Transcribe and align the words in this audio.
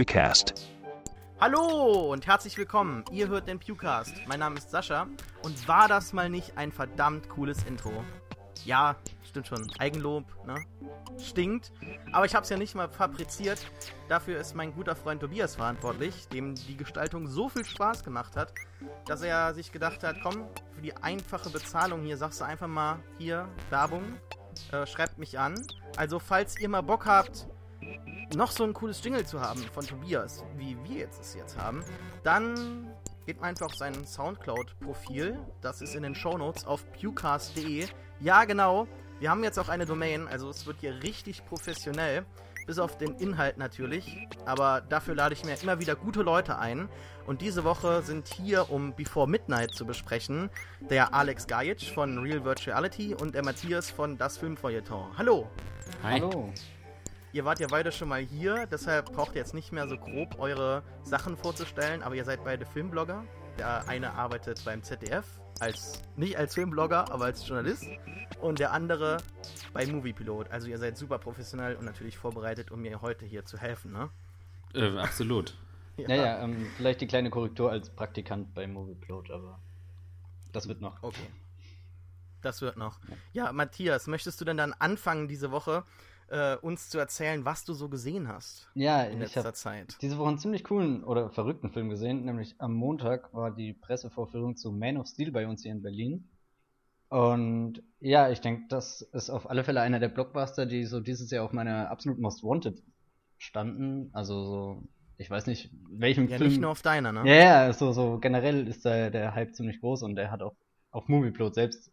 Pewcast. 0.00 0.54
Hallo 1.42 2.10
und 2.10 2.26
herzlich 2.26 2.56
willkommen. 2.56 3.04
Ihr 3.12 3.28
hört 3.28 3.46
den 3.46 3.58
Pewcast. 3.58 4.14
Mein 4.26 4.40
Name 4.40 4.56
ist 4.56 4.70
Sascha 4.70 5.06
und 5.42 5.68
war 5.68 5.88
das 5.88 6.14
mal 6.14 6.30
nicht 6.30 6.56
ein 6.56 6.72
verdammt 6.72 7.28
cooles 7.28 7.62
Intro? 7.64 7.92
Ja, 8.64 8.96
stimmt 9.28 9.48
schon. 9.48 9.70
Eigenlob, 9.78 10.24
ne? 10.46 10.54
Stinkt. 11.18 11.70
Aber 12.12 12.24
ich 12.24 12.34
habe 12.34 12.44
es 12.44 12.48
ja 12.48 12.56
nicht 12.56 12.74
mal 12.74 12.88
fabriziert. 12.88 13.58
Dafür 14.08 14.40
ist 14.40 14.54
mein 14.54 14.72
guter 14.72 14.96
Freund 14.96 15.20
Tobias 15.20 15.56
verantwortlich, 15.56 16.28
dem 16.28 16.54
die 16.54 16.78
Gestaltung 16.78 17.26
so 17.26 17.50
viel 17.50 17.66
Spaß 17.66 18.02
gemacht 18.02 18.36
hat, 18.36 18.54
dass 19.04 19.20
er 19.20 19.52
sich 19.52 19.70
gedacht 19.70 20.02
hat, 20.02 20.16
komm, 20.22 20.46
für 20.74 20.80
die 20.80 20.96
einfache 20.96 21.50
Bezahlung 21.50 22.04
hier 22.04 22.16
sagst 22.16 22.40
du 22.40 22.46
einfach 22.46 22.68
mal 22.68 23.00
hier 23.18 23.46
Werbung, 23.68 24.04
äh, 24.72 24.86
schreibt 24.86 25.18
mich 25.18 25.38
an. 25.38 25.60
Also 25.98 26.18
falls 26.18 26.58
ihr 26.58 26.70
mal 26.70 26.80
Bock 26.80 27.04
habt, 27.04 27.46
noch 28.34 28.50
so 28.50 28.64
ein 28.64 28.72
cooles 28.72 29.02
Jingle 29.02 29.26
zu 29.26 29.40
haben 29.40 29.62
von 29.72 29.86
Tobias, 29.86 30.44
wie 30.56 30.76
wir 30.84 30.98
jetzt 30.98 31.20
es 31.20 31.34
jetzt 31.34 31.58
haben, 31.58 31.84
dann 32.22 32.88
geht 33.26 33.42
einfach 33.42 33.66
auf 33.66 33.74
sein 33.74 34.06
Soundcloud-Profil. 34.06 35.38
Das 35.60 35.82
ist 35.82 35.94
in 35.94 36.02
den 36.02 36.14
Shownotes 36.14 36.64
auf 36.66 36.90
pewcast.de. 36.92 37.86
Ja, 38.20 38.44
genau. 38.44 38.86
Wir 39.18 39.30
haben 39.30 39.44
jetzt 39.44 39.58
auch 39.58 39.68
eine 39.68 39.86
Domain, 39.86 40.26
also 40.28 40.48
es 40.48 40.66
wird 40.66 40.78
hier 40.80 41.02
richtig 41.02 41.44
professionell. 41.44 42.24
Bis 42.66 42.78
auf 42.78 42.98
den 42.98 43.14
Inhalt 43.16 43.58
natürlich. 43.58 44.28
Aber 44.44 44.80
dafür 44.80 45.14
lade 45.14 45.34
ich 45.34 45.44
mir 45.44 45.60
immer 45.60 45.80
wieder 45.80 45.96
gute 45.96 46.22
Leute 46.22 46.58
ein. 46.58 46.88
Und 47.26 47.40
diese 47.40 47.64
Woche 47.64 48.02
sind 48.02 48.28
hier, 48.28 48.70
um 48.70 48.94
Before 48.94 49.28
Midnight 49.28 49.72
zu 49.74 49.84
besprechen, 49.84 50.50
der 50.88 51.12
Alex 51.14 51.46
Gajic 51.46 51.82
von 51.82 52.18
Real 52.18 52.44
Virtuality 52.44 53.14
und 53.14 53.34
der 53.34 53.44
Matthias 53.44 53.90
von 53.90 54.18
Das 54.18 54.38
Filmfeuilleton. 54.38 55.18
Hallo! 55.18 55.48
Hi. 56.02 56.20
Hallo. 56.20 56.52
Ihr 57.32 57.44
wart 57.44 57.60
ja 57.60 57.68
beide 57.70 57.92
schon 57.92 58.08
mal 58.08 58.20
hier, 58.20 58.66
deshalb 58.66 59.12
braucht 59.12 59.32
ihr 59.34 59.38
jetzt 59.38 59.54
nicht 59.54 59.70
mehr 59.70 59.86
so 59.86 59.96
grob 59.96 60.38
eure 60.40 60.82
Sachen 61.04 61.36
vorzustellen, 61.36 62.02
aber 62.02 62.16
ihr 62.16 62.24
seid 62.24 62.42
beide 62.42 62.66
Filmblogger. 62.66 63.24
Der 63.56 63.88
eine 63.88 64.14
arbeitet 64.14 64.64
beim 64.64 64.82
ZDF, 64.82 65.24
als 65.60 66.02
nicht 66.16 66.36
als 66.36 66.54
Filmblogger, 66.54 67.12
aber 67.12 67.26
als 67.26 67.46
Journalist. 67.46 67.84
Und 68.40 68.58
der 68.58 68.72
andere 68.72 69.18
bei 69.72 69.86
Moviepilot. 69.86 70.50
Also 70.50 70.68
ihr 70.68 70.78
seid 70.78 70.96
super 70.96 71.18
professionell 71.18 71.76
und 71.76 71.84
natürlich 71.84 72.18
vorbereitet, 72.18 72.72
um 72.72 72.80
mir 72.80 73.00
heute 73.00 73.26
hier 73.26 73.44
zu 73.44 73.58
helfen, 73.58 73.92
ne? 73.92 74.10
Äh, 74.74 74.98
absolut. 74.98 75.56
Ja, 75.96 76.14
ja, 76.14 76.42
ähm, 76.42 76.66
vielleicht 76.78 77.02
die 77.02 77.06
kleine 77.06 77.28
Korrektur 77.28 77.70
als 77.70 77.90
Praktikant 77.90 78.54
bei 78.54 78.66
Movieplot, 78.66 79.30
aber 79.30 79.60
das 80.50 80.66
wird 80.66 80.80
noch. 80.80 81.02
Okay. 81.02 81.28
Das 82.40 82.62
wird 82.62 82.78
noch. 82.78 83.00
Ja, 83.34 83.52
Matthias, 83.52 84.06
möchtest 84.06 84.40
du 84.40 84.46
denn 84.46 84.56
dann 84.56 84.72
anfangen 84.72 85.28
diese 85.28 85.50
Woche, 85.50 85.84
äh, 86.30 86.56
uns 86.56 86.88
zu 86.88 86.98
erzählen, 86.98 87.44
was 87.44 87.64
du 87.64 87.74
so 87.74 87.88
gesehen 87.88 88.28
hast 88.28 88.68
Ja, 88.74 89.02
in 89.02 89.20
ich 89.24 89.34
letzter 89.34 89.54
Zeit? 89.54 89.96
diese 90.00 90.18
Woche 90.18 90.28
einen 90.28 90.38
ziemlich 90.38 90.64
coolen 90.64 91.04
oder 91.04 91.30
verrückten 91.30 91.70
Film 91.70 91.88
gesehen, 91.90 92.24
nämlich 92.24 92.54
am 92.58 92.72
Montag 92.74 93.32
war 93.34 93.50
die 93.54 93.72
Pressevorführung 93.74 94.56
zu 94.56 94.72
Man 94.72 94.96
of 94.96 95.06
Steel 95.08 95.32
bei 95.32 95.46
uns 95.46 95.62
hier 95.62 95.72
in 95.72 95.82
Berlin. 95.82 96.28
Und 97.08 97.82
ja, 98.00 98.30
ich 98.30 98.40
denke, 98.40 98.64
das 98.68 99.02
ist 99.02 99.30
auf 99.30 99.50
alle 99.50 99.64
Fälle 99.64 99.80
einer 99.80 99.98
der 100.00 100.08
Blockbuster, 100.08 100.66
die 100.66 100.84
so 100.84 101.00
dieses 101.00 101.30
Jahr 101.30 101.44
auf 101.44 101.52
meiner 101.52 101.90
absolut 101.90 102.20
Most 102.20 102.44
Wanted 102.44 102.82
standen. 103.38 104.10
Also 104.12 104.44
so, 104.44 104.82
ich 105.18 105.28
weiß 105.30 105.46
nicht, 105.46 105.70
welchem 105.90 106.28
Ja, 106.28 106.38
Film. 106.38 106.50
nicht 106.50 106.60
nur 106.60 106.70
auf 106.70 106.82
deiner, 106.82 107.12
ne? 107.12 107.26
Ja, 107.26 107.34
ja, 107.66 107.72
so, 107.72 107.92
so 107.92 108.18
generell 108.20 108.68
ist 108.68 108.84
der, 108.84 109.10
der 109.10 109.34
Hype 109.34 109.54
ziemlich 109.54 109.80
groß 109.80 110.02
und 110.04 110.14
der 110.16 110.30
hat 110.30 110.42
auch 110.42 110.54
auf 110.92 111.08
Movieplot 111.08 111.54
selbst, 111.54 111.90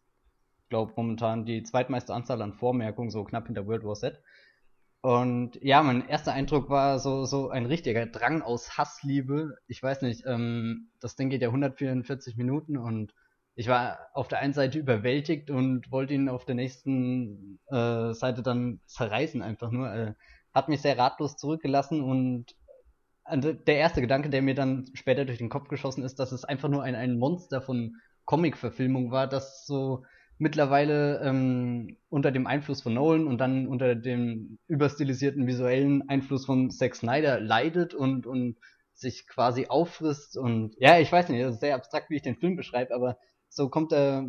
glaube 0.69 0.93
momentan 0.95 1.45
die 1.45 1.63
zweitmeiste 1.63 2.13
Anzahl 2.13 2.41
an 2.41 2.53
Vormerkungen, 2.53 3.09
so 3.09 3.23
knapp 3.23 3.47
hinter 3.47 3.67
World 3.67 3.83
War 3.83 3.95
Z. 3.95 4.21
Und 5.01 5.57
ja, 5.61 5.83
mein 5.83 6.07
erster 6.07 6.33
Eindruck 6.33 6.69
war 6.69 6.99
so, 6.99 7.25
so 7.25 7.49
ein 7.49 7.65
richtiger 7.65 8.05
Drang 8.07 8.41
aus 8.41 8.77
Hassliebe. 8.77 9.57
Ich 9.67 9.81
weiß 9.81 10.01
nicht, 10.01 10.23
ähm, 10.25 10.89
das 10.99 11.15
Ding 11.15 11.29
geht 11.29 11.41
ja 11.41 11.49
144 11.49 12.35
Minuten 12.35 12.77
und 12.77 13.13
ich 13.55 13.67
war 13.67 13.99
auf 14.13 14.27
der 14.27 14.39
einen 14.39 14.53
Seite 14.53 14.79
überwältigt 14.79 15.49
und 15.49 15.91
wollte 15.91 16.13
ihn 16.13 16.29
auf 16.29 16.45
der 16.45 16.55
nächsten 16.55 17.59
äh, 17.67 18.13
Seite 18.13 18.43
dann 18.43 18.81
zerreißen 18.85 19.41
einfach 19.41 19.71
nur. 19.71 19.91
Äh, 19.91 20.13
hat 20.53 20.69
mich 20.69 20.81
sehr 20.81 20.97
ratlos 20.97 21.37
zurückgelassen 21.37 22.01
und 22.01 22.55
also 23.23 23.53
der 23.53 23.77
erste 23.77 24.01
Gedanke, 24.01 24.29
der 24.29 24.41
mir 24.41 24.55
dann 24.55 24.85
später 24.93 25.25
durch 25.25 25.37
den 25.37 25.49
Kopf 25.49 25.67
geschossen 25.67 26.03
ist, 26.03 26.19
dass 26.19 26.31
es 26.31 26.45
einfach 26.45 26.69
nur 26.69 26.83
ein, 26.83 26.95
ein 26.95 27.19
Monster 27.19 27.61
von 27.61 27.97
Comic-Verfilmung 28.25 29.11
war, 29.11 29.27
das 29.27 29.65
so 29.65 30.03
mittlerweile 30.37 31.21
ähm, 31.23 31.97
unter 32.09 32.31
dem 32.31 32.47
Einfluss 32.47 32.81
von 32.81 32.93
Nolan 32.93 33.27
und 33.27 33.39
dann 33.39 33.67
unter 33.67 33.95
dem 33.95 34.59
überstilisierten 34.67 35.47
visuellen 35.47 36.07
Einfluss 36.09 36.45
von 36.45 36.69
Zack 36.69 36.95
Snyder 36.95 37.39
leidet 37.39 37.93
und, 37.93 38.27
und 38.27 38.57
sich 38.93 39.27
quasi 39.27 39.67
auffrisst 39.67 40.37
und 40.37 40.75
ja, 40.79 40.99
ich 40.99 41.11
weiß 41.11 41.29
nicht, 41.29 41.43
das 41.43 41.55
ist 41.55 41.61
sehr 41.61 41.75
abstrakt, 41.75 42.09
wie 42.09 42.15
ich 42.15 42.21
den 42.23 42.37
Film 42.37 42.55
beschreibe, 42.55 42.93
aber 42.93 43.17
so 43.49 43.69
kommt 43.69 43.93
er 43.93 44.25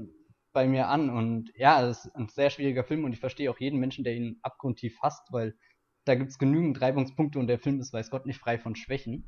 bei 0.52 0.66
mir 0.66 0.88
an 0.88 1.10
und 1.10 1.50
ja, 1.54 1.86
es 1.86 2.04
ist 2.04 2.14
ein 2.14 2.28
sehr 2.28 2.50
schwieriger 2.50 2.84
Film 2.84 3.04
und 3.04 3.12
ich 3.12 3.20
verstehe 3.20 3.50
auch 3.50 3.58
jeden 3.58 3.78
Menschen, 3.78 4.04
der 4.04 4.14
ihn 4.14 4.38
abgrundtief 4.42 4.98
hasst, 5.02 5.28
weil 5.30 5.54
da 6.04 6.14
gibt's 6.14 6.38
genügend 6.38 6.80
Reibungspunkte 6.80 7.38
und 7.38 7.48
der 7.48 7.58
Film 7.58 7.80
ist, 7.80 7.92
weiß 7.92 8.10
Gott, 8.10 8.26
nicht 8.26 8.40
frei 8.40 8.58
von 8.58 8.76
Schwächen. 8.76 9.24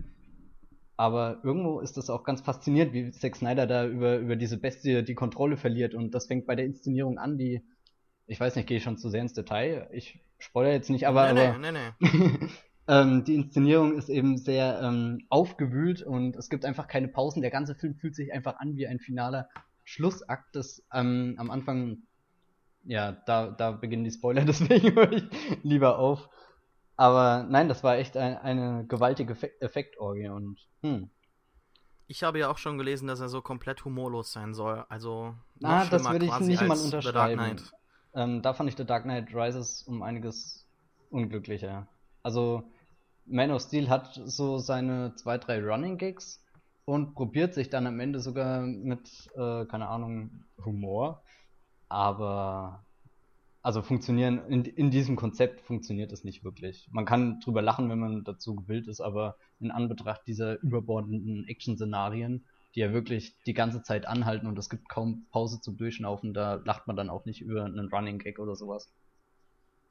Aber 1.01 1.39
irgendwo 1.43 1.81
ist 1.81 1.97
das 1.97 2.11
auch 2.11 2.25
ganz 2.25 2.43
faszinierend, 2.43 2.93
wie 2.93 3.11
Zack 3.11 3.35
Snyder 3.35 3.67
da 3.67 3.87
über, 3.87 4.19
über 4.19 4.37
diese 4.37 4.59
Bestie 4.59 5.03
die 5.03 5.15
Kontrolle 5.15 5.57
verliert. 5.57 5.95
Und 5.95 6.11
das 6.15 6.27
fängt 6.27 6.45
bei 6.45 6.55
der 6.55 6.67
Inszenierung 6.67 7.17
an, 7.17 7.39
die, 7.39 7.63
ich 8.27 8.39
weiß 8.39 8.55
nicht, 8.55 8.69
gehe 8.69 8.77
ich 8.77 8.83
schon 8.83 8.99
zu 8.99 9.09
sehr 9.09 9.23
ins 9.23 9.33
Detail. 9.33 9.89
Ich 9.95 10.21
spoilere 10.37 10.75
jetzt 10.75 10.91
nicht, 10.91 11.07
aber, 11.07 11.33
nee, 11.33 11.47
aber 11.47 11.59
nee, 11.59 11.73
nee, 11.73 11.79
nee. 12.03 12.49
ähm, 12.87 13.25
die 13.25 13.35
Inszenierung 13.35 13.97
ist 13.97 14.11
eben 14.11 14.37
sehr 14.37 14.79
ähm, 14.83 15.25
aufgewühlt 15.31 16.03
und 16.03 16.37
es 16.37 16.51
gibt 16.51 16.67
einfach 16.67 16.87
keine 16.87 17.09
Pausen. 17.09 17.41
Der 17.41 17.51
ganze 17.51 17.75
Film 17.75 17.95
fühlt 17.95 18.15
sich 18.15 18.35
einfach 18.35 18.59
an 18.59 18.77
wie 18.77 18.87
ein 18.87 18.99
finaler 18.99 19.49
Schlussakt, 19.85 20.55
das 20.55 20.83
ähm, 20.93 21.35
am 21.39 21.51
Anfang, 21.51 22.03
ja, 22.85 23.13
da, 23.25 23.47
da 23.47 23.71
beginnen 23.71 24.05
die 24.05 24.11
Spoiler, 24.11 24.45
deswegen 24.45 24.95
höre 24.95 25.13
ich 25.13 25.25
lieber 25.63 25.99
auf. 25.99 26.29
Aber 27.01 27.47
nein, 27.49 27.67
das 27.67 27.83
war 27.83 27.97
echt 27.97 28.15
ein, 28.19 28.37
eine 28.37 28.85
gewaltige 28.87 29.33
Effek- 29.33 29.59
Effektorgie 29.61 30.29
und 30.29 30.59
hm. 30.83 31.09
Ich 32.09 32.23
habe 32.23 32.39
ja 32.39 32.51
auch 32.51 32.59
schon 32.59 32.77
gelesen, 32.77 33.09
dass 33.09 33.21
er 33.21 33.31
so 33.31 33.41
komplett 33.41 33.87
humorlos 33.87 34.33
sein 34.33 34.53
soll. 34.53 34.85
Also 34.91 35.35
noch 35.61 35.71
Ah, 35.71 35.87
das 35.87 36.11
würde 36.11 36.27
ich 36.27 36.41
nicht 36.41 36.61
mal 36.61 36.79
unterschreiben. 36.79 37.57
Ähm, 38.15 38.43
da 38.43 38.53
fand 38.53 38.69
ich 38.69 38.77
The 38.77 38.85
Dark 38.85 39.05
Knight 39.05 39.35
Rises 39.35 39.83
um 39.85 40.03
einiges 40.03 40.67
unglücklicher. 41.09 41.89
Also, 42.23 42.65
Man 43.25 43.51
of 43.51 43.63
Steel 43.63 43.89
hat 43.89 44.21
so 44.27 44.59
seine 44.59 45.15
zwei, 45.15 45.39
drei 45.39 45.65
Running 45.65 45.97
Gigs 45.97 46.45
und 46.85 47.15
probiert 47.15 47.55
sich 47.55 47.71
dann 47.71 47.87
am 47.87 47.99
Ende 47.99 48.21
sogar 48.21 48.61
mit, 48.61 49.09
äh, 49.37 49.65
keine 49.65 49.89
Ahnung, 49.89 50.45
Humor. 50.67 51.23
Aber, 51.89 52.85
also 53.63 53.83
funktionieren, 53.83 54.41
in, 54.49 54.65
in 54.65 54.91
diesem 54.91 55.17
Konzept 55.17 55.61
funktioniert 55.61 56.13
es 56.13 56.25
nicht 56.25 56.45
wirklich. 56.45 56.89
Man 56.91 57.05
kann 57.05 57.41
drüber 57.41 57.61
lachen, 57.61 57.91
wenn 57.91 57.99
man 57.99 58.25
dazu 58.25 58.55
gewillt 58.55 58.89
ist, 58.89 59.01
aber 59.01 59.37
in 59.61 59.71
Anbetracht 59.71 60.23
dieser 60.27 60.61
überbordenden 60.63 61.47
Action-Szenarien, 61.47 62.45
die 62.75 62.81
ja 62.81 62.93
wirklich 62.93 63.35
die 63.47 63.53
ganze 63.53 63.83
Zeit 63.83 64.07
anhalten 64.07 64.47
und 64.47 64.59
es 64.59 64.71
gibt 64.71 64.89
kaum 64.89 65.27
Pause 65.31 65.61
zum 65.61 65.77
Durchschnaufen, 65.77 66.33
da 66.33 66.55
lacht 66.65 66.87
man 66.87 66.97
dann 66.97 67.11
auch 67.11 67.27
nicht 67.27 67.43
über 67.43 67.65
einen 67.65 67.89
Running 67.89 68.19
Gag 68.19 68.39
oder 68.39 68.57
sowas. 68.57 68.91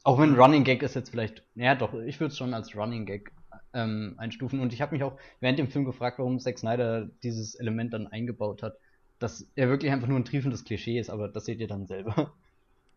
Auch 0.04 0.18
wenn 0.18 0.36
Running 0.36 0.64
Gag 0.64 0.82
ist 0.82 0.96
jetzt 0.96 1.10
vielleicht, 1.10 1.44
ja 1.56 1.76
doch, 1.76 1.94
ich 1.94 2.20
würde 2.20 2.32
es 2.32 2.38
schon 2.38 2.54
als 2.54 2.76
Running 2.76 3.06
Gag 3.06 3.32
ähm, 3.74 4.16
einstufen 4.18 4.62
und 4.62 4.74
ich 4.74 4.82
habe 4.82 4.94
mich 4.94 5.04
auch 5.04 5.18
während 5.42 5.60
dem 5.60 5.68
Film 5.68 5.86
gefragt, 5.86 6.18
warum 6.18 6.40
Zack 6.40 6.58
Snyder 6.58 7.10
dieses 7.22 7.54
Element 7.54 7.94
dann 7.94 8.08
eingebaut 8.08 8.64
hat, 8.64 8.78
dass 9.20 9.52
er 9.56 9.68
wirklich 9.68 9.92
einfach 9.92 10.08
nur 10.08 10.18
ein 10.18 10.26
triefendes 10.26 10.64
Klischee 10.64 10.98
ist, 10.98 11.10
aber 11.12 11.28
das 11.28 11.46
seht 11.46 11.60
ihr 11.60 11.68
dann 11.68 11.86
selber. 11.86 12.34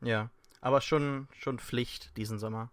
Ja, 0.00 0.30
aber 0.62 0.80
schon, 0.80 1.28
schon 1.38 1.58
Pflicht 1.58 2.16
diesen 2.16 2.38
Sommer. 2.38 2.70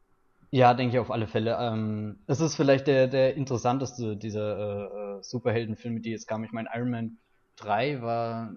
Ja, 0.51 0.73
denke 0.73 0.95
ich 0.95 0.99
auf 0.99 1.11
alle 1.11 1.27
Fälle. 1.27 1.57
Ähm, 1.59 2.19
es 2.27 2.39
ist 2.39 2.55
vielleicht 2.55 2.87
der, 2.87 3.07
der 3.07 3.35
interessanteste 3.35 4.15
dieser 4.15 4.57
äh, 4.57 5.17
äh, 5.17 5.23
Superheldenfilme, 5.23 5.99
die 5.99 6.11
jetzt 6.11 6.27
kamen. 6.27 6.45
Ich 6.45 6.51
meine, 6.51 6.69
Iron 6.73 6.89
Man 6.89 7.17
3 7.57 8.01
war 8.01 8.53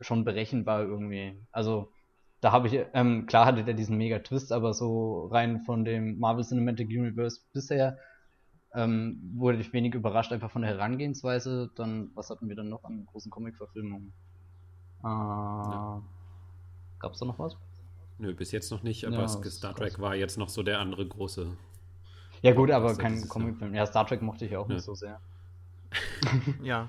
schon 0.00 0.24
berechenbar 0.24 0.82
irgendwie. 0.82 1.36
Also, 1.50 1.90
da 2.40 2.52
habe 2.52 2.68
ich, 2.68 2.78
ähm, 2.92 3.26
klar 3.26 3.46
hatte 3.46 3.64
der 3.64 3.74
diesen 3.74 3.96
mega 3.96 4.18
Twist, 4.20 4.52
aber 4.52 4.74
so 4.74 5.26
rein 5.26 5.60
von 5.60 5.84
dem 5.84 6.18
Marvel 6.18 6.44
Cinematic 6.44 6.88
Universe 6.88 7.40
bisher 7.52 7.98
ähm, 8.74 9.32
wurde 9.34 9.58
ich 9.58 9.72
wenig 9.72 9.94
überrascht, 9.94 10.32
einfach 10.32 10.50
von 10.50 10.62
der 10.62 10.72
Herangehensweise. 10.72 11.70
Dann, 11.74 12.10
was 12.14 12.28
hatten 12.30 12.48
wir 12.48 12.56
dann 12.56 12.68
noch 12.68 12.84
an 12.84 13.06
großen 13.06 13.30
Comic-Verfilmungen? 13.30 14.12
Äh, 15.00 16.00
Gab's 16.98 17.18
da 17.18 17.26
noch 17.26 17.38
was? 17.38 17.56
Nö, 18.24 18.32
bis 18.34 18.52
jetzt 18.52 18.70
noch 18.70 18.82
nicht, 18.82 19.04
aber 19.06 19.16
Ja, 19.16 19.28
Star 19.28 19.74
krass. 19.74 19.92
Trek 19.92 20.00
war 20.00 20.14
jetzt 20.14 20.38
noch 20.38 20.48
so 20.48 20.62
der 20.62 20.80
andere 20.80 21.06
große. 21.06 21.46
Ja 22.42 22.52
gut, 22.52 22.70
aber 22.70 22.94
kein. 22.96 23.28
Comicfilm. 23.28 23.74
Ja, 23.74 23.86
Star 23.86 24.06
Trek 24.06 24.22
mochte 24.22 24.46
ich 24.46 24.56
auch 24.56 24.68
Ja. 24.68 24.74
nicht 24.74 24.84
so 24.84 24.94
sehr. 24.94 25.20
Ja. 26.62 26.88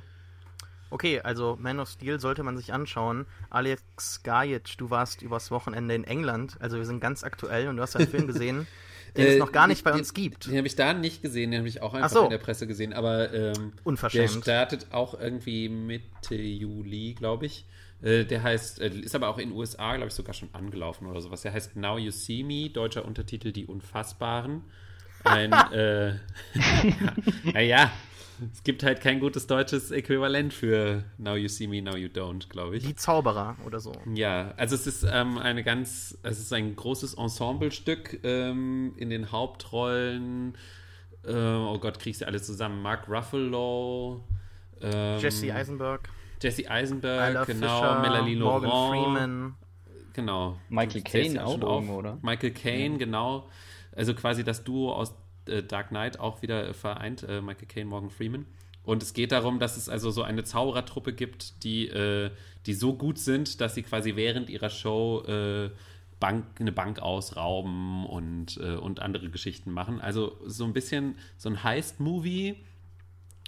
Okay, 0.91 1.19
also 1.21 1.57
Man 1.59 1.79
of 1.79 1.89
Steel 1.89 2.19
sollte 2.19 2.43
man 2.43 2.55
sich 2.57 2.71
anschauen. 2.71 3.25
Alex 3.49 4.23
Gajic, 4.23 4.77
du 4.77 4.89
warst 4.91 5.21
übers 5.21 5.51
Wochenende 5.51 5.93
in 5.95 6.03
England, 6.05 6.55
also 6.61 6.77
wir 6.77 6.85
sind 6.85 6.99
ganz 7.01 7.23
aktuell 7.23 7.67
und 7.67 7.75
du 7.77 7.81
hast 7.83 7.95
einen 7.97 8.07
Film 8.07 8.27
gesehen. 8.27 8.67
den 9.17 9.25
Äh, 9.25 9.33
es 9.33 9.39
noch 9.39 9.51
gar 9.51 9.67
nicht 9.67 9.81
den- 9.81 9.83
bei 9.85 9.91
den- 9.91 9.99
uns 9.99 10.13
gibt. 10.13 10.45
Den 10.47 10.57
habe 10.57 10.67
ich 10.67 10.75
da 10.75 10.93
nicht 10.93 11.21
gesehen, 11.21 11.51
den 11.51 11.59
habe 11.59 11.67
ich 11.67 11.81
auch 11.81 11.93
einfach 11.95 12.09
so. 12.09 12.23
in 12.25 12.29
der 12.29 12.37
Presse 12.37 12.67
gesehen, 12.67 12.93
aber 12.93 13.33
ähm, 13.33 13.73
der 13.75 13.85
Unverschämt. 13.87 14.43
startet 14.43 14.87
auch 14.91 15.19
irgendwie 15.19 15.67
Mitte 15.69 16.35
Juli, 16.35 17.13
glaube 17.13 17.45
ich. 17.47 17.65
Äh, 18.01 18.25
der 18.25 18.43
heißt, 18.43 18.81
äh, 18.81 18.89
ist 18.89 19.15
aber 19.15 19.29
auch 19.29 19.37
in 19.37 19.49
den 19.49 19.57
USA, 19.57 19.95
glaube 19.95 20.09
ich, 20.09 20.13
sogar 20.13 20.33
schon 20.33 20.49
angelaufen 20.53 21.07
oder 21.07 21.21
sowas. 21.21 21.41
Der 21.41 21.53
heißt 21.53 21.75
Now 21.75 21.97
You 21.97 22.11
See 22.11 22.43
Me, 22.43 22.69
deutscher 22.69 23.05
Untertitel 23.05 23.51
Die 23.51 23.65
Unfassbaren. 23.65 24.63
Ein, 25.23 25.51
äh, 25.71 26.09
ja, 26.13 27.13
naja, 27.53 27.91
es 28.51 28.63
gibt 28.63 28.83
halt 28.83 29.01
kein 29.01 29.19
gutes 29.19 29.47
deutsches 29.47 29.91
Äquivalent 29.91 30.53
für 30.53 31.03
Now 31.17 31.35
You 31.35 31.47
See 31.47 31.67
Me, 31.67 31.81
Now 31.81 31.95
You 31.95 32.09
Don't, 32.09 32.49
glaube 32.49 32.77
ich. 32.77 32.83
Die 32.83 32.95
Zauberer 32.95 33.55
oder 33.65 33.79
so. 33.79 33.93
Ja, 34.13 34.53
also 34.57 34.75
es 34.75 34.87
ist 34.87 35.05
ähm, 35.09 35.37
eine 35.37 35.63
ganz, 35.63 36.17
es 36.23 36.39
ist 36.39 36.51
ein 36.51 36.75
großes 36.75 37.13
Ensemblestück 37.15 38.19
ähm, 38.23 38.93
in 38.97 39.09
den 39.09 39.31
Hauptrollen. 39.31 40.57
Äh, 41.23 41.33
oh 41.33 41.79
Gott, 41.79 41.99
kriegst 41.99 42.21
du 42.21 42.27
alle 42.27 42.41
zusammen? 42.41 42.81
Mark 42.81 43.07
Ruffalo, 43.07 44.23
ähm, 44.81 45.19
Jesse 45.19 45.53
Eisenberg, 45.53 46.09
Jesse 46.45 46.69
Eisenberg, 46.69 47.29
Isla 47.29 47.45
genau, 47.45 47.79
Fisher, 47.79 47.99
Melanie 48.01 48.35
Morgan 48.35 48.69
Laurent, 48.69 49.03
Freeman. 49.03 49.55
genau. 50.13 50.59
Michael 50.69 51.01
Caine 51.01 51.35
ja 51.35 51.45
auch 51.45 51.59
irgendwo, 51.59 51.95
oder? 51.95 52.19
Michael 52.21 52.51
Caine, 52.51 52.99
genau. 52.99 53.49
Also 53.95 54.13
quasi 54.13 54.43
das 54.43 54.63
Duo 54.63 54.93
aus 54.93 55.15
äh, 55.47 55.63
Dark 55.63 55.89
Knight 55.89 56.19
auch 56.19 56.43
wieder 56.43 56.75
vereint, 56.75 57.23
äh, 57.23 57.41
Michael 57.41 57.67
Caine, 57.67 57.89
Morgan 57.89 58.11
Freeman. 58.11 58.45
Und 58.83 59.01
es 59.01 59.13
geht 59.13 59.31
darum, 59.31 59.57
dass 59.57 59.75
es 59.75 59.89
also 59.89 60.11
so 60.11 60.21
eine 60.21 60.43
Zauberertruppe 60.43 61.13
gibt, 61.13 61.63
die, 61.63 61.87
äh, 61.87 62.29
die 62.67 62.75
so 62.75 62.93
gut 62.93 63.17
sind, 63.17 63.59
dass 63.59 63.73
sie 63.73 63.81
quasi 63.81 64.15
während 64.15 64.51
ihrer 64.51 64.69
Show 64.69 65.23
äh, 65.27 65.71
Bank, 66.19 66.45
eine 66.59 66.71
Bank 66.71 66.99
ausrauben 66.99 68.05
und, 68.05 68.57
äh, 68.57 68.75
und 68.75 69.01
andere 69.01 69.31
Geschichten 69.31 69.71
machen. 69.71 69.99
Also 69.99 70.37
so 70.45 70.63
ein 70.65 70.73
bisschen 70.73 71.15
so 71.37 71.49
ein 71.49 71.63
Heist-Movie 71.63 72.57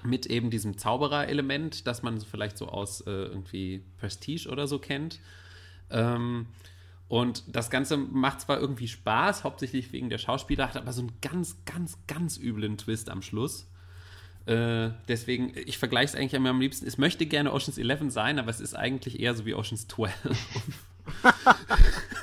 mit 0.07 0.25
eben 0.25 0.50
diesem 0.50 0.77
Zauberer-Element, 0.77 1.86
das 1.88 2.04
man 2.04 2.19
vielleicht 2.21 2.57
so 2.57 2.68
aus 2.68 3.01
äh, 3.01 3.12
irgendwie 3.12 3.83
Prestige 4.00 4.50
oder 4.50 4.68
so 4.68 4.80
kennt. 4.80 5.19
Ähm, 5.89 6.48
und 7.07 7.44
das 7.48 7.69
Ganze 7.69 7.98
macht 7.98 8.42
zwar 8.42 8.59
irgendwie 8.59 8.88
Spaß, 8.88 9.44
hauptsächlich 9.44 9.94
wegen 9.94 10.09
der 10.09 10.18
Schauspieler, 10.18 10.68
hat 10.68 10.77
aber 10.77 10.92
so 10.92 11.01
einen 11.01 11.13
ganz, 11.21 11.57
ganz, 11.65 11.98
ganz 12.07 12.38
üblen 12.38 12.77
Twist 12.77 13.09
am 13.09 13.21
Schluss. 13.21 13.69
Äh, 14.45 14.92
deswegen, 15.07 15.54
ich 15.65 15.77
vergleiche 15.77 16.13
es 16.13 16.15
eigentlich 16.15 16.33
immer 16.33 16.50
am 16.50 16.60
liebsten. 16.60 16.88
Es 16.88 16.98
möchte 16.98 17.25
gerne 17.25 17.53
Oceans 17.53 17.77
11 17.77 18.12
sein, 18.12 18.39
aber 18.39 18.50
es 18.50 18.60
ist 18.60 18.75
eigentlich 18.75 19.19
eher 19.19 19.33
so 19.33 19.45
wie 19.45 19.53
Oceans 19.53 19.88
12. 19.88 20.13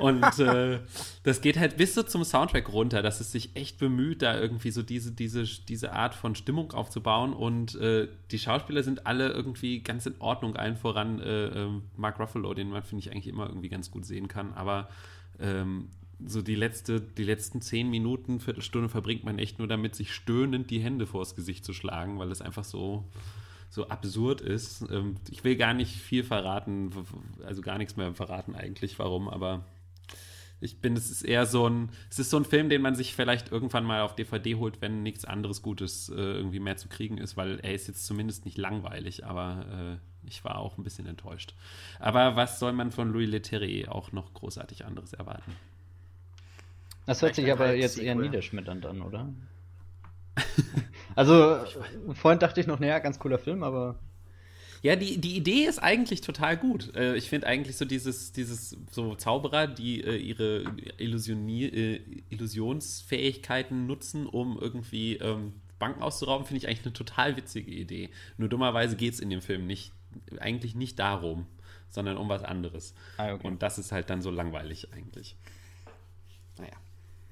Und 0.00 0.38
äh, 0.38 0.80
das 1.22 1.40
geht 1.40 1.58
halt 1.58 1.76
bis 1.76 1.94
so 1.94 2.02
zum 2.02 2.24
Soundtrack 2.24 2.72
runter, 2.72 3.02
dass 3.02 3.20
es 3.20 3.32
sich 3.32 3.54
echt 3.54 3.78
bemüht, 3.78 4.22
da 4.22 4.38
irgendwie 4.38 4.70
so 4.70 4.82
diese, 4.82 5.12
diese, 5.12 5.44
diese 5.44 5.92
Art 5.92 6.14
von 6.14 6.34
Stimmung 6.34 6.72
aufzubauen. 6.72 7.32
Und 7.32 7.74
äh, 7.76 8.08
die 8.30 8.38
Schauspieler 8.38 8.82
sind 8.82 9.06
alle 9.06 9.30
irgendwie 9.30 9.80
ganz 9.82 10.06
in 10.06 10.14
Ordnung, 10.18 10.56
allen 10.56 10.76
voran 10.76 11.20
äh, 11.20 11.46
ähm, 11.46 11.82
Mark 11.96 12.18
Ruffalo, 12.18 12.54
den 12.54 12.70
man, 12.70 12.82
finde 12.82 13.00
ich, 13.04 13.12
eigentlich 13.12 13.28
immer 13.28 13.46
irgendwie 13.46 13.68
ganz 13.68 13.90
gut 13.90 14.04
sehen 14.04 14.28
kann. 14.28 14.52
Aber 14.54 14.88
ähm, 15.38 15.88
so 16.26 16.42
die, 16.42 16.54
letzte, 16.54 17.00
die 17.00 17.24
letzten 17.24 17.60
zehn 17.60 17.88
Minuten, 17.88 18.40
Viertelstunde 18.40 18.88
verbringt 18.88 19.24
man 19.24 19.38
echt 19.38 19.58
nur 19.58 19.68
damit, 19.68 19.94
sich 19.94 20.12
stöhnend 20.12 20.70
die 20.70 20.80
Hände 20.80 21.06
vors 21.06 21.34
Gesicht 21.34 21.64
zu 21.64 21.72
schlagen, 21.72 22.18
weil 22.18 22.30
es 22.30 22.42
einfach 22.42 22.64
so, 22.64 23.04
so 23.68 23.88
absurd 23.88 24.40
ist. 24.40 24.84
Ähm, 24.90 25.16
ich 25.30 25.44
will 25.44 25.56
gar 25.56 25.74
nicht 25.74 25.96
viel 25.96 26.24
verraten, 26.24 26.90
also 27.44 27.62
gar 27.62 27.78
nichts 27.78 27.96
mehr 27.96 28.14
verraten 28.14 28.54
eigentlich, 28.54 28.98
warum, 28.98 29.28
aber 29.28 29.64
ich 30.60 30.80
bin, 30.80 30.96
es 30.96 31.10
ist 31.10 31.22
eher 31.22 31.46
so 31.46 31.68
ein, 31.68 31.90
es 32.10 32.18
ist 32.18 32.30
so 32.30 32.36
ein 32.36 32.44
Film, 32.44 32.68
den 32.68 32.82
man 32.82 32.94
sich 32.94 33.14
vielleicht 33.14 33.50
irgendwann 33.50 33.84
mal 33.84 34.02
auf 34.02 34.14
DVD 34.14 34.56
holt, 34.56 34.80
wenn 34.80 35.02
nichts 35.02 35.24
anderes 35.24 35.62
Gutes 35.62 36.10
äh, 36.10 36.14
irgendwie 36.14 36.60
mehr 36.60 36.76
zu 36.76 36.88
kriegen 36.88 37.18
ist, 37.18 37.36
weil 37.36 37.60
er 37.60 37.74
ist 37.74 37.88
jetzt 37.88 38.06
zumindest 38.06 38.44
nicht 38.44 38.58
langweilig, 38.58 39.24
aber 39.24 39.98
äh, 40.02 40.26
ich 40.28 40.44
war 40.44 40.58
auch 40.58 40.76
ein 40.76 40.84
bisschen 40.84 41.06
enttäuscht. 41.06 41.54
Aber 41.98 42.36
was 42.36 42.58
soll 42.58 42.72
man 42.72 42.92
von 42.92 43.10
Louis 43.10 43.28
Leterrier 43.28 43.94
auch 43.94 44.12
noch 44.12 44.34
großartig 44.34 44.84
anderes 44.84 45.14
erwarten? 45.14 45.56
Das 47.06 47.22
hört 47.22 47.34
Vielleicht 47.34 47.46
sich 47.46 47.52
aber 47.52 47.74
jetzt 47.74 47.98
eher 47.98 48.14
niederschmetternd 48.14 48.84
an, 48.84 49.00
oder? 49.00 49.32
also, 51.16 51.58
vorhin 52.12 52.38
dachte 52.38 52.60
ich 52.60 52.66
noch, 52.66 52.78
naja, 52.78 52.98
ganz 52.98 53.18
cooler 53.18 53.38
Film, 53.38 53.62
aber 53.62 53.98
Ja, 54.82 54.96
die, 54.96 55.18
die 55.18 55.36
Idee 55.36 55.64
ist 55.64 55.78
eigentlich 55.78 56.22
total 56.22 56.56
gut. 56.56 56.94
Äh, 56.94 57.16
ich 57.16 57.28
finde 57.28 57.46
eigentlich 57.46 57.76
so 57.76 57.84
dieses, 57.84 58.32
dieses 58.32 58.76
so 58.90 59.14
Zauberer, 59.14 59.66
die 59.66 60.02
äh, 60.02 60.16
ihre 60.16 60.64
Illusioni 60.96 61.64
äh, 61.64 62.00
Illusionsfähigkeiten 62.30 63.86
nutzen, 63.86 64.26
um 64.26 64.58
irgendwie 64.58 65.16
ähm, 65.16 65.52
Banken 65.78 66.02
auszurauben, 66.02 66.46
finde 66.46 66.58
ich 66.58 66.68
eigentlich 66.68 66.84
eine 66.84 66.92
total 66.94 67.36
witzige 67.36 67.70
Idee. 67.70 68.10
Nur 68.38 68.48
dummerweise 68.48 68.96
geht 68.96 69.14
es 69.14 69.20
in 69.20 69.28
dem 69.28 69.42
Film 69.42 69.66
nicht, 69.66 69.92
eigentlich 70.38 70.74
nicht 70.74 70.98
darum, 70.98 71.46
sondern 71.90 72.16
um 72.16 72.28
was 72.28 72.42
anderes. 72.42 72.94
Ah, 73.18 73.34
okay. 73.34 73.46
Und 73.46 73.62
das 73.62 73.78
ist 73.78 73.92
halt 73.92 74.08
dann 74.08 74.22
so 74.22 74.30
langweilig 74.30 74.92
eigentlich. 74.94 75.36
Naja. 76.58 76.72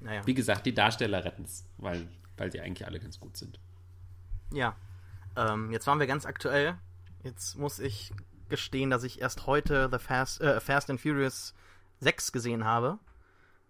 Naja. 0.01 0.25
Wie 0.25 0.33
gesagt, 0.33 0.65
die 0.65 0.73
Darsteller 0.73 1.25
retten 1.25 1.43
es, 1.43 1.65
weil, 1.77 2.07
weil 2.37 2.51
sie 2.51 2.61
eigentlich 2.61 2.87
alle 2.87 2.99
ganz 2.99 3.19
gut 3.19 3.37
sind. 3.37 3.59
Ja. 4.53 4.75
Ähm, 5.35 5.71
jetzt 5.71 5.87
waren 5.87 5.99
wir 5.99 6.07
ganz 6.07 6.25
aktuell. 6.25 6.77
Jetzt 7.23 7.57
muss 7.57 7.79
ich 7.79 8.11
gestehen, 8.47 8.89
dass 8.89 9.03
ich 9.03 9.21
erst 9.21 9.45
heute 9.45 9.89
The 9.91 9.99
Fast, 9.99 10.41
äh, 10.41 10.59
Fast 10.59 10.89
and 10.89 11.01
Furious 11.01 11.53
6 11.99 12.31
gesehen 12.31 12.63
habe. 12.65 12.99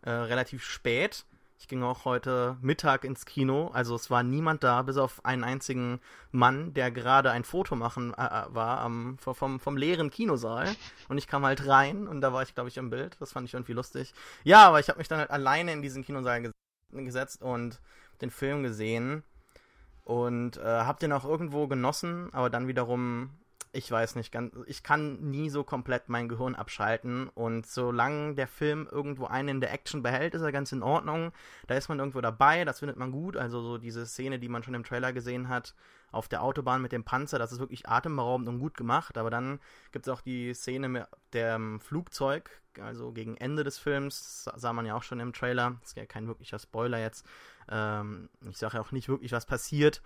Äh, 0.02 0.12
relativ 0.12 0.64
spät. 0.64 1.26
Ich 1.58 1.68
ging 1.68 1.84
auch 1.84 2.06
heute 2.06 2.58
Mittag 2.62 3.04
ins 3.04 3.26
Kino, 3.26 3.68
also 3.74 3.94
es 3.94 4.10
war 4.10 4.24
niemand 4.24 4.64
da, 4.64 4.82
bis 4.82 4.96
auf 4.96 5.26
einen 5.26 5.44
einzigen 5.44 6.00
Mann, 6.32 6.74
der 6.74 6.90
gerade 6.90 7.32
ein 7.32 7.44
Foto 7.44 7.76
machen 7.76 8.14
äh, 8.14 8.24
äh, 8.24 8.46
war 8.48 8.80
am, 8.80 9.18
vom, 9.18 9.60
vom, 9.60 9.76
leeren 9.76 10.10
Kinosaal. 10.10 10.74
Und 11.10 11.18
ich 11.18 11.28
kam 11.28 11.44
halt 11.44 11.68
rein 11.68 12.08
und 12.08 12.22
da 12.22 12.32
war 12.32 12.44
ich, 12.44 12.56
glaube 12.56 12.70
ich, 12.70 12.78
im 12.78 12.90
Bild. 12.90 13.18
Das 13.20 13.34
fand 13.34 13.46
ich 13.46 13.56
irgendwie 13.56 13.74
lustig. 13.74 14.14
Ja, 14.46 14.70
aber 14.70 14.80
ich 14.80 14.88
habe 14.88 15.00
mich 15.00 15.10
dann 15.10 15.20
halt 15.20 15.32
alleine 15.32 15.74
in 15.74 15.82
diesen 15.82 16.04
Kinosaal 16.04 16.44
ges 16.44 16.52
gesetzt 16.92 17.42
und 17.42 17.82
den 18.22 18.32
Film 18.32 18.64
gesehen 18.64 19.24
und 20.10 20.58
äh, 20.58 20.64
hab 20.64 21.00
den 21.00 21.12
auch 21.12 21.24
irgendwo 21.24 21.68
genossen, 21.68 22.30
aber 22.34 22.50
dann 22.50 22.68
wiederum, 22.68 23.30
ich 23.72 23.92
weiß 23.92 24.16
nicht, 24.16 24.32
ganz, 24.32 24.54
ich 24.66 24.82
kann 24.82 25.30
nie 25.30 25.50
so 25.50 25.64
komplett 25.64 26.10
mein 26.10 26.28
Gehirn 26.28 26.56
abschalten 26.56 27.30
und 27.30 27.68
solange 27.68 28.34
der 28.36 28.48
Film 28.48 28.88
irgendwo 28.92 29.26
einen 29.26 29.50
in 29.50 29.62
der 29.62 29.72
Action 29.72 30.02
behält, 30.02 30.34
ist 30.34 30.42
er 30.42 30.52
ganz 30.52 30.72
in 30.72 30.82
Ordnung. 30.82 31.32
Da 31.68 31.76
ist 31.76 31.88
man 31.88 32.00
irgendwo 32.00 32.20
dabei, 32.22 32.66
das 32.66 32.80
findet 32.80 32.98
man 32.98 33.12
gut. 33.12 33.38
Also 33.38 33.62
so 33.62 33.78
diese 33.78 34.06
Szene, 34.08 34.40
die 34.40 34.50
man 34.50 34.64
schon 34.64 34.74
im 34.74 34.84
Trailer 34.84 35.14
gesehen 35.14 35.50
hat, 35.50 35.76
auf 36.12 36.28
der 36.28 36.42
Autobahn 36.42 36.82
mit 36.82 36.92
dem 36.92 37.04
Panzer, 37.04 37.38
das 37.38 37.52
ist 37.52 37.60
wirklich 37.60 37.88
atemberaubend 37.88 38.50
und 38.50 38.60
gut 38.60 38.76
gemacht. 38.76 39.18
Aber 39.20 39.30
dann 39.30 39.60
gibt 39.92 40.08
es 40.08 40.12
auch 40.14 40.22
die 40.22 40.54
Szene 40.56 40.90
mit 40.90 41.06
dem 41.36 41.80
Flugzeug, 41.80 42.50
also 42.82 43.12
gegen 43.12 43.38
Ende 43.38 43.64
des 43.64 43.78
Films, 43.78 44.46
sah- 44.56 44.74
man 44.74 44.88
ja 44.88 44.96
auch 44.96 45.04
schon 45.04 45.20
im 45.20 45.34
Trailer. 45.34 45.78
Das 45.82 45.90
ist 45.92 45.98
ja 45.98 46.08
kein 46.08 46.28
wirklicher 46.28 46.58
Spoiler 46.58 47.00
jetzt. 47.00 47.24
Ähm, 47.70 48.30
ich 48.50 48.58
sage 48.58 48.78
ja 48.78 48.82
auch 48.82 48.92
nicht 48.92 49.10
wirklich, 49.10 49.32
was 49.32 49.46
passiert. 49.46 50.02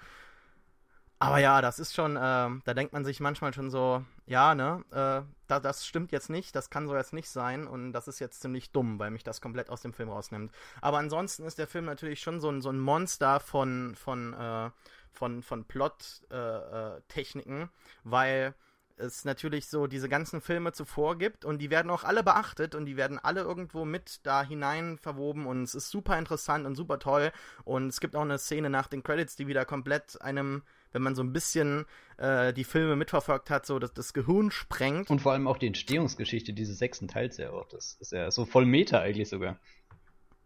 Aber 1.24 1.38
ja, 1.40 1.62
das 1.62 1.80
ist 1.80 1.96
schon, 1.96 2.18
ähm, 2.22 2.62
da 2.66 2.74
denkt 2.74 2.92
man 2.92 3.06
sich 3.06 3.20
manchmal 3.20 3.54
schon 3.54 3.72
so, 3.72 4.04
ja, 4.26 4.56
ne, 4.56 4.84
äh, 4.92 5.22
da, 5.48 5.60
das 5.60 5.86
stimmt 5.86 6.12
jetzt 6.12 6.30
nicht, 6.30 6.54
das 6.56 6.70
kann 6.70 6.88
so 6.88 6.96
jetzt 6.96 7.14
nicht 7.14 7.30
sein 7.30 7.66
und 7.66 7.94
das 7.94 8.08
ist 8.08 8.20
jetzt 8.20 8.42
ziemlich 8.42 8.72
dumm, 8.72 9.00
weil 9.00 9.10
mich 9.10 9.24
das 9.24 9.40
komplett 9.40 9.70
aus 9.70 9.82
dem 9.82 9.94
Film 9.94 10.10
rausnimmt. 10.10 10.52
Aber 10.82 10.98
ansonsten 10.98 11.46
ist 11.46 11.60
der 11.60 11.68
Film 11.68 11.86
natürlich 11.86 12.20
schon 12.20 12.42
so 12.42 12.50
ein, 12.50 12.62
so 12.62 12.70
ein 12.70 12.80
Monster 12.80 13.40
von, 13.40 13.96
von, 13.96 14.34
äh, 14.34 14.70
von, 15.12 15.44
von 15.44 15.64
Plot-Techniken, 15.66 16.98
äh, 16.98 17.02
Techniken, 17.08 17.70
weil 18.04 18.54
es 18.98 19.26
natürlich 19.26 19.68
so 19.68 19.88
diese 19.88 20.10
ganzen 20.10 20.42
Filme 20.42 20.72
zuvor 20.72 21.18
gibt 21.18 21.46
und 21.46 21.60
die 21.60 21.70
werden 21.70 21.90
auch 21.90 22.04
alle 22.04 22.24
beachtet 22.24 22.76
und 22.76 22.86
die 22.86 22.98
werden 22.98 23.20
alle 23.20 23.42
irgendwo 23.42 23.86
mit 23.86 24.20
da 24.24 24.44
hinein 24.44 24.98
verwoben 24.98 25.46
und 25.46 25.64
es 25.64 25.76
ist 25.76 25.90
super 25.90 26.18
interessant 26.18 26.66
und 26.66 26.76
super 26.76 27.00
toll 27.00 27.32
und 27.64 27.88
es 27.88 28.00
gibt 28.00 28.16
auch 28.16 28.22
eine 28.22 28.38
Szene 28.38 28.70
nach 28.70 28.88
den 28.88 29.04
Credits, 29.04 29.36
die 29.36 29.48
wieder 29.48 29.66
komplett 29.66 30.22
einem, 30.22 30.64
wenn 30.94 31.02
man 31.02 31.16
so 31.16 31.22
ein 31.22 31.34
bisschen 31.34 31.86
äh, 32.18 32.54
die 32.54 32.64
Filme 32.64 32.96
mitverfolgt 32.96 33.50
hat, 33.50 33.66
so 33.66 33.80
das, 33.80 33.94
das 33.94 34.14
Gehirn 34.14 34.52
sprengt. 34.52 35.10
Und 35.10 35.22
vor 35.22 35.34
allem 35.34 35.48
auch 35.48 35.58
die 35.58 35.68
Entstehungsgeschichte 35.68 36.54
dieses 36.54 36.80
sechsten 36.80 37.08
Teils 37.08 37.38
ja 37.38 37.50
auch. 37.50 37.68
Das 37.68 37.98
ist 38.00 38.12
ja 38.14 38.32
so 38.32 38.46
voll 38.46 38.66
Meta 38.66 39.00
eigentlich 39.00 39.30
sogar. 39.30 39.58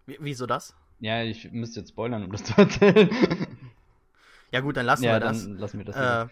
Wie, 0.06 0.18
wieso 0.20 0.46
das? 0.48 0.76
Ja, 1.00 1.22
ich 1.22 1.52
müsste 1.52 1.82
jetzt 1.82 1.90
spoilern, 1.90 2.24
um 2.24 2.32
das 2.32 2.44
zu 2.44 2.58
erzählen. 2.58 3.10
Ja 4.52 4.62
gut, 4.62 4.78
dann 4.78 4.86
lassen 4.86 5.04
ja, 5.04 5.14
wir 5.14 5.20
dann 5.20 5.34
das. 5.34 5.60
lassen 5.60 5.78
wir 5.78 5.86
das. 5.86 5.96
Äh, 5.96 6.32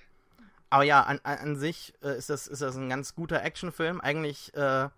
aber 0.69 0.83
ja, 0.83 1.01
an, 1.03 1.19
an, 1.23 1.37
an 1.37 1.55
sich 1.57 1.93
äh, 2.01 2.17
ist, 2.17 2.29
das, 2.29 2.47
ist 2.47 2.61
das 2.61 2.75
ein 2.77 2.89
ganz 2.89 3.15
guter 3.15 3.43
Actionfilm. 3.43 4.01
Eigentlich, 4.01 4.53
äh, 4.55 4.89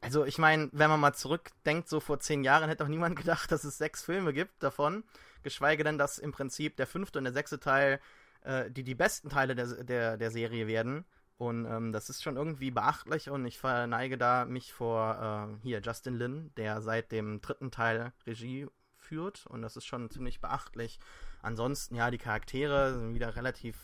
also 0.00 0.24
ich 0.24 0.38
meine, 0.38 0.68
wenn 0.72 0.90
man 0.90 1.00
mal 1.00 1.14
zurückdenkt, 1.14 1.88
so 1.88 2.00
vor 2.00 2.20
zehn 2.20 2.44
Jahren 2.44 2.68
hätte 2.68 2.84
auch 2.84 2.88
niemand 2.88 3.16
gedacht, 3.18 3.52
dass 3.52 3.64
es 3.64 3.78
sechs 3.78 4.02
Filme 4.02 4.32
gibt 4.32 4.62
davon. 4.62 5.04
Geschweige 5.42 5.84
denn, 5.84 5.96
dass 5.96 6.18
im 6.18 6.32
Prinzip 6.32 6.76
der 6.76 6.86
fünfte 6.86 7.18
und 7.18 7.24
der 7.24 7.32
sechste 7.32 7.60
Teil 7.60 8.00
äh, 8.42 8.70
die 8.70 8.84
die 8.84 8.94
besten 8.94 9.28
Teile 9.28 9.54
der, 9.54 9.84
der, 9.84 10.16
der 10.16 10.30
Serie 10.30 10.66
werden. 10.66 11.04
Und 11.38 11.64
ähm, 11.64 11.92
das 11.92 12.10
ist 12.10 12.22
schon 12.22 12.36
irgendwie 12.36 12.70
beachtlich 12.70 13.30
und 13.30 13.46
ich 13.46 13.58
verneige 13.58 14.18
da 14.18 14.44
mich 14.44 14.74
vor 14.74 15.56
äh, 15.58 15.62
hier 15.62 15.80
Justin 15.80 16.16
Lin, 16.16 16.50
der 16.58 16.82
seit 16.82 17.12
dem 17.12 17.40
dritten 17.40 17.70
Teil 17.70 18.12
Regie 18.26 18.68
eingeführt 19.10 19.46
und 19.48 19.62
das 19.62 19.76
ist 19.76 19.86
schon 19.86 20.10
ziemlich 20.10 20.40
beachtlich. 20.40 20.98
Ansonsten, 21.42 21.94
ja, 21.94 22.10
die 22.10 22.18
Charaktere 22.18 22.94
sind 22.94 23.14
wieder 23.14 23.36
relativ, 23.36 23.76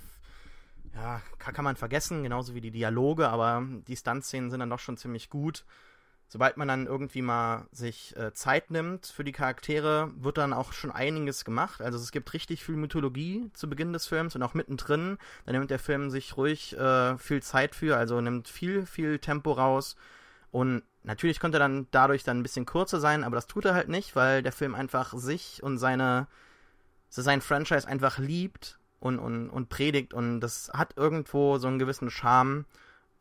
ja, 0.95 1.21
kann, 1.39 1.55
kann 1.55 1.65
man 1.65 1.77
vergessen, 1.77 2.23
genauso 2.23 2.55
wie 2.55 2.61
die 2.61 2.71
Dialoge, 2.71 3.29
aber 3.29 3.67
die 3.87 3.97
Stuntszenen 3.97 4.51
sind 4.51 4.61
dann 4.61 4.71
doch 4.71 4.79
schon 4.79 4.97
ziemlich 4.97 5.31
gut 5.31 5.65
sobald 6.29 6.57
man 6.57 6.69
dann 6.69 6.87
irgendwie 6.87 7.23
mal 7.23 7.67
sich 7.71 8.17
äh, 8.17 8.33
Zeit 8.33 8.71
nimmt 8.71 9.07
für 9.07 9.25
die 9.25 9.33
Charaktere, 9.33 10.11
wird 10.17 10.39
dann 10.39 10.53
auch 10.53 10.73
schon 10.73 10.91
einiges 10.91 11.45
gemacht. 11.45 11.81
Also 11.81 11.99
es 11.99 12.11
gibt 12.11 12.33
richtig 12.33 12.65
viel 12.65 12.77
Mythologie 12.77 13.51
zu 13.53 13.69
Beginn 13.69 13.93
des 13.93 14.07
Films 14.07 14.35
und 14.35 14.43
auch 14.43 14.55
mittendrin. 14.55 15.19
Da 15.45 15.53
nimmt 15.53 15.71
der 15.71 15.79
Film 15.79 16.11
sich 16.11 16.37
ruhig 16.37 16.77
äh, 16.77 17.17
viel 17.19 17.43
Zeit 17.43 17.75
für, 17.75 17.97
also 17.97 18.21
nimmt 18.21 18.49
viel, 18.49 18.87
viel 18.87 19.19
Tempo 19.19 19.53
raus. 19.53 19.97
Und 20.51 20.83
natürlich 21.05 21.39
könnte 21.39 21.59
er 21.59 21.61
dann 21.61 21.87
dadurch 21.91 22.25
dann 22.25 22.41
ein 22.41 22.43
bisschen 22.43 22.67
kürzer 22.67 22.99
sein, 22.99 23.25
aber 23.25 23.37
das 23.37 23.47
tut 23.47 23.65
er 23.65 23.75
halt 23.75 23.89
nicht, 23.89 24.17
weil 24.17 24.43
der 24.43 24.53
Film 24.53 24.75
einfach 24.75 25.13
sich 25.13 25.63
und 25.63 25.79
seine, 25.79 26.27
so 27.09 27.23
sein 27.23 27.41
Franchise 27.41 27.87
einfach 27.87 28.19
liebt 28.19 28.79
und, 28.99 29.19
und, 29.19 29.51
und 29.51 29.69
predigt 29.69 30.15
und 30.15 30.41
das 30.41 30.71
hat 30.73 30.97
irgendwo 30.97 31.59
so 31.59 31.69
einen 31.69 31.79
gewissen 31.79 32.11
Charme 32.11 32.65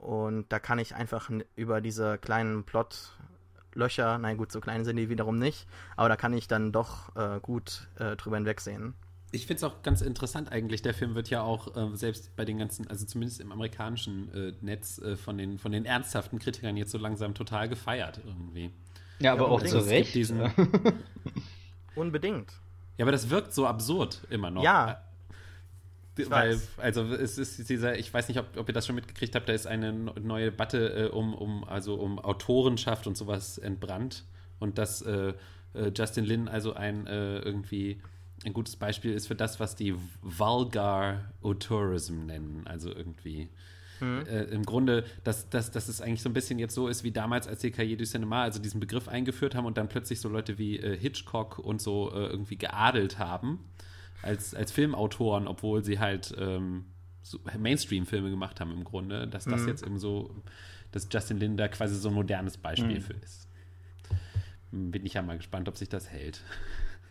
und 0.05 0.45
da 0.49 0.59
kann 0.59 0.77
ich 0.77 0.93
einfach 0.93 1.31
über 1.55 1.81
diese 1.81 2.19
kleinen 2.19 2.63
Plotlöcher, 2.63 4.19
nein 4.19 4.37
gut, 4.37 4.51
so 4.51 4.61
klein 4.61 4.85
sind 4.85 4.97
die 4.97 5.09
wiederum 5.09 5.39
nicht, 5.39 5.65
aber 5.95 6.09
da 6.09 6.15
kann 6.15 6.31
ich 6.33 6.47
dann 6.47 6.71
doch 6.71 7.15
äh, 7.15 7.39
gut 7.41 7.87
äh, 7.97 8.15
drüber 8.15 8.37
hinwegsehen. 8.37 8.93
Ich 9.31 9.47
finde 9.47 9.57
es 9.57 9.63
auch 9.63 9.81
ganz 9.81 10.01
interessant 10.01 10.51
eigentlich. 10.51 10.83
Der 10.83 10.93
Film 10.93 11.15
wird 11.15 11.31
ja 11.31 11.41
auch 11.41 11.75
äh, 11.75 11.95
selbst 11.95 12.35
bei 12.35 12.45
den 12.45 12.59
ganzen, 12.59 12.87
also 12.87 13.03
zumindest 13.07 13.41
im 13.41 13.51
amerikanischen 13.51 14.31
äh, 14.31 14.53
Netz 14.61 14.99
äh, 14.99 15.17
von, 15.17 15.39
den, 15.39 15.57
von 15.57 15.71
den 15.71 15.85
ernsthaften 15.85 16.37
Kritikern 16.37 16.77
jetzt 16.77 16.91
so 16.91 16.99
langsam 16.99 17.33
total 17.33 17.67
gefeiert 17.67 18.21
irgendwie. 18.23 18.69
Ja, 19.17 19.33
aber 19.33 19.45
ja, 19.45 19.47
auch 19.47 19.63
zu 19.63 19.79
Recht. 19.87 20.13
Diesen... 20.13 20.39
unbedingt. 21.95 22.53
Ja, 22.97 23.05
aber 23.05 23.11
das 23.11 23.31
wirkt 23.31 23.53
so 23.55 23.65
absurd 23.65 24.21
immer 24.29 24.51
noch. 24.51 24.63
Ja, 24.63 25.01
weil, 26.29 26.59
also 26.77 27.03
es 27.03 27.37
ist 27.37 27.69
dieser, 27.69 27.97
ich 27.97 28.13
weiß 28.13 28.27
nicht, 28.27 28.39
ob, 28.39 28.57
ob 28.57 28.67
ihr 28.67 28.73
das 28.73 28.85
schon 28.85 28.95
mitgekriegt 28.95 29.35
habt, 29.35 29.49
da 29.49 29.53
ist 29.53 29.67
eine 29.67 29.91
neue 29.93 30.45
Debatte 30.45 31.07
äh, 31.07 31.09
um, 31.09 31.33
um, 31.33 31.63
also 31.63 31.95
um 31.95 32.19
Autorenschaft 32.19 33.07
und 33.07 33.17
sowas 33.17 33.57
entbrannt. 33.57 34.23
Und 34.59 34.77
dass 34.77 35.01
äh, 35.01 35.33
äh, 35.73 35.91
Justin 35.95 36.25
Lin 36.25 36.47
also 36.47 36.73
ein 36.73 37.07
äh, 37.07 37.39
irgendwie 37.39 38.01
ein 38.45 38.53
gutes 38.53 38.75
Beispiel 38.75 39.13
ist 39.13 39.27
für 39.27 39.35
das, 39.35 39.59
was 39.59 39.75
die 39.75 39.95
Vulgar 40.21 41.31
Autorism 41.41 42.25
nennen. 42.25 42.63
Also 42.65 42.89
irgendwie. 42.89 43.49
Mhm. 44.01 44.25
Im 44.51 44.63
Grunde, 44.63 45.05
dass, 45.23 45.49
dass, 45.49 45.71
dass 45.71 45.87
es 45.87 46.01
eigentlich 46.01 46.21
so 46.21 46.27
ein 46.27 46.33
bisschen 46.33 46.59
jetzt 46.59 46.75
so 46.75 46.89
ist 46.89 47.05
wie 47.05 47.11
damals, 47.11 47.47
als 47.47 47.61
die 47.61 47.71
Cahiers 47.71 47.97
du 47.97 48.03
Cinema, 48.03 48.43
also 48.43 48.59
diesen 48.59 48.81
Begriff 48.81 49.07
eingeführt 49.07 49.55
haben 49.55 49.65
und 49.65 49.77
dann 49.77 49.87
plötzlich 49.87 50.19
so 50.19 50.27
Leute 50.27 50.57
wie 50.57 50.77
äh, 50.77 50.97
Hitchcock 50.97 51.59
und 51.59 51.81
so 51.81 52.11
irgendwie 52.11 52.57
geadelt 52.57 53.19
haben 53.19 53.59
als, 54.21 54.53
als 54.55 54.71
Filmautoren, 54.71 55.47
obwohl 55.47 55.83
sie 55.83 55.99
halt 55.99 56.33
ähm, 56.37 56.85
so 57.21 57.39
Mainstream-Filme 57.57 58.29
gemacht 58.29 58.59
haben 58.59 58.71
im 58.71 58.83
Grunde, 58.83 59.27
dass 59.27 59.45
das 59.45 59.61
mhm. 59.61 59.67
jetzt 59.67 59.85
eben 59.85 59.99
so, 59.99 60.35
dass 60.91 61.07
Justin 61.11 61.37
Lin 61.37 61.57
da 61.57 61.67
quasi 61.67 61.95
so 61.95 62.09
ein 62.09 62.15
modernes 62.15 62.57
Beispiel 62.57 62.99
mhm. 62.99 63.01
für 63.01 63.13
ist. 63.13 63.47
Bin 64.71 65.05
ich 65.05 65.13
ja 65.13 65.21
mal 65.21 65.37
gespannt, 65.37 65.67
ob 65.69 65.77
sich 65.77 65.89
das 65.89 66.09
hält. 66.09 66.43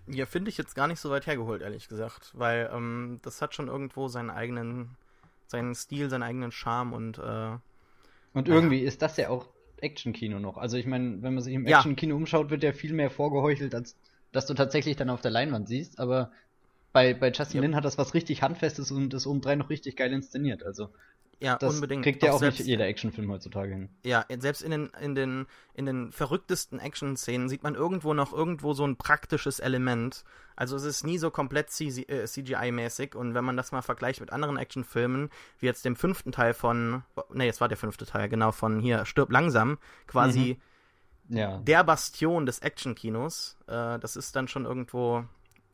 Ja, 0.07 0.27
finde 0.27 0.51
ich 0.51 0.59
jetzt 0.59 0.75
gar 0.75 0.87
nicht 0.87 1.01
so 1.01 1.09
weit 1.09 1.27
hergeholt, 1.27 1.63
ehrlich 1.63 1.89
gesagt, 1.89 2.33
weil 2.35 2.69
ähm, 2.71 3.21
das 3.23 3.41
hat 3.41 3.55
schon 3.55 3.69
irgendwo 3.69 4.07
seinen 4.07 4.29
eigenen, 4.29 4.99
seinen 5.47 5.75
Stil, 5.75 6.11
seinen 6.11 6.23
eigenen 6.23 6.53
Charme 6.53 6.93
und 6.93 7.17
äh, 7.17 7.57
und 8.35 8.49
irgendwie 8.49 8.83
ja. 8.83 8.89
ist 8.89 9.01
das 9.01 9.17
ja 9.17 9.31
auch 9.31 9.49
Action-Kino 9.81 10.41
noch. 10.41 10.59
Also 10.59 10.77
ich 10.77 10.87
meine, 10.87 11.23
wenn 11.23 11.35
man 11.35 11.43
sich 11.43 11.55
im 11.55 11.67
Action-Kino 11.67 12.17
umschaut, 12.17 12.51
wird 12.51 12.63
ja 12.63 12.73
viel 12.73 12.93
mehr 12.93 13.11
vorgeheuchelt, 13.11 13.75
als 13.75 13.97
dass 14.33 14.47
du 14.47 14.55
tatsächlich 14.55 14.97
dann 14.97 15.11
auf 15.11 15.21
der 15.21 15.31
Leinwand 15.31 15.69
siehst. 15.69 16.01
Aber 16.01 16.33
bei, 16.95 17.13
bei 17.13 17.33
Justin 17.33 17.57
ja. 17.57 17.63
Lin 17.63 17.77
hat 17.77 17.85
das 17.85 17.99
was 17.99 18.15
richtig 18.15 18.41
Handfestes 18.41 18.93
und 18.93 19.13
ist 19.13 19.27
obendrein 19.27 19.59
noch 19.59 19.69
richtig 19.69 19.97
geil 19.97 20.13
inszeniert. 20.13 20.63
Also 20.63 20.91
ja, 21.41 21.57
das 21.59 21.75
unbedingt. 21.75 22.05
kriegt 22.05 22.23
ja 22.23 22.31
auch, 22.31 22.37
auch 22.37 22.41
nicht 22.41 22.61
jeder 22.61 22.87
Actionfilm 22.87 23.31
heutzutage 23.33 23.73
hin. 23.73 23.89
Ja, 24.05 24.25
selbst 24.39 24.63
in 24.63 24.71
den, 24.71 24.91
in 25.03 25.17
den, 25.17 25.47
in 25.75 25.87
den 25.87 26.13
verrücktesten 26.13 26.79
Action-Szenen 26.79 27.49
sieht 27.49 27.65
man 27.65 27.75
irgendwo 27.75 28.15
noch 28.15 28.33
irgendwo 28.33 28.75
so 28.75 28.87
ein 28.87 28.97
praktisches 28.97 29.59
Element. 29.59 30.25
Also 30.55 30.77
es 30.77 30.85
ist 30.85 31.05
nie 31.05 31.19
so 31.19 31.33
komplett 31.33 31.71
CGI-mäßig 31.71 33.17
und 33.17 33.35
wenn 33.35 33.45
man 33.45 33.57
das 33.57 33.73
mal 33.73 33.83
vergleicht 33.83 34.21
mit 34.21 34.33
anderen 34.33 34.57
Actionfilmen, 34.57 35.31
wie 35.59 35.67
jetzt 35.67 35.85
dem 35.85 35.97
fünften 35.97 36.31
Teil 36.31 36.55
von, 36.55 37.03
ne, 37.33 37.45
jetzt 37.45 37.61
war 37.61 37.67
der 37.67 37.77
fünfte 37.77 38.07
Teil, 38.07 38.29
genau, 38.29 38.53
von 38.53 38.79
hier, 38.79 39.05
Stirb 39.05 39.33
langsam, 39.33 39.79
quasi 40.07 40.59
mhm. 41.29 41.37
ja. 41.37 41.59
der 41.59 41.83
Bastion 41.83 42.47
des 42.47 42.61
Action-Kinos, 42.61 43.59
äh, 43.67 43.99
das 43.99 44.15
ist 44.15 44.37
dann 44.37 44.47
schon 44.47 44.65
irgendwo 44.65 45.25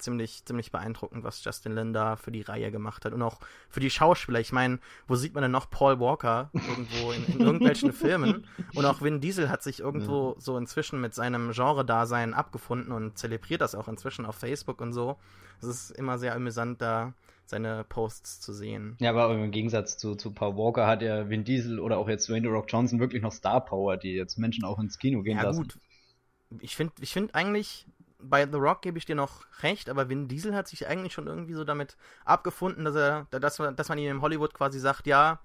ziemlich, 0.01 0.45
ziemlich 0.45 0.73
beeindruckend, 0.73 1.25
was 1.25 1.45
Justin 1.45 1.75
Lin 1.75 1.93
da 1.93 2.17
für 2.17 2.31
die 2.31 2.43
Reihe 2.43 2.71
gemacht 2.71 3.05
hat. 3.05 3.13
Und 3.13 3.23
auch 3.23 3.39
für 3.69 3.81
die 3.81 3.91
Schauspieler. 3.91 4.41
Ich 4.41 4.53
meine, 4.53 4.79
wo 5.07 5.15
sieht 5.15 5.35
man 5.35 5.43
denn 5.43 5.51
noch 5.51 5.71
Paul 5.71 6.01
Walker 6.01 6.51
irgendwo 6.53 7.13
in, 7.13 7.27
in 7.27 7.41
irgendwelchen 7.41 7.93
Filmen? 7.95 8.47
Und 8.75 8.85
auch 8.85 9.03
Vin 9.03 9.21
Diesel 9.21 9.51
hat 9.51 9.63
sich 9.63 9.81
irgendwo 9.81 10.35
ja. 10.35 10.41
so 10.41 10.57
inzwischen 10.57 11.01
mit 11.01 11.15
seinem 11.15 11.53
Genre-Dasein 11.53 12.35
abgefunden 12.35 12.93
und 12.93 13.19
zelebriert 13.19 13.61
das 13.61 13.75
auch 13.75 13.89
inzwischen 13.89 14.27
auf 14.27 14.37
Facebook 14.37 14.81
und 14.81 14.93
so. 14.93 15.17
Es 15.61 15.69
ist 15.69 15.91
immer 15.91 16.19
sehr 16.19 16.35
amüsant, 16.35 16.81
da 16.81 17.13
seine 17.51 17.85
Posts 17.85 18.41
zu 18.41 18.55
sehen. 18.55 18.97
Ja, 19.01 19.11
aber 19.11 19.35
im 19.35 19.51
Gegensatz 19.51 19.99
zu, 19.99 20.15
zu 20.15 20.33
Paul 20.33 20.57
Walker 20.57 20.87
hat 20.87 21.03
ja 21.03 21.29
Vin 21.29 21.45
Diesel 21.45 21.79
oder 21.79 21.99
auch 21.99 22.09
jetzt 22.09 22.29
Dwayne 22.29 22.49
Rock 22.49 22.67
Johnson 22.69 23.01
wirklich 23.01 23.23
noch 23.23 23.33
Star 23.33 23.63
Power, 23.63 23.97
die 23.97 24.13
jetzt 24.13 24.39
Menschen 24.39 24.65
auch 24.65 24.79
ins 24.79 24.99
Kino 24.99 25.23
gehen 25.23 25.37
ja, 25.37 25.43
lassen. 25.43 25.63
Ja 25.63 25.63
gut. 25.65 25.79
Ich 26.61 26.77
finde 26.77 26.95
ich 27.01 27.13
find 27.13 27.35
eigentlich, 27.35 27.87
bei 28.23 28.47
The 28.47 28.59
Rock 28.59 28.83
gebe 28.83 28.99
ich 28.99 29.05
dir 29.05 29.15
noch 29.15 29.45
recht, 29.63 29.89
aber 29.89 30.09
Vin 30.09 30.29
Diesel 30.29 30.55
hat 30.55 30.69
sich 30.69 30.87
eigentlich 30.87 31.13
schon 31.13 31.27
irgendwie 31.27 31.55
so 31.55 31.65
damit 31.65 31.97
abgefunden, 32.25 32.85
dass 32.85 32.95
er, 32.95 33.27
dass, 33.31 33.57
dass 33.57 33.89
man 33.89 33.99
ihm 33.99 34.11
in 34.11 34.21
Hollywood 34.21 34.55
quasi 34.55 34.79
sagt, 34.79 35.07
ja, 35.07 35.41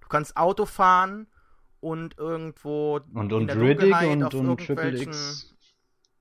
du 0.00 0.08
kannst 0.08 0.36
Auto 0.36 0.66
fahren 0.66 1.26
und 1.80 2.18
irgendwo 2.18 2.96
und, 3.14 3.32
und 3.32 3.42
in 3.42 3.46
der 3.46 3.60
Riddick 3.60 4.02
und, 4.02 4.24
auf 4.24 4.34
und 4.34 4.56
Triple 4.58 5.00
X. 5.02 5.54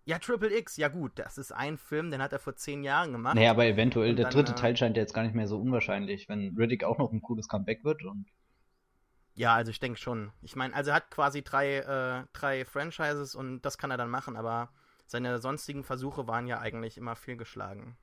Ja, 0.06 0.20
Triple 0.20 0.56
X, 0.58 0.78
ja 0.78 0.88
gut, 0.88 1.12
das 1.16 1.38
ist 1.38 1.52
ein 1.52 1.78
Film, 1.78 2.12
den 2.12 2.22
hat 2.22 2.32
er 2.32 2.40
vor 2.40 2.56
zehn 2.56 2.84
Jahren 2.84 3.12
gemacht. 3.12 3.36
Naja, 3.36 3.52
aber 3.52 3.66
eventuell, 3.66 4.16
der 4.16 4.26
dann, 4.26 4.34
dritte 4.34 4.54
äh, 4.54 4.56
Teil 4.56 4.78
scheint 4.78 4.96
ja 4.96 5.04
jetzt 5.04 5.14
gar 5.14 5.24
nicht 5.24 5.36
mehr 5.36 5.48
so 5.48 5.60
unwahrscheinlich, 5.60 6.30
wenn 6.30 6.56
Riddick 6.58 6.86
auch 6.86 6.98
noch 6.98 7.12
ein 7.12 7.22
cooles 7.22 7.48
Comeback 7.50 7.84
wird 7.84 8.06
und. 8.06 8.26
Ja, 9.34 9.54
also 9.54 9.70
ich 9.70 9.80
denke 9.80 10.00
schon. 10.00 10.32
Ich 10.42 10.56
meine, 10.56 10.74
also 10.74 10.90
er 10.92 10.96
hat 10.96 11.12
quasi 11.12 11.44
drei, 11.44 11.78
äh, 11.78 12.26
drei 12.34 12.66
Franchises 12.66 13.36
und 13.36 13.62
das 13.62 13.78
kann 13.78 13.92
er 13.92 13.98
dann 13.98 14.10
machen, 14.10 14.36
aber 14.36 14.70
seine 15.08 15.40
sonstigen 15.40 15.84
Versuche 15.84 16.28
waren 16.28 16.48
ja 16.48 16.60
eigentlich 16.60 16.98
immer 16.98 17.16
fehlgeschlagen. 17.16 17.98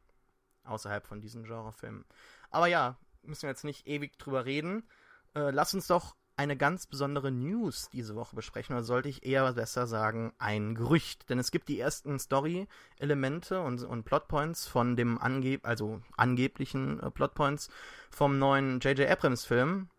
Außerhalb 0.65 1.07
von 1.07 1.21
diesen 1.21 1.45
Genrefilmen. 1.45 2.05
Aber 2.51 2.67
ja, 2.67 2.99
müssen 3.23 3.43
wir 3.43 3.51
jetzt 3.51 3.65
nicht 3.65 3.87
ewig 3.87 4.19
drüber 4.19 4.47
reden. 4.47 4.89
Äh, 5.35 5.51
lass 5.51 5.75
uns 5.75 5.87
doch 5.87 6.17
eine 6.37 6.57
ganz 6.57 6.87
besondere 6.87 7.31
News 7.31 7.89
diese 7.93 8.17
Woche 8.17 8.35
besprechen, 8.35 8.75
oder 8.75 8.85
sollte 8.85 9.09
ich 9.09 9.25
eher 9.25 9.53
besser 9.53 9.87
sagen, 9.87 10.33
ein 10.39 10.75
Gerücht. 10.75 11.29
Denn 11.31 11.39
es 11.39 11.51
gibt 11.51 11.69
die 11.69 11.79
ersten 11.79 12.19
Story-Elemente 12.19 13.61
und, 13.61 13.83
und 13.85 14.05
Plotpoints 14.05 14.67
von 14.67 14.97
dem 14.97 15.19
angeb 15.19 15.65
also 15.65 16.01
angeblichen 16.17 17.01
äh, 17.01 17.11
Plotpoints 17.11 17.69
vom 18.11 18.39
neuen 18.39 18.81
J.J. 18.81 19.09
Abrams-Film. 19.09 19.91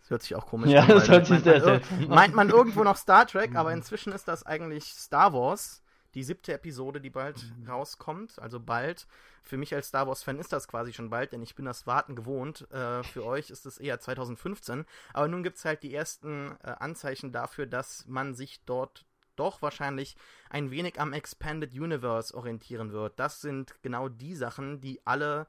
Das 0.00 0.10
hört 0.10 0.22
sich 0.22 0.34
auch 0.34 0.46
komisch 0.46 0.70
ja, 0.70 0.82
an. 0.82 0.88
Ja, 0.88 0.94
das 0.94 1.08
hört 1.08 1.26
sich 1.26 1.40
sehr 1.40 1.60
seltsam 1.60 2.08
Meint 2.08 2.34
man 2.34 2.50
irgendwo 2.50 2.84
noch 2.84 2.96
Star 2.96 3.26
Trek, 3.26 3.54
aber 3.54 3.72
inzwischen 3.72 4.12
ist 4.12 4.28
das 4.28 4.44
eigentlich 4.44 4.84
Star 4.84 5.32
Wars 5.32 5.82
die 6.14 6.24
siebte 6.24 6.52
Episode, 6.52 7.00
die 7.00 7.10
bald 7.10 7.44
mhm. 7.58 7.68
rauskommt, 7.68 8.38
also 8.38 8.60
bald. 8.60 9.06
Für 9.42 9.56
mich 9.56 9.74
als 9.74 9.88
Star 9.88 10.06
Wars-Fan 10.06 10.38
ist 10.38 10.52
das 10.52 10.66
quasi 10.66 10.92
schon 10.92 11.10
bald, 11.10 11.32
denn 11.32 11.42
ich 11.42 11.54
bin 11.54 11.64
das 11.64 11.86
Warten 11.86 12.16
gewohnt. 12.16 12.70
Äh, 12.70 13.02
für 13.04 13.24
euch 13.26 13.50
ist 13.50 13.66
es 13.66 13.78
eher 13.78 14.00
2015. 14.00 14.84
Aber 15.12 15.28
nun 15.28 15.42
gibt 15.42 15.58
es 15.58 15.64
halt 15.64 15.82
die 15.82 15.94
ersten 15.94 16.56
äh, 16.62 16.70
Anzeichen 16.78 17.32
dafür, 17.32 17.66
dass 17.66 18.06
man 18.06 18.34
sich 18.34 18.64
dort 18.64 19.06
doch 19.36 19.62
wahrscheinlich 19.62 20.16
ein 20.50 20.70
wenig 20.70 21.00
am 21.00 21.12
Expanded 21.12 21.72
Universe 21.72 22.34
orientieren 22.34 22.92
wird. 22.92 23.18
Das 23.20 23.40
sind 23.40 23.74
genau 23.82 24.08
die 24.08 24.34
Sachen, 24.34 24.80
die 24.80 25.06
alle 25.06 25.46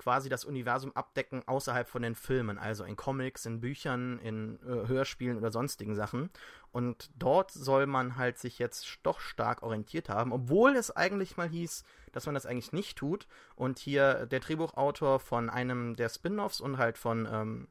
quasi 0.00 0.30
das 0.30 0.46
Universum 0.46 0.96
abdecken 0.96 1.46
außerhalb 1.46 1.86
von 1.86 2.00
den 2.00 2.14
Filmen, 2.14 2.56
also 2.56 2.84
in 2.84 2.96
Comics, 2.96 3.44
in 3.44 3.60
Büchern, 3.60 4.18
in 4.20 4.58
äh, 4.62 4.88
Hörspielen 4.88 5.36
oder 5.36 5.50
sonstigen 5.50 5.94
Sachen. 5.94 6.30
Und 6.72 7.10
dort 7.14 7.50
soll 7.50 7.86
man 7.86 8.16
halt 8.16 8.38
sich 8.38 8.58
jetzt 8.58 8.98
doch 9.02 9.20
stark 9.20 9.62
orientiert 9.62 10.08
haben, 10.08 10.32
obwohl 10.32 10.74
es 10.74 10.90
eigentlich 10.90 11.36
mal 11.36 11.48
hieß, 11.48 11.84
dass 12.12 12.24
man 12.24 12.34
das 12.34 12.46
eigentlich 12.46 12.72
nicht 12.72 12.96
tut. 12.96 13.28
Und 13.56 13.78
hier 13.78 14.24
der 14.24 14.40
Drehbuchautor 14.40 15.20
von 15.20 15.50
einem 15.50 15.96
der 15.96 16.08
Spin-offs 16.08 16.62
und 16.62 16.78
halt 16.78 16.96
von 16.96 17.28
ähm, 17.30 17.68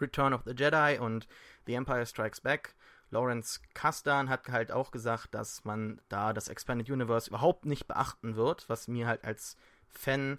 Return 0.00 0.34
of 0.34 0.42
the 0.44 0.54
Jedi 0.56 0.98
und 0.98 1.28
The 1.66 1.74
Empire 1.74 2.04
Strikes 2.04 2.40
Back 2.40 2.74
Lawrence 3.10 3.60
Kasdan 3.74 4.28
hat 4.28 4.48
halt 4.48 4.72
auch 4.72 4.90
gesagt, 4.90 5.34
dass 5.34 5.64
man 5.64 6.00
da 6.08 6.32
das 6.32 6.48
Expanded 6.48 6.90
Universe 6.90 7.28
überhaupt 7.28 7.66
nicht 7.66 7.86
beachten 7.88 8.36
wird, 8.36 8.68
was 8.68 8.88
mir 8.88 9.06
halt 9.06 9.24
als 9.24 9.56
Fan 9.88 10.38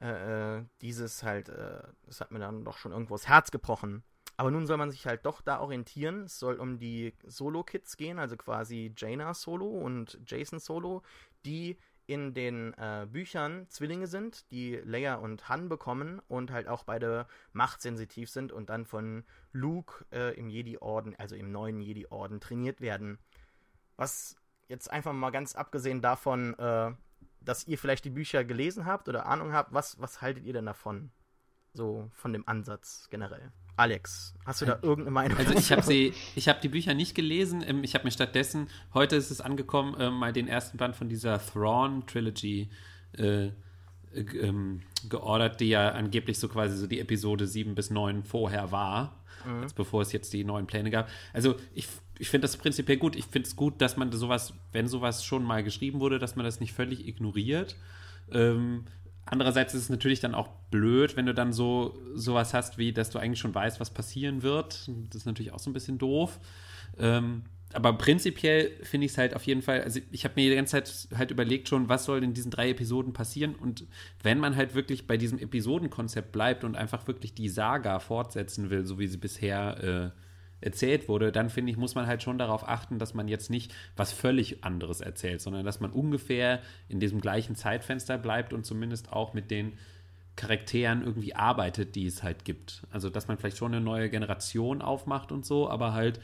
äh, 0.00 0.58
äh, 0.58 0.64
dieses 0.80 1.22
halt, 1.22 1.48
äh, 1.48 1.82
das 2.04 2.20
hat 2.20 2.30
mir 2.30 2.38
dann 2.38 2.64
doch 2.64 2.78
schon 2.78 2.92
irgendwo 2.92 3.14
das 3.14 3.28
Herz 3.28 3.50
gebrochen. 3.50 4.02
Aber 4.36 4.50
nun 4.50 4.66
soll 4.66 4.76
man 4.76 4.90
sich 4.90 5.06
halt 5.06 5.24
doch 5.24 5.40
da 5.40 5.60
orientieren. 5.60 6.24
Es 6.24 6.38
soll 6.38 6.56
um 6.56 6.78
die 6.78 7.14
Solo-Kids 7.24 7.96
gehen, 7.96 8.18
also 8.18 8.36
quasi 8.36 8.92
Jaina 8.96 9.32
Solo 9.32 9.66
und 9.66 10.20
Jason 10.26 10.58
Solo, 10.58 11.02
die 11.46 11.78
in 12.06 12.34
den 12.34 12.72
äh, 12.74 13.06
Büchern 13.10 13.66
Zwillinge 13.68 14.06
sind, 14.06 14.50
die 14.50 14.76
Leia 14.76 15.16
und 15.16 15.48
Han 15.48 15.68
bekommen 15.68 16.20
und 16.28 16.52
halt 16.52 16.68
auch 16.68 16.84
beide 16.84 17.26
machtsensitiv 17.52 18.30
sind 18.30 18.52
und 18.52 18.70
dann 18.70 18.84
von 18.84 19.24
Luke 19.52 20.04
äh, 20.12 20.38
im 20.38 20.48
Jedi-Orden, 20.48 21.16
also 21.16 21.34
im 21.34 21.50
neuen 21.50 21.80
Jedi-Orden, 21.80 22.40
trainiert 22.40 22.80
werden. 22.80 23.18
Was 23.96 24.36
jetzt 24.68 24.90
einfach 24.90 25.12
mal 25.12 25.30
ganz 25.30 25.56
abgesehen 25.56 26.00
davon, 26.00 26.54
äh, 26.58 26.92
dass 27.46 27.66
ihr 27.66 27.78
vielleicht 27.78 28.04
die 28.04 28.10
Bücher 28.10 28.44
gelesen 28.44 28.84
habt 28.84 29.08
oder 29.08 29.26
Ahnung 29.26 29.52
habt, 29.52 29.72
was, 29.72 30.00
was 30.00 30.20
haltet 30.20 30.44
ihr 30.44 30.52
denn 30.52 30.66
davon? 30.66 31.10
So 31.72 32.10
von 32.12 32.32
dem 32.32 32.46
Ansatz 32.46 33.08
generell. 33.10 33.52
Alex, 33.76 34.34
hast 34.46 34.62
du 34.62 34.66
da 34.66 34.78
irgendeine 34.80 35.10
Meinung? 35.10 35.38
Also 35.38 35.54
ich 35.54 35.70
habe 35.70 35.82
sie, 35.86 36.14
ich 36.34 36.48
habe 36.48 36.60
die 36.60 36.68
Bücher 36.68 36.94
nicht 36.94 37.14
gelesen. 37.14 37.62
Ähm, 37.66 37.84
ich 37.84 37.94
habe 37.94 38.04
mir 38.04 38.10
stattdessen 38.10 38.68
heute 38.94 39.16
ist 39.16 39.30
es 39.30 39.40
angekommen, 39.40 39.94
äh, 40.00 40.10
mal 40.10 40.32
den 40.32 40.48
ersten 40.48 40.78
Band 40.78 40.96
von 40.96 41.08
dieser 41.08 41.38
Thrawn 41.38 42.06
Trilogy 42.06 42.70
äh, 43.12 43.50
ähm, 44.14 44.80
geordert, 45.08 45.60
die 45.60 45.68
ja 45.68 45.90
angeblich 45.90 46.38
so 46.38 46.48
quasi 46.48 46.76
so 46.76 46.86
die 46.86 47.00
Episode 47.00 47.46
7 47.46 47.74
bis 47.74 47.90
9 47.90 48.24
vorher 48.24 48.72
war, 48.72 49.22
mhm. 49.44 49.62
als 49.62 49.74
bevor 49.74 50.00
es 50.02 50.12
jetzt 50.12 50.32
die 50.32 50.44
neuen 50.44 50.66
Pläne 50.66 50.90
gab. 50.90 51.08
Also 51.34 51.56
ich, 51.74 51.86
ich 52.18 52.28
finde 52.28 52.46
das 52.46 52.56
prinzipiell 52.56 52.98
gut. 52.98 53.16
Ich 53.16 53.26
finde 53.26 53.48
es 53.48 53.56
gut, 53.56 53.80
dass 53.80 53.96
man 53.96 54.10
sowas, 54.12 54.54
wenn 54.72 54.88
sowas 54.88 55.24
schon 55.24 55.44
mal 55.44 55.62
geschrieben 55.62 56.00
wurde, 56.00 56.18
dass 56.18 56.36
man 56.36 56.44
das 56.44 56.60
nicht 56.60 56.72
völlig 56.72 57.06
ignoriert. 57.06 57.76
Ähm, 58.32 58.84
Andererseits 59.28 59.74
ist 59.74 59.82
es 59.82 59.88
natürlich 59.90 60.20
dann 60.20 60.36
auch 60.36 60.48
blöd, 60.70 61.16
wenn 61.16 61.26
du 61.26 61.34
dann 61.34 61.52
so 61.52 61.98
sowas 62.14 62.54
hast, 62.54 62.78
wie 62.78 62.92
dass 62.92 63.10
du 63.10 63.18
eigentlich 63.18 63.40
schon 63.40 63.54
weißt, 63.54 63.80
was 63.80 63.90
passieren 63.90 64.42
wird. 64.42 64.88
Das 65.08 65.16
ist 65.16 65.26
natürlich 65.26 65.52
auch 65.52 65.58
so 65.58 65.68
ein 65.68 65.72
bisschen 65.72 65.98
doof. 65.98 66.38
Ähm, 66.96 67.42
aber 67.72 67.92
prinzipiell 67.94 68.70
finde 68.84 69.06
ich 69.06 69.12
es 69.12 69.18
halt 69.18 69.34
auf 69.34 69.42
jeden 69.42 69.62
Fall, 69.62 69.82
also 69.82 69.98
ich 70.12 70.24
habe 70.24 70.34
mir 70.36 70.48
die 70.48 70.54
ganze 70.54 70.70
Zeit 70.70 71.18
halt 71.18 71.32
überlegt 71.32 71.68
schon, 71.68 71.88
was 71.88 72.04
soll 72.04 72.22
in 72.22 72.34
diesen 72.34 72.52
drei 72.52 72.70
Episoden 72.70 73.12
passieren 73.12 73.56
und 73.56 73.84
wenn 74.22 74.38
man 74.38 74.54
halt 74.54 74.76
wirklich 74.76 75.08
bei 75.08 75.16
diesem 75.16 75.40
Episodenkonzept 75.40 76.30
bleibt 76.30 76.62
und 76.62 76.76
einfach 76.76 77.08
wirklich 77.08 77.34
die 77.34 77.48
Saga 77.48 77.98
fortsetzen 77.98 78.70
will, 78.70 78.86
so 78.86 79.00
wie 79.00 79.08
sie 79.08 79.18
bisher 79.18 80.12
äh, 80.14 80.20
erzählt 80.60 81.08
wurde, 81.08 81.32
dann 81.32 81.50
finde 81.50 81.70
ich, 81.70 81.76
muss 81.76 81.94
man 81.94 82.06
halt 82.06 82.22
schon 82.22 82.38
darauf 82.38 82.66
achten, 82.66 82.98
dass 82.98 83.14
man 83.14 83.28
jetzt 83.28 83.50
nicht 83.50 83.74
was 83.96 84.12
völlig 84.12 84.64
anderes 84.64 85.00
erzählt, 85.00 85.40
sondern 85.40 85.64
dass 85.64 85.80
man 85.80 85.92
ungefähr 85.92 86.60
in 86.88 86.98
diesem 87.00 87.20
gleichen 87.20 87.56
Zeitfenster 87.56 88.18
bleibt 88.18 88.52
und 88.52 88.64
zumindest 88.64 89.12
auch 89.12 89.34
mit 89.34 89.50
den 89.50 89.74
Charakteren 90.34 91.02
irgendwie 91.02 91.34
arbeitet, 91.34 91.94
die 91.94 92.06
es 92.06 92.22
halt 92.22 92.44
gibt. 92.44 92.86
Also, 92.90 93.08
dass 93.10 93.26
man 93.26 93.38
vielleicht 93.38 93.56
schon 93.56 93.74
eine 93.74 93.84
neue 93.84 94.10
Generation 94.10 94.82
aufmacht 94.82 95.32
und 95.32 95.46
so, 95.46 95.68
aber 95.68 95.92
halt 95.92 96.20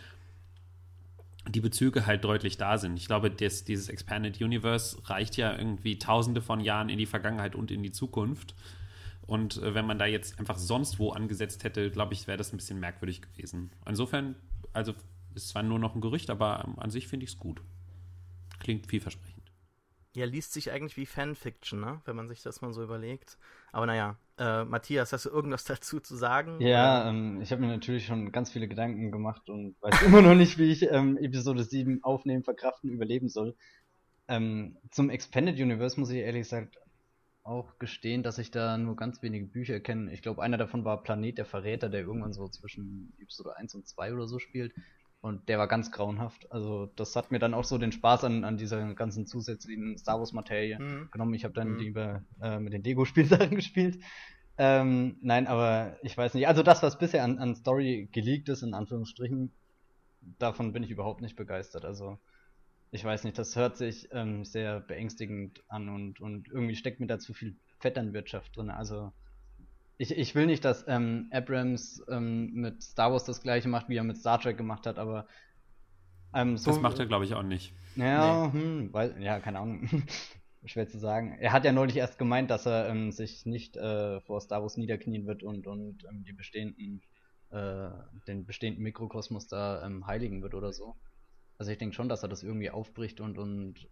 die 1.49 1.61
Bezüge 1.61 2.07
halt 2.07 2.25
deutlich 2.25 2.57
da 2.57 2.79
sind. 2.79 2.97
Ich 2.97 3.07
glaube, 3.07 3.31
das, 3.31 3.65
dieses 3.65 3.89
Expanded 3.89 4.41
Universe 4.41 4.97
reicht 5.09 5.37
ja 5.37 5.57
irgendwie 5.57 5.99
tausende 5.99 6.41
von 6.41 6.61
Jahren 6.61 6.89
in 6.89 6.99
die 6.99 7.07
Vergangenheit 7.07 7.55
und 7.55 7.71
in 7.71 7.83
die 7.83 7.91
Zukunft. 7.91 8.55
Und 9.27 9.59
äh, 9.59 9.75
wenn 9.75 9.87
man 9.87 9.99
da 9.99 10.07
jetzt 10.07 10.39
einfach 10.39 10.59
sonst 10.59 10.99
wo 10.99 11.11
angesetzt 11.11 11.65
hätte, 11.65 11.91
glaube 11.91 12.15
ich, 12.15 12.27
wäre 12.27 12.39
das 12.39 12.53
ein 12.53 12.57
bisschen 12.57 12.81
merkwürdig 12.81 13.23
gewesen. 13.23 13.71
Insofern, 13.87 14.37
also 14.73 14.95
ist 15.35 15.49
zwar 15.49 15.63
nur 15.63 15.79
noch 15.79 15.95
ein 15.95 16.01
Gerücht, 16.01 16.31
aber 16.31 16.65
ähm, 16.67 16.79
an 16.79 16.91
sich 16.91 17.09
finde 17.09 17.25
ich 17.25 17.33
es 17.33 17.39
gut. 17.39 17.63
Klingt 18.61 18.87
vielversprechend. 18.87 19.43
Ja, 20.15 20.27
liest 20.27 20.53
sich 20.53 20.71
eigentlich 20.71 20.99
wie 20.99 21.07
Fanfiction, 21.07 21.81
ne? 21.81 22.03
wenn 22.05 22.17
man 22.17 22.29
sich 22.29 22.43
das 22.43 22.61
mal 22.61 22.73
so 22.73 22.83
überlegt. 22.83 23.39
Aber 23.73 23.87
naja, 23.87 24.19
äh, 24.39 24.65
Matthias, 24.65 25.13
hast 25.13 25.25
du 25.25 25.31
irgendwas 25.31 25.65
dazu 25.65 26.01
zu 26.01 26.17
sagen? 26.17 26.61
Ja, 26.61 27.09
ähm, 27.09 27.41
ich 27.41 27.51
habe 27.51 27.63
mir 27.63 27.69
natürlich 27.69 28.07
schon 28.07 28.31
ganz 28.31 28.51
viele 28.51 28.69
Gedanken 28.69 29.11
gemacht 29.11 29.49
und 29.49 29.77
weiß 29.81 30.03
immer 30.03 30.21
noch 30.21 30.35
nicht, 30.35 30.59
wie 30.59 30.71
ich 30.71 30.83
ähm, 30.83 31.17
Episode 31.17 31.65
7 31.65 32.05
aufnehmen, 32.05 32.45
verkraften, 32.45 32.91
überleben 32.91 33.29
soll. 33.29 33.57
Ähm, 34.29 34.77
zum 34.91 35.09
Expanded 35.11 35.59
Universe 35.59 35.99
muss 35.99 36.11
ich 36.11 36.19
ehrlich 36.19 36.43
gesagt 36.43 36.77
auch 37.45 37.79
gestehen, 37.79 38.23
dass 38.23 38.39
ich 38.39 38.51
da 38.51 38.79
nur 38.79 38.97
ganz 38.97 39.23
wenige 39.23 39.47
Bücher 39.47 39.81
kenne. 39.81 40.13
Ich 40.13 40.23
glaube, 40.23 40.43
einer 40.43 40.59
davon 40.59 40.85
war 40.85 41.03
Planet 41.03 41.39
der 41.39 41.45
Verräter, 41.45 41.89
der 41.89 42.03
irgendwann 42.03 42.33
so 42.33 42.49
zwischen 42.49 43.13
Episode 43.19 43.57
1 43.57 43.75
und 43.75 43.87
2 43.87 44.13
oder 44.15 44.27
so 44.27 44.39
spielt. 44.39 44.73
Und 45.21 45.49
der 45.49 45.59
war 45.59 45.69
ganz 45.69 45.93
grauenhaft. 45.93 46.51
Also 46.51 46.87
das 46.97 47.15
hat 47.15 47.31
mir 47.31 47.39
dann 47.39 47.55
auch 47.55 47.65
so 47.65 47.79
den 47.79 47.93
Spaß 47.93 48.25
an, 48.25 48.45
an 48.45 48.57
dieser 48.57 48.95
ganzen 48.95 49.27
zusätzlichen 49.27 49.97
Star 49.97 50.19
Wars-Materie 50.19 50.79
mhm. 50.79 51.11
genommen. 51.13 51.35
Ich 51.35 51.45
habe 51.45 51.55
dann 51.55 51.75
mhm. 51.75 51.79
lieber 51.79 52.25
äh, 52.41 52.59
mit 52.59 52.73
den 52.73 52.83
Lego-Spielsachen 52.83 53.51
gespielt. 53.57 54.03
Ähm, 54.59 55.19
nein, 55.23 55.47
aber 55.47 55.97
ich 56.03 56.17
weiß 56.17 56.35
nicht. 56.35 56.49
Also 56.49 56.63
das, 56.63 56.83
was 56.83 56.99
bisher 56.99 57.25
an, 57.25 57.39
an 57.39 57.55
Story 57.55 58.09
geleakt 58.13 58.49
ist, 58.49 58.63
in 58.63 58.75
Anführungsstrichen, 58.75 59.53
davon 60.39 60.73
bin 60.73 60.83
ich 60.83 60.91
überhaupt 60.91 61.23
nicht 61.23 61.37
begeistert. 61.37 61.85
Also 61.85 62.19
ich 62.93 63.05
weiß 63.05 63.25
nicht, 63.25 63.39
das 63.39 63.57
hört 63.57 63.77
sich 63.77 64.09
ähm, 64.13 64.45
sehr 64.45 64.81
beängstigend 64.81 65.65
an 65.69 65.89
und, 65.89 66.21
und 66.21 66.49
irgendwie 66.49 66.77
steckt 66.77 67.01
mir 67.01 67.07
da 67.07 67.19
zu 67.19 67.33
viel 67.33 67.57
Vetternwirtschaft 67.81 68.55
drin. 68.55 68.69
Also 68.69 69.13
ich, 69.97 70.17
ich 70.17 70.35
will 70.35 70.45
nicht, 70.45 70.65
dass 70.65 70.85
ähm, 70.87 71.29
Abrams 71.33 72.03
ähm, 72.09 72.53
mit 72.53 72.83
Star 72.83 73.11
Wars 73.11 73.25
das 73.25 73.41
gleiche 73.41 73.69
macht, 73.69 73.89
wie 73.89 73.97
er 73.97 74.05
mit 74.05 74.19
Star 74.19 74.39
Trek 74.39 74.59
gemacht 74.59 74.87
hat, 74.87 74.99
aber 74.99 75.27
ähm, 76.35 76.59
so, 76.59 76.71
Das 76.71 76.81
macht 76.81 76.99
er, 76.99 77.07
glaube 77.07 77.25
ich, 77.25 77.35
auch 77.35 77.43
nicht. 77.43 77.73
Ja, 77.97 78.51
nee. 78.53 78.61
hm, 78.61 78.93
weil, 78.93 79.23
ja, 79.23 79.41
keine 79.41 79.61
Ahnung. 79.61 79.89
Schwer 80.65 80.87
zu 80.87 80.99
sagen. 80.99 81.37
Er 81.41 81.53
hat 81.53 81.65
ja 81.65 81.73
neulich 81.73 81.97
erst 81.97 82.19
gemeint, 82.19 82.51
dass 82.51 82.67
er 82.67 82.89
ähm, 82.89 83.11
sich 83.11 83.47
nicht 83.47 83.77
äh, 83.77 84.21
vor 84.21 84.41
Star 84.41 84.63
Wars 84.63 84.77
niederknien 84.77 85.27
wird 85.27 85.43
und, 85.43 85.67
und 85.67 86.05
ähm, 86.09 86.25
die 86.25 86.33
bestehenden, 86.33 87.03
äh, 87.51 87.89
den 88.29 88.47
bestehenden 88.47 88.83
Mikrokosmos 88.83 89.49
da 89.49 89.85
ähm, 89.85 90.07
heiligen 90.07 90.43
wird 90.43 90.55
oder 90.55 90.73
so. 90.73 90.95
Also 91.63 91.71
ich 91.71 91.79
denke 91.79 91.95
schon, 91.95 92.09
dass 92.09 92.25
er 92.25 92.29
das 92.29 92.43
irgendwie 92.43 92.71
aufbricht 92.71 93.21
und, 93.21 93.39
und 93.39 93.87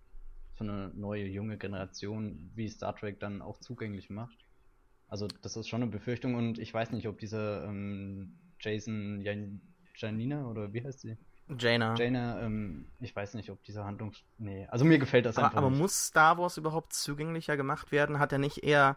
für 0.55 0.65
eine 0.65 0.91
neue 0.93 1.25
junge 1.29 1.57
Generation 1.57 2.51
wie 2.57 2.69
Star 2.69 2.97
Trek 2.97 3.21
dann 3.21 3.41
auch 3.41 3.61
zugänglich 3.61 4.11
macht. 4.11 4.37
Also 5.07 5.29
das 5.29 5.57
ist 5.57 5.69
schon 5.69 5.81
eine 5.81 5.89
Befürchtung 5.93 6.35
und 6.35 6.59
ich 6.59 6.75
weiß 6.75 6.91
nicht, 6.91 7.07
ob 7.07 7.21
dieser 7.21 7.65
ähm, 7.67 8.37
Jason 8.59 9.21
Jan 9.21 9.61
Janina 9.95 10.49
oder 10.49 10.73
wie 10.73 10.83
heißt 10.83 10.99
sie? 10.99 11.17
Jaina. 11.57 11.95
Jaina, 11.95 12.43
ähm, 12.43 12.87
ich 12.99 13.15
weiß 13.15 13.35
nicht, 13.35 13.51
ob 13.51 13.63
diese 13.63 13.85
Handlung. 13.85 14.15
Nee, 14.39 14.67
also 14.67 14.85
mir 14.85 14.99
gefällt 14.99 15.27
das 15.27 15.37
aber, 15.37 15.47
einfach. 15.47 15.59
Aber 15.59 15.71
nicht. 15.71 15.79
muss 15.79 16.07
Star 16.07 16.39
Wars 16.39 16.57
überhaupt 16.57 16.93
zugänglicher 16.93 17.57
gemacht 17.57 17.93
werden? 17.93 18.19
Hat 18.19 18.33
er 18.33 18.39
nicht 18.39 18.65
eher 18.65 18.97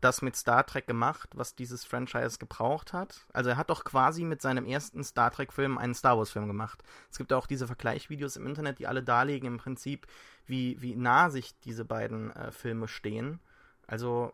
das 0.00 0.22
mit 0.22 0.36
Star 0.36 0.64
Trek 0.66 0.86
gemacht, 0.86 1.30
was 1.34 1.54
dieses 1.54 1.84
Franchise 1.84 2.38
gebraucht 2.38 2.92
hat. 2.92 3.26
Also 3.32 3.50
er 3.50 3.56
hat 3.56 3.70
doch 3.70 3.84
quasi 3.84 4.24
mit 4.24 4.42
seinem 4.42 4.64
ersten 4.64 5.04
Star 5.04 5.30
Trek-Film 5.30 5.78
einen 5.78 5.94
Star 5.94 6.16
Wars-Film 6.18 6.46
gemacht. 6.46 6.82
Es 7.10 7.18
gibt 7.18 7.32
auch 7.32 7.46
diese 7.46 7.66
Vergleichvideos 7.66 8.36
im 8.36 8.46
Internet, 8.46 8.78
die 8.78 8.86
alle 8.86 9.02
darlegen 9.02 9.46
im 9.46 9.58
Prinzip, 9.58 10.06
wie, 10.46 10.80
wie 10.80 10.96
nah 10.96 11.30
sich 11.30 11.58
diese 11.60 11.84
beiden 11.84 12.30
äh, 12.30 12.52
Filme 12.52 12.88
stehen. 12.88 13.40
Also 13.86 14.32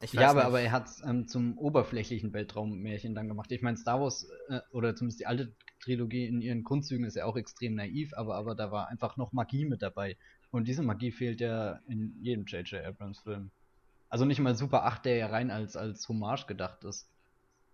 ich 0.00 0.14
weiß 0.14 0.22
ja, 0.22 0.30
aber, 0.30 0.40
nicht. 0.40 0.46
aber 0.46 0.60
er 0.60 0.72
hat 0.72 0.86
es 0.86 1.02
ähm, 1.04 1.28
zum 1.28 1.56
oberflächlichen 1.56 2.32
Weltraummärchen 2.32 3.14
dann 3.14 3.28
gemacht. 3.28 3.50
Ich 3.52 3.62
meine, 3.62 3.76
Star 3.76 4.00
Wars, 4.00 4.28
äh, 4.48 4.60
oder 4.70 4.94
zumindest 4.94 5.20
die 5.20 5.26
alte 5.26 5.54
Trilogie 5.80 6.26
in 6.26 6.40
ihren 6.40 6.62
Grundzügen 6.62 7.06
ist 7.06 7.16
ja 7.16 7.24
auch 7.24 7.36
extrem 7.36 7.74
naiv, 7.74 8.12
aber, 8.14 8.34
aber 8.36 8.54
da 8.54 8.70
war 8.70 8.88
einfach 8.88 9.16
noch 9.16 9.32
Magie 9.32 9.64
mit 9.64 9.82
dabei. 9.82 10.16
Und 10.50 10.68
diese 10.68 10.82
Magie 10.82 11.12
fehlt 11.12 11.40
ja 11.40 11.80
in 11.88 12.16
jedem 12.20 12.44
J.J. 12.44 12.84
Abrams-Film 12.84 13.50
also 14.14 14.26
nicht 14.26 14.38
mal 14.38 14.54
Super 14.54 14.84
8, 14.84 15.06
der 15.06 15.16
ja 15.16 15.26
rein 15.26 15.50
als, 15.50 15.76
als 15.76 16.08
Hommage 16.08 16.46
gedacht 16.46 16.84
ist, 16.84 17.10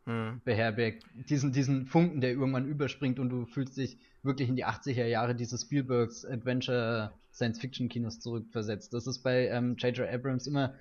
hm. 0.06 0.40
beherbergt. 0.42 1.04
Diesen, 1.12 1.52
diesen 1.52 1.84
Funken, 1.84 2.22
der 2.22 2.30
irgendwann 2.30 2.64
überspringt 2.64 3.18
und 3.18 3.28
du 3.28 3.44
fühlst 3.44 3.76
dich 3.76 3.98
wirklich 4.22 4.48
in 4.48 4.56
die 4.56 4.64
80er 4.64 5.04
Jahre 5.04 5.34
dieses 5.34 5.60
Spielbergs 5.60 6.24
Adventure 6.24 7.12
Science-Fiction-Kinos 7.34 8.20
zurückversetzt. 8.20 8.94
Das 8.94 9.06
ist 9.06 9.18
bei 9.18 9.48
J.J. 9.48 9.98
Ähm, 9.98 10.08
Abrams 10.14 10.46
immer 10.46 10.72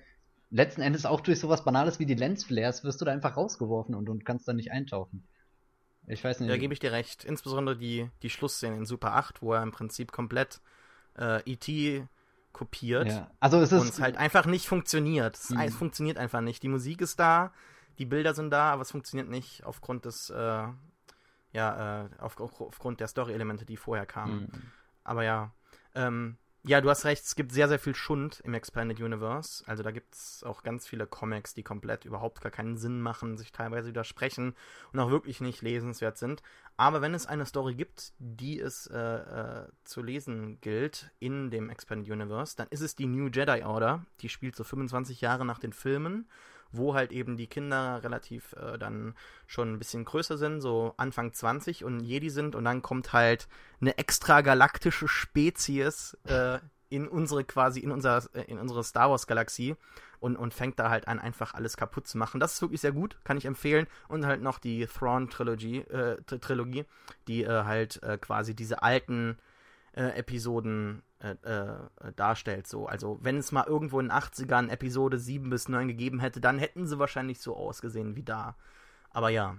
letzten 0.48 0.80
Endes 0.80 1.04
auch 1.04 1.20
durch 1.20 1.38
sowas 1.38 1.62
Banales 1.62 1.98
wie 1.98 2.06
die 2.06 2.14
Lensflares 2.14 2.82
wirst 2.82 3.02
du 3.02 3.04
da 3.04 3.12
einfach 3.12 3.36
rausgeworfen 3.36 3.94
und, 3.94 4.08
und 4.08 4.24
kannst 4.24 4.48
da 4.48 4.54
nicht 4.54 4.72
eintauchen. 4.72 5.24
Ich 6.06 6.24
weiß 6.24 6.40
nicht. 6.40 6.50
Da 6.50 6.56
gebe 6.56 6.72
ich 6.72 6.80
dir 6.80 6.92
recht. 6.92 7.22
Insbesondere 7.22 7.76
die, 7.76 8.08
die 8.22 8.30
Schlussszene 8.30 8.78
in 8.78 8.86
Super 8.86 9.14
8, 9.14 9.42
wo 9.42 9.52
er 9.52 9.62
im 9.62 9.72
Prinzip 9.72 10.10
komplett 10.10 10.62
äh, 11.18 11.42
E.T 11.44 12.08
kopiert. 12.52 13.08
Ja. 13.08 13.30
Also 13.40 13.60
es 13.60 13.72
ist. 13.72 13.80
Und 13.80 13.88
es 13.88 14.00
halt 14.00 14.16
einfach 14.16 14.46
nicht 14.46 14.66
funktioniert. 14.66 15.36
Es, 15.36 15.50
mhm. 15.50 15.68
funktioniert 15.70 16.18
einfach 16.18 16.40
nicht. 16.40 16.62
Die 16.62 16.68
Musik 16.68 17.00
ist 17.00 17.18
da, 17.20 17.52
die 17.98 18.06
Bilder 18.06 18.34
sind 18.34 18.50
da, 18.50 18.72
aber 18.72 18.82
es 18.82 18.90
funktioniert 18.90 19.28
nicht 19.28 19.64
aufgrund 19.64 20.04
des, 20.04 20.30
äh, 20.30 20.68
ja, 21.52 22.04
äh, 22.04 22.08
auf, 22.18 22.38
aufgrund 22.40 23.00
der 23.00 23.08
Story-Elemente, 23.08 23.64
die 23.64 23.76
vorher 23.76 24.06
kamen. 24.06 24.40
Mhm. 24.40 24.62
Aber 25.04 25.24
ja. 25.24 25.52
Ähm, 25.94 26.36
ja, 26.62 26.82
du 26.82 26.90
hast 26.90 27.06
recht, 27.06 27.24
es 27.24 27.36
gibt 27.36 27.52
sehr, 27.52 27.68
sehr 27.68 27.78
viel 27.78 27.94
Schund 27.94 28.40
im 28.44 28.52
Expanded 28.52 29.00
Universe. 29.00 29.64
Also 29.66 29.82
da 29.82 29.90
gibt 29.90 30.14
es 30.14 30.44
auch 30.44 30.62
ganz 30.62 30.86
viele 30.86 31.06
Comics, 31.06 31.54
die 31.54 31.62
komplett 31.62 32.04
überhaupt 32.04 32.42
gar 32.42 32.52
keinen 32.52 32.76
Sinn 32.76 33.00
machen, 33.00 33.38
sich 33.38 33.50
teilweise 33.50 33.88
widersprechen 33.88 34.54
und 34.92 35.00
auch 35.00 35.10
wirklich 35.10 35.40
nicht 35.40 35.62
lesenswert 35.62 36.18
sind. 36.18 36.42
Aber 36.76 37.00
wenn 37.00 37.14
es 37.14 37.26
eine 37.26 37.46
Story 37.46 37.74
gibt, 37.74 38.12
die 38.18 38.60
es 38.60 38.86
äh, 38.88 38.98
äh, 38.98 39.68
zu 39.84 40.02
lesen 40.02 40.60
gilt 40.60 41.10
in 41.18 41.50
dem 41.50 41.70
Expanded 41.70 42.10
Universe, 42.10 42.56
dann 42.56 42.68
ist 42.68 42.82
es 42.82 42.94
die 42.94 43.06
New 43.06 43.28
Jedi 43.28 43.62
Order. 43.62 44.04
Die 44.20 44.28
spielt 44.28 44.54
so 44.54 44.64
25 44.64 45.22
Jahre 45.22 45.46
nach 45.46 45.58
den 45.58 45.72
Filmen 45.72 46.28
wo 46.72 46.94
halt 46.94 47.12
eben 47.12 47.36
die 47.36 47.46
Kinder 47.46 48.02
relativ 48.02 48.52
äh, 48.54 48.78
dann 48.78 49.14
schon 49.46 49.72
ein 49.72 49.78
bisschen 49.78 50.04
größer 50.04 50.38
sind, 50.38 50.60
so 50.60 50.94
Anfang 50.96 51.32
20 51.32 51.84
und 51.84 52.00
Jedi 52.00 52.30
sind 52.30 52.54
und 52.54 52.64
dann 52.64 52.82
kommt 52.82 53.12
halt 53.12 53.48
eine 53.80 53.98
extragalaktische 53.98 55.08
Spezies 55.08 56.16
äh, 56.24 56.58
in 56.90 57.06
unsere 57.08 57.44
quasi, 57.44 57.80
in 57.80 57.92
unser, 57.92 58.22
in 58.48 58.58
unsere 58.58 58.84
Star 58.84 59.10
Wars 59.10 59.26
Galaxie 59.26 59.76
und, 60.18 60.36
und 60.36 60.52
fängt 60.52 60.78
da 60.78 60.90
halt 60.90 61.08
an, 61.08 61.18
einfach 61.18 61.54
alles 61.54 61.76
kaputt 61.76 62.06
zu 62.06 62.18
machen. 62.18 62.40
Das 62.40 62.54
ist 62.54 62.62
wirklich 62.62 62.80
sehr 62.80 62.92
gut, 62.92 63.16
kann 63.24 63.38
ich 63.38 63.46
empfehlen. 63.46 63.86
Und 64.08 64.26
halt 64.26 64.42
noch 64.42 64.58
die 64.58 64.86
Thrawn-Trilogie, 64.86 65.78
äh, 65.78 66.20
Trilogie, 66.22 66.84
die 67.26 67.44
äh, 67.44 67.64
halt 67.64 68.02
äh, 68.02 68.18
quasi 68.18 68.54
diese 68.54 68.82
alten 68.82 69.38
äh, 69.92 70.18
Episoden 70.18 71.02
äh, 71.20 71.34
äh, 71.42 72.12
darstellt. 72.16 72.66
So. 72.66 72.86
Also 72.86 73.18
wenn 73.22 73.38
es 73.38 73.52
mal 73.52 73.66
irgendwo 73.66 74.00
in 74.00 74.06
den 74.06 74.12
80ern 74.12 74.70
Episode 74.70 75.18
7 75.18 75.50
bis 75.50 75.68
9 75.68 75.88
gegeben 75.88 76.20
hätte, 76.20 76.40
dann 76.40 76.58
hätten 76.58 76.86
sie 76.86 76.98
wahrscheinlich 76.98 77.40
so 77.40 77.56
ausgesehen 77.56 78.16
wie 78.16 78.22
da. 78.22 78.56
Aber 79.10 79.30
ja. 79.30 79.56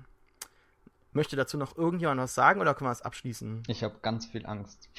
Möchte 1.13 1.35
dazu 1.35 1.57
noch 1.57 1.77
irgendjemand 1.77 2.21
was 2.21 2.33
sagen 2.33 2.61
oder 2.61 2.73
können 2.73 2.87
wir 2.87 2.93
es 2.93 3.01
abschließen? 3.01 3.63
Ich 3.67 3.83
habe 3.83 3.95
ganz 4.01 4.25
viel 4.25 4.45
Angst. 4.45 4.89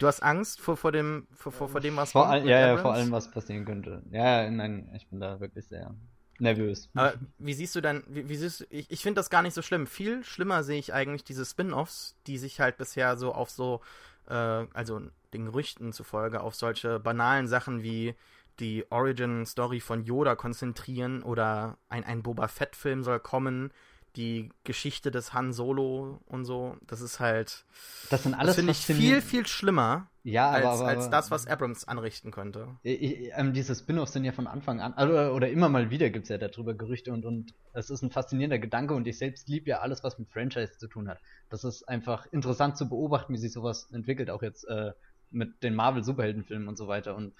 Du 0.00 0.06
hast 0.06 0.22
Angst 0.22 0.60
vor, 0.60 0.76
vor, 0.76 0.92
dem, 0.92 1.28
vor, 1.32 1.52
vor, 1.52 1.68
vor 1.68 1.80
dem, 1.80 1.94
was 1.96 2.12
vor 2.12 2.26
all, 2.26 2.48
ja, 2.48 2.68
ja, 2.68 2.76
vor 2.78 2.94
allem, 2.94 3.12
was 3.12 3.30
passieren 3.30 3.64
könnte. 3.64 4.02
Ja, 4.10 4.50
nein, 4.50 4.90
ich 4.96 5.06
bin 5.08 5.20
da 5.20 5.38
wirklich 5.40 5.66
sehr 5.66 5.94
nervös. 6.40 6.88
Aber 6.94 7.14
wie 7.38 7.52
siehst 7.52 7.76
du 7.76 7.80
dann, 7.80 8.02
wie, 8.08 8.28
wie 8.28 8.36
siehst 8.36 8.60
du, 8.60 8.64
ich, 8.70 8.90
ich 8.90 9.02
finde 9.02 9.20
das 9.20 9.30
gar 9.30 9.42
nicht 9.42 9.54
so 9.54 9.62
schlimm. 9.62 9.86
Viel 9.86 10.24
schlimmer 10.24 10.64
sehe 10.64 10.78
ich 10.78 10.94
eigentlich 10.94 11.22
diese 11.22 11.44
Spin-Offs, 11.44 12.16
die 12.26 12.38
sich 12.38 12.60
halt 12.60 12.78
bisher 12.78 13.16
so 13.16 13.32
auf 13.34 13.50
so, 13.50 13.82
äh, 14.30 14.66
also 14.72 15.00
den 15.32 15.46
Gerüchten 15.46 15.92
zufolge, 15.92 16.40
auf 16.40 16.54
solche 16.54 16.98
banalen 16.98 17.48
Sachen 17.48 17.82
wie 17.82 18.14
die 18.58 18.84
Origin-Story 18.90 19.80
von 19.80 20.04
Yoda 20.04 20.34
konzentrieren 20.34 21.22
oder 21.22 21.78
ein, 21.88 22.04
ein 22.04 22.22
Boba 22.22 22.48
Fett-Film 22.48 23.02
soll 23.02 23.20
kommen, 23.20 23.72
die 24.16 24.50
Geschichte 24.64 25.10
des 25.10 25.32
Han 25.32 25.52
Solo 25.52 26.20
und 26.26 26.44
so. 26.44 26.76
Das 26.86 27.00
ist 27.00 27.20
halt. 27.20 27.64
Das 28.10 28.22
sind 28.24 28.34
alles. 28.34 28.56
finde 28.56 28.72
ich 28.72 28.78
viel, 28.78 29.20
viel 29.20 29.46
schlimmer. 29.46 30.08
Ja, 30.22 30.50
als, 30.50 30.66
aber, 30.66 30.86
als 30.86 31.10
das, 31.10 31.30
was 31.30 31.46
Abrams 31.46 31.88
anrichten 31.88 32.30
könnte. 32.30 32.76
Ich, 32.82 33.30
ähm, 33.34 33.54
diese 33.54 33.74
Spin-offs 33.74 34.12
sind 34.12 34.24
ja 34.24 34.32
von 34.32 34.46
Anfang 34.46 34.80
an, 34.80 34.92
also, 34.92 35.34
oder 35.34 35.48
immer 35.48 35.70
mal 35.70 35.90
wieder 35.90 36.10
gibt 36.10 36.24
es 36.24 36.28
ja 36.28 36.36
darüber 36.36 36.74
Gerüchte 36.74 37.12
und, 37.12 37.24
und 37.24 37.54
es 37.72 37.88
ist 37.88 38.02
ein 38.02 38.10
faszinierender 38.10 38.58
Gedanke 38.58 38.92
und 38.94 39.06
ich 39.06 39.16
selbst 39.16 39.48
liebe 39.48 39.70
ja 39.70 39.78
alles, 39.78 40.04
was 40.04 40.18
mit 40.18 40.28
Franchise 40.28 40.76
zu 40.76 40.88
tun 40.88 41.08
hat. 41.08 41.20
Das 41.48 41.64
ist 41.64 41.88
einfach 41.88 42.26
interessant 42.32 42.76
zu 42.76 42.88
beobachten, 42.88 43.32
wie 43.32 43.38
sich 43.38 43.52
sowas 43.52 43.90
entwickelt, 43.92 44.28
auch 44.28 44.42
jetzt 44.42 44.64
äh, 44.64 44.92
mit 45.30 45.62
den 45.62 45.74
Marvel-Superheldenfilmen 45.74 46.68
und 46.68 46.76
so 46.76 46.86
weiter. 46.86 47.16
Und 47.16 47.32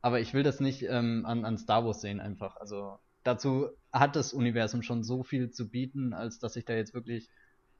aber 0.00 0.20
ich 0.20 0.32
will 0.32 0.42
das 0.42 0.58
nicht 0.58 0.82
ähm, 0.82 1.24
an, 1.26 1.44
an 1.44 1.58
Star 1.58 1.84
Wars 1.84 2.00
sehen 2.00 2.20
einfach. 2.20 2.56
Also 2.56 2.98
dazu 3.22 3.68
hat 3.92 4.16
das 4.16 4.32
Universum 4.32 4.82
schon 4.82 5.04
so 5.04 5.22
viel 5.22 5.50
zu 5.50 5.68
bieten, 5.68 6.12
als 6.12 6.38
dass 6.38 6.56
ich 6.56 6.64
da 6.64 6.74
jetzt 6.74 6.94
wirklich 6.94 7.28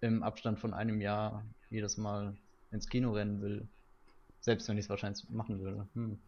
im 0.01 0.23
Abstand 0.23 0.59
von 0.59 0.75
einem 0.75 1.01
Jahr 1.01 1.45
jedes 1.71 1.97
Mal 1.97 2.37
ins 2.71 2.89
Kino 2.89 3.13
rennen 3.13 3.41
will. 3.41 3.69
Selbst 4.41 4.69
wenn 4.69 4.77
ich 4.77 4.87
es 4.87 4.91
wahrscheinlich 4.91 5.29
machen 5.31 5.61
würde. 5.61 5.87
Hm. 5.95 6.19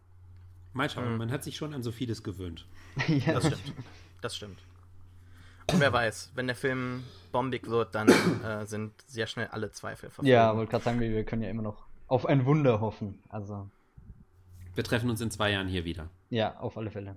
Mal 0.72 0.88
schauen, 0.88 1.06
hm. 1.06 1.16
man 1.18 1.30
hat 1.30 1.44
sich 1.44 1.56
schon 1.56 1.74
an 1.74 1.82
so 1.82 1.92
vieles 1.92 2.22
gewöhnt. 2.22 2.66
ja. 3.08 3.34
Das 3.34 3.46
stimmt. 3.46 3.72
Das 4.20 4.36
stimmt. 4.36 4.58
Und 5.70 5.80
wer 5.80 5.92
weiß, 5.92 6.32
wenn 6.34 6.46
der 6.46 6.56
Film 6.56 7.04
bombig 7.32 7.68
wird, 7.68 7.94
dann 7.94 8.08
äh, 8.08 8.66
sind 8.66 8.92
sehr 9.06 9.26
schnell 9.26 9.48
alle 9.48 9.70
Zweifel 9.72 10.10
verfolgt. 10.10 10.28
Ja, 10.28 10.54
wollte 10.56 10.70
gerade 10.70 10.84
sagen, 10.84 11.00
wir 11.00 11.24
können 11.24 11.42
ja 11.42 11.50
immer 11.50 11.62
noch 11.62 11.86
auf 12.06 12.26
ein 12.26 12.44
Wunder 12.44 12.80
hoffen. 12.80 13.18
Also. 13.28 13.68
Wir 14.74 14.84
treffen 14.84 15.08
uns 15.08 15.20
in 15.20 15.30
zwei 15.30 15.52
Jahren 15.52 15.68
hier 15.68 15.84
wieder. 15.84 16.10
Ja, 16.30 16.58
auf 16.58 16.76
alle 16.76 16.90
Fälle. 16.90 17.16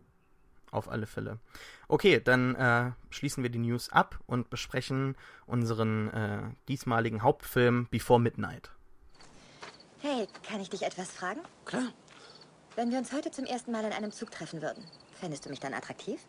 Auf 0.71 0.89
alle 0.89 1.07
Fälle. 1.07 1.39
Okay, 1.87 2.19
dann 2.19 2.55
äh, 2.55 2.91
schließen 3.09 3.41
wir 3.41 3.49
die 3.49 3.59
News 3.59 3.89
ab 3.89 4.19
und 4.25 4.49
besprechen 4.49 5.15
unseren 5.45 6.09
äh, 6.09 6.41
diesmaligen 6.67 7.23
Hauptfilm 7.23 7.87
Before 7.89 8.19
Midnight. 8.19 8.71
Hey, 10.01 10.27
kann 10.47 10.59
ich 10.59 10.69
dich 10.69 10.83
etwas 10.83 11.11
fragen? 11.11 11.41
Klar. 11.65 11.93
Wenn 12.75 12.91
wir 12.91 12.99
uns 12.99 13.11
heute 13.13 13.31
zum 13.31 13.45
ersten 13.45 13.71
Mal 13.71 13.85
in 13.85 13.93
einem 13.93 14.11
Zug 14.11 14.29
treffen 14.29 14.61
würden, 14.61 14.83
fändest 15.19 15.45
du 15.45 15.49
mich 15.49 15.59
dann 15.59 15.73
attraktiv? 15.73 16.19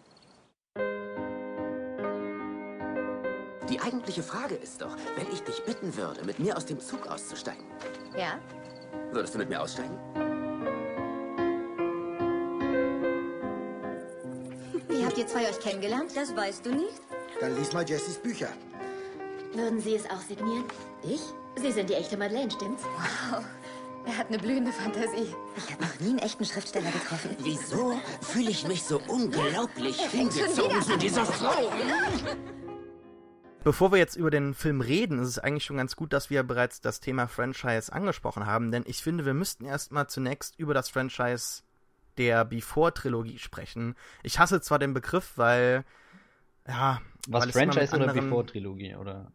Die 3.69 3.81
eigentliche 3.81 4.23
Frage 4.23 4.55
ist 4.55 4.81
doch, 4.81 4.97
wenn 5.17 5.31
ich 5.31 5.43
dich 5.43 5.63
bitten 5.65 5.95
würde, 5.95 6.25
mit 6.25 6.39
mir 6.39 6.57
aus 6.57 6.65
dem 6.65 6.81
Zug 6.81 7.07
auszusteigen. 7.07 7.65
Ja? 8.17 8.39
Würdest 9.13 9.35
du 9.35 9.39
mit 9.39 9.51
mir 9.51 9.61
aussteigen? 9.61 9.99
Habt 15.19 15.33
ihr 15.33 15.41
zwei 15.41 15.49
euch 15.49 15.59
kennengelernt? 15.61 16.13
Das 16.15 16.35
weißt 16.35 16.67
du 16.67 16.71
nicht. 16.71 17.01
Dann 17.41 17.57
lies 17.57 17.73
mal 17.73 17.89
Jessys 17.89 18.19
Bücher. 18.19 18.49
Würden 19.53 19.81
Sie 19.81 19.97
es 19.97 20.09
auch 20.11 20.21
signieren? 20.21 20.65
Ich? 21.03 21.21
Sie 21.57 21.73
sind 21.73 21.91
die 21.91 21.95
echte 21.95 22.17
Madeleine, 22.17 22.51
stimmt's? 22.51 22.85
Wow. 23.31 23.45
Er 24.07 24.17
hat 24.17 24.29
eine 24.29 24.39
blühende 24.39 24.73
Fantasie. 24.73 25.35
Ich 25.57 25.73
habe 25.73 25.83
noch 25.83 26.01
nie 26.01 26.11
einen 26.11 26.19
echten 26.21 26.45
Schriftsteller 26.45 26.91
getroffen. 26.91 27.37
Wieso 27.41 28.01
fühle 28.21 28.51
ich 28.51 28.67
mich 28.69 28.85
so 28.85 29.01
unglaublich 29.09 30.01
hingezogen 30.01 30.83
zu 30.83 30.97
dieser 30.97 31.27
Frau? 31.27 31.73
Bevor 33.65 33.91
wir 33.91 33.99
jetzt 33.99 34.17
über 34.17 34.31
den 34.31 34.55
Film 34.55 34.81
reden, 34.81 35.19
ist 35.19 35.29
es 35.29 35.39
eigentlich 35.39 35.65
schon 35.65 35.79
ganz 35.79 35.97
gut, 35.97 36.13
dass 36.13 36.31
wir 36.31 36.45
bereits 36.45 36.81
das 36.81 37.01
Thema 37.01 37.27
Franchise 37.27 37.93
angesprochen 37.93 38.47
haben, 38.47 38.71
denn 38.71 38.85
ich 38.87 39.03
finde, 39.03 39.27
wir 39.27 39.35
müssten 39.35 39.65
erstmal 39.65 40.07
zunächst 40.07 40.59
über 40.59 40.75
das 40.75 40.89
Franchise 40.89 41.63
der 42.19 42.45
Before-Trilogie 42.45 43.39
sprechen. 43.39 43.95
Ich 44.23 44.39
hasse 44.39 44.61
zwar 44.61 44.79
den 44.79 44.93
Begriff, 44.93 45.33
weil, 45.37 45.85
ja. 46.67 47.01
Was, 47.29 47.45
weil 47.45 47.53
Franchise 47.53 47.95
oder 47.97 48.13
Before-Trilogie, 48.13 48.97
oder? 48.97 49.33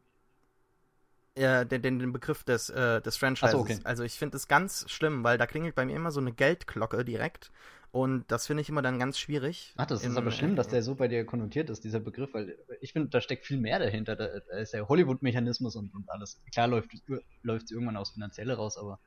Ja, 1.36 1.66
den, 1.66 1.82
den, 1.82 2.00
den 2.00 2.14
Begriff 2.14 2.44
des, 2.44 2.70
äh, 2.70 3.02
des 3.02 3.18
Franchises. 3.18 3.54
So, 3.54 3.60
okay. 3.60 3.80
Also 3.86 4.04
ich 4.04 4.14
finde 4.14 4.38
es 4.38 4.48
ganz 4.48 4.86
schlimm, 4.92 5.24
weil 5.24 5.38
da 5.38 5.48
klingelt 5.48 5.74
bei 5.74 5.86
mir 5.86 5.96
immer 5.96 6.12
so 6.12 6.20
eine 6.20 6.32
Geldglocke 6.32 7.04
direkt. 7.04 7.52
Und 7.92 8.26
das 8.32 8.48
finde 8.48 8.62
ich 8.62 8.70
immer 8.70 8.82
dann 8.82 8.98
ganz 8.98 9.20
schwierig. 9.20 9.74
Ach, 9.78 9.86
das 9.86 10.04
ist 10.04 10.18
aber 10.18 10.32
schlimm, 10.32 10.56
dass 10.56 10.68
der 10.68 10.82
so 10.82 10.96
bei 10.96 11.08
dir 11.08 11.26
konnotiert 11.26 11.70
ist, 11.70 11.84
dieser 11.84 12.00
Begriff, 12.00 12.34
weil 12.34 12.58
ich 12.82 12.92
finde, 12.92 13.10
da 13.10 13.22
steckt 13.22 13.46
viel 13.46 13.60
mehr 13.60 13.78
dahinter. 13.78 14.16
Da, 14.16 14.28
da 14.50 14.58
ist 14.58 14.74
ja 14.74 14.88
Hollywood-Mechanismus 14.88 15.76
und, 15.76 15.94
und 15.94 16.10
alles. 16.10 16.42
Klar 16.52 16.68
läuft 16.68 16.94
es 16.94 17.72
irgendwann 17.72 17.98
aufs 17.98 18.12
Finanzielle 18.12 18.56
raus, 18.56 18.78
aber 18.80 19.00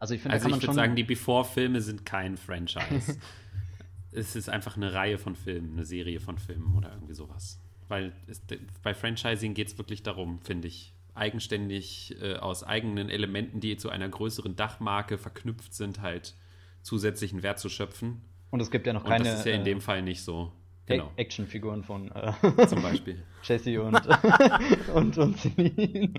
also 0.00 0.14
ich 0.14 0.22
finde, 0.22 0.34
also 0.34 0.48
ich 0.48 0.62
würde 0.62 0.74
sagen, 0.74 0.96
die 0.96 1.04
Before-Filme 1.04 1.80
sind 1.80 2.04
kein 2.04 2.36
Franchise. 2.36 3.18
es 4.12 4.34
ist 4.34 4.48
einfach 4.48 4.76
eine 4.76 4.92
Reihe 4.92 5.18
von 5.18 5.36
Filmen, 5.36 5.74
eine 5.74 5.84
Serie 5.84 6.20
von 6.20 6.38
Filmen 6.38 6.74
oder 6.74 6.92
irgendwie 6.92 7.14
sowas. 7.14 7.60
Weil 7.88 8.12
es, 8.26 8.42
bei 8.82 8.94
Franchising 8.94 9.52
geht 9.54 9.68
es 9.68 9.78
wirklich 9.78 10.02
darum, 10.02 10.40
finde 10.40 10.68
ich, 10.68 10.94
eigenständig 11.14 12.16
äh, 12.22 12.36
aus 12.36 12.64
eigenen 12.64 13.10
Elementen, 13.10 13.60
die 13.60 13.76
zu 13.76 13.90
einer 13.90 14.08
größeren 14.08 14.56
Dachmarke 14.56 15.18
verknüpft 15.18 15.74
sind, 15.74 16.00
halt 16.00 16.34
zusätzlichen 16.82 17.42
Wert 17.42 17.58
zu 17.58 17.68
schöpfen. 17.68 18.22
Und 18.50 18.60
es 18.60 18.70
gibt 18.70 18.86
ja 18.86 18.94
noch 18.94 19.04
keine. 19.04 19.18
Und 19.18 19.26
das 19.26 19.40
ist 19.40 19.46
ja 19.46 19.52
in 19.52 19.64
dem 19.64 19.80
Fall 19.80 20.02
nicht 20.02 20.22
so. 20.22 20.52
Genau. 20.86 21.12
Actionfiguren 21.16 21.84
von 21.84 22.10
äh, 22.10 22.32
zum 22.66 22.82
Beispiel 22.82 23.22
Jesse 23.42 23.82
und 23.82 24.00
und 24.94 25.18
und 25.18 25.38
Celine. 25.38 26.10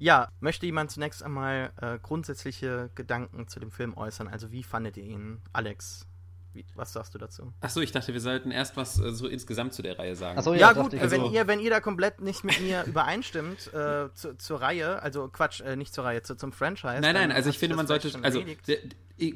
Ja, 0.00 0.32
möchte 0.40 0.64
jemand 0.64 0.90
zunächst 0.90 1.22
einmal 1.22 1.72
äh, 1.80 1.98
grundsätzliche 1.98 2.90
Gedanken 2.94 3.48
zu 3.48 3.60
dem 3.60 3.70
Film 3.70 3.94
äußern? 3.96 4.28
Also 4.28 4.50
wie 4.50 4.62
fandet 4.62 4.96
ihr 4.96 5.04
ihn, 5.04 5.42
Alex? 5.52 6.06
Wie, 6.54 6.64
was 6.74 6.94
sagst 6.94 7.14
du 7.14 7.18
dazu? 7.18 7.52
Achso, 7.60 7.80
ich 7.80 7.92
dachte, 7.92 8.14
wir 8.14 8.20
sollten 8.20 8.50
erst 8.50 8.78
was 8.78 8.98
äh, 8.98 9.12
so 9.12 9.28
insgesamt 9.28 9.74
zu 9.74 9.82
der 9.82 9.98
Reihe 9.98 10.16
sagen. 10.16 10.38
Achso, 10.38 10.54
ja, 10.54 10.60
ja 10.60 10.72
gut, 10.72 10.94
ich, 10.94 11.00
wenn, 11.02 11.20
also 11.20 11.30
ihr, 11.30 11.46
wenn 11.46 11.60
ihr 11.60 11.68
da 11.68 11.80
komplett 11.80 12.22
nicht 12.22 12.44
mit 12.44 12.60
mir 12.62 12.82
übereinstimmt 12.86 13.72
äh, 13.74 14.08
zu, 14.14 14.38
zur 14.38 14.62
Reihe, 14.62 15.02
also 15.02 15.28
Quatsch, 15.28 15.60
äh, 15.60 15.76
nicht 15.76 15.92
zur 15.92 16.04
Reihe, 16.04 16.22
zu, 16.22 16.34
zum 16.34 16.52
Franchise. 16.52 17.00
Nein, 17.02 17.14
nein, 17.14 17.30
also 17.30 17.50
ich 17.50 17.58
finde, 17.58 17.76
man 17.76 17.86
sollte, 17.86 18.10
also 18.22 18.42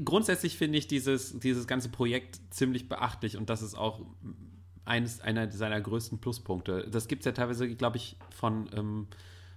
grundsätzlich 0.02 0.56
finde 0.56 0.78
ich 0.78 0.88
dieses, 0.88 1.38
dieses 1.38 1.66
ganze 1.66 1.90
Projekt 1.90 2.40
ziemlich 2.48 2.88
beachtlich 2.88 3.36
und 3.36 3.50
das 3.50 3.60
ist 3.60 3.74
auch 3.76 4.00
eines, 4.86 5.20
einer 5.20 5.52
seiner 5.52 5.80
größten 5.80 6.20
Pluspunkte. 6.20 6.88
Das 6.90 7.06
gibt 7.06 7.20
es 7.20 7.26
ja 7.26 7.32
teilweise, 7.32 7.68
glaube 7.76 7.98
ich, 7.98 8.16
von 8.30 8.70
ähm, 8.74 9.08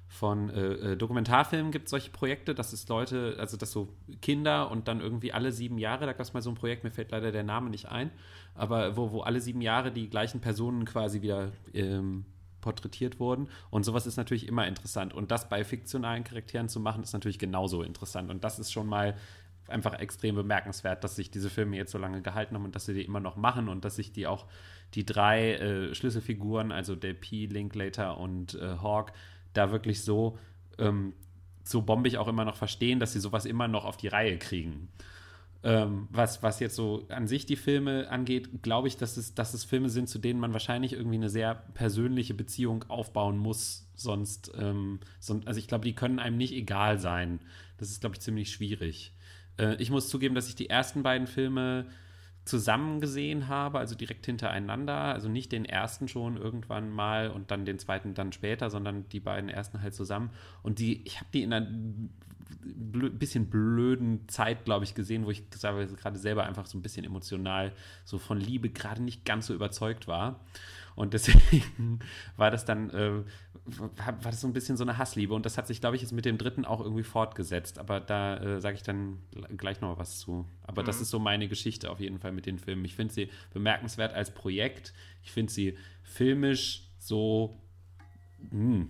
von 0.07 0.49
äh, 0.49 0.93
äh, 0.93 0.97
Dokumentarfilmen 0.97 1.71
gibt 1.71 1.85
es 1.85 1.91
solche 1.91 2.11
Projekte, 2.11 2.55
dass 2.55 2.73
es 2.73 2.87
Leute, 2.87 3.35
also 3.39 3.57
dass 3.57 3.71
so 3.71 3.89
Kinder 4.21 4.71
und 4.71 4.87
dann 4.87 5.01
irgendwie 5.01 5.33
alle 5.33 5.51
sieben 5.51 5.77
Jahre, 5.77 6.05
da 6.05 6.13
gab 6.13 6.21
es 6.21 6.33
mal 6.33 6.41
so 6.41 6.49
ein 6.49 6.55
Projekt, 6.55 6.83
mir 6.83 6.91
fällt 6.91 7.11
leider 7.11 7.31
der 7.31 7.43
Name 7.43 7.69
nicht 7.69 7.87
ein, 7.89 8.11
aber 8.55 8.95
wo, 8.95 9.11
wo 9.11 9.21
alle 9.21 9.41
sieben 9.41 9.61
Jahre 9.61 9.91
die 9.91 10.09
gleichen 10.09 10.39
Personen 10.39 10.85
quasi 10.85 11.21
wieder 11.21 11.51
ähm, 11.73 12.25
porträtiert 12.61 13.19
wurden. 13.19 13.49
Und 13.69 13.83
sowas 13.83 14.07
ist 14.07 14.17
natürlich 14.17 14.47
immer 14.47 14.67
interessant. 14.67 15.13
Und 15.13 15.31
das 15.31 15.49
bei 15.49 15.63
fiktionalen 15.63 16.23
Charakteren 16.23 16.69
zu 16.69 16.79
machen, 16.79 17.03
ist 17.03 17.13
natürlich 17.13 17.39
genauso 17.39 17.83
interessant. 17.83 18.29
Und 18.31 18.43
das 18.43 18.59
ist 18.59 18.71
schon 18.71 18.87
mal 18.87 19.15
einfach 19.67 19.99
extrem 19.99 20.35
bemerkenswert, 20.35 21.03
dass 21.03 21.15
sich 21.15 21.29
diese 21.29 21.49
Filme 21.49 21.77
jetzt 21.77 21.91
so 21.91 21.97
lange 21.97 22.21
gehalten 22.21 22.55
haben 22.55 22.65
und 22.65 22.75
dass 22.75 22.85
sie 22.85 22.93
die 22.93 23.03
immer 23.03 23.19
noch 23.19 23.35
machen 23.35 23.67
und 23.67 23.85
dass 23.85 23.97
sich 23.97 24.11
die 24.13 24.27
auch 24.27 24.45
die 24.93 25.05
drei 25.05 25.53
äh, 25.55 25.95
Schlüsselfiguren, 25.95 26.71
also 26.71 26.95
der 26.95 27.13
P, 27.13 27.45
Linklater 27.45 28.17
und 28.17 28.55
äh, 28.55 28.77
Hawk, 28.81 29.11
da 29.53 29.71
wirklich 29.71 30.03
so, 30.03 30.37
ähm, 30.77 31.13
so 31.63 31.81
bombig 31.81 32.17
auch 32.17 32.27
immer 32.27 32.45
noch 32.45 32.55
verstehen, 32.55 32.99
dass 32.99 33.13
sie 33.13 33.19
sowas 33.19 33.45
immer 33.45 33.67
noch 33.67 33.85
auf 33.85 33.97
die 33.97 34.07
Reihe 34.07 34.37
kriegen. 34.37 34.89
Ähm, 35.63 36.07
was, 36.11 36.43
was 36.43 36.59
jetzt 36.59 36.75
so 36.75 37.05
an 37.09 37.27
sich 37.27 37.45
die 37.45 37.55
Filme 37.55 38.09
angeht, 38.09 38.61
glaube 38.61 38.87
ich, 38.87 38.95
dass 38.97 39.17
es, 39.17 39.33
dass 39.33 39.53
es 39.53 39.63
Filme 39.63 39.89
sind, 39.89 40.07
zu 40.07 40.19
denen 40.19 40.39
man 40.39 40.53
wahrscheinlich 40.53 40.93
irgendwie 40.93 41.17
eine 41.17 41.29
sehr 41.29 41.55
persönliche 41.73 42.35
Beziehung 42.35 42.85
aufbauen 42.89 43.37
muss. 43.37 43.89
Sonst, 43.95 44.51
ähm, 44.57 44.99
sonst 45.19 45.47
also 45.47 45.59
ich 45.59 45.67
glaube, 45.67 45.85
die 45.85 45.95
können 45.95 46.19
einem 46.19 46.37
nicht 46.37 46.53
egal 46.53 46.99
sein, 46.99 47.39
Das 47.77 47.89
ist, 47.89 48.01
glaube 48.01 48.15
ich, 48.15 48.21
ziemlich 48.21 48.51
schwierig. 48.51 49.13
Äh, 49.57 49.75
ich 49.81 49.89
muss 49.89 50.09
zugeben, 50.09 50.35
dass 50.35 50.47
ich 50.47 50.55
die 50.55 50.69
ersten 50.69 51.03
beiden 51.03 51.27
Filme 51.27 51.87
zusammen 52.47 53.01
gesehen 53.01 53.47
habe, 53.47 53.79
also 53.79 53.95
direkt 53.95 54.25
hintereinander. 54.25 54.95
Also 54.95 55.29
nicht 55.29 55.51
den 55.51 55.65
ersten 55.65 56.07
schon 56.07 56.37
irgendwann 56.37 56.89
mal 56.89 57.29
und 57.29 57.51
dann 57.51 57.65
den 57.65 57.79
zweiten 57.79 58.13
dann 58.13 58.31
später, 58.31 58.69
sondern 58.69 59.07
die 59.09 59.19
beiden 59.19 59.49
ersten 59.49 59.81
halt 59.81 59.93
zusammen. 59.93 60.29
Und 60.63 60.79
die, 60.79 61.05
ich 61.05 61.17
habe 61.17 61.29
die 61.33 61.43
in 61.43 61.53
einer 61.53 61.67
blö 62.63 63.09
bisschen 63.09 63.49
blöden 63.49 64.27
Zeit, 64.27 64.65
glaube 64.65 64.85
ich, 64.85 64.95
gesehen, 64.95 65.25
wo 65.25 65.31
ich 65.31 65.43
gerade 65.49 66.17
selber 66.17 66.45
einfach 66.45 66.65
so 66.65 66.77
ein 66.77 66.81
bisschen 66.81 67.05
emotional 67.05 67.71
so 68.05 68.17
von 68.17 68.39
Liebe 68.39 68.69
gerade 68.69 69.01
nicht 69.03 69.25
ganz 69.25 69.47
so 69.47 69.53
überzeugt 69.53 70.07
war. 70.07 70.39
Und 70.95 71.13
deswegen 71.13 71.99
war 72.37 72.49
das 72.49 72.65
dann, 72.65 72.89
äh, 72.89 73.23
war 73.67 74.31
das 74.31 74.41
so 74.41 74.47
ein 74.47 74.53
bisschen 74.53 74.77
so 74.77 74.83
eine 74.83 74.97
Hassliebe. 74.97 75.33
Und 75.33 75.45
das 75.45 75.57
hat 75.57 75.67
sich, 75.67 75.81
glaube 75.81 75.95
ich, 75.95 76.01
jetzt 76.01 76.11
mit 76.11 76.25
dem 76.25 76.37
dritten 76.37 76.65
auch 76.65 76.79
irgendwie 76.81 77.03
fortgesetzt. 77.03 77.79
Aber 77.79 77.99
da 77.99 78.37
äh, 78.37 78.61
sage 78.61 78.75
ich 78.75 78.83
dann 78.83 79.19
gleich 79.57 79.81
noch 79.81 79.97
was 79.97 80.19
zu. 80.19 80.47
Aber 80.63 80.81
mhm. 80.81 80.85
das 80.87 81.01
ist 81.01 81.09
so 81.09 81.19
meine 81.19 81.47
Geschichte 81.47 81.91
auf 81.91 81.99
jeden 81.99 82.19
Fall 82.19 82.31
mit 82.31 82.45
den 82.45 82.59
Filmen. 82.59 82.85
Ich 82.85 82.95
finde 82.95 83.13
sie 83.13 83.29
bemerkenswert 83.53 84.13
als 84.13 84.33
Projekt. 84.33 84.93
Ich 85.21 85.31
finde 85.31 85.51
sie 85.51 85.77
filmisch 86.03 86.89
so 86.97 87.61
mh, 88.51 88.87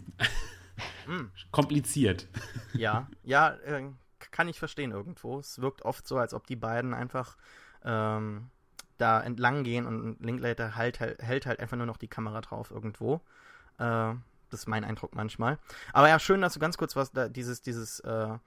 hm, 1.05 1.31
kompliziert. 1.51 2.27
Ja, 2.73 3.09
ja, 3.23 3.55
äh, 3.65 3.89
kann 4.31 4.47
ich 4.47 4.59
verstehen 4.59 4.91
irgendwo. 4.91 5.39
Es 5.39 5.59
wirkt 5.61 5.83
oft 5.83 6.07
so, 6.07 6.17
als 6.17 6.33
ob 6.33 6.45
die 6.47 6.55
beiden 6.55 6.93
einfach 6.93 7.37
ähm, 7.83 8.49
da 8.97 9.21
entlang 9.21 9.63
gehen 9.63 9.85
und 9.85 10.19
Linklater 10.23 10.75
halt, 10.75 10.99
hält 10.99 11.45
halt 11.45 11.59
einfach 11.59 11.77
nur 11.77 11.85
noch 11.85 11.97
die 11.97 12.07
Kamera 12.07 12.41
drauf 12.41 12.71
irgendwo. 12.71 13.21
Äh, 13.79 14.13
das 14.49 14.61
ist 14.61 14.67
mein 14.67 14.83
Eindruck 14.83 15.15
manchmal. 15.15 15.57
Aber 15.93 16.09
ja, 16.09 16.19
schön, 16.19 16.41
dass 16.41 16.53
du 16.53 16.59
ganz 16.59 16.77
kurz 16.77 16.95
was 16.95 17.11
da, 17.11 17.29
dieses, 17.29 17.61
dieses 17.61 17.99
äh, 18.01 18.37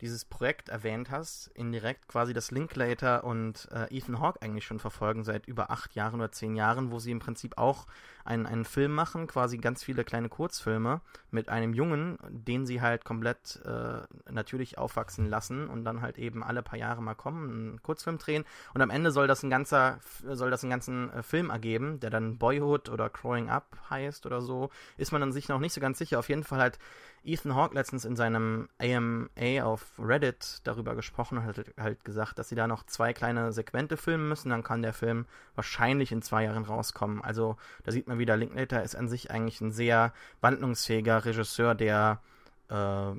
dieses 0.00 0.24
Projekt 0.24 0.68
erwähnt 0.68 1.10
hast, 1.10 1.48
indirekt 1.54 2.08
quasi 2.08 2.32
das 2.32 2.50
Linklater 2.50 3.24
und 3.24 3.68
äh, 3.72 3.94
Ethan 3.96 4.20
Hawke 4.20 4.42
eigentlich 4.42 4.64
schon 4.64 4.78
verfolgen 4.78 5.24
seit 5.24 5.46
über 5.46 5.70
acht 5.70 5.94
Jahren 5.94 6.20
oder 6.20 6.32
zehn 6.32 6.54
Jahren, 6.54 6.90
wo 6.90 6.98
sie 6.98 7.10
im 7.10 7.18
Prinzip 7.18 7.58
auch 7.58 7.86
einen, 8.24 8.46
einen 8.46 8.64
Film 8.64 8.94
machen, 8.94 9.26
quasi 9.26 9.58
ganz 9.58 9.82
viele 9.82 10.04
kleine 10.04 10.28
Kurzfilme 10.28 11.00
mit 11.30 11.48
einem 11.48 11.72
Jungen, 11.72 12.18
den 12.28 12.66
sie 12.66 12.80
halt 12.80 13.04
komplett 13.04 13.60
äh, 13.64 14.00
natürlich 14.30 14.78
aufwachsen 14.78 15.26
lassen 15.26 15.68
und 15.68 15.84
dann 15.84 16.02
halt 16.02 16.18
eben 16.18 16.44
alle 16.44 16.62
paar 16.62 16.78
Jahre 16.78 17.02
mal 17.02 17.14
kommen, 17.14 17.50
einen 17.50 17.82
Kurzfilm 17.82 18.18
drehen 18.18 18.44
und 18.74 18.82
am 18.82 18.90
Ende 18.90 19.10
soll 19.10 19.26
das 19.26 19.42
ein 19.42 19.50
ganzer, 19.50 19.98
soll 20.22 20.50
das 20.50 20.62
einen 20.62 20.70
ganzen 20.70 21.12
äh, 21.12 21.22
Film 21.22 21.50
ergeben, 21.50 22.00
der 22.00 22.10
dann 22.10 22.38
Boyhood 22.38 22.88
oder 22.88 23.08
Growing 23.08 23.48
Up 23.48 23.78
heißt 23.90 24.26
oder 24.26 24.42
so, 24.42 24.70
ist 24.96 25.10
man 25.10 25.20
dann 25.20 25.32
sich 25.32 25.48
noch 25.48 25.58
nicht 25.58 25.72
so 25.72 25.80
ganz 25.80 25.98
sicher. 25.98 26.18
Auf 26.18 26.28
jeden 26.28 26.44
Fall 26.44 26.60
halt 26.60 26.78
Ethan 27.24 27.54
Hawke 27.54 27.74
letztens 27.74 28.04
in 28.04 28.16
seinem 28.16 28.68
AMA 28.78 29.64
auf 29.64 29.92
Reddit 29.98 30.60
darüber 30.64 30.94
gesprochen 30.94 31.38
und 31.38 31.44
hat 31.44 31.74
halt 31.78 32.04
gesagt, 32.04 32.38
dass 32.38 32.48
sie 32.48 32.54
da 32.54 32.66
noch 32.66 32.84
zwei 32.84 33.12
kleine 33.12 33.52
Segmente 33.52 33.96
filmen 33.96 34.28
müssen, 34.28 34.50
dann 34.50 34.62
kann 34.62 34.82
der 34.82 34.92
Film 34.92 35.26
wahrscheinlich 35.54 36.12
in 36.12 36.22
zwei 36.22 36.44
Jahren 36.44 36.64
rauskommen. 36.64 37.22
Also 37.22 37.56
da 37.84 37.92
sieht 37.92 38.08
man 38.08 38.18
wieder, 38.18 38.36
Linklater 38.36 38.82
ist 38.82 38.94
an 38.94 39.08
sich 39.08 39.30
eigentlich 39.30 39.60
ein 39.60 39.72
sehr 39.72 40.12
wandlungsfähiger 40.40 41.24
Regisseur, 41.24 41.74
der 41.74 42.20
äh, 42.68 43.12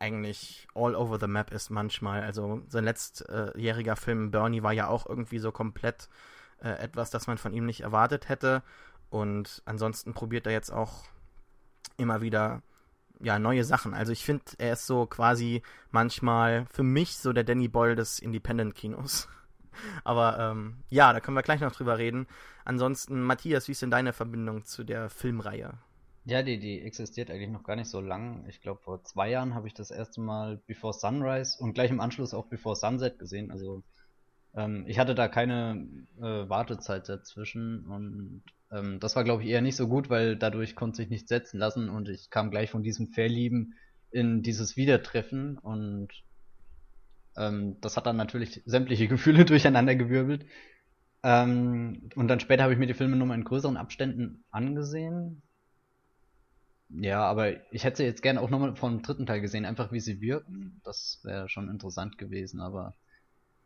eigentlich 0.00 0.68
all 0.74 0.94
over 0.94 1.18
the 1.18 1.26
map 1.26 1.52
ist 1.52 1.70
manchmal. 1.70 2.22
Also 2.22 2.62
sein 2.68 2.84
letztjähriger 2.84 3.96
Film 3.96 4.30
Bernie 4.30 4.62
war 4.62 4.72
ja 4.72 4.88
auch 4.88 5.06
irgendwie 5.06 5.38
so 5.38 5.52
komplett 5.52 6.08
äh, 6.62 6.70
etwas, 6.70 7.10
das 7.10 7.26
man 7.26 7.38
von 7.38 7.52
ihm 7.52 7.66
nicht 7.66 7.80
erwartet 7.80 8.28
hätte. 8.28 8.62
Und 9.10 9.62
ansonsten 9.64 10.12
probiert 10.12 10.46
er 10.46 10.52
jetzt 10.52 10.70
auch 10.70 11.04
immer 11.96 12.20
wieder 12.20 12.62
ja, 13.20 13.38
neue 13.38 13.64
Sachen. 13.64 13.94
Also 13.94 14.12
ich 14.12 14.24
finde, 14.24 14.44
er 14.58 14.74
ist 14.74 14.86
so 14.86 15.06
quasi 15.06 15.62
manchmal 15.90 16.66
für 16.70 16.82
mich 16.82 17.16
so 17.16 17.32
der 17.32 17.44
Danny 17.44 17.68
Boyle 17.68 17.96
des 17.96 18.18
Independent-Kinos. 18.18 19.28
Aber 20.04 20.38
ähm, 20.38 20.82
ja, 20.88 21.12
da 21.12 21.20
können 21.20 21.36
wir 21.36 21.42
gleich 21.42 21.60
noch 21.60 21.72
drüber 21.72 21.98
reden. 21.98 22.26
Ansonsten, 22.64 23.22
Matthias, 23.22 23.68
wie 23.68 23.72
ist 23.72 23.82
denn 23.82 23.90
deine 23.90 24.12
Verbindung 24.12 24.64
zu 24.64 24.84
der 24.84 25.08
Filmreihe? 25.08 25.78
Ja, 26.24 26.42
die, 26.42 26.58
die 26.58 26.82
existiert 26.82 27.30
eigentlich 27.30 27.48
noch 27.48 27.62
gar 27.62 27.76
nicht 27.76 27.88
so 27.88 28.00
lang. 28.00 28.44
Ich 28.48 28.60
glaube, 28.60 28.80
vor 28.82 29.02
zwei 29.04 29.30
Jahren 29.30 29.54
habe 29.54 29.66
ich 29.66 29.74
das 29.74 29.90
erste 29.90 30.20
Mal 30.20 30.60
Before 30.66 30.92
Sunrise 30.92 31.56
und 31.58 31.72
gleich 31.72 31.90
im 31.90 32.00
Anschluss 32.00 32.34
auch 32.34 32.46
Before 32.46 32.76
Sunset 32.76 33.18
gesehen. 33.18 33.50
Also 33.50 33.82
ähm, 34.54 34.84
ich 34.86 34.98
hatte 34.98 35.14
da 35.14 35.28
keine 35.28 35.88
äh, 36.18 36.48
Wartezeit 36.48 37.08
dazwischen 37.08 37.86
und 37.86 38.42
ähm, 38.70 39.00
das 39.00 39.16
war, 39.16 39.24
glaube 39.24 39.42
ich, 39.42 39.48
eher 39.48 39.62
nicht 39.62 39.76
so 39.76 39.88
gut, 39.88 40.10
weil 40.10 40.36
dadurch 40.36 40.74
konnte 40.74 40.96
sich 40.96 41.10
nicht 41.10 41.28
setzen 41.28 41.58
lassen 41.58 41.88
und 41.88 42.08
ich 42.08 42.30
kam 42.30 42.50
gleich 42.50 42.70
von 42.70 42.82
diesem 42.82 43.08
Verlieben 43.08 43.74
in 44.10 44.42
dieses 44.42 44.76
Wiedertreffen 44.76 45.58
und 45.58 46.08
ähm, 47.36 47.80
das 47.80 47.96
hat 47.96 48.06
dann 48.06 48.16
natürlich 48.16 48.62
sämtliche 48.66 49.08
Gefühle 49.08 49.44
durcheinandergewirbelt. 49.44 50.46
Ähm, 51.22 52.10
und 52.14 52.28
dann 52.28 52.40
später 52.40 52.62
habe 52.64 52.72
ich 52.72 52.78
mir 52.78 52.86
die 52.86 52.94
Filme 52.94 53.16
nur 53.16 53.26
mal 53.26 53.34
in 53.34 53.44
größeren 53.44 53.76
Abständen 53.76 54.44
angesehen. 54.50 55.42
Ja, 56.90 57.22
aber 57.24 57.72
ich 57.72 57.84
hätte 57.84 57.98
sie 57.98 58.04
jetzt 58.04 58.22
gerne 58.22 58.40
auch 58.40 58.48
nochmal 58.50 58.74
vom 58.74 59.02
dritten 59.02 59.26
Teil 59.26 59.40
gesehen, 59.42 59.66
einfach 59.66 59.92
wie 59.92 60.00
sie 60.00 60.20
wirken. 60.20 60.80
Das 60.84 61.20
wäre 61.22 61.48
schon 61.48 61.68
interessant 61.68 62.16
gewesen, 62.16 62.60
aber 62.60 62.94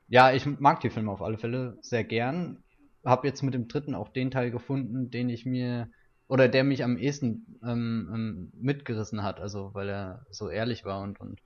ja, 0.09 0.33
ich 0.33 0.45
mag 0.47 0.81
die 0.81 0.91
Filme 0.91 1.13
auf 1.13 1.23
alle 1.23 1.39
Fälle 1.39 1.79
sehr 1.83 2.05
gern 2.05 2.63
habe 3.05 3.27
jetzt 3.27 3.43
mit 3.43 3.55
dem 3.55 3.69
dritten 3.69 3.95
auch 3.95 4.09
den 4.09 4.31
Teil 4.31 4.51
gefunden, 4.51 5.11
den 5.11 5.29
ich 5.29 5.47
mir 5.47 5.91
oder 6.29 6.49
der 6.49 6.65
mich 6.65 6.85
am 6.85 6.97
ehesten 6.97 7.59
ähm, 7.63 8.11
ähm, 8.15 8.53
mitgerissen 8.55 9.23
hat, 9.23 9.41
also 9.41 9.75
weil 9.75 9.89
er 9.89 10.27
so 10.31 10.49
ehrlich 10.49 10.85
war 10.85 11.01
und 11.03 11.21
und 11.21 11.41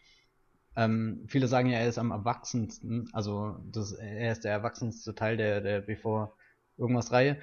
ähm, 0.77 1.25
viele 1.27 1.49
sagen 1.49 1.71
ja, 1.71 1.79
er 1.79 1.88
ist 1.88 1.99
am 1.99 2.11
erwachsensten, 2.11 3.09
also 3.12 3.57
das, 3.73 3.92
er 3.92 4.33
ist 4.33 4.45
der 4.45 4.53
erwachsenste 4.53 5.14
Teil 5.14 5.37
der 5.37 5.61
der 5.61 5.81
Before 5.81 6.33
irgendwas 6.77 7.11
Reihe 7.12 7.38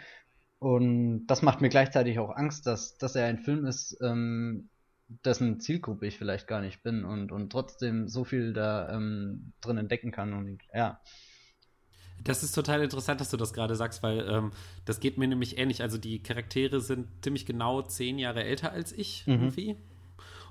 und 0.60 1.28
das 1.28 1.42
macht 1.42 1.62
mir 1.62 1.70
gleichzeitig 1.70 2.20
auch 2.20 2.36
Angst, 2.36 2.68
dass 2.68 2.98
dass 2.98 3.16
er 3.16 3.26
ein 3.26 3.40
Film 3.40 3.66
ist, 3.66 3.98
ähm, 4.02 4.70
dessen 5.26 5.60
Zielgruppe 5.60 6.08
ich 6.08 6.18
vielleicht 6.18 6.48
gar 6.48 6.62
nicht 6.62 6.84
bin 6.84 7.04
und 7.04 7.32
und 7.32 7.52
trotzdem 7.52 8.08
so 8.08 8.24
viel 8.24 8.54
da 8.54 8.90
ähm, 8.96 9.54
drin 9.62 9.78
entdecken 9.78 10.12
kann 10.12 10.34
und 10.34 10.62
ja. 10.74 11.02
Das 12.22 12.44
ist 12.44 12.54
total 12.54 12.82
interessant, 12.82 13.20
dass 13.22 13.30
du 13.30 13.38
das 13.38 13.54
gerade 13.54 13.76
sagst, 13.76 14.02
weil 14.04 14.26
ähm, 14.30 14.52
das 14.86 15.00
geht 15.00 15.18
mir 15.18 15.28
nämlich 15.28 15.58
ähnlich. 15.58 15.82
Also 15.82 15.98
die 15.98 16.24
Charaktere 16.24 16.80
sind 16.80 17.08
ziemlich 17.22 17.46
genau 17.46 17.82
zehn 17.82 18.18
Jahre 18.18 18.44
älter 18.44 18.72
als 18.72 18.92
ich 18.92 19.28
mhm. 19.28 19.34
irgendwie. 19.34 19.78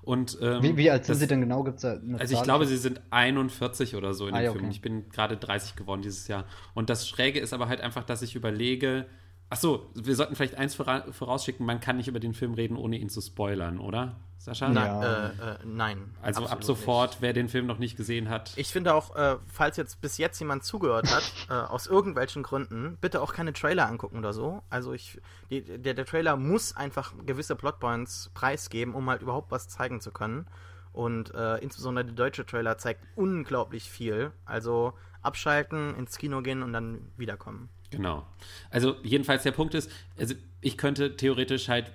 Und, 0.03 0.37
ähm, 0.43 0.63
wie, 0.63 0.77
wie 0.77 0.91
alt 0.91 1.05
sind 1.05 1.15
das, 1.15 1.21
sie 1.21 1.27
denn 1.29 1.41
genau? 1.41 1.63
Gibt's 1.63 1.83
da 1.83 1.93
eine 1.93 2.19
also 2.19 2.35
ich 2.35 2.43
glaube, 2.43 2.67
sie 2.67 2.77
sind 2.77 3.01
41 3.11 3.95
oder 3.95 4.15
so 4.15 4.27
in 4.27 4.35
ah, 4.35 4.41
Filmen. 4.41 4.59
Okay. 4.59 4.69
Ich 4.71 4.81
bin 4.81 5.09
gerade 5.11 5.37
30 5.37 5.77
geworden 5.77 6.03
dieses 6.03 6.27
Jahr. 6.27 6.45
Und 6.75 6.91
das 6.91 7.09
Schräge 7.09 7.39
ist 7.39 7.53
aber 7.53 7.69
halt 7.69 7.81
einfach, 7.81 8.03
dass 8.03 8.21
ich 8.21 8.35
überlege, 8.35 9.07
ach 9.53 9.59
so, 9.59 9.87
wir 9.95 10.17
sollten 10.17 10.35
vielleicht 10.35 10.55
eins 10.55 10.75
vorausschicken, 10.75 11.67
man 11.67 11.79
kann 11.79 11.99
nicht 11.99 12.09
über 12.09 12.21
den 12.21 12.33
Film 12.33 12.55
reden, 12.55 12.75
ohne 12.75 12.97
ihn 12.97 13.11
zu 13.11 13.21
spoilern, 13.21 13.79
oder? 13.81 14.17
Sascha? 14.39 14.71
Na, 14.71 14.87
ja. 14.87 15.27
äh, 15.27 15.27
äh, 15.27 15.59
nein. 15.67 16.15
Also 16.23 16.47
ab 16.47 16.65
sofort, 16.65 17.11
nicht. 17.11 17.23
wer 17.23 17.33
den 17.35 17.51
Film 17.51 17.67
noch 17.67 17.79
nicht 17.79 17.99
gesehen 17.99 18.31
hat. 18.31 18.55
Ich 18.57 18.73
finde 18.73 18.95
auch, 18.95 19.15
äh, 19.15 19.37
falls 19.47 19.77
jetzt 19.77 20.01
bis 20.01 20.17
jetzt 20.17 20.41
jemand 20.41 20.65
zugehört 20.65 21.15
hat, 21.15 21.33
äh, 21.51 21.53
aus 21.53 21.87
irgendwelchen 21.87 22.43
Gründen, 22.43 22.97
bitte 23.03 23.21
auch 23.21 23.35
keine 23.35 23.53
Trailer 23.53 23.87
angucken 23.87 24.17
oder 24.17 24.33
so. 24.33 24.63
Also 24.71 24.95
ich, 24.95 25.21
die, 25.51 25.61
der, 25.61 25.93
der 25.93 26.07
Trailer 26.07 26.37
muss 26.37 26.75
einfach 26.75 27.13
gewisse 27.27 27.55
Plotpoints 27.55 28.31
preisgeben, 28.33 28.95
um 28.95 29.09
halt 29.11 29.21
überhaupt 29.21 29.51
was 29.51 29.69
zeigen 29.69 30.01
zu 30.01 30.13
können. 30.13 30.47
Und 30.93 31.35
äh, 31.35 31.59
insbesondere 31.59 32.07
der 32.07 32.15
deutsche 32.15 32.47
Trailer 32.47 32.79
zeigt 32.79 33.05
unglaublich 33.17 33.91
viel. 33.91 34.33
Also 34.47 34.95
abschalten, 35.21 35.95
ins 35.97 36.17
Kino 36.17 36.41
gehen 36.41 36.63
und 36.63 36.73
dann 36.73 37.13
wiederkommen. 37.19 37.69
Genau. 37.93 38.27
Also 38.71 38.97
jedenfalls 39.05 39.45
der 39.45 39.53
Punkt 39.53 39.75
ist, 39.75 39.91
also 40.19 40.35
ich 40.61 40.77
könnte 40.77 41.17
theoretisch 41.17 41.69
halt 41.69 41.93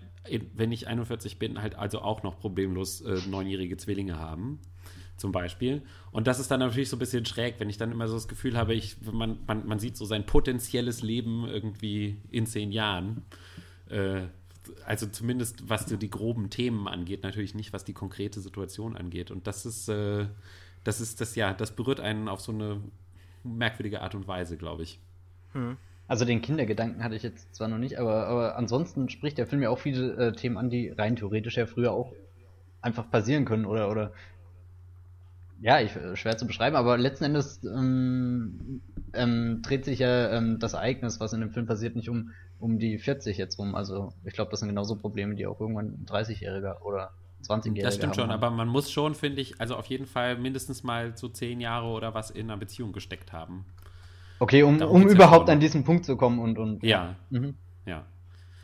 wenn 0.56 0.72
ich 0.72 0.88
41 0.88 1.40
bin, 1.40 1.62
halt 1.62 1.76
also 1.76 2.02
auch 2.02 2.24
noch 2.24 2.40
problemlos 2.40 3.02
äh, 3.02 3.20
neunjährige 3.28 3.78
Zwillinge 3.78 4.20
haben, 4.20 4.60
zum 5.18 5.32
Beispiel. 5.32 5.82
Und 6.12 6.28
das 6.28 6.40
ist 6.40 6.52
dann 6.52 6.60
natürlich 6.60 6.90
so 6.90 6.96
ein 6.96 7.00
bisschen 7.00 7.26
schräg, 7.26 7.56
wenn 7.60 7.70
ich 7.70 7.78
dann 7.78 7.92
immer 7.92 8.08
so 8.08 8.16
das 8.16 8.28
Gefühl 8.28 8.58
habe, 8.58 8.74
ich, 8.74 8.98
man, 9.02 9.40
man, 9.48 9.68
man 9.68 9.80
sieht 9.80 9.98
so 9.98 10.06
sein 10.06 10.26
potenzielles 10.26 11.02
Leben 11.02 11.46
irgendwie 11.48 12.18
in 12.30 12.46
zehn 12.46 12.72
Jahren. 12.72 13.26
Äh, 13.90 14.24
also 14.86 15.08
zumindest 15.08 15.70
was 15.70 15.86
die 15.86 16.10
groben 16.10 16.50
Themen 16.50 16.88
angeht, 16.88 17.24
natürlich 17.24 17.56
nicht, 17.56 17.72
was 17.72 17.86
die 17.86 17.94
konkrete 17.94 18.42
Situation 18.42 18.98
angeht. 18.98 19.32
Und 19.32 19.48
das 19.48 19.66
ist, 19.66 19.88
äh, 19.88 20.28
das 20.84 21.02
ist 21.02 21.22
das, 21.22 21.36
ja, 21.36 21.54
das 21.54 21.76
berührt 21.76 22.00
einen 22.00 22.28
auf 22.28 22.42
so 22.42 22.52
eine 22.52 22.82
merkwürdige 23.44 24.02
Art 24.02 24.14
und 24.14 24.28
Weise, 24.28 24.58
glaube 24.58 24.84
ich. 24.84 25.00
Hm. 25.54 25.78
Also 26.08 26.24
den 26.24 26.42
Kindergedanken 26.42 27.04
hatte 27.04 27.16
ich 27.16 27.24
jetzt 27.24 27.54
zwar 27.54 27.68
noch 27.68 27.78
nicht, 27.78 28.00
aber, 28.00 28.28
aber 28.28 28.56
ansonsten 28.56 29.10
spricht 29.10 29.38
der 29.38 29.48
Film 29.48 29.62
ja 29.62 29.70
auch 29.70 29.80
viele 29.80 30.14
äh, 30.14 30.32
Themen 30.32 30.58
an, 30.58 30.70
die 30.70 30.90
rein 30.90 31.18
theoretisch 31.18 31.58
ja 31.58 31.66
früher 31.66 31.92
auch 31.92 32.14
einfach 32.82 33.10
passieren 33.10 33.44
können 33.44 33.66
oder 33.66 33.92
oder 33.92 34.14
ja, 35.60 35.82
ich, 35.82 35.96
äh, 35.96 36.16
schwer 36.16 36.38
zu 36.38 36.48
beschreiben, 36.48 36.76
aber 36.76 36.98
letzten 36.98 37.26
Endes 37.26 37.64
ähm, 37.64 38.82
ähm, 39.14 39.62
dreht 39.64 39.86
sich 39.86 40.00
ja 40.00 40.30
ähm, 40.32 40.60
das 40.60 40.74
Ereignis, 40.74 41.20
was 41.20 41.34
in 41.34 41.42
dem 41.42 41.52
Film 41.52 41.66
passiert, 41.66 41.96
nicht 41.96 42.10
um, 42.10 42.32
um 42.60 42.80
die 42.80 42.98
40 42.98 43.38
jetzt 43.38 43.58
rum. 43.58 43.76
Also 43.76 44.14
ich 44.24 44.34
glaube, 44.34 44.52
das 44.52 44.60
sind 44.60 44.70
genauso 44.70 44.96
Probleme, 44.96 45.36
die 45.36 45.48
auch 45.48 45.60
irgendwann 45.60 45.88
ein 45.88 46.06
30-Jähriger 46.06 46.82
oder 46.84 47.12
20-Jährige. 47.44 47.82
Das 47.82 47.96
stimmt 47.96 48.18
haben. 48.18 48.22
schon, 48.22 48.32
aber 48.32 48.52
man 48.52 48.68
muss 48.68 48.92
schon, 48.92 49.16
finde 49.16 49.42
ich, 49.42 49.60
also 49.60 49.76
auf 49.76 49.88
jeden 49.88 50.06
Fall 50.06 50.38
mindestens 50.38 50.84
mal 50.84 51.18
so 51.18 51.28
zehn 51.28 51.60
Jahre 51.60 51.88
oder 51.88 52.14
was 52.14 52.30
in 52.30 52.50
einer 52.50 52.58
Beziehung 52.58 52.92
gesteckt 52.92 53.34
haben. 53.34 53.66
Okay, 54.40 54.64
um, 54.64 54.78
Darum 54.78 55.02
um 55.02 55.08
ja 55.08 55.14
überhaupt 55.14 55.50
an 55.50 55.60
diesen 55.60 55.84
Punkt 55.84 56.06
zu 56.06 56.16
kommen 56.18 56.40
und. 56.40 56.58
und 56.58 56.84
Ja, 56.84 57.16
Mhm. 57.30 57.56
ja. 57.86 58.06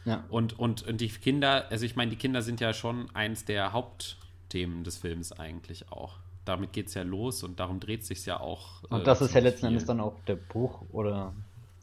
ja. 0.06 0.24
Und, 0.30 0.58
und, 0.60 0.84
und 0.88 1.02
die 1.02 1.08
Kinder, 1.10 1.66
also 1.70 1.86
ich 1.86 1.96
meine, 1.96 2.12
die 2.12 2.18
Kinder 2.18 2.42
sind 2.42 2.60
ja 2.60 2.74
schon 2.74 3.10
eins 3.16 3.46
der 3.46 3.74
Hauptthemen 3.74 4.84
des 4.84 4.98
Films 4.98 5.32
eigentlich 5.32 5.92
auch. 5.92 6.18
Damit 6.46 6.74
geht 6.74 6.88
es 6.88 6.94
ja 6.94 7.04
los 7.04 7.42
und 7.44 7.60
darum 7.60 7.80
dreht 7.80 8.06
sich 8.06 8.26
ja 8.26 8.40
auch. 8.40 8.84
Und 8.90 9.02
äh, 9.02 9.04
das 9.04 9.22
ist 9.22 9.34
ja 9.34 9.42
letzten 9.42 9.62
viel. 9.62 9.68
Endes 9.70 9.86
dann 9.86 10.00
auch 10.02 10.20
der 10.28 10.36
Bruch 10.36 10.82
oder 10.92 11.34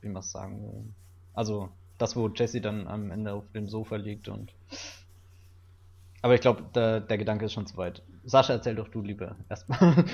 wie 0.02 0.08
man 0.08 0.20
es 0.20 0.30
sagen 0.30 0.62
will. 0.62 0.84
Also 1.34 1.70
das, 1.98 2.14
wo 2.14 2.28
Jesse 2.28 2.60
dann 2.60 2.86
am 2.86 3.10
Ende 3.10 3.32
auf 3.32 3.44
dem 3.54 3.68
Sofa 3.68 3.96
liegt 3.96 4.28
und. 4.28 4.52
Aber 6.22 6.34
ich 6.34 6.42
glaube, 6.42 6.64
der, 6.74 7.00
der 7.00 7.16
Gedanke 7.18 7.46
ist 7.46 7.54
schon 7.54 7.66
zu 7.66 7.76
weit. 7.78 8.02
Sascha, 8.24 8.52
erzähl 8.52 8.74
doch 8.74 8.88
du 8.88 9.00
lieber 9.00 9.36
erstmal. 9.48 10.04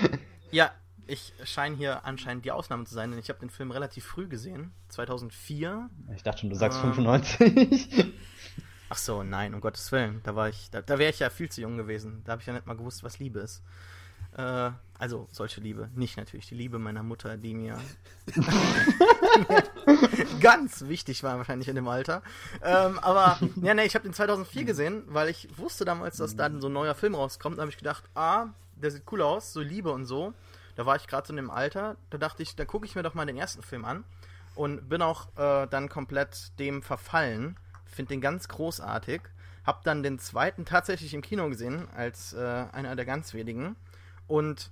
Ja, 0.53 0.71
ich 1.07 1.33
scheine 1.45 1.77
hier 1.77 2.05
anscheinend 2.05 2.45
die 2.45 2.53
Ausnahme 2.53 2.85
zu 2.85 2.95
sein, 2.95 3.11
denn 3.11 3.21
ich 3.21 3.29
habe 3.29 3.41
den 3.41 3.51
Film 3.51 3.71
relativ 3.71 4.05
früh 4.05 4.29
gesehen, 4.29 4.73
2004. 4.89 5.89
ich 6.15 6.23
dachte 6.23 6.41
schon, 6.41 6.51
du 6.51 6.57
sagst 6.57 6.79
Ähm. 6.83 6.95
95. 6.95 8.15
Ach 8.89 8.97
so, 8.97 9.25
nein, 9.25 9.55
um 9.55 9.61
Gottes 9.61 9.91
Willen, 9.91 10.21
da 10.23 10.37
war 10.37 10.49
ich, 10.49 10.71
da, 10.71 10.81
da 10.81 10.99
wäre 10.99 11.11
ich 11.11 11.19
ja 11.19 11.31
viel 11.31 11.49
zu 11.49 11.61
jung 11.61 11.77
gewesen. 11.77 12.23
Da 12.25 12.33
habe 12.33 12.43
ich 12.43 12.47
ja 12.47 12.53
nicht 12.53 12.67
mal 12.67 12.77
gewusst, 12.77 13.03
was 13.03 13.19
Liebe 13.19 13.41
ist. 13.41 13.63
Äh, 14.37 14.71
also 14.99 15.29
solche 15.33 15.61
Liebe, 15.61 15.91
nicht 15.95 16.17
natürlich 16.17 16.47
die 16.47 16.55
Liebe 16.55 16.79
meiner 16.79 17.03
Mutter, 17.03 17.37
die 17.37 17.55
mir 17.55 17.79
ganz 20.41 20.83
wichtig 20.83 21.23
war 21.23 21.39
wahrscheinlich 21.39 21.69
in 21.69 21.75
dem 21.75 21.89
Alter. 21.89 22.23
Ähm, 22.63 22.99
aber 23.01 23.39
ja, 23.63 23.75
nee, 23.75 23.85
ich 23.85 23.95
habe 23.95 24.05
den 24.05 24.15
2004 24.15 24.65
gesehen, 24.65 25.03
weil 25.09 25.29
ich 25.29 25.49
wusste 25.59 25.85
damals, 25.85 26.19
dass 26.19 26.37
da 26.37 26.51
so 26.61 26.69
ein 26.69 26.73
neuer 26.73 26.95
Film 26.95 27.15
rauskommt. 27.15 27.59
Da 27.59 27.63
habe 27.63 27.71
ich 27.71 27.79
gedacht, 27.79 28.05
ah, 28.15 28.49
der 28.77 28.91
sieht 28.91 29.05
cool 29.11 29.23
aus, 29.23 29.53
so 29.53 29.61
Liebe 29.61 29.91
und 29.91 30.07
so. 30.07 30.35
Da 30.77 30.87
war 30.87 30.97
ich 30.97 31.09
gerade 31.09 31.27
so 31.27 31.33
in 31.33 31.37
dem 31.37 31.51
Alter. 31.51 31.97
Da 32.11 32.19
dachte 32.19 32.43
ich, 32.43 32.55
da 32.55 32.65
gucke 32.65 32.87
ich 32.87 32.95
mir 32.95 33.03
doch 33.03 33.15
mal 33.15 33.27
den 33.27 33.37
ersten 33.37 33.63
Film 33.63 33.85
an 33.85 34.05
und 34.55 34.89
bin 34.89 35.03
auch 35.03 35.29
äh, 35.37 35.67
dann 35.67 35.89
komplett 35.89 36.59
dem 36.59 36.83
verfallen. 36.83 37.59
Finde 37.85 38.11
den 38.11 38.21
ganz 38.21 38.47
großartig. 38.49 39.23
Hab 39.65 39.83
dann 39.85 40.03
den 40.03 40.19
zweiten 40.19 40.65
tatsächlich 40.65 41.13
im 41.15 41.23
Kino 41.23 41.49
gesehen, 41.49 41.89
als 41.97 42.35
äh, 42.35 42.67
einer 42.73 42.95
der 42.95 43.05
ganz 43.05 43.35
wenigen. 43.35 43.75
Und 44.29 44.71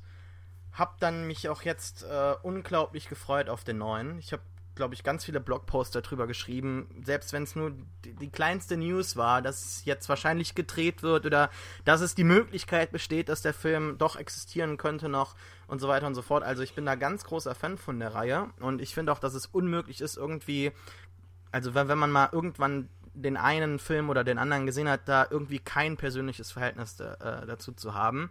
hab 0.73 1.01
dann 1.01 1.27
mich 1.27 1.49
auch 1.49 1.63
jetzt 1.63 2.05
äh, 2.05 2.35
unglaublich 2.43 3.09
gefreut 3.09 3.49
auf 3.49 3.65
den 3.65 3.79
neuen. 3.79 4.19
Ich 4.19 4.33
habe, 4.33 4.43
glaube 4.75 4.95
ich, 4.95 5.05
ganz 5.05 5.25
viele 5.25 5.41
Blogposter 5.41 6.03
drüber 6.03 6.27
geschrieben, 6.27 6.89
selbst 7.05 7.33
wenn 7.33 7.45
es 7.45 7.55
nur 7.55 7.73
die, 8.05 8.15
die 8.15 8.31
kleinste 8.31 8.77
News 8.77 9.17
war, 9.17 9.43
dass 9.43 9.85
jetzt 9.85 10.09
wahrscheinlich 10.09 10.55
gedreht 10.55 11.03
wird 11.03 11.27
oder 11.27 11.51
dass 11.85 12.01
es 12.01 12.15
die 12.15 12.25
Möglichkeit 12.25 12.91
besteht, 12.91 13.29
dass 13.29 13.43
der 13.43 13.55
Film 13.55 13.97
doch 13.99 14.17
existieren 14.17 14.77
könnte 14.77 15.09
noch 15.09 15.35
und 15.67 15.81
so 15.81 15.89
weiter 15.89 16.07
und 16.07 16.15
so 16.15 16.23
fort. 16.23 16.43
Also 16.43 16.63
ich 16.63 16.75
bin 16.75 16.87
da 16.87 16.95
ganz 16.95 17.25
großer 17.25 17.55
Fan 17.55 17.79
von 17.79 17.99
der 18.01 18.15
Reihe 18.15 18.51
und 18.61 18.81
ich 18.81 18.95
finde 18.95 19.13
auch, 19.13 19.19
dass 19.19 19.35
es 19.35 19.47
unmöglich 19.47 20.01
ist, 20.01 20.17
irgendwie, 20.17 20.73
also 21.53 21.75
wenn, 21.75 21.89
wenn 21.89 21.99
man 21.99 22.11
mal 22.11 22.29
irgendwann 22.33 22.89
den 23.15 23.37
einen 23.37 23.79
Film 23.79 24.11
oder 24.11 24.25
den 24.25 24.39
anderen 24.39 24.67
gesehen 24.67 24.89
hat, 24.89 25.03
da 25.07 25.27
irgendwie 25.31 25.61
kein 25.61 25.97
persönliches 25.97 26.51
Verhältnis 26.51 26.99
äh, 26.99 27.17
dazu 27.47 27.73
zu 27.73 27.95
haben. 27.95 28.31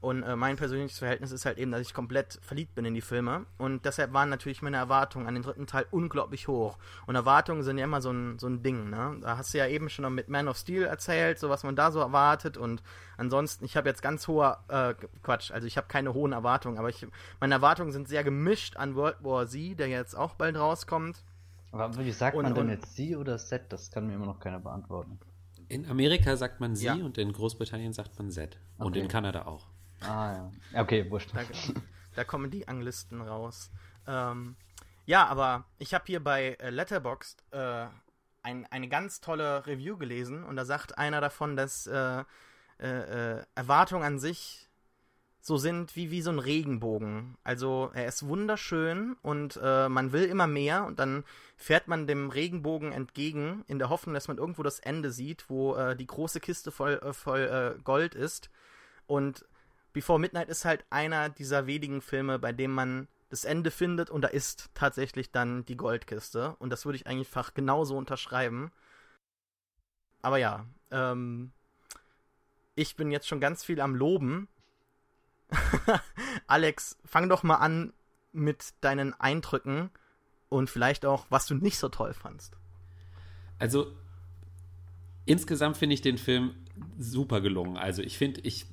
Und 0.00 0.22
äh, 0.22 0.34
mein 0.34 0.56
persönliches 0.56 0.98
Verhältnis 0.98 1.30
ist 1.30 1.44
halt 1.44 1.58
eben, 1.58 1.70
dass 1.72 1.82
ich 1.82 1.92
komplett 1.92 2.38
verliebt 2.42 2.74
bin 2.74 2.86
in 2.86 2.94
die 2.94 3.02
Filme. 3.02 3.44
Und 3.58 3.84
deshalb 3.84 4.14
waren 4.14 4.30
natürlich 4.30 4.62
meine 4.62 4.78
Erwartungen 4.78 5.26
an 5.26 5.34
den 5.34 5.42
dritten 5.42 5.66
Teil 5.66 5.84
unglaublich 5.90 6.48
hoch. 6.48 6.78
Und 7.06 7.16
Erwartungen 7.16 7.62
sind 7.62 7.76
ja 7.76 7.84
immer 7.84 8.00
so 8.00 8.10
ein, 8.10 8.38
so 8.38 8.46
ein 8.46 8.62
Ding, 8.62 8.88
ne? 8.88 9.18
Da 9.20 9.36
hast 9.36 9.52
du 9.52 9.58
ja 9.58 9.66
eben 9.66 9.90
schon 9.90 10.04
noch 10.04 10.10
mit 10.10 10.30
Man 10.30 10.48
of 10.48 10.56
Steel 10.56 10.84
erzählt, 10.84 11.38
so 11.38 11.50
was 11.50 11.64
man 11.64 11.76
da 11.76 11.92
so 11.92 12.00
erwartet. 12.00 12.56
Und 12.56 12.82
ansonsten, 13.18 13.64
ich 13.66 13.76
habe 13.76 13.90
jetzt 13.90 14.00
ganz 14.00 14.26
hohe, 14.26 14.56
äh, 14.68 14.94
Quatsch, 15.22 15.50
also 15.50 15.66
ich 15.66 15.76
habe 15.76 15.86
keine 15.88 16.14
hohen 16.14 16.32
Erwartungen, 16.32 16.78
aber 16.78 16.88
ich, 16.88 17.06
meine 17.38 17.54
Erwartungen 17.54 17.92
sind 17.92 18.08
sehr 18.08 18.24
gemischt 18.24 18.78
an 18.78 18.94
World 18.94 19.16
War 19.22 19.46
Z, 19.46 19.78
der 19.78 19.88
jetzt 19.88 20.14
auch 20.16 20.34
bald 20.34 20.56
rauskommt. 20.56 21.22
Aber 21.72 21.94
wie 21.98 22.10
sagt 22.12 22.36
Und- 22.36 22.44
man 22.44 22.54
denn 22.54 22.64
und- 22.64 22.70
jetzt 22.70 22.96
sie 22.96 23.16
oder 23.16 23.38
Set? 23.38 23.64
Das 23.68 23.90
kann 23.90 24.06
mir 24.06 24.14
immer 24.14 24.26
noch 24.26 24.40
keiner 24.40 24.60
beantworten. 24.60 25.18
In 25.68 25.88
Amerika 25.88 26.36
sagt 26.36 26.58
man 26.58 26.74
sie 26.74 26.86
Ja. 26.86 26.94
und 26.94 27.16
in 27.18 27.32
Großbritannien 27.32 27.92
sagt 27.92 28.18
man 28.18 28.30
Z. 28.30 28.58
Und 28.78 28.86
Okay. 28.88 29.00
in 29.00 29.08
Kanada 29.08 29.44
auch. 29.46 29.68
Ah 30.00 30.50
ja. 30.72 30.80
Okay, 30.80 31.10
wurscht. 31.10 31.30
Da, 31.34 31.42
da 32.14 32.24
kommen 32.24 32.50
die 32.50 32.66
Anglisten 32.68 33.20
raus. 33.20 33.70
Ähm, 34.06 34.56
ja, 35.06 35.26
aber 35.26 35.64
ich 35.78 35.94
habe 35.94 36.04
hier 36.06 36.22
bei 36.22 36.56
äh, 36.60 36.70
Letterboxd 36.70 37.42
äh, 37.50 37.86
ein, 38.42 38.66
eine 38.70 38.88
ganz 38.88 39.20
tolle 39.20 39.66
Review 39.66 39.96
gelesen 39.96 40.44
und 40.44 40.56
da 40.56 40.64
sagt 40.64 40.98
einer 40.98 41.20
davon, 41.20 41.56
dass 41.56 41.86
äh, 41.86 42.24
äh, 42.78 43.38
äh, 43.38 43.44
Erwartungen 43.54 44.04
an 44.04 44.18
sich 44.18 44.68
so 45.42 45.56
sind 45.56 45.96
wie, 45.96 46.10
wie 46.10 46.22
so 46.22 46.30
ein 46.30 46.38
Regenbogen. 46.38 47.36
Also 47.44 47.90
er 47.94 48.06
ist 48.06 48.26
wunderschön 48.26 49.16
und 49.22 49.58
äh, 49.62 49.88
man 49.88 50.12
will 50.12 50.24
immer 50.24 50.46
mehr 50.46 50.84
und 50.84 50.98
dann 50.98 51.24
fährt 51.56 51.88
man 51.88 52.06
dem 52.06 52.30
Regenbogen 52.30 52.92
entgegen 52.92 53.64
in 53.66 53.78
der 53.78 53.88
Hoffnung, 53.88 54.14
dass 54.14 54.28
man 54.28 54.38
irgendwo 54.38 54.62
das 54.62 54.80
Ende 54.80 55.10
sieht, 55.10 55.48
wo 55.48 55.74
äh, 55.76 55.96
die 55.96 56.06
große 56.06 56.40
Kiste 56.40 56.70
voll, 56.70 57.00
äh, 57.02 57.12
voll 57.12 57.76
äh, 57.78 57.82
Gold 57.82 58.14
ist. 58.14 58.50
Und 59.06 59.44
Before 59.92 60.18
Midnight 60.18 60.48
ist 60.48 60.64
halt 60.64 60.84
einer 60.90 61.28
dieser 61.28 61.66
wenigen 61.66 62.00
Filme, 62.00 62.38
bei 62.38 62.52
dem 62.52 62.72
man 62.72 63.08
das 63.28 63.44
Ende 63.44 63.70
findet 63.70 64.10
und 64.10 64.22
da 64.22 64.28
ist 64.28 64.70
tatsächlich 64.74 65.30
dann 65.30 65.64
die 65.64 65.76
Goldkiste. 65.76 66.56
Und 66.58 66.70
das 66.70 66.84
würde 66.84 66.96
ich 66.96 67.06
eigentlich 67.06 67.28
einfach 67.28 67.54
genauso 67.54 67.96
unterschreiben. 67.96 68.72
Aber 70.22 70.38
ja, 70.38 70.66
ähm, 70.90 71.52
ich 72.74 72.96
bin 72.96 73.10
jetzt 73.10 73.28
schon 73.28 73.40
ganz 73.40 73.64
viel 73.64 73.80
am 73.80 73.94
Loben. 73.94 74.48
Alex, 76.46 76.98
fang 77.04 77.28
doch 77.28 77.42
mal 77.42 77.56
an 77.56 77.92
mit 78.32 78.74
deinen 78.80 79.14
Eindrücken 79.14 79.90
und 80.48 80.70
vielleicht 80.70 81.04
auch, 81.04 81.26
was 81.30 81.46
du 81.46 81.54
nicht 81.54 81.78
so 81.78 81.88
toll 81.88 82.14
fandst. 82.14 82.56
Also 83.58 83.92
insgesamt 85.24 85.76
finde 85.76 85.94
ich 85.94 86.02
den 86.02 86.18
Film 86.18 86.54
super 86.98 87.40
gelungen. 87.40 87.76
Also 87.76 88.02
ich 88.02 88.18
finde, 88.18 88.40
ich, 88.40 88.66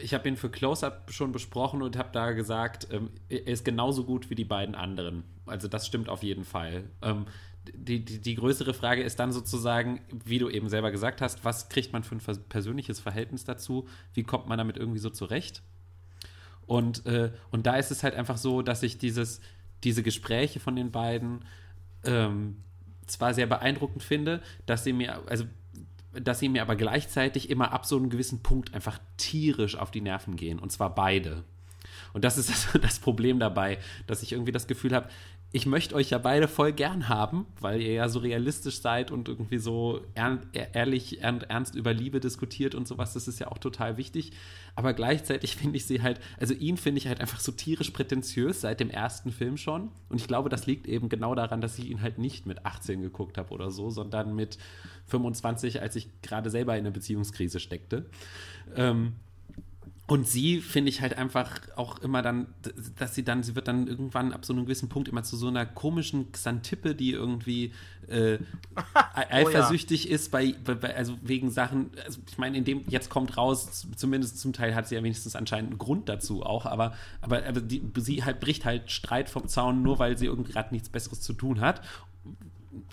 ich 0.00 0.14
habe 0.14 0.28
ihn 0.28 0.36
für 0.36 0.50
Close-Up 0.50 1.12
schon 1.12 1.32
besprochen 1.32 1.82
und 1.82 1.96
habe 1.96 2.10
da 2.12 2.32
gesagt, 2.32 2.88
ähm, 2.90 3.10
er 3.28 3.46
ist 3.46 3.64
genauso 3.64 4.04
gut 4.04 4.30
wie 4.30 4.34
die 4.34 4.44
beiden 4.44 4.74
anderen. 4.74 5.24
Also 5.46 5.68
das 5.68 5.86
stimmt 5.86 6.08
auf 6.08 6.22
jeden 6.22 6.44
Fall. 6.44 6.84
Ähm, 7.02 7.26
die, 7.74 8.04
die, 8.04 8.20
die 8.20 8.34
größere 8.34 8.74
Frage 8.74 9.02
ist 9.02 9.18
dann 9.18 9.32
sozusagen, 9.32 10.00
wie 10.24 10.38
du 10.38 10.48
eben 10.48 10.68
selber 10.68 10.90
gesagt 10.90 11.20
hast, 11.20 11.44
was 11.44 11.68
kriegt 11.68 11.92
man 11.92 12.02
für 12.02 12.16
ein 12.16 12.38
persönliches 12.48 13.00
Verhältnis 13.00 13.44
dazu? 13.44 13.86
Wie 14.14 14.22
kommt 14.22 14.48
man 14.48 14.58
damit 14.58 14.76
irgendwie 14.76 15.00
so 15.00 15.10
zurecht? 15.10 15.62
Und, 16.66 17.06
äh, 17.06 17.32
und 17.50 17.66
da 17.66 17.76
ist 17.76 17.90
es 17.90 18.02
halt 18.02 18.14
einfach 18.14 18.36
so, 18.36 18.62
dass 18.62 18.82
ich 18.82 18.98
dieses, 18.98 19.40
diese 19.84 20.02
Gespräche 20.02 20.60
von 20.60 20.76
den 20.76 20.90
beiden 20.90 21.44
ähm, 22.04 22.62
zwar 23.06 23.34
sehr 23.34 23.46
beeindruckend 23.46 24.02
finde, 24.02 24.42
dass 24.66 24.84
sie 24.84 24.92
mir, 24.92 25.22
also 25.28 25.44
dass 26.12 26.38
sie 26.38 26.48
mir 26.48 26.62
aber 26.62 26.76
gleichzeitig 26.76 27.50
immer 27.50 27.72
ab 27.72 27.86
so 27.86 27.96
einem 27.96 28.10
gewissen 28.10 28.42
Punkt 28.42 28.74
einfach 28.74 28.98
tierisch 29.16 29.76
auf 29.76 29.90
die 29.90 30.00
Nerven 30.00 30.36
gehen. 30.36 30.58
Und 30.58 30.72
zwar 30.72 30.94
beide. 30.94 31.44
Und 32.12 32.24
das 32.24 32.38
ist 32.38 32.48
das, 32.48 32.68
das 32.80 32.98
Problem 32.98 33.38
dabei, 33.38 33.78
dass 34.06 34.22
ich 34.22 34.32
irgendwie 34.32 34.52
das 34.52 34.66
Gefühl 34.66 34.94
habe, 34.94 35.08
ich 35.50 35.64
möchte 35.64 35.94
euch 35.94 36.10
ja 36.10 36.18
beide 36.18 36.46
voll 36.46 36.72
gern 36.72 37.08
haben, 37.08 37.46
weil 37.58 37.80
ihr 37.80 37.94
ja 37.94 38.08
so 38.10 38.18
realistisch 38.18 38.82
seid 38.82 39.10
und 39.10 39.28
irgendwie 39.28 39.56
so 39.56 40.02
ehr, 40.14 40.40
ehrlich, 40.74 41.22
ern, 41.22 41.40
ernst 41.40 41.74
über 41.74 41.94
Liebe 41.94 42.20
diskutiert 42.20 42.74
und 42.74 42.86
sowas. 42.86 43.14
Das 43.14 43.28
ist 43.28 43.40
ja 43.40 43.48
auch 43.48 43.56
total 43.56 43.96
wichtig. 43.96 44.32
Aber 44.74 44.92
gleichzeitig 44.92 45.56
finde 45.56 45.78
ich 45.78 45.86
sie 45.86 46.02
halt, 46.02 46.20
also 46.38 46.52
ihn 46.52 46.76
finde 46.76 46.98
ich 46.98 47.06
halt 47.06 47.22
einfach 47.22 47.40
so 47.40 47.50
tierisch 47.50 47.90
prätentiös 47.90 48.60
seit 48.60 48.78
dem 48.78 48.90
ersten 48.90 49.32
Film 49.32 49.56
schon. 49.56 49.90
Und 50.10 50.20
ich 50.20 50.26
glaube, 50.26 50.50
das 50.50 50.66
liegt 50.66 50.86
eben 50.86 51.08
genau 51.08 51.34
daran, 51.34 51.62
dass 51.62 51.78
ich 51.78 51.88
ihn 51.88 52.02
halt 52.02 52.18
nicht 52.18 52.44
mit 52.44 52.66
18 52.66 53.00
geguckt 53.00 53.38
habe 53.38 53.54
oder 53.54 53.70
so, 53.70 53.88
sondern 53.88 54.34
mit 54.34 54.58
25, 55.06 55.80
als 55.80 55.96
ich 55.96 56.10
gerade 56.20 56.50
selber 56.50 56.74
in 56.74 56.80
einer 56.80 56.90
Beziehungskrise 56.90 57.58
steckte. 57.58 58.04
Ähm, 58.76 59.14
und 60.08 60.26
sie 60.26 60.62
finde 60.62 60.88
ich 60.88 61.02
halt 61.02 61.18
einfach 61.18 61.60
auch 61.76 61.98
immer 61.98 62.22
dann, 62.22 62.46
dass 62.96 63.14
sie 63.14 63.24
dann, 63.24 63.42
sie 63.42 63.54
wird 63.54 63.68
dann 63.68 63.86
irgendwann 63.86 64.32
ab 64.32 64.46
so 64.46 64.54
einem 64.54 64.64
gewissen 64.64 64.88
Punkt 64.88 65.06
immer 65.06 65.22
zu 65.22 65.36
so 65.36 65.48
einer 65.48 65.66
komischen 65.66 66.32
Xantippe, 66.32 66.94
die 66.94 67.12
irgendwie 67.12 67.74
äh, 68.08 68.38
eifersüchtig 69.14 70.08
ist, 70.08 70.30
bei, 70.30 70.54
bei, 70.64 70.96
also 70.96 71.18
wegen 71.20 71.50
Sachen, 71.50 71.90
also 72.06 72.20
ich 72.26 72.38
meine, 72.38 72.56
in 72.56 72.64
dem, 72.64 72.84
jetzt 72.88 73.10
kommt 73.10 73.36
raus, 73.36 73.86
zumindest 73.96 74.40
zum 74.40 74.54
Teil 74.54 74.74
hat 74.74 74.88
sie 74.88 74.94
ja 74.94 75.02
wenigstens 75.02 75.36
anscheinend 75.36 75.72
einen 75.72 75.78
Grund 75.78 76.08
dazu 76.08 76.42
auch, 76.42 76.64
aber, 76.64 76.94
aber, 77.20 77.44
aber 77.44 77.60
die, 77.60 77.82
sie 77.98 78.24
halt 78.24 78.40
bricht 78.40 78.64
halt 78.64 78.90
Streit 78.90 79.28
vom 79.28 79.46
Zaun, 79.46 79.82
nur 79.82 79.98
weil 79.98 80.16
sie 80.16 80.24
irgendwie 80.24 80.52
gerade 80.52 80.74
nichts 80.74 80.88
Besseres 80.88 81.20
zu 81.20 81.34
tun 81.34 81.60
hat 81.60 81.82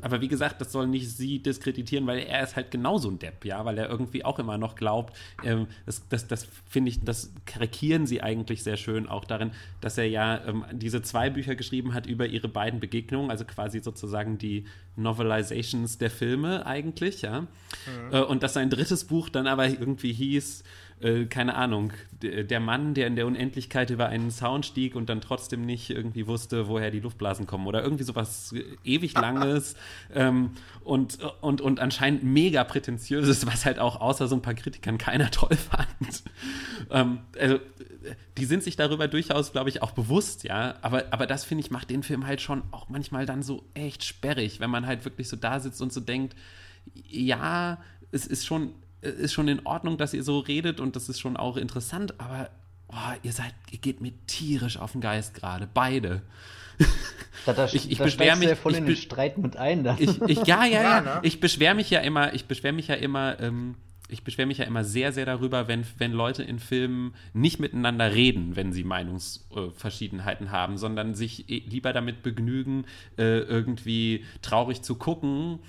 aber 0.01 0.21
wie 0.21 0.27
gesagt, 0.27 0.61
das 0.61 0.71
soll 0.71 0.88
nicht 0.88 1.09
sie 1.09 1.39
diskreditieren, 1.39 2.07
weil 2.07 2.19
er 2.19 2.43
ist 2.43 2.55
halt 2.55 2.71
genauso 2.71 3.09
ein 3.09 3.19
Depp, 3.19 3.45
ja, 3.45 3.63
weil 3.65 3.77
er 3.77 3.89
irgendwie 3.89 4.23
auch 4.25 4.39
immer 4.39 4.57
noch 4.57 4.75
glaubt, 4.75 5.15
ähm, 5.43 5.67
das, 5.86 6.07
das, 6.09 6.27
das 6.27 6.47
finde 6.67 6.89
ich, 6.89 7.03
das 7.03 7.33
karikieren 7.45 8.05
sie 8.05 8.21
eigentlich 8.21 8.63
sehr 8.63 8.77
schön 8.77 9.07
auch 9.07 9.25
darin, 9.25 9.51
dass 9.81 9.97
er 9.97 10.07
ja 10.07 10.45
ähm, 10.45 10.65
diese 10.71 11.01
zwei 11.01 11.29
Bücher 11.29 11.55
geschrieben 11.55 11.93
hat 11.93 12.05
über 12.05 12.27
ihre 12.27 12.47
beiden 12.47 12.79
Begegnungen, 12.79 13.31
also 13.31 13.45
quasi 13.45 13.79
sozusagen 13.79 14.38
die 14.38 14.65
Novelizations 14.95 15.97
der 15.97 16.09
Filme 16.09 16.65
eigentlich, 16.65 17.21
ja. 17.21 17.47
Äh, 18.11 18.21
und 18.21 18.43
dass 18.43 18.53
sein 18.53 18.69
drittes 18.69 19.05
Buch 19.05 19.29
dann 19.29 19.47
aber 19.47 19.67
irgendwie 19.67 20.13
hieß, 20.13 20.63
äh, 21.01 21.25
keine 21.25 21.55
Ahnung, 21.55 21.91
der 22.21 22.59
Mann, 22.59 22.93
der 22.93 23.07
in 23.07 23.15
der 23.15 23.27
Unendlichkeit 23.27 23.89
über 23.89 24.07
einen 24.07 24.31
Zaun 24.31 24.63
stieg 24.63 24.95
und 24.95 25.09
dann 25.09 25.21
trotzdem 25.21 25.65
nicht 25.65 25.89
irgendwie 25.89 26.25
wusste, 26.25 26.67
woher 26.67 26.89
die 26.89 27.01
Luftblasen 27.01 27.45
kommen 27.45 27.67
oder 27.67 27.83
irgendwie 27.83 28.03
sowas 28.03 28.55
ewig 28.83 29.13
Langes 29.13 29.75
ähm, 30.13 30.51
und, 30.83 31.19
und, 31.41 31.61
und 31.61 31.79
anscheinend 31.79 32.23
mega 32.23 32.63
prätentiöses, 32.63 33.45
was 33.45 33.65
halt 33.65 33.79
auch 33.79 33.99
außer 33.99 34.27
so 34.27 34.35
ein 34.35 34.41
paar 34.41 34.53
Kritikern 34.53 34.97
keiner 34.97 35.29
toll 35.31 35.55
fand. 35.55 36.23
ähm, 36.89 37.19
also, 37.37 37.59
die 38.37 38.45
sind 38.45 38.63
sich 38.63 38.75
darüber 38.75 39.07
durchaus, 39.07 39.51
glaube 39.51 39.69
ich, 39.69 39.81
auch 39.81 39.91
bewusst, 39.91 40.43
ja, 40.43 40.75
aber, 40.81 41.05
aber 41.11 41.27
das, 41.27 41.43
finde 41.43 41.63
ich, 41.63 41.71
macht 41.71 41.89
den 41.89 42.03
Film 42.03 42.25
halt 42.25 42.39
schon 42.39 42.63
auch 42.71 42.87
manchmal 42.87 43.25
dann 43.25 43.43
so 43.43 43.63
echt 43.73 44.03
sperrig, 44.03 44.59
wenn 44.59 44.69
man 44.69 44.85
halt 44.85 45.05
wirklich 45.05 45.27
so 45.27 45.35
da 45.35 45.59
sitzt 45.59 45.81
und 45.81 45.91
so 45.91 45.99
denkt, 45.99 46.35
ja, 46.93 47.79
es 48.11 48.27
ist 48.27 48.45
schon 48.45 48.73
ist 49.09 49.33
schon 49.33 49.47
in 49.47 49.65
Ordnung, 49.65 49.97
dass 49.97 50.13
ihr 50.13 50.23
so 50.23 50.39
redet 50.39 50.79
und 50.79 50.95
das 50.95 51.09
ist 51.09 51.19
schon 51.19 51.37
auch 51.37 51.57
interessant, 51.57 52.19
aber 52.19 52.49
oh, 52.89 53.13
ihr 53.23 53.31
seid, 53.31 53.53
ihr 53.71 53.79
geht 53.79 54.01
mir 54.01 54.13
tierisch 54.27 54.77
auf 54.77 54.93
den 54.93 55.01
Geist 55.01 55.33
gerade, 55.33 55.67
beide. 55.73 56.21
Da, 57.45 57.53
da, 57.53 57.65
ich 57.73 57.89
ich 57.91 57.97
beschwere 57.97 58.35
mich 58.35 58.49
ja 58.49 58.55
voll 58.55 58.73
ich, 58.73 58.77
in 58.79 58.85
den 58.85 58.95
Streit 58.95 59.37
mit 59.37 59.57
ein. 59.57 59.85
Ich, 59.99 60.21
ich, 60.21 60.45
ja, 60.45 60.65
ja, 60.65 60.81
ja. 60.81 61.01
Ne? 61.01 61.19
Ich 61.23 61.39
beschwere 61.39 61.75
mich 61.75 61.89
ja 61.89 61.99
immer, 61.99 62.33
ich 62.33 62.45
beschwere 62.45 62.73
mich 62.73 62.87
ja 62.87 62.95
immer, 62.95 63.39
ähm, 63.39 63.75
ich 64.07 64.23
beschwere 64.23 64.47
mich 64.47 64.59
ja 64.59 64.65
immer 64.65 64.83
sehr, 64.83 65.11
sehr 65.11 65.25
darüber, 65.25 65.67
wenn, 65.67 65.83
wenn 65.97 66.11
Leute 66.11 66.43
in 66.43 66.59
Filmen 66.59 67.15
nicht 67.33 67.59
miteinander 67.59 68.13
reden, 68.13 68.55
wenn 68.55 68.71
sie 68.71 68.83
Meinungsverschiedenheiten 68.83 70.51
haben, 70.51 70.77
sondern 70.77 71.15
sich 71.15 71.49
eh 71.49 71.63
lieber 71.65 71.91
damit 71.91 72.21
begnügen, 72.21 72.85
äh, 73.17 73.39
irgendwie 73.39 74.25
traurig 74.41 74.83
zu 74.83 74.95
gucken 74.95 75.59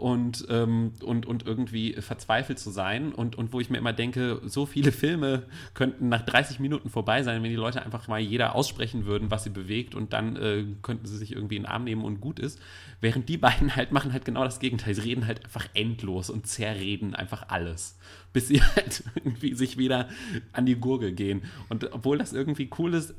und, 0.00 0.46
ähm, 0.48 0.92
und, 1.04 1.26
und 1.26 1.46
irgendwie 1.46 1.92
verzweifelt 1.92 2.58
zu 2.58 2.70
sein. 2.70 3.12
Und, 3.12 3.36
und 3.36 3.52
wo 3.52 3.60
ich 3.60 3.68
mir 3.68 3.78
immer 3.78 3.92
denke, 3.92 4.40
so 4.46 4.64
viele 4.64 4.92
Filme 4.92 5.42
könnten 5.74 6.08
nach 6.08 6.22
30 6.22 6.58
Minuten 6.58 6.88
vorbei 6.88 7.22
sein, 7.22 7.42
wenn 7.42 7.50
die 7.50 7.56
Leute 7.56 7.82
einfach 7.82 8.08
mal 8.08 8.18
jeder 8.18 8.54
aussprechen 8.54 9.04
würden, 9.04 9.30
was 9.30 9.44
sie 9.44 9.50
bewegt 9.50 9.94
und 9.94 10.12
dann 10.14 10.36
äh, 10.36 10.64
könnten 10.82 11.06
sie 11.06 11.18
sich 11.18 11.32
irgendwie 11.32 11.56
in 11.56 11.62
den 11.62 11.70
Arm 11.70 11.84
nehmen 11.84 12.02
und 12.02 12.20
gut 12.20 12.38
ist. 12.38 12.58
Während 13.00 13.28
die 13.28 13.36
beiden 13.36 13.76
halt 13.76 13.92
machen 13.92 14.12
halt 14.12 14.24
genau 14.24 14.42
das 14.42 14.58
Gegenteil. 14.58 14.94
Sie 14.94 15.02
reden 15.02 15.26
halt 15.26 15.44
einfach 15.44 15.68
endlos 15.74 16.30
und 16.30 16.46
zerreden 16.46 17.14
einfach 17.14 17.48
alles. 17.48 17.98
Bis 18.32 18.48
sie 18.48 18.62
halt 18.76 19.04
irgendwie 19.14 19.54
sich 19.54 19.76
wieder 19.76 20.08
an 20.52 20.64
die 20.64 20.76
Gurgel 20.76 21.12
gehen. 21.12 21.42
Und 21.68 21.92
obwohl 21.92 22.16
das 22.16 22.32
irgendwie 22.32 22.70
cool 22.78 22.94
ist, 22.94 23.14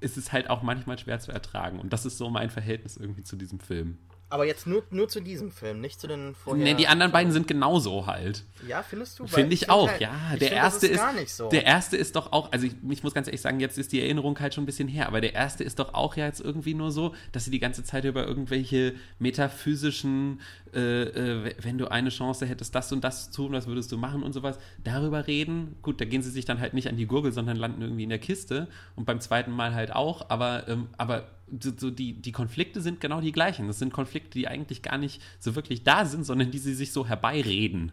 ist 0.00 0.16
es 0.16 0.32
halt 0.32 0.50
auch 0.50 0.62
manchmal 0.62 0.98
schwer 0.98 1.20
zu 1.20 1.30
ertragen. 1.30 1.78
Und 1.78 1.92
das 1.92 2.04
ist 2.04 2.18
so 2.18 2.30
mein 2.30 2.50
Verhältnis 2.50 2.96
irgendwie 2.96 3.22
zu 3.22 3.36
diesem 3.36 3.60
Film. 3.60 3.98
Aber 4.28 4.44
jetzt 4.44 4.66
nur, 4.66 4.82
nur 4.90 5.08
zu 5.08 5.20
diesem 5.20 5.52
Film, 5.52 5.80
nicht 5.80 6.00
zu 6.00 6.08
den 6.08 6.34
vorher. 6.34 6.64
Nee, 6.64 6.74
die 6.74 6.88
anderen 6.88 7.12
beiden 7.12 7.30
sind 7.30 7.46
genauso 7.46 8.06
halt. 8.06 8.42
Ja, 8.66 8.82
findest 8.82 9.20
du? 9.20 9.26
Finde 9.28 9.54
ich 9.54 9.70
auch, 9.70 9.88
halt, 9.88 10.00
ja. 10.00 10.10
Ich 10.32 10.40
der 10.40 10.48
find, 10.48 10.60
erste 10.60 10.86
ist, 10.88 11.00
ist 11.00 11.36
so. 11.36 11.48
der 11.48 11.64
erste 11.64 11.96
ist 11.96 12.16
doch 12.16 12.32
auch, 12.32 12.50
also 12.50 12.66
ich, 12.66 12.74
ich, 12.90 13.04
muss 13.04 13.14
ganz 13.14 13.28
ehrlich 13.28 13.40
sagen, 13.40 13.60
jetzt 13.60 13.78
ist 13.78 13.92
die 13.92 14.00
Erinnerung 14.00 14.36
halt 14.40 14.52
schon 14.52 14.64
ein 14.64 14.66
bisschen 14.66 14.88
her, 14.88 15.06
aber 15.06 15.20
der 15.20 15.34
erste 15.34 15.62
ist 15.62 15.78
doch 15.78 15.94
auch 15.94 16.16
ja 16.16 16.26
jetzt 16.26 16.40
irgendwie 16.40 16.74
nur 16.74 16.90
so, 16.90 17.14
dass 17.30 17.44
sie 17.44 17.52
die 17.52 17.60
ganze 17.60 17.84
Zeit 17.84 18.04
über 18.04 18.26
irgendwelche 18.26 18.94
metaphysischen, 19.20 20.40
äh, 20.74 21.02
äh, 21.02 21.54
wenn 21.62 21.78
du 21.78 21.88
eine 21.88 22.08
Chance 22.08 22.46
hättest, 22.46 22.74
das 22.74 22.90
und 22.90 23.04
das 23.04 23.30
zu 23.30 23.42
tun, 23.42 23.52
was 23.52 23.68
würdest 23.68 23.92
du 23.92 23.96
machen 23.96 24.24
und 24.24 24.32
sowas, 24.32 24.58
darüber 24.82 25.28
reden. 25.28 25.76
Gut, 25.82 26.00
da 26.00 26.04
gehen 26.04 26.22
sie 26.22 26.30
sich 26.30 26.44
dann 26.44 26.58
halt 26.58 26.74
nicht 26.74 26.88
an 26.88 26.96
die 26.96 27.06
Gurgel, 27.06 27.30
sondern 27.30 27.56
landen 27.56 27.80
irgendwie 27.80 28.02
in 28.02 28.08
der 28.08 28.18
Kiste 28.18 28.66
und 28.96 29.04
beim 29.04 29.20
zweiten 29.20 29.52
Mal 29.52 29.72
halt 29.72 29.94
auch, 29.94 30.30
aber, 30.30 30.66
ähm, 30.66 30.88
aber 30.96 31.28
so 31.60 31.90
die, 31.90 32.14
die 32.14 32.32
Konflikte 32.32 32.80
sind 32.80 33.00
genau 33.00 33.20
die 33.20 33.32
gleichen. 33.32 33.66
Das 33.66 33.78
sind 33.78 33.92
Konflikte, 33.92 34.38
die 34.38 34.48
eigentlich 34.48 34.82
gar 34.82 34.98
nicht 34.98 35.22
so 35.38 35.54
wirklich 35.54 35.84
da 35.84 36.04
sind, 36.04 36.24
sondern 36.24 36.50
die 36.50 36.58
sie 36.58 36.74
sich 36.74 36.92
so 36.92 37.06
herbeireden. 37.06 37.92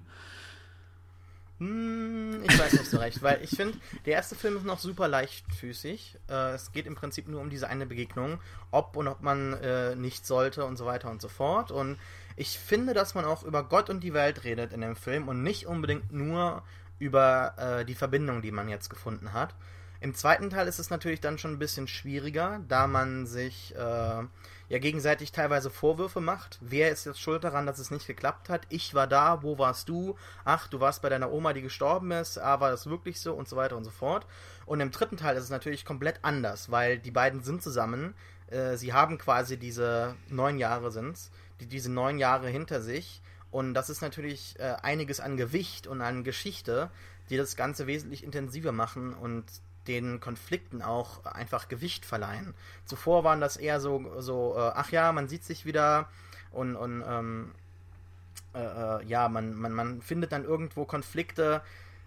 Hm, 1.59 2.43
ich 2.43 2.59
weiß 2.59 2.73
nicht 2.73 2.89
so 2.89 2.97
recht, 2.97 3.21
weil 3.21 3.41
ich 3.43 3.51
finde, 3.51 3.77
der 4.05 4.13
erste 4.13 4.35
Film 4.35 4.57
ist 4.57 4.65
noch 4.65 4.79
super 4.79 5.07
leichtfüßig. 5.07 6.17
Äh, 6.29 6.53
es 6.55 6.71
geht 6.71 6.87
im 6.87 6.95
Prinzip 6.95 7.27
nur 7.27 7.41
um 7.41 7.49
diese 7.49 7.69
eine 7.69 7.85
Begegnung, 7.85 8.39
ob 8.71 8.97
und 8.97 9.07
ob 9.07 9.21
man 9.21 9.53
äh, 9.53 9.95
nicht 9.95 10.25
sollte 10.25 10.65
und 10.65 10.77
so 10.77 10.85
weiter 10.85 11.11
und 11.11 11.21
so 11.21 11.29
fort. 11.29 11.71
Und 11.71 11.97
ich 12.35 12.57
finde, 12.57 12.93
dass 12.93 13.13
man 13.13 13.25
auch 13.25 13.43
über 13.43 13.63
Gott 13.63 13.89
und 13.89 14.03
die 14.03 14.13
Welt 14.13 14.43
redet 14.43 14.73
in 14.73 14.81
dem 14.81 14.95
Film 14.95 15.27
und 15.27 15.43
nicht 15.43 15.67
unbedingt 15.67 16.11
nur 16.11 16.63
über 16.97 17.53
äh, 17.57 17.85
die 17.85 17.95
Verbindung, 17.95 18.41
die 18.41 18.51
man 18.51 18.67
jetzt 18.67 18.89
gefunden 18.89 19.33
hat. 19.33 19.53
Im 20.03 20.13
zweiten 20.13 20.49
Teil 20.49 20.67
ist 20.67 20.79
es 20.79 20.89
natürlich 20.89 21.21
dann 21.21 21.37
schon 21.37 21.51
ein 21.51 21.59
bisschen 21.59 21.87
schwieriger, 21.87 22.59
da 22.67 22.87
man 22.87 23.25
sich 23.25 23.73
äh, 23.73 23.79
ja 23.79 24.27
gegenseitig 24.79 25.31
teilweise 25.31 25.69
Vorwürfe 25.69 26.19
macht. 26.19 26.57
Wer 26.59 26.91
ist 26.91 27.05
jetzt 27.05 27.21
schuld 27.21 27.45
daran, 27.45 27.65
dass 27.65 27.79
es 27.79 27.89
nicht 27.89 28.05
geklappt 28.05 28.49
hat? 28.49 28.67
Ich 28.67 28.93
war 28.93 29.07
da, 29.07 29.43
wo 29.43 29.57
warst 29.57 29.87
du? 29.87 30.17
Ach, 30.43 30.67
du 30.67 30.81
warst 30.81 31.01
bei 31.01 31.07
deiner 31.07 31.31
Oma, 31.31 31.53
die 31.53 31.61
gestorben 31.61 32.11
ist. 32.11 32.37
Ah, 32.37 32.59
war 32.59 32.69
das 32.69 32.87
wirklich 32.87 33.21
so? 33.21 33.33
Und 33.33 33.47
so 33.47 33.55
weiter 33.55 33.77
und 33.77 33.85
so 33.85 33.91
fort. 33.91 34.25
Und 34.65 34.81
im 34.81 34.91
dritten 34.91 35.15
Teil 35.15 35.37
ist 35.37 35.45
es 35.45 35.49
natürlich 35.49 35.85
komplett 35.85 36.19
anders, 36.21 36.69
weil 36.69 36.99
die 36.99 37.11
beiden 37.11 37.41
sind 37.41 37.63
zusammen. 37.63 38.13
Äh, 38.47 38.75
sie 38.75 38.91
haben 38.91 39.17
quasi 39.17 39.57
diese 39.57 40.15
neun 40.27 40.57
Jahre 40.57 40.91
sind's, 40.91 41.31
die, 41.61 41.65
diese 41.65 41.89
neun 41.89 42.19
Jahre 42.19 42.49
hinter 42.49 42.81
sich. 42.81 43.21
Und 43.51 43.73
das 43.73 43.89
ist 43.89 44.01
natürlich 44.01 44.59
äh, 44.59 44.75
einiges 44.81 45.21
an 45.21 45.37
Gewicht 45.37 45.87
und 45.87 46.01
an 46.01 46.25
Geschichte, 46.25 46.89
die 47.29 47.37
das 47.37 47.55
Ganze 47.55 47.87
wesentlich 47.87 48.25
intensiver 48.25 48.73
machen 48.73 49.13
und 49.13 49.45
den 49.87 50.19
Konflikten 50.19 50.81
auch 50.81 51.25
einfach 51.25 51.67
Gewicht 51.67 52.05
verleihen. 52.05 52.53
Zuvor 52.85 53.23
waren 53.23 53.41
das 53.41 53.57
eher 53.57 53.79
so, 53.79 54.05
so 54.19 54.55
äh, 54.55 54.71
ach 54.75 54.91
ja, 54.91 55.11
man 55.11 55.27
sieht 55.27 55.43
sich 55.43 55.65
wieder 55.65 56.09
und, 56.51 56.75
und 56.75 57.03
ähm, 57.07 57.51
äh, 58.53 58.59
äh, 58.59 59.05
ja, 59.05 59.29
man, 59.29 59.55
man, 59.55 59.71
man 59.73 60.01
findet 60.01 60.31
dann 60.31 60.43
irgendwo 60.43 60.85
Konflikte 60.85 61.61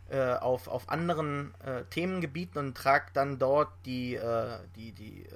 äh, 0.09 0.35
auf, 0.35 0.69
auf 0.69 0.89
anderen 0.89 1.53
äh, 1.65 1.83
Themengebieten 1.91 2.59
und 2.59 2.77
tragt 2.77 3.17
dann 3.17 3.39
dort 3.39 3.71
die, 3.85 4.15
äh, 4.15 4.59
die, 4.77 4.93
die, 4.93 5.27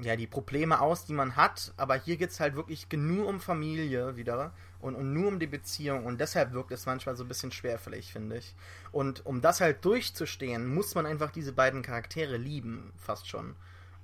ja, 0.00 0.16
die 0.16 0.26
Probleme 0.26 0.80
aus, 0.80 1.04
die 1.04 1.12
man 1.12 1.36
hat. 1.36 1.74
Aber 1.76 1.96
hier 1.96 2.16
geht 2.16 2.30
es 2.30 2.40
halt 2.40 2.56
wirklich 2.56 2.86
nur 2.90 3.26
um 3.26 3.40
Familie 3.40 4.16
wieder 4.16 4.52
und, 4.80 4.94
und 4.94 5.12
nur 5.12 5.28
um 5.28 5.38
die 5.38 5.46
Beziehung 5.46 6.06
und 6.06 6.20
deshalb 6.20 6.52
wirkt 6.52 6.72
es 6.72 6.86
manchmal 6.86 7.16
so 7.16 7.24
ein 7.24 7.28
bisschen 7.28 7.52
schwerfällig, 7.52 8.12
finde 8.12 8.38
ich. 8.38 8.54
Und 8.92 9.24
um 9.26 9.40
das 9.40 9.60
halt 9.60 9.84
durchzustehen, 9.84 10.72
muss 10.72 10.94
man 10.94 11.06
einfach 11.06 11.30
diese 11.30 11.52
beiden 11.52 11.82
Charaktere 11.82 12.36
lieben, 12.36 12.92
fast 12.96 13.28
schon. 13.28 13.54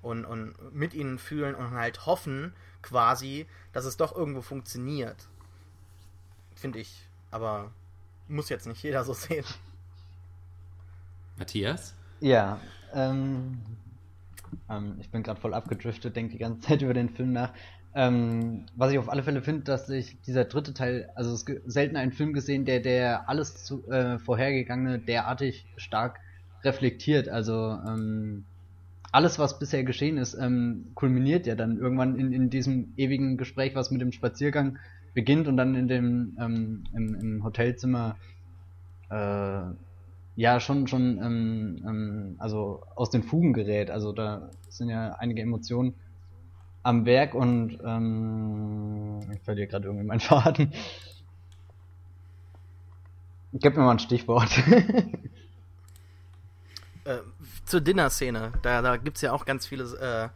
Und, 0.02 0.24
und 0.24 0.54
mit 0.72 0.94
ihnen 0.94 1.18
fühlen 1.18 1.54
und 1.54 1.70
halt 1.72 2.06
hoffen, 2.06 2.52
quasi, 2.82 3.46
dass 3.72 3.84
es 3.84 3.96
doch 3.96 4.14
irgendwo 4.14 4.42
funktioniert. 4.42 5.28
Finde 6.54 6.78
ich. 6.78 7.08
Aber 7.30 7.72
muss 8.28 8.48
jetzt 8.48 8.66
nicht 8.66 8.82
jeder 8.82 9.04
so 9.04 9.12
sehen. 9.14 9.44
Matthias? 11.36 11.94
Ja, 12.20 12.60
ähm, 12.94 13.60
ähm 14.68 14.96
ich 15.00 15.10
bin 15.10 15.22
gerade 15.22 15.40
voll 15.40 15.54
abgedriftet, 15.54 16.16
denke 16.16 16.32
die 16.32 16.38
ganze 16.38 16.60
Zeit 16.60 16.82
über 16.82 16.94
den 16.94 17.10
Film 17.10 17.32
nach. 17.32 17.52
Ähm, 17.98 18.66
was 18.76 18.92
ich 18.92 18.98
auf 18.98 19.08
alle 19.08 19.22
Fälle 19.22 19.40
finde, 19.40 19.62
dass 19.62 19.86
sich 19.86 20.20
dieser 20.26 20.44
dritte 20.44 20.74
Teil, 20.74 21.08
also 21.14 21.32
es 21.32 21.46
selten 21.64 21.96
einen 21.96 22.12
Film 22.12 22.34
gesehen, 22.34 22.66
der, 22.66 22.80
der 22.80 23.26
alles 23.26 23.64
zu, 23.64 23.88
äh, 23.90 24.18
vorhergegangene 24.18 24.98
derartig 24.98 25.64
stark 25.78 26.20
reflektiert. 26.62 27.30
Also 27.30 27.54
ähm, 27.54 28.44
alles, 29.12 29.38
was 29.38 29.58
bisher 29.58 29.82
geschehen 29.82 30.18
ist, 30.18 30.34
ähm, 30.34 30.88
kulminiert 30.94 31.46
ja 31.46 31.54
dann 31.54 31.78
irgendwann 31.78 32.16
in, 32.18 32.34
in 32.34 32.50
diesem 32.50 32.92
ewigen 32.98 33.38
Gespräch, 33.38 33.74
was 33.74 33.90
mit 33.90 34.02
dem 34.02 34.12
Spaziergang 34.12 34.78
beginnt 35.14 35.48
und 35.48 35.56
dann 35.56 35.74
in 35.74 35.88
dem 35.88 36.36
ähm, 36.38 36.84
im, 36.94 37.14
im 37.14 37.44
Hotelzimmer 37.44 38.16
äh, 39.08 39.62
ja 40.36 40.60
schon 40.60 40.86
schon 40.86 41.18
ähm, 41.22 41.82
ähm, 41.88 42.36
also 42.36 42.82
aus 42.94 43.08
den 43.08 43.22
Fugen 43.22 43.54
gerät. 43.54 43.90
Also 43.90 44.12
da 44.12 44.50
sind 44.68 44.90
ja 44.90 45.12
einige 45.12 45.40
Emotionen 45.40 45.94
am 46.86 47.04
Werk 47.04 47.34
und 47.34 47.78
ähm, 47.84 49.20
ich 49.32 49.40
verliere 49.40 49.66
gerade 49.66 49.86
irgendwie 49.86 50.06
meinen 50.06 50.20
Faden. 50.20 50.72
Gib 53.52 53.76
mir 53.76 53.82
mal 53.82 53.92
ein 53.92 53.98
Stichwort. 53.98 54.56
äh, 57.04 57.18
zur 57.64 57.80
Dinner-Szene, 57.80 58.52
da, 58.62 58.82
da 58.82 58.96
gibt 58.98 59.16
es 59.16 59.22
ja 59.22 59.32
auch 59.32 59.44
ganz 59.44 59.66
viele 59.66 60.30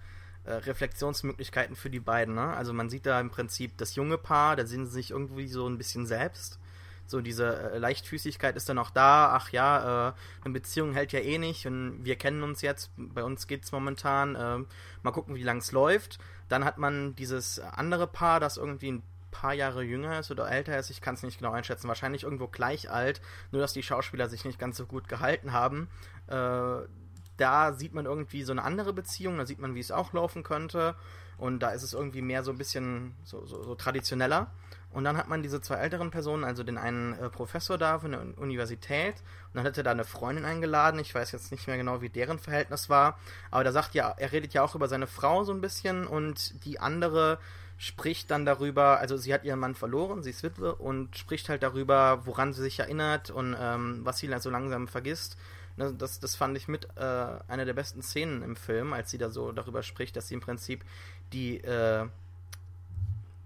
äh, 0.45 0.49
äh, 0.49 0.55
Reflexionsmöglichkeiten 0.55 1.77
für 1.77 1.91
die 1.91 2.01
beiden. 2.01 2.35
Ne? 2.35 2.49
Also 2.57 2.73
man 2.73 2.91
sieht 2.91 3.07
da 3.07 3.21
im 3.21 3.31
Prinzip 3.31 3.79
das 3.79 3.95
junge 3.95 4.19
Paar, 4.19 4.57
da 4.57 4.67
sehen 4.67 4.87
sie 4.87 4.93
sich 4.93 5.13
irgendwie 5.13 5.47
so 5.47 5.69
ein 5.69 5.79
bisschen 5.79 6.07
selbst. 6.07 6.59
So 7.07 7.21
diese 7.21 7.73
äh, 7.73 7.79
Leichtfüßigkeit 7.79 8.57
ist 8.57 8.69
dann 8.69 8.79
auch 8.79 8.91
da. 8.91 9.33
Ach 9.35 9.51
ja, 9.51 10.11
äh, 10.11 10.13
eine 10.45 10.55
Beziehung 10.55 10.95
hält 10.95 11.13
ja 11.13 11.21
eh 11.21 11.39
nicht 11.39 11.67
und 11.67 12.05
wir 12.05 12.17
kennen 12.17 12.43
uns 12.43 12.63
jetzt. 12.63 12.91
Bei 12.97 13.25
uns 13.25 13.49
geht 13.49 13.65
es 13.65 13.73
momentan. 13.73 14.37
Äh, 14.37 14.59
mal 15.03 15.11
gucken, 15.11 15.35
wie 15.35 15.43
lang 15.43 15.59
es 15.59 15.73
läuft. 15.73 16.19
Dann 16.51 16.65
hat 16.67 16.77
man 16.77 17.15
dieses 17.15 17.59
andere 17.61 18.07
Paar, 18.07 18.41
das 18.41 18.59
irgendwie 18.59 18.93
ein 18.93 19.03
paar 19.31 19.55
Jahre 19.55 19.83
jünger 19.83 20.19
ist 20.19 20.31
oder 20.31 20.51
älter 20.51 20.77
ist, 20.77 20.91
ich 20.91 21.01
kann 21.01 21.15
es 21.15 21.23
nicht 21.23 21.39
genau 21.39 21.53
einschätzen, 21.53 21.89
wahrscheinlich 21.89 22.25
irgendwo 22.25 22.49
gleich 22.49 22.91
alt, 22.91 23.21
nur 23.53 23.63
dass 23.63 23.73
die 23.73 23.83
Schauspieler 23.85 24.29
sich 24.29 24.45
nicht 24.45 24.59
ganz 24.59 24.77
so 24.77 24.85
gut 24.85 25.09
gehalten 25.09 25.53
haben. 25.53 25.89
Äh, 26.27 26.83
da 27.37 27.73
sieht 27.73 27.95
man 27.95 28.05
irgendwie 28.05 28.43
so 28.43 28.53
eine 28.53 28.65
andere 28.65 28.93
Beziehung, 28.93 29.39
da 29.39 29.47
sieht 29.47 29.61
man, 29.61 29.75
wie 29.75 29.81
es 29.81 29.93
auch 29.93 30.13
laufen 30.13 30.43
könnte. 30.43 30.95
Und 31.39 31.61
da 31.61 31.71
ist 31.71 31.83
es 31.83 31.95
irgendwie 31.95 32.21
mehr 32.21 32.43
so 32.43 32.51
ein 32.51 32.59
bisschen 32.59 33.15
so, 33.25 33.47
so, 33.47 33.63
so 33.63 33.75
traditioneller. 33.75 34.51
Und 34.93 35.05
dann 35.05 35.17
hat 35.17 35.29
man 35.29 35.43
diese 35.43 35.61
zwei 35.61 35.77
älteren 35.77 36.11
Personen, 36.11 36.43
also 36.43 36.65
den 36.65 36.77
einen 36.77 37.13
äh, 37.15 37.31
Professor 37.31 37.79
da 37.79 38.01
von 38.01 38.11
der 38.11 38.39
Universität. 38.39 39.15
Und 39.49 39.57
dann 39.57 39.65
hat 39.65 39.77
er 39.77 39.85
da 39.85 39.93
eine 39.93 40.05
Freundin 40.05 40.45
eingeladen. 40.45 40.99
Ich 40.99 41.15
weiß 41.15 41.31
jetzt 41.33 41.53
nicht 41.53 41.69
mehr 41.69 41.77
genau, 41.77 42.03
wie 42.03 42.09
deren 42.09 42.39
Verhältnis 42.39 42.89
war. 42.89 43.19
Aber 43.51 43.63
da 43.63 43.73
sagt 43.73 43.95
ja, 43.95 44.15
er 44.17 44.33
redet 44.33 44.53
ja 44.53 44.63
auch 44.63 44.75
über 44.75 44.89
seine 44.89 45.07
Frau 45.07 45.45
so 45.45 45.53
ein 45.53 45.61
bisschen. 45.61 46.07
Und 46.07 46.65
die 46.65 46.81
andere 46.81 47.39
spricht 47.81 48.31
dann 48.31 48.45
darüber, 48.45 48.99
also 48.99 49.17
sie 49.17 49.33
hat 49.33 49.45
ihren 49.45 49.59
Mann 49.59 49.75
verloren, 49.75 50.23
sie 50.23 50.29
ist 50.29 50.43
Witwe 50.43 50.75
und 50.75 51.17
spricht 51.17 51.49
halt 51.49 51.63
darüber, 51.63 52.27
woran 52.27 52.53
sie 52.53 52.61
sich 52.61 52.79
erinnert 52.79 53.31
und 53.31 53.57
ähm, 53.59 54.01
was 54.05 54.19
sie 54.19 54.29
dann 54.29 54.41
so 54.41 54.51
langsam 54.51 54.87
vergisst. 54.87 55.39
Ne, 55.79 55.95
das, 55.97 56.21
das 56.21 56.37
fand 56.37 56.59
ich 56.59 56.69
mit 56.69 56.89
äh, 56.97 57.01
einer 57.49 57.65
der 57.65 57.73
besten 57.73 58.03
Szenen 58.03 58.43
im 58.43 58.55
Film, 58.55 58.93
als 58.93 59.11
sie 59.11 59.17
da 59.17 59.31
so 59.31 59.51
darüber 59.53 59.83
spricht, 59.83 60.15
dass 60.15 60.29
sie 60.29 60.35
im 60.35 60.43
Prinzip 60.43 60.85
die 61.33 61.57
äh, 61.65 62.07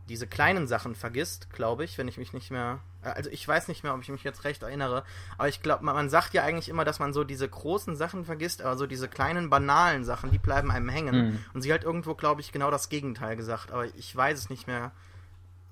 diese 0.08 0.26
kleinen 0.26 0.66
Sachen 0.66 0.94
vergisst, 0.94 1.50
glaube 1.50 1.84
ich, 1.84 1.96
wenn 1.96 2.08
ich 2.08 2.18
mich 2.18 2.32
nicht 2.32 2.50
mehr. 2.50 2.80
äh, 3.02 3.08
Also 3.08 3.30
ich 3.30 3.46
weiß 3.46 3.68
nicht 3.68 3.84
mehr, 3.84 3.94
ob 3.94 4.02
ich 4.02 4.08
mich 4.08 4.24
jetzt 4.24 4.44
recht 4.44 4.62
erinnere, 4.62 5.04
aber 5.38 5.48
ich 5.48 5.62
glaube, 5.62 5.84
man, 5.84 5.94
man 5.94 6.10
sagt 6.10 6.34
ja 6.34 6.42
eigentlich 6.42 6.68
immer, 6.68 6.84
dass 6.84 6.98
man 6.98 7.12
so 7.12 7.24
diese 7.24 7.48
großen 7.48 7.96
Sachen 7.96 8.24
vergisst, 8.24 8.62
aber 8.62 8.76
so 8.76 8.86
diese 8.86 9.08
kleinen 9.08 9.50
banalen 9.50 10.04
Sachen, 10.04 10.30
die 10.30 10.38
bleiben 10.38 10.70
einem 10.70 10.88
hängen. 10.88 11.16
Mhm. 11.16 11.44
Und 11.54 11.62
sie 11.62 11.72
hat 11.72 11.84
irgendwo, 11.84 12.14
glaube 12.14 12.40
ich, 12.40 12.52
genau 12.52 12.70
das 12.70 12.88
Gegenteil 12.88 13.36
gesagt, 13.36 13.72
aber 13.72 13.86
ich 13.86 14.14
weiß 14.14 14.38
es 14.38 14.50
nicht 14.50 14.66
mehr 14.66 14.92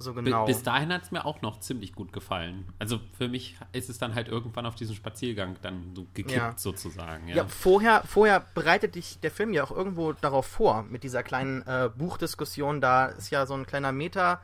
so 0.02 0.12
genau. 0.12 0.44
Bis 0.44 0.62
dahin 0.62 0.92
hat 0.92 1.04
es 1.04 1.10
mir 1.10 1.24
auch 1.24 1.40
noch 1.40 1.60
ziemlich 1.60 1.94
gut 1.94 2.12
gefallen. 2.12 2.66
Also 2.78 3.00
für 3.16 3.28
mich 3.28 3.56
ist 3.72 3.88
es 3.88 3.98
dann 3.98 4.14
halt 4.14 4.28
irgendwann 4.28 4.66
auf 4.66 4.74
diesen 4.74 4.94
Spaziergang 4.94 5.56
dann 5.62 5.92
so 5.94 6.06
gekippt 6.12 6.36
Ja. 6.36 6.54
sozusagen. 6.56 7.28
Ja. 7.28 7.36
Ja, 7.36 7.46
vorher, 7.46 8.02
vorher 8.04 8.44
bereitet 8.54 8.94
dich 8.96 9.20
der 9.20 9.30
Film 9.30 9.54
ja 9.54 9.64
auch 9.64 9.70
irgendwo 9.70 10.12
darauf 10.12 10.46
vor, 10.46 10.82
mit 10.82 11.02
dieser 11.04 11.22
kleinen 11.22 11.62
äh, 11.62 11.88
Buchdiskussion. 11.96 12.80
Da 12.80 13.06
ist 13.06 13.30
ja 13.30 13.46
so 13.46 13.54
ein 13.54 13.64
kleiner 13.66 13.92
Meta, 13.92 14.40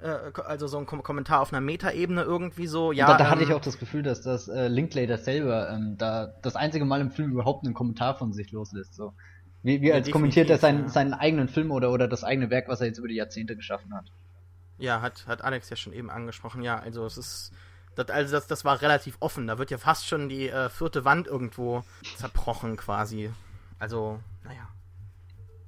äh, 0.00 0.08
also 0.46 0.66
so 0.66 0.78
ein 0.78 0.86
Kom 0.86 1.02
Kommentar 1.02 1.40
auf 1.40 1.52
einer 1.52 1.60
Metaebene 1.60 2.22
irgendwie 2.22 2.66
so. 2.66 2.92
Ja, 2.92 3.06
da, 3.06 3.16
da 3.18 3.30
hatte 3.30 3.42
ähm, 3.42 3.48
ich 3.48 3.54
auch 3.54 3.60
das 3.60 3.78
Gefühl, 3.78 4.02
dass 4.02 4.22
das 4.22 4.48
äh, 4.48 4.68
Linklater 4.68 5.18
selber 5.18 5.70
ähm, 5.70 5.96
da 5.98 6.26
das 6.42 6.56
einzige 6.56 6.84
Mal 6.84 7.00
im 7.00 7.10
Film 7.10 7.32
überhaupt 7.32 7.64
einen 7.64 7.74
Kommentar 7.74 8.16
von 8.16 8.32
sich 8.32 8.50
loslässt. 8.52 8.94
So. 8.94 9.12
Wie, 9.62 9.82
wie 9.82 9.88
Ja, 9.88 9.94
als 9.96 10.10
kommentiert 10.10 10.48
er 10.50 10.58
seinen, 10.58 10.84
ja. 10.84 10.88
seinen 10.88 11.12
eigenen 11.14 11.48
Film 11.48 11.70
oder, 11.70 11.90
oder 11.90 12.08
das 12.08 12.24
eigene 12.24 12.50
Werk, 12.50 12.68
was 12.68 12.80
er 12.80 12.86
jetzt 12.86 12.98
über 12.98 13.08
die 13.08 13.16
Jahrzehnte 13.16 13.56
geschaffen 13.56 13.94
hat. 13.94 14.06
Ja, 14.80 15.00
hat, 15.02 15.26
hat 15.26 15.42
Alex 15.42 15.70
ja 15.70 15.76
schon 15.76 15.92
eben 15.92 16.10
angesprochen. 16.10 16.62
Ja, 16.62 16.78
also 16.78 17.06
es 17.06 17.16
ist. 17.16 17.52
Das, 17.96 18.08
also 18.08 18.32
das, 18.32 18.46
das 18.46 18.64
war 18.64 18.80
relativ 18.80 19.16
offen. 19.20 19.46
Da 19.46 19.58
wird 19.58 19.70
ja 19.70 19.78
fast 19.78 20.06
schon 20.06 20.28
die 20.28 20.48
äh, 20.48 20.68
vierte 20.68 21.04
Wand 21.04 21.26
irgendwo 21.26 21.84
zerbrochen 22.16 22.76
quasi. 22.76 23.30
Also, 23.78 24.20
naja. 24.44 24.68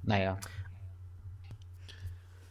Naja. 0.01 0.37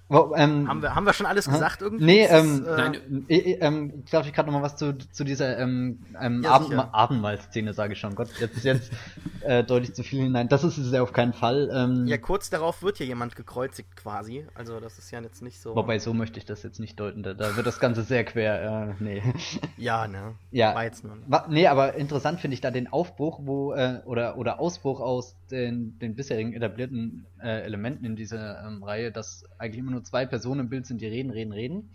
Wo, 0.09 0.35
ähm, 0.37 0.69
Haben 0.69 0.83
wir, 0.83 0.95
haben 0.95 1.07
wir 1.07 1.15
schon 1.15 1.25
alles 1.25 1.49
gesagt 1.49 1.81
irgendwie? 1.81 2.05
Nee, 2.05 2.27
ähm, 2.27 2.67
äh, 2.67 2.77
nein, 2.77 3.25
äh, 3.29 3.35
äh, 3.39 3.59
ähm, 3.61 4.05
darf 4.11 4.27
ich 4.27 4.35
gerade 4.35 4.51
noch 4.51 4.59
mal 4.59 4.63
was 4.65 4.77
zu, 4.77 4.93
zu 4.99 5.25
dieser 5.25 5.59
ähm, 5.59 6.01
ähm, 6.21 6.43
Ja, 6.43 6.61
sicher. 6.61 6.93
Abendmahlszene 6.95 7.73
sage 7.73 7.95
ich 7.95 7.99
schon. 8.01 8.15
Gott, 8.15 8.29
jetzt 8.39 8.57
ist 8.59 8.65
jetzt 8.65 8.93
äh, 9.41 9.65
deutlich 9.65 9.95
zu 9.95 10.03
viel 10.03 10.23
hinein. 10.23 10.49
Das 10.49 10.65
ist 10.65 10.77
es 10.77 10.93
ja 10.93 11.03
auf 11.03 11.15
keinen 11.15 11.33
Fall. 11.33 11.71
Ähm, 11.73 12.07
ja, 12.07 12.19
kurz 12.19 12.51
darauf 12.51 12.83
wird 12.83 12.99
hier 12.99 13.07
jemand 13.07 13.37
gekreuzigt 13.37 13.97
quasi. 13.97 14.45
Also 14.55 14.81
das 14.81 14.99
ist 14.99 15.11
ja 15.11 15.21
jetzt 15.23 15.41
nicht 15.41 15.61
so. 15.63 15.75
Wobei, 15.75 15.99
so 15.99 16.13
möchte 16.13 16.39
ich 16.39 16.45
das 16.45 16.63
jetzt 16.63 16.79
nicht 16.79 17.01
deuten. 17.01 17.23
Da, 17.23 17.33
da 17.33 17.57
wird 17.57 17.67
das 17.67 17.81
Ganze 17.81 18.03
sehr 18.03 18.25
quer. 18.25 18.97
Äh, 19.01 19.03
nee. 19.03 19.23
Ja, 19.79 20.07
ne? 20.07 20.35
Ja. 20.51 20.75
War 20.75 20.85
jetzt 20.85 21.03
nur. 21.05 21.17
Wa- 21.27 21.47
Nee, 21.49 21.67
aber 21.67 21.95
interessant 21.95 22.39
finde 22.41 22.55
ich 22.55 22.61
da 22.61 22.71
den 22.71 22.93
Aufbruch, 22.93 23.41
wo, 23.43 23.73
äh, 23.73 24.01
oder, 24.05 24.37
oder 24.37 24.61
Ausbruch 24.61 25.01
aus 25.01 25.35
den, 25.51 25.99
den 25.99 26.15
bisherigen 26.15 26.53
etablierten 26.53 27.27
äh, 27.43 27.63
Elementen 27.63 28.05
in 28.05 28.15
dieser 28.17 28.63
ähm, 28.65 28.83
Reihe, 28.85 29.11
dass 29.11 29.45
eigentlich 29.59 29.79
immer 29.81 29.91
nur 29.91 30.02
zwei 30.05 30.27
Personen 30.27 30.61
im 30.61 30.69
Bild 30.69 30.87
sind, 30.87 31.01
die 31.01 31.07
reden, 31.07 31.31
reden, 31.31 31.53
reden. 31.53 31.91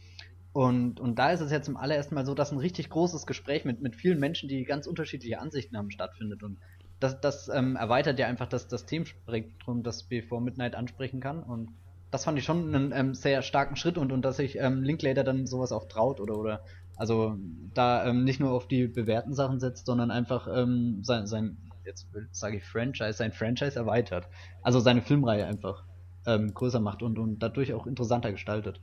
Und, 0.54 1.00
und 1.00 1.20
da 1.20 1.32
ist 1.32 1.42
es 1.42 1.52
jetzt 1.52 1.66
zum 1.66 1.78
allerersten 1.78 2.16
Mal 2.16 2.26
so, 2.26 2.34
dass 2.34 2.52
ein 2.52 2.58
richtig 2.58 2.90
großes 2.90 3.28
Gespräch 3.28 3.64
mit, 3.64 3.82
mit 3.82 3.96
vielen 3.96 4.20
Menschen, 4.20 4.50
die 4.50 4.64
ganz 4.64 4.88
unterschiedliche 4.88 5.40
Ansichten 5.40 5.78
haben, 5.78 5.92
stattfindet. 5.92 6.42
Und 6.42 6.58
das, 7.00 7.22
das 7.22 7.48
ähm, 7.50 7.76
erweitert 7.76 8.18
ja 8.18 8.28
einfach 8.28 8.48
das, 8.48 8.68
das 8.68 8.86
Themenspektrum, 8.86 9.84
das 9.84 10.04
Before 10.04 10.42
Midnight 10.42 10.76
ansprechen 10.76 11.20
kann. 11.20 11.44
Und 11.44 11.70
das 12.10 12.24
fand 12.24 12.40
ich 12.40 12.46
schon 12.46 12.74
einen 12.74 12.92
ähm, 12.92 13.14
sehr 13.14 13.42
starken 13.42 13.76
Schritt 13.76 13.98
und, 13.98 14.12
und 14.12 14.24
dass 14.24 14.38
sich 14.38 14.58
ähm, 14.58 14.82
Linklater 14.82 15.24
dann 15.24 15.46
sowas 15.46 15.72
auch 15.72 15.88
traut 15.88 16.20
oder, 16.20 16.38
oder 16.38 16.64
also 16.96 17.38
da 17.74 18.08
ähm, 18.08 18.24
nicht 18.24 18.40
nur 18.40 18.52
auf 18.52 18.68
die 18.68 18.88
bewährten 18.88 19.34
Sachen 19.34 19.60
setzt, 19.60 19.86
sondern 19.86 20.10
einfach 20.10 20.48
ähm, 20.52 21.04
sein, 21.04 21.28
sein 21.28 21.58
jetzt 21.86 22.08
sage 22.32 22.58
ich 22.58 22.66
Franchise, 22.66 23.14
sein 23.14 23.32
Franchise 23.32 23.78
erweitert. 23.78 24.28
Also 24.62 24.80
seine 24.80 25.02
Filmreihe 25.02 25.46
einfach 25.46 25.84
ähm, 26.28 26.54
größer 26.54 26.80
macht 26.80 27.02
und, 27.04 27.18
und 27.20 27.40
dadurch 27.40 27.74
auch 27.74 27.88
interessanter 27.88 28.32
gestaltet. 28.32 28.82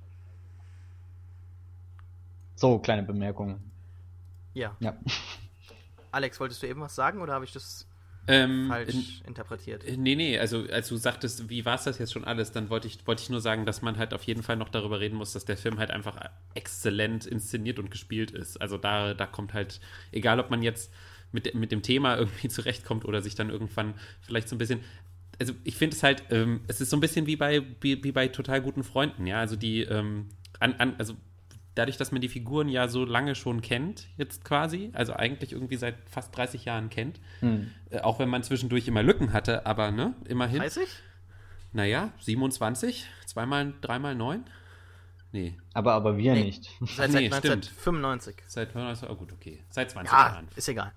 So, 2.57 2.79
kleine 2.81 3.03
Bemerkung. 3.05 3.61
Ja. 4.55 4.77
Ja. 4.81 4.97
Alex, 6.13 6.41
wolltest 6.41 6.63
du 6.63 6.69
eben 6.69 6.81
was 6.81 6.95
sagen 6.95 7.21
oder 7.23 7.35
habe 7.35 7.45
ich 7.45 7.53
das 7.53 7.89
Ähm, 8.27 8.67
falsch 8.69 9.23
interpretiert? 9.27 9.85
Äh, 9.85 9.97
Nee, 9.97 10.15
nee, 10.17 10.39
also 10.39 10.65
als 10.71 10.89
du 10.89 10.97
sagtest, 10.97 11.49
wie 11.51 11.65
war 11.65 11.75
es 11.77 11.85
das 11.85 11.99
jetzt 11.99 12.13
schon 12.13 12.25
alles, 12.25 12.53
dann 12.53 12.71
wollte 12.71 12.89
ich, 12.89 13.07
wollte 13.07 13.23
ich 13.23 13.31
nur 13.31 13.41
sagen, 13.41 13.67
dass 13.67 13.83
man 13.83 13.99
halt 13.99 14.15
auf 14.15 14.23
jeden 14.25 14.43
Fall 14.43 14.57
noch 14.57 14.69
darüber 14.71 15.01
reden 15.01 15.17
muss, 15.17 15.33
dass 15.33 15.45
der 15.45 15.57
Film 15.57 15.79
halt 15.79 15.91
einfach 15.91 16.17
exzellent 16.55 17.27
inszeniert 17.27 17.79
und 17.79 17.91
gespielt 17.91 18.31
ist. 18.31 18.61
Also 18.61 18.79
da, 18.79 19.15
da 19.15 19.27
kommt 19.27 19.53
halt, 19.55 19.81
egal 20.13 20.41
ob 20.41 20.51
man 20.51 20.63
jetzt 20.63 20.93
mit, 21.33 21.55
mit 21.55 21.73
dem 21.73 21.83
Thema 21.83 22.17
irgendwie 22.17 22.49
zurechtkommt 22.51 23.05
oder 23.05 23.21
sich 23.23 23.35
dann 23.35 23.51
irgendwann 23.51 23.95
vielleicht 24.23 24.49
so 24.49 24.57
ein 24.57 24.59
bisschen. 24.59 24.81
Also 25.41 25.53
ich 25.65 25.77
finde 25.77 25.97
es 25.97 26.03
halt, 26.03 26.25
ähm, 26.31 26.61
es 26.69 26.81
ist 26.81 26.91
so 26.91 26.97
ein 26.97 27.01
bisschen 27.01 27.27
wie 27.27 27.37
bei, 27.37 27.63
wie, 27.81 28.03
wie 28.05 28.13
bei 28.13 28.29
total 28.29 28.61
guten 28.61 28.85
Freunden, 28.85 29.27
ja. 29.27 29.39
Also 29.41 29.57
die, 29.57 29.83
ähm, 29.83 30.29
an, 30.61 30.75
an, 30.75 30.95
also 30.99 31.15
dadurch, 31.75 31.97
dass 31.97 32.13
man 32.13 32.21
die 32.21 32.29
Figuren 32.29 32.69
ja 32.69 32.87
so 32.89 33.05
lange 33.05 33.35
schon 33.35 33.61
kennt, 33.61 34.07
jetzt 34.17 34.45
quasi, 34.45 34.91
also 34.93 35.13
eigentlich 35.13 35.53
irgendwie 35.53 35.77
seit 35.77 35.97
fast 36.09 36.37
30 36.37 36.65
Jahren 36.67 36.89
kennt, 36.91 37.21
Hm. 37.41 37.71
äh, 37.91 38.01
auch 38.01 38.19
wenn 38.21 38.29
man 38.29 38.43
zwischendurch 38.45 38.87
immer 38.87 39.03
Lücken 39.03 39.33
hatte, 39.33 39.67
aber 39.67 39.91
ne, 39.91 40.15
immerhin. 40.27 40.59
30? 40.61 40.87
Naja, 41.73 42.13
27, 42.21 43.07
zweimal, 43.27 43.73
dreimal 43.81 44.15
neun? 44.15 44.45
Nee, 45.33 45.59
Aber, 45.73 45.95
aber 45.95 46.17
wir 46.17 46.33
Nee. 46.35 46.45
nicht. 46.45 46.71
Seit, 46.97 47.11
nee, 47.11 47.29
seit 47.29 47.41
stimmt. 47.45 47.73
1995. 47.85 48.37
seit, 48.47 48.69
oh 49.11 49.17
gut, 49.17 49.33
okay, 49.33 49.65
seit 49.71 49.91
20 49.91 50.13
Ja, 50.13 50.29
Jahren. 50.29 50.49
ist 50.55 50.69
egal. 50.69 50.93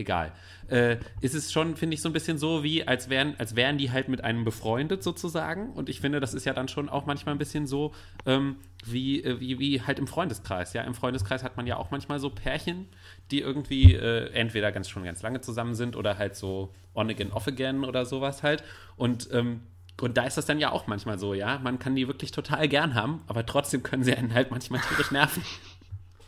Egal. 0.00 0.32
Äh, 0.68 0.96
ist 1.20 1.34
es 1.34 1.52
schon, 1.52 1.76
finde 1.76 1.92
ich, 1.92 2.00
so 2.00 2.08
ein 2.08 2.14
bisschen 2.14 2.38
so, 2.38 2.64
wie 2.64 2.88
als 2.88 3.10
wären, 3.10 3.34
als 3.38 3.54
wären 3.54 3.76
die 3.76 3.90
halt 3.90 4.08
mit 4.08 4.24
einem 4.24 4.44
befreundet 4.44 5.02
sozusagen. 5.02 5.74
Und 5.74 5.90
ich 5.90 6.00
finde, 6.00 6.20
das 6.20 6.32
ist 6.32 6.46
ja 6.46 6.54
dann 6.54 6.68
schon 6.68 6.88
auch 6.88 7.04
manchmal 7.04 7.34
ein 7.34 7.38
bisschen 7.38 7.66
so, 7.66 7.92
ähm, 8.24 8.56
wie, 8.86 9.22
äh, 9.22 9.38
wie, 9.40 9.58
wie 9.58 9.82
halt 9.82 9.98
im 9.98 10.06
Freundeskreis. 10.06 10.72
Ja, 10.72 10.82
im 10.84 10.94
Freundeskreis 10.94 11.44
hat 11.44 11.58
man 11.58 11.66
ja 11.66 11.76
auch 11.76 11.90
manchmal 11.90 12.18
so 12.18 12.30
Pärchen, 12.30 12.86
die 13.30 13.40
irgendwie 13.40 13.94
äh, 13.94 14.32
entweder 14.32 14.72
ganz 14.72 14.88
schon 14.88 15.04
ganz 15.04 15.20
lange 15.20 15.42
zusammen 15.42 15.74
sind 15.74 15.96
oder 15.96 16.16
halt 16.16 16.34
so 16.34 16.72
on 16.94 17.10
again, 17.10 17.30
off 17.30 17.46
again 17.46 17.84
oder 17.84 18.06
sowas 18.06 18.42
halt. 18.42 18.64
Und 18.96 19.28
ähm, 19.32 19.60
und 20.00 20.16
da 20.16 20.22
ist 20.22 20.38
das 20.38 20.46
dann 20.46 20.58
ja 20.58 20.72
auch 20.72 20.86
manchmal 20.86 21.18
so, 21.18 21.34
ja. 21.34 21.58
Man 21.58 21.78
kann 21.78 21.94
die 21.94 22.06
wirklich 22.06 22.30
total 22.30 22.68
gern 22.68 22.94
haben, 22.94 23.20
aber 23.26 23.44
trotzdem 23.44 23.82
können 23.82 24.02
sie 24.02 24.14
einen 24.14 24.32
halt 24.32 24.50
manchmal 24.50 24.80
tierisch 24.80 25.10
nerven. 25.10 25.44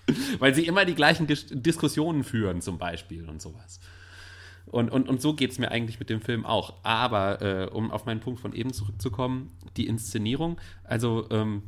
Weil 0.39 0.55
sie 0.55 0.67
immer 0.67 0.85
die 0.85 0.95
gleichen 0.95 1.27
Ges 1.27 1.47
Diskussionen 1.51 2.25
führen, 2.25 2.61
zum 2.61 2.79
Beispiel 2.79 3.29
und 3.29 3.41
sowas. 3.41 3.81
Und, 4.67 4.91
und, 4.91 5.09
und 5.09 5.21
so 5.21 5.35
geht 5.35 5.51
es 5.53 5.59
mir 5.59 5.71
eigentlich 5.71 5.99
mit 5.99 6.09
dem 6.11 6.21
Film 6.21 6.47
auch. 6.47 6.75
Aber 6.83 7.43
äh, 7.43 7.67
um 7.71 7.91
auf 7.91 8.07
meinen 8.07 8.21
Punkt 8.21 8.41
von 8.41 8.53
eben 8.53 8.73
zurückzukommen, 8.73 9.51
die 9.77 9.87
Inszenierung, 9.87 10.59
also 10.85 11.27
ähm, 11.31 11.65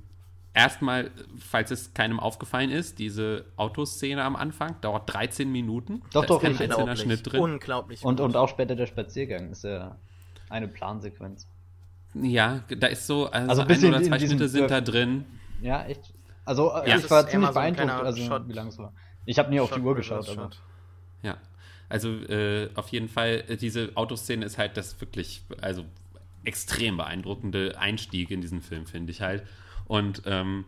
erstmal, 0.55 1.11
falls 1.39 1.70
es 1.70 1.93
keinem 1.95 2.20
aufgefallen 2.20 2.70
ist, 2.70 2.99
diese 2.99 3.45
Autoszene 3.57 4.22
am 4.22 4.37
Anfang 4.37 4.80
dauert 4.80 5.12
13 5.12 5.51
Minuten. 5.51 6.03
Doch, 6.12 6.22
da 6.22 6.26
doch, 6.28 6.43
ist 6.43 6.59
kein 6.59 6.70
Unglaublich. 6.70 7.01
Schnitt 7.01 7.32
drin. 7.32 7.41
Unglaublich. 7.41 8.05
Und, 8.05 8.20
und 8.20 8.37
auch 8.37 8.49
später 8.49 8.74
der 8.76 8.87
Spaziergang 8.87 9.51
ist 9.51 9.64
ja 9.64 9.97
eine 10.49 10.68
Plansequenz. 10.68 11.47
Ja, 12.14 12.62
da 12.78 12.87
ist 12.87 13.07
so, 13.07 13.26
also, 13.26 13.49
Also 13.51 13.62
ein 13.62 13.70
ein 13.70 13.85
oder 13.87 14.03
zwei 14.03 14.18
Schnitte 14.20 14.49
sind 14.49 14.62
Dörf- 14.64 14.68
da 14.68 14.80
drin. 14.80 15.24
Ja, 15.61 15.85
echt. 15.85 16.14
Also 16.45 16.72
äh, 16.74 16.90
Ja. 16.90 16.97
ich 16.99 17.11
war 17.11 17.22
ziemlich 17.26 17.34
immer 17.34 17.53
so 17.53 17.59
ein 17.59 17.74
beeindruckt, 17.74 18.05
also 18.05 18.22
Shot- 18.22 18.49
wie 18.49 18.53
lang 18.53 18.68
es 18.68 18.78
war. 18.78 18.92
Ich 19.26 19.38
habe 19.38 19.51
nie 19.51 19.61
auf 19.61 19.70
die 19.70 19.76
Shot 19.76 19.84
Uhr 19.84 19.95
geschaut, 19.95 20.28
aber 20.28 20.42
Shot. 20.45 20.61
Ja, 21.22 21.38
also 21.88 22.11
äh, 22.11 22.68
auf 22.74 22.88
jeden 22.88 23.09
Fall, 23.09 23.45
äh, 23.49 23.57
diese 23.57 23.92
Autoszene 23.95 24.45
ist 24.45 24.59
halt 24.59 24.76
das 24.76 25.01
wirklich, 25.01 25.42
also 25.61 25.84
extrem 26.45 26.97
beeindruckende 26.99 27.78
Einstieg 27.78 28.30
in 28.30 28.40
diesen 28.42 28.61
Film, 28.61 28.86
finde 28.86 29.11
ich 29.12 29.22
halt. 29.22 29.45
Und 29.86 30.22
ähm, 30.26 30.66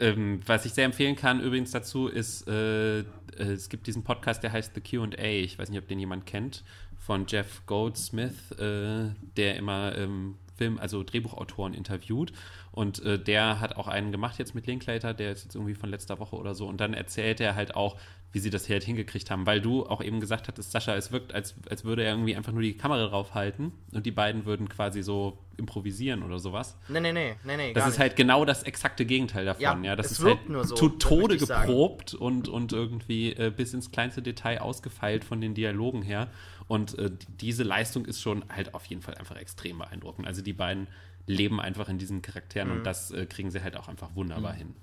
ähm, 0.00 0.40
was 0.46 0.64
ich 0.64 0.72
sehr 0.72 0.84
empfehlen 0.86 1.14
kann 1.14 1.40
übrigens 1.40 1.70
dazu 1.70 2.08
ist, 2.08 2.48
äh, 2.48 3.00
äh, 3.00 3.04
es 3.36 3.68
gibt 3.68 3.86
diesen 3.86 4.02
Podcast, 4.02 4.42
der 4.42 4.50
heißt 4.52 4.72
The 4.74 4.80
Q&A. 4.80 5.22
Ich 5.22 5.56
weiß 5.58 5.70
nicht, 5.70 5.78
ob 5.78 5.86
den 5.86 6.00
jemand 6.00 6.26
kennt, 6.26 6.64
von 6.98 7.26
Jeff 7.28 7.62
Goldsmith, 7.66 8.50
äh, 8.58 9.10
der 9.36 9.56
immer 9.56 9.96
ähm, 9.96 10.36
Film, 10.56 10.78
also 10.78 11.02
Drehbuchautoren 11.02 11.74
interviewt. 11.74 12.32
Und 12.72 13.02
äh, 13.02 13.18
der 13.18 13.60
hat 13.60 13.76
auch 13.76 13.88
einen 13.88 14.12
gemacht 14.12 14.38
jetzt 14.38 14.54
mit 14.54 14.66
Linklater, 14.66 15.14
der 15.14 15.32
ist 15.32 15.44
jetzt 15.44 15.54
irgendwie 15.54 15.74
von 15.74 15.90
letzter 15.90 16.18
Woche 16.18 16.36
oder 16.36 16.54
so. 16.54 16.66
Und 16.66 16.80
dann 16.80 16.94
erzählt 16.94 17.40
er 17.40 17.54
halt 17.54 17.74
auch, 17.74 17.96
wie 18.34 18.40
sie 18.40 18.50
das 18.50 18.66
hier 18.66 18.74
halt 18.74 18.84
hingekriegt 18.84 19.30
haben, 19.30 19.46
weil 19.46 19.60
du 19.60 19.86
auch 19.86 20.02
eben 20.02 20.18
gesagt 20.18 20.48
hattest, 20.48 20.72
Sascha, 20.72 20.94
es 20.96 21.12
wirkt, 21.12 21.32
als, 21.32 21.54
als 21.70 21.84
würde 21.84 22.02
er 22.02 22.10
irgendwie 22.12 22.34
einfach 22.36 22.52
nur 22.52 22.62
die 22.62 22.76
Kamera 22.76 23.06
draufhalten 23.06 23.70
und 23.92 24.04
die 24.04 24.10
beiden 24.10 24.44
würden 24.44 24.68
quasi 24.68 25.02
so 25.04 25.38
improvisieren 25.56 26.24
oder 26.24 26.40
sowas. 26.40 26.76
Nee, 26.88 26.98
nee, 27.00 27.12
nee, 27.12 27.36
nee, 27.44 27.56
nee. 27.56 27.72
Das 27.72 27.84
ist 27.84 27.90
nicht. 27.92 27.98
halt 28.00 28.16
genau 28.16 28.44
das 28.44 28.64
exakte 28.64 29.06
Gegenteil 29.06 29.44
davon, 29.44 29.62
Ja, 29.62 29.80
ja. 29.82 29.96
Das 29.96 30.10
ist 30.10 30.22
halt 30.24 30.48
nur 30.48 30.64
so, 30.64 30.74
zu 30.74 30.88
Tode 30.88 31.38
sagen. 31.38 31.68
geprobt 31.68 32.12
und, 32.14 32.48
und 32.48 32.72
irgendwie 32.72 33.30
äh, 33.34 33.52
bis 33.56 33.72
ins 33.72 33.92
kleinste 33.92 34.20
Detail 34.20 34.58
ausgefeilt 34.60 35.24
von 35.24 35.40
den 35.40 35.54
Dialogen 35.54 36.02
her. 36.02 36.26
Und 36.66 36.98
äh, 36.98 37.10
die- 37.10 37.36
diese 37.40 37.62
Leistung 37.62 38.04
ist 38.04 38.20
schon 38.20 38.44
halt 38.48 38.74
auf 38.74 38.84
jeden 38.86 39.00
Fall 39.00 39.14
einfach 39.14 39.36
extrem 39.36 39.78
beeindruckend. 39.78 40.26
Also 40.26 40.42
die 40.42 40.52
beiden 40.54 40.88
leben 41.28 41.60
einfach 41.60 41.88
in 41.88 41.98
diesen 41.98 42.20
Charakteren 42.20 42.68
Mhm. 42.70 42.76
und 42.78 42.84
das 42.84 43.12
äh, 43.12 43.26
kriegen 43.26 43.50
sie 43.52 43.62
halt 43.62 43.76
auch 43.76 43.86
einfach 43.86 44.14
wunderbar 44.16 44.54
hin. 44.54 44.74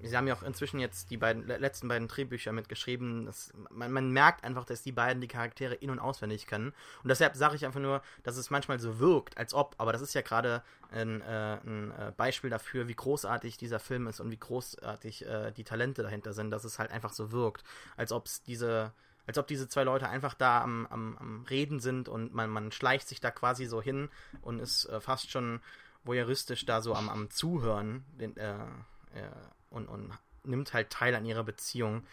Sie 0.00 0.16
haben 0.16 0.28
ja 0.28 0.34
auch 0.34 0.42
inzwischen 0.42 0.78
jetzt 0.78 1.10
die 1.10 1.16
beiden 1.16 1.46
le- 1.46 1.58
letzten 1.58 1.88
beiden 1.88 2.08
Drehbücher 2.08 2.52
mitgeschrieben. 2.52 3.26
Das, 3.26 3.52
man, 3.70 3.90
man 3.90 4.10
merkt 4.10 4.44
einfach, 4.44 4.64
dass 4.64 4.82
die 4.82 4.92
beiden 4.92 5.20
die 5.20 5.28
Charaktere 5.28 5.74
in- 5.74 5.90
und 5.90 5.98
auswendig 5.98 6.46
kennen. 6.46 6.72
Und 7.02 7.08
deshalb 7.08 7.34
sage 7.34 7.56
ich 7.56 7.66
einfach 7.66 7.80
nur, 7.80 8.02
dass 8.22 8.36
es 8.36 8.50
manchmal 8.50 8.78
so 8.78 8.98
wirkt, 8.98 9.36
als 9.36 9.54
ob. 9.54 9.74
Aber 9.78 9.92
das 9.92 10.02
ist 10.02 10.14
ja 10.14 10.20
gerade 10.22 10.62
ein, 10.90 11.20
äh, 11.22 11.58
ein 11.64 11.90
äh, 11.92 12.12
Beispiel 12.16 12.50
dafür, 12.50 12.86
wie 12.88 12.94
großartig 12.94 13.56
dieser 13.56 13.80
Film 13.80 14.06
ist 14.06 14.20
und 14.20 14.30
wie 14.30 14.38
großartig 14.38 15.26
äh, 15.26 15.50
die 15.52 15.64
Talente 15.64 16.02
dahinter 16.02 16.32
sind, 16.32 16.50
dass 16.50 16.64
es 16.64 16.78
halt 16.78 16.90
einfach 16.90 17.12
so 17.12 17.32
wirkt, 17.32 17.64
als 17.96 18.12
ob 18.12 18.26
es 18.26 18.42
diese 18.42 18.92
als 19.26 19.36
ob 19.36 19.46
diese 19.46 19.68
zwei 19.68 19.84
Leute 19.84 20.08
einfach 20.08 20.32
da 20.32 20.62
am, 20.62 20.86
am, 20.86 21.18
am 21.18 21.44
Reden 21.50 21.80
sind 21.80 22.08
und 22.08 22.32
man, 22.32 22.48
man 22.48 22.72
schleicht 22.72 23.06
sich 23.06 23.20
da 23.20 23.30
quasi 23.30 23.66
so 23.66 23.82
hin 23.82 24.08
und 24.40 24.58
ist 24.58 24.86
äh, 24.86 25.02
fast 25.02 25.30
schon 25.30 25.60
voyeuristisch 26.02 26.64
da 26.64 26.80
so 26.80 26.94
am, 26.94 27.10
am 27.10 27.28
Zuhören 27.28 28.06
den, 28.18 28.34
äh, 28.38 28.54
äh, 28.54 29.28
und, 29.70 29.88
und 29.88 30.12
nimmt 30.44 30.72
halt 30.72 30.90
teil 30.90 31.14
an 31.14 31.24
ihrer 31.24 31.44
Beziehung. 31.44 32.04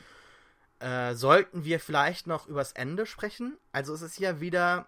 Äh, 0.80 1.16
sollten 1.16 1.64
wir 1.64 1.80
vielleicht 1.80 2.28
noch 2.28 2.48
übers 2.48 2.74
Ende 2.74 3.06
sprechen? 3.06 3.58
Also 3.72 3.94
es 3.94 4.02
ist 4.02 4.20
ja 4.20 4.40
wieder. 4.40 4.88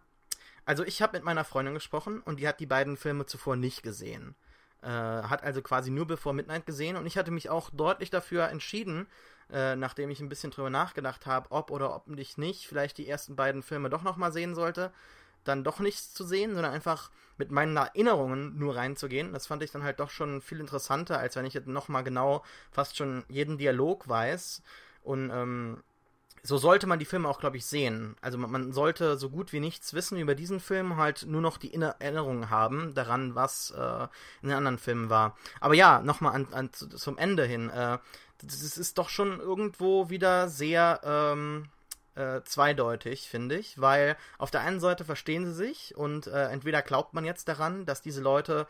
Also 0.66 0.84
ich 0.84 1.02
habe 1.02 1.16
mit 1.16 1.24
meiner 1.24 1.46
Freundin 1.46 1.74
gesprochen 1.74 2.20
und 2.22 2.40
die 2.40 2.48
hat 2.48 2.60
die 2.60 2.66
beiden 2.66 2.98
Filme 2.98 3.26
zuvor 3.26 3.56
nicht 3.56 3.84
gesehen. 3.84 4.36
Äh, 4.82 4.90
hat 4.90 5.44
also 5.44 5.62
quasi 5.62 5.90
nur 5.90 6.06
bevor 6.06 6.34
Midnight 6.34 6.66
gesehen 6.66 6.98
und 6.98 7.06
ich 7.06 7.18
hatte 7.18 7.32
mich 7.32 7.50
auch 7.50 7.70
deutlich 7.70 8.10
dafür 8.10 8.50
entschieden, 8.50 9.08
äh, 9.50 9.76
nachdem 9.76 10.10
ich 10.10 10.20
ein 10.20 10.30
bisschen 10.30 10.52
drüber 10.52 10.70
nachgedacht 10.70 11.26
habe, 11.26 11.52
ob 11.52 11.72
oder 11.72 11.96
ob 11.96 12.10
ich 12.18 12.38
nicht 12.38 12.68
vielleicht 12.68 12.98
die 12.98 13.08
ersten 13.08 13.36
beiden 13.36 13.64
Filme 13.64 13.90
doch 13.90 14.04
nochmal 14.04 14.34
sehen 14.34 14.56
sollte, 14.56 14.92
dann 15.48 15.64
doch 15.64 15.80
nichts 15.80 16.14
zu 16.14 16.26
sehen, 16.26 16.54
sondern 16.54 16.74
einfach 16.74 17.12
mit 17.38 17.52
meinen 17.52 17.78
Erinnerungen 17.78 18.58
nur 18.58 18.76
reinzugehen. 18.76 19.34
Das 19.34 19.48
fand 19.48 19.62
ich 19.64 19.72
dann 19.72 19.84
halt 19.84 20.00
doch 20.00 20.10
schon 20.10 20.42
viel 20.42 20.60
interessanter, 20.60 21.20
als 21.20 21.36
wenn 21.36 21.46
ich 21.46 21.54
jetzt 21.54 21.68
nochmal 21.68 22.04
genau 22.04 22.44
fast 22.72 22.98
schon 22.98 23.24
jeden 23.30 23.58
Dialog 23.58 24.08
weiß. 24.08 24.64
Und 25.04 25.30
ähm, 25.32 25.84
so 26.44 26.58
sollte 26.58 26.88
man 26.88 27.00
die 27.00 27.06
Filme 27.06 27.28
auch, 27.28 27.40
glaube 27.40 27.58
ich, 27.58 27.66
sehen. 27.66 28.16
Also 28.22 28.38
man, 28.38 28.50
man 28.50 28.72
sollte 28.72 29.18
so 29.18 29.30
gut 29.30 29.54
wie 29.54 29.60
nichts 29.60 29.94
wissen 29.94 30.18
über 30.18 30.34
diesen 30.34 30.60
Film, 30.60 30.98
halt 30.98 31.26
nur 31.28 31.42
noch 31.42 31.58
die 31.58 31.74
Inner 31.74 31.96
Erinnerung 32.00 32.50
haben 32.50 32.94
daran, 32.94 33.36
was 33.36 33.72
äh, 33.72 34.08
in 34.42 34.50
den 34.50 34.58
anderen 34.58 34.78
Filmen 34.78 35.10
war. 35.10 35.36
Aber 35.60 35.74
ja, 35.74 36.02
nochmal 36.02 36.36
an, 36.36 36.48
an, 36.54 36.74
zu- 36.74 36.88
zum 36.90 37.18
Ende 37.18 37.46
hin. 37.46 37.70
Äh, 37.70 37.98
das 38.42 38.78
ist 38.78 38.98
doch 38.98 39.10
schon 39.10 39.40
irgendwo 39.40 40.10
wieder 40.10 40.48
sehr 40.48 41.02
ähm, 41.04 41.70
äh, 42.18 42.42
zweideutig, 42.44 43.30
finde 43.30 43.56
ich, 43.58 43.80
weil 43.80 44.18
auf 44.38 44.52
der 44.52 44.62
einen 44.62 44.80
Seite 44.80 45.06
verstehen 45.06 45.46
sie 45.46 45.54
sich 45.54 45.96
und 45.96 46.28
äh, 46.28 46.48
entweder 46.50 46.82
glaubt 46.82 47.14
man 47.14 47.26
jetzt 47.26 47.48
daran, 47.48 47.86
dass 47.86 48.02
diese 48.02 48.22
Leute 48.22 48.68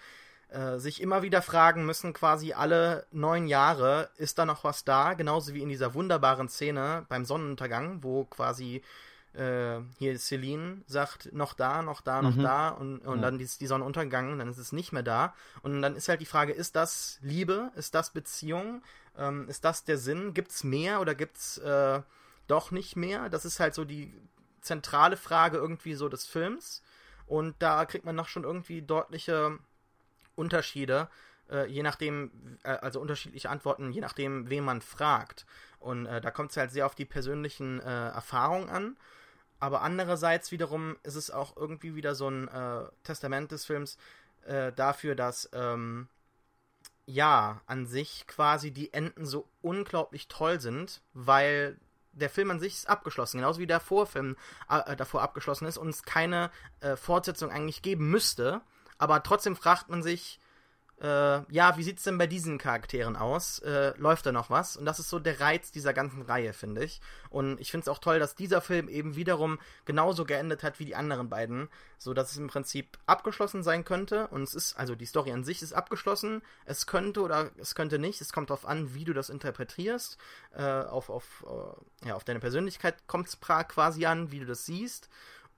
äh, 0.50 0.78
sich 0.78 1.02
immer 1.02 1.22
wieder 1.24 1.42
fragen 1.42 1.86
müssen, 1.86 2.14
quasi 2.14 2.54
alle 2.54 3.06
neun 3.12 3.48
Jahre, 3.48 4.10
ist 4.18 4.38
da 4.38 4.46
noch 4.46 4.64
was 4.64 4.84
da? 4.86 5.14
Genauso 5.14 5.54
wie 5.54 5.62
in 5.62 5.70
dieser 5.70 5.94
wunderbaren 5.94 6.50
Szene 6.50 7.06
beim 7.10 7.26
Sonnenuntergang, 7.26 8.04
wo 8.04 8.26
quasi 8.26 8.82
äh, 9.34 9.82
hier 10.00 10.18
Celine 10.18 10.82
sagt, 10.88 11.32
noch 11.34 11.54
da, 11.54 11.82
noch 11.82 12.02
da, 12.02 12.22
noch 12.22 12.36
Mhm. 12.38 12.42
da 12.44 12.70
und, 12.70 13.00
und 13.06 13.18
Ja. 13.18 13.26
dann 13.30 13.40
ist 13.40 13.62
die 13.62 13.68
Sonne 13.68 13.84
untergegangen, 13.84 14.40
dann 14.40 14.50
ist 14.50 14.58
es 14.58 14.72
nicht 14.72 14.94
mehr 14.94 15.04
da. 15.04 15.36
Und 15.62 15.82
dann 15.82 15.96
ist 15.96 16.10
halt 16.10 16.22
die 16.22 16.26
Frage, 16.26 16.54
ist 16.54 16.76
das 16.76 17.20
Liebe? 17.22 17.72
Ist 17.76 17.94
das 17.94 18.10
Beziehung? 18.12 18.82
Ähm, 19.18 19.48
ist 19.50 19.64
das 19.66 19.84
der 19.84 19.98
Sinn? 19.98 20.34
Gibt's 20.34 20.64
mehr 20.64 21.02
oder 21.02 21.14
gibt's 21.14 21.58
äh, 21.60 22.02
doch 22.48 22.72
nicht 22.72 22.96
mehr? 22.96 23.30
Das 23.30 23.46
ist 23.46 23.60
halt 23.60 23.74
so 23.74 23.86
die 23.86 24.14
zentrale 24.62 25.18
Frage 25.18 25.58
irgendwie 25.58 25.94
so 25.94 26.10
des 26.10 26.26
Films. 26.26 26.82
Und 27.26 27.56
da 27.60 27.86
kriegt 27.86 28.06
man 28.06 28.16
noch 28.16 28.28
schon 28.28 28.44
irgendwie 28.44 28.82
deutliche 28.82 29.60
Unterschiede, 30.36 31.10
äh, 31.50 31.66
je 31.68 31.84
nachdem, 31.84 32.32
äh, 32.64 32.70
also 32.70 33.02
unterschiedliche 33.02 33.50
Antworten, 33.50 33.92
je 33.92 34.02
nachdem, 34.02 34.50
wen 34.50 34.64
man 34.64 34.82
fragt. 34.82 35.46
Und 35.80 36.06
äh, 36.06 36.22
da 36.22 36.32
kommt 36.32 36.52
es 36.52 36.58
halt 36.58 36.72
sehr 36.72 36.86
auf 36.86 36.96
die 36.96 37.06
persönlichen 37.06 37.80
äh, 37.82 38.10
Erfahrungen 38.10 38.70
an. 38.70 38.98
Aber 39.60 39.82
andererseits 39.82 40.52
wiederum 40.52 40.98
ist 41.04 41.16
es 41.16 41.32
auch 41.32 41.58
irgendwie 41.58 41.96
wieder 41.96 42.16
so 42.16 42.30
ein 42.30 42.48
äh, 42.48 42.86
Testament 43.04 43.52
des 43.52 43.66
Films 43.66 43.98
äh, 44.46 44.72
dafür, 44.72 45.16
dass 45.16 45.50
ähm, 45.54 46.08
ja, 47.06 47.62
an 47.66 47.86
sich 47.86 48.28
quasi 48.28 48.72
die 48.72 48.94
Enden 48.94 49.26
so 49.26 49.48
unglaublich 49.62 50.28
toll 50.28 50.60
sind, 50.60 51.02
weil 51.14 51.80
der 52.18 52.30
Film 52.30 52.52
an 52.52 52.60
sich 52.60 52.74
ist 52.74 52.90
abgeschlossen, 52.90 53.38
genauso 53.38 53.60
wie 53.60 53.68
der 53.68 53.80
Vorfilm 53.80 54.36
äh, 54.70 54.96
davor 54.96 55.22
abgeschlossen 55.22 55.66
ist 55.66 55.78
und 55.78 55.90
es 55.90 56.04
keine 56.04 56.52
äh, 56.80 56.96
Fortsetzung 56.96 57.52
eigentlich 57.52 57.82
geben 57.82 58.10
müsste. 58.10 58.62
Aber 58.98 59.22
trotzdem 59.24 59.56
fragt 59.56 59.90
man 59.90 60.04
sich, 60.04 60.40
äh, 61.00 61.54
ja, 61.54 61.78
wie 61.78 61.84
sieht's 61.84 62.04
denn 62.04 62.18
bei 62.18 62.26
diesen 62.26 62.58
Charakteren 62.58 63.16
aus? 63.16 63.60
Äh, 63.60 63.94
läuft 63.98 64.26
da 64.26 64.32
noch 64.32 64.50
was? 64.50 64.78
Und 64.78 64.86
das 64.86 64.98
ist 64.98 65.10
so 65.10 65.20
der 65.20 65.40
Reiz 65.40 65.72
dieser 65.72 65.94
ganzen 65.94 66.24
Reihe, 66.24 66.54
finde 66.54 66.84
ich. 66.84 67.02
Und 67.30 67.62
ich 67.62 67.70
finde 67.70 67.84
es 67.84 67.88
auch 67.88 68.00
toll, 68.00 68.18
dass 68.18 68.34
dieser 68.34 68.62
Film 68.62 68.90
eben 68.90 69.16
wiederum 69.16 69.60
genauso 69.86 70.26
geendet 70.26 70.64
hat 70.64 70.80
wie 70.80 70.86
die 70.86 70.96
anderen 70.96 71.30
beiden, 71.30 71.70
so 72.00 72.16
dass 72.16 72.32
es 72.32 72.38
im 72.38 72.48
Prinzip 72.48 72.98
abgeschlossen 73.06 73.62
sein 73.62 73.86
könnte. 73.86 74.28
Und 74.30 74.42
es 74.42 74.56
ist, 74.56 74.76
also 74.78 74.96
die 74.96 75.06
Story 75.06 75.32
an 75.32 75.44
sich 75.44 75.62
ist 75.62 75.74
abgeschlossen. 75.74 76.42
Es 76.66 76.88
könnte 76.88 77.22
oder 77.22 77.52
es 77.58 77.76
könnte 77.76 78.00
nicht. 78.00 78.20
Es 78.22 78.34
kommt 78.34 78.50
darauf 78.50 78.66
an, 78.66 78.96
wie 78.96 79.04
du 79.04 79.14
das 79.14 79.30
interpretierst. 79.30 80.18
Äh, 80.56 80.64
auf, 80.64 81.12
auf, 81.12 81.46
äh, 81.48 82.08
ja, 82.08 82.16
auf 82.16 82.24
deine 82.24 82.40
Persönlichkeit 82.40 83.06
kommt 83.06 83.28
es 83.28 83.40
quasi 83.40 84.08
an, 84.08 84.32
wie 84.32 84.40
du 84.40 84.48
das 84.48 84.66
siehst. 84.66 85.10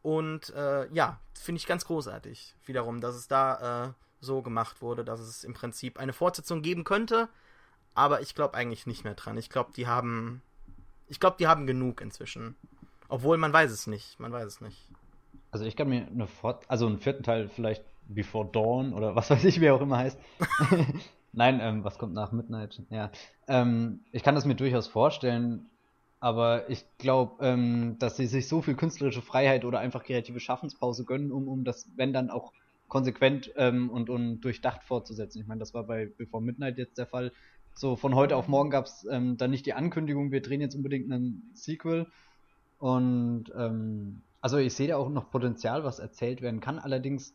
Und 0.02 0.50
äh, 0.50 0.92
ja, 0.92 1.20
finde 1.34 1.60
ich 1.60 1.66
ganz 1.66 1.86
großartig. 1.86 2.56
Wiederum, 2.66 3.00
dass 3.00 3.16
es 3.16 3.30
da 3.30 3.88
äh, 3.88 3.94
so 4.22 4.42
gemacht 4.42 4.82
wurde, 4.82 5.04
dass 5.04 5.20
es 5.20 5.44
im 5.44 5.54
Prinzip 5.54 6.00
eine 6.00 6.14
Fortsetzung 6.14 6.62
geben 6.62 6.84
könnte. 6.84 7.30
Aber 7.94 8.22
ich 8.22 8.36
glaube 8.36 8.56
eigentlich 8.56 8.88
nicht 8.88 9.04
mehr 9.04 9.16
dran. 9.16 9.38
Ich 9.38 9.50
glaube, 9.50 9.72
die 9.76 9.88
haben. 9.88 10.42
Ich 11.08 11.20
glaube, 11.20 11.38
die 11.40 11.48
haben 11.48 11.66
genug 11.66 12.02
inzwischen. 12.02 12.56
Obwohl 13.08 13.38
man 13.38 13.52
weiß 13.52 13.72
es 13.72 13.88
nicht. 13.88 14.20
Man 14.20 14.32
weiß 14.32 14.46
es 14.46 14.62
nicht. 14.62 14.90
Also 15.52 15.66
ich 15.66 15.76
kann 15.76 15.90
mir 15.90 16.08
eine 16.08 16.28
Fort 16.28 16.64
also 16.68 16.86
einen 16.86 17.00
vierten 17.00 17.24
Teil 17.24 17.50
vielleicht 17.50 17.84
Before 18.08 18.48
Dawn 18.52 18.94
oder 18.94 19.16
was 19.16 19.30
weiß 19.30 19.44
ich, 19.46 19.60
wie 19.60 19.66
er 19.66 19.76
auch 19.76 19.82
immer 19.82 19.98
heißt. 19.98 20.20
Nein, 21.32 21.60
ähm, 21.62 21.84
was 21.84 21.98
kommt 21.98 22.14
nach 22.14 22.32
Midnight? 22.32 22.82
Ja. 22.90 23.12
Ähm, 23.48 24.02
ich 24.12 24.24
kann 24.24 24.36
das 24.36 24.46
mir 24.46 24.56
durchaus 24.56 24.88
vorstellen, 24.88 25.70
aber 26.20 26.70
ich 26.70 26.86
glaube, 26.98 27.46
ähm, 27.46 27.98
dass 28.00 28.18
sie 28.18 28.26
sich 28.26 28.48
so 28.48 28.62
viel 28.62 28.76
künstlerische 28.76 29.22
Freiheit 29.22 29.64
oder 29.64 29.80
einfach 29.80 30.04
kreative 30.04 30.40
Schaffenspause 30.40 31.06
gönnen, 31.06 31.32
um, 31.32 31.48
um 31.48 31.64
das, 31.64 31.88
wenn 31.96 32.14
dann 32.14 32.30
auch 32.32 32.52
konsequent 32.90 33.52
ähm, 33.56 33.90
und, 33.90 34.10
und 34.10 34.42
durchdacht 34.42 34.84
fortzusetzen. 34.84 35.42
Ich 35.42 35.48
meine, 35.48 35.60
das 35.60 35.74
war 35.74 35.84
bei 35.86 36.08
Before 36.18 36.44
Midnight 36.44 36.78
jetzt 36.78 36.98
der 36.98 37.06
Fall. 37.06 37.32
So 37.74 37.96
von 37.96 38.16
heute 38.16 38.36
auf 38.36 38.48
morgen 38.48 38.72
gab 38.72 38.86
es 38.86 39.08
ähm, 39.10 39.38
dann 39.38 39.52
nicht 39.52 39.66
die 39.66 39.74
Ankündigung, 39.74 40.32
wir 40.32 40.42
drehen 40.42 40.60
jetzt 40.60 40.76
unbedingt 40.76 41.12
einen 41.12 41.50
Sequel. 41.54 42.08
Und 42.80 43.46
ähm, 43.56 44.22
also 44.42 44.58
ich 44.58 44.74
sehe 44.74 44.88
da 44.88 44.98
auch 44.98 45.10
noch 45.10 45.32
Potenzial, 45.32 45.84
was 45.84 46.00
erzählt 46.00 46.42
werden 46.42 46.60
kann. 46.60 46.80
Allerdings 46.80 47.34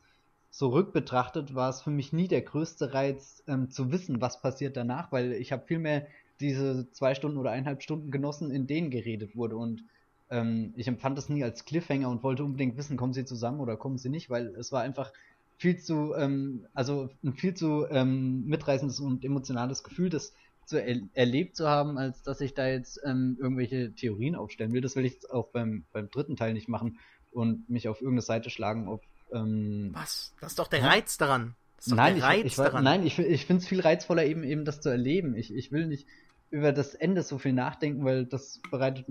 so 0.51 0.69
rückbetrachtet 0.69 1.55
war 1.55 1.71
es 1.71 1.83
für 1.83 1.91
mich 1.91 2.13
nie 2.13 2.29
der 2.29 2.43
größte 2.43 2.95
Reiz, 2.95 3.43
ähm, 3.47 3.71
zu 3.71 3.91
wissen, 3.91 4.21
was 4.21 4.41
passiert 4.41 4.77
danach, 4.77 5.13
weil 5.13 5.33
ich 5.33 5.53
habe 5.53 5.67
vielmehr 5.67 6.07
diese 6.41 6.91
zwei 6.93 7.15
Stunden 7.15 7.39
oder 7.39 7.51
eineinhalb 7.51 7.83
Stunden 7.83 8.11
genossen, 8.11 8.51
in 8.51 8.67
denen 8.67 8.91
geredet 8.91 9.37
wurde. 9.37 9.57
Und 9.57 9.85
ähm, 10.31 10.73
ich 10.77 10.89
empfand 10.89 11.19
das 11.19 11.29
nie 11.29 11.45
als 11.45 11.65
Cliffhanger 11.65 12.09
und 12.09 12.23
wollte 12.23 12.45
unbedingt 12.45 12.77
wissen, 12.77 12.97
kommen 12.97 13.13
sie 13.13 13.25
zusammen 13.25 13.61
oder 13.61 13.77
kommen 13.77 13.99
sie 13.99 14.09
nicht, 14.09 14.31
weil 14.31 14.55
es 14.57 14.73
war 14.73 14.83
einfach 14.83 15.13
viel 15.57 15.79
zu, 15.79 16.15
ähm, 16.15 16.67
also 16.75 17.11
ein 17.23 17.35
viel 17.35 17.55
zu 17.55 17.87
ähm, 17.89 18.45
mitreißendes 18.47 19.01
und 19.01 19.25
emotionales 19.25 19.83
Gefühl, 19.83 20.11
das 20.11 20.33
zu 20.67 20.83
er 20.83 20.99
erlebt 21.13 21.57
zu 21.57 21.69
haben, 21.69 21.99
als 21.99 22.23
dass 22.23 22.41
ich 22.41 22.55
da 22.55 22.67
jetzt 22.67 23.01
ähm, 23.05 23.37
irgendwelche 23.41 23.95
Theorien 23.95 24.35
aufstellen 24.35 24.73
will. 24.73 24.81
Das 24.81 24.97
will 24.97 25.05
ich 25.05 25.15
jetzt 25.15 25.31
auch 25.31 25.49
beim, 25.49 25.85
beim 25.93 26.11
dritten 26.11 26.37
Teil 26.37 26.55
nicht 26.55 26.69
machen 26.69 26.99
und 27.33 27.69
mich 27.69 27.89
auf 27.89 28.01
irgendeine 28.01 28.23
Seite 28.23 28.51
schlagen, 28.51 28.89
ob. 28.89 29.03
Ähm, 29.33 29.91
Was? 29.93 30.35
Das 30.41 30.53
ist 30.53 30.59
doch 30.59 30.69
der 30.69 30.83
Hä? 30.83 30.87
Reiz 30.87 31.19
daran. 31.19 31.55
Das 31.77 31.87
ist 31.87 31.93
doch 31.93 31.97
nein, 31.97 32.15
der 32.15 32.19
ich, 32.19 32.25
Reiz 32.25 32.47
ich, 32.47 32.55
daran. 32.57 32.85
nein, 32.85 33.07
ich, 33.07 33.19
ich 33.19 33.47
finde 33.47 33.63
es 33.63 33.69
viel 33.69 33.81
reizvoller, 33.81 34.25
eben 34.25 34.43
eben 34.43 34.65
das 34.65 34.81
zu 34.81 34.89
erleben. 34.89 35.37
Ich, 35.37 35.53
ich 35.53 35.71
will 35.71 35.87
nicht 35.87 36.07
über 36.51 36.73
das 36.73 36.95
Ende 36.95 37.23
so 37.23 37.39
viel 37.39 37.53
nachdenken, 37.53 38.05
weil 38.05 38.27
das 38.27 38.61
bereitet 38.71 39.07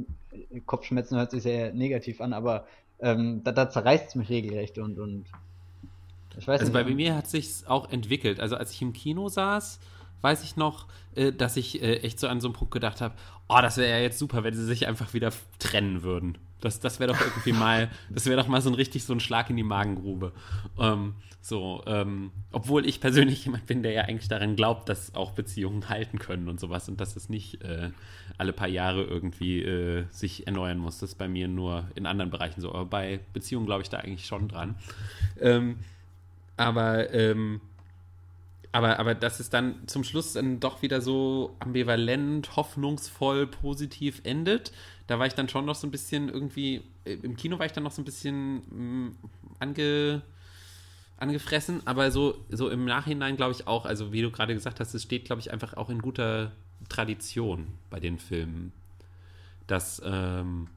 Kopfschmerzen 0.65 1.17
hört 1.17 1.31
sich 1.31 1.43
sehr 1.43 1.73
negativ 1.73 2.21
an, 2.21 2.33
aber 2.33 2.65
ähm, 2.99 3.43
da, 3.43 3.51
da 3.51 3.69
zerreißt 3.69 4.07
es 4.07 4.15
mich 4.15 4.29
regelrecht 4.29 4.77
und, 4.77 4.97
und 4.97 5.25
Ich 6.37 6.47
weiß 6.47 6.61
also 6.61 6.73
nicht, 6.73 6.85
bei 6.85 6.93
mir 6.93 7.15
hat 7.15 7.29
sich 7.29 7.67
auch 7.67 7.91
entwickelt. 7.91 8.39
Also 8.39 8.55
als 8.55 8.71
ich 8.71 8.81
im 8.81 8.93
Kino 8.93 9.29
saß, 9.29 9.79
weiß 10.21 10.43
ich 10.43 10.55
noch, 10.55 10.87
äh, 11.15 11.31
dass 11.31 11.57
ich 11.57 11.81
äh, 11.81 11.97
echt 11.97 12.19
so 12.19 12.27
an 12.27 12.41
so 12.41 12.47
einem 12.47 12.55
Punkt 12.55 12.73
gedacht 12.73 13.01
habe, 13.01 13.15
oh, 13.49 13.59
das 13.61 13.77
wäre 13.77 13.89
ja 13.89 13.99
jetzt 13.99 14.17
super, 14.17 14.43
wenn 14.43 14.53
sie 14.53 14.65
sich 14.65 14.87
einfach 14.87 15.13
wieder 15.13 15.31
trennen 15.59 16.01
würden. 16.01 16.37
Das, 16.61 16.79
das 16.79 16.99
wäre 16.99 17.11
doch 17.11 17.19
irgendwie 17.19 17.51
mal, 17.53 17.89
das 18.09 18.25
wäre 18.25 18.37
doch 18.37 18.47
mal 18.47 18.61
so 18.61 18.69
ein 18.69 18.75
richtig 18.75 19.03
so 19.03 19.13
ein 19.13 19.19
Schlag 19.19 19.49
in 19.49 19.57
die 19.57 19.63
Magengrube. 19.63 20.31
Ähm, 20.79 21.15
so, 21.41 21.83
ähm, 21.87 22.31
obwohl 22.53 22.87
ich 22.87 23.01
persönlich 23.01 23.43
jemand 23.43 23.65
bin, 23.65 23.83
der 23.83 23.91
ja 23.91 24.03
eigentlich 24.03 24.29
daran 24.29 24.55
glaubt, 24.55 24.87
dass 24.87 25.13
auch 25.13 25.31
Beziehungen 25.31 25.89
halten 25.89 26.17
können 26.17 26.47
und 26.47 26.57
sowas 26.57 26.87
und 26.87 27.01
dass 27.01 27.17
es 27.17 27.27
nicht 27.27 27.61
äh, 27.65 27.89
alle 28.37 28.53
paar 28.53 28.69
Jahre 28.69 29.03
irgendwie 29.03 29.61
äh, 29.61 30.05
sich 30.09 30.47
erneuern 30.47 30.77
muss. 30.77 30.99
Das 30.99 31.11
ist 31.11 31.17
bei 31.17 31.27
mir 31.27 31.49
nur 31.49 31.89
in 31.95 32.05
anderen 32.05 32.31
Bereichen 32.31 32.61
so. 32.61 32.69
Aber 32.69 32.85
bei 32.85 33.19
Beziehungen 33.33 33.65
glaube 33.65 33.81
ich 33.81 33.89
da 33.89 33.97
eigentlich 33.97 34.25
schon 34.25 34.47
dran. 34.47 34.75
Ähm, 35.41 35.79
aber, 36.57 37.13
ähm, 37.13 37.61
aber, 38.71 38.99
aber 38.99 39.15
dass 39.15 39.39
es 39.39 39.49
dann 39.49 39.87
zum 39.87 40.03
Schluss 40.03 40.33
dann 40.33 40.59
doch 40.59 40.81
wieder 40.81 41.01
so 41.01 41.55
ambivalent, 41.59 42.55
hoffnungsvoll, 42.55 43.47
positiv 43.47 44.21
endet, 44.23 44.71
da 45.07 45.19
war 45.19 45.27
ich 45.27 45.33
dann 45.33 45.49
schon 45.49 45.65
noch 45.65 45.75
so 45.75 45.87
ein 45.87 45.91
bisschen 45.91 46.29
irgendwie, 46.29 46.81
äh, 47.05 47.13
im 47.13 47.35
Kino 47.35 47.59
war 47.59 47.65
ich 47.65 47.71
dann 47.71 47.83
noch 47.83 47.91
so 47.91 48.01
ein 48.01 48.05
bisschen 48.05 49.09
mh, 49.09 49.11
ange, 49.59 50.21
angefressen, 51.17 51.85
aber 51.85 52.11
so, 52.11 52.43
so 52.49 52.69
im 52.69 52.85
Nachhinein 52.85 53.35
glaube 53.35 53.53
ich 53.53 53.67
auch, 53.67 53.85
also 53.85 54.11
wie 54.11 54.21
du 54.21 54.31
gerade 54.31 54.53
gesagt 54.53 54.79
hast, 54.79 54.93
es 54.93 55.03
steht, 55.03 55.25
glaube 55.25 55.41
ich, 55.41 55.51
einfach 55.51 55.75
auch 55.75 55.89
in 55.89 56.01
guter 56.01 56.51
Tradition 56.89 57.67
bei 57.89 57.99
den 57.99 58.17
Filmen, 58.19 58.71
dass, 59.67 60.01
ähm, 60.05 60.67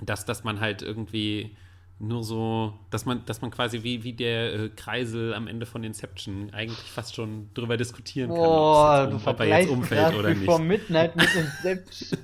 dass, 0.00 0.24
dass 0.24 0.44
man 0.44 0.60
halt 0.60 0.82
irgendwie 0.82 1.56
nur 1.98 2.24
so, 2.24 2.78
dass 2.90 3.06
man, 3.06 3.24
dass 3.26 3.42
man 3.42 3.50
quasi 3.50 3.84
wie, 3.84 4.02
wie 4.02 4.12
der 4.12 4.54
äh, 4.54 4.68
Kreisel 4.70 5.34
am 5.34 5.46
Ende 5.46 5.66
von 5.66 5.84
Inception 5.84 6.50
eigentlich 6.52 6.78
fast 6.78 7.14
schon 7.14 7.50
drüber 7.54 7.76
diskutieren 7.76 8.28
kann, 8.30 8.38
Boah, 8.38 9.20
ob 9.24 9.40
er 9.40 9.46
jetzt 9.46 9.70
umfällt 9.70 10.14
oder 10.16 10.30
nicht. 10.30 10.40
Before 10.40 10.62
Midnight 10.62 11.14
mit 11.14 11.28
Inception. 11.34 12.18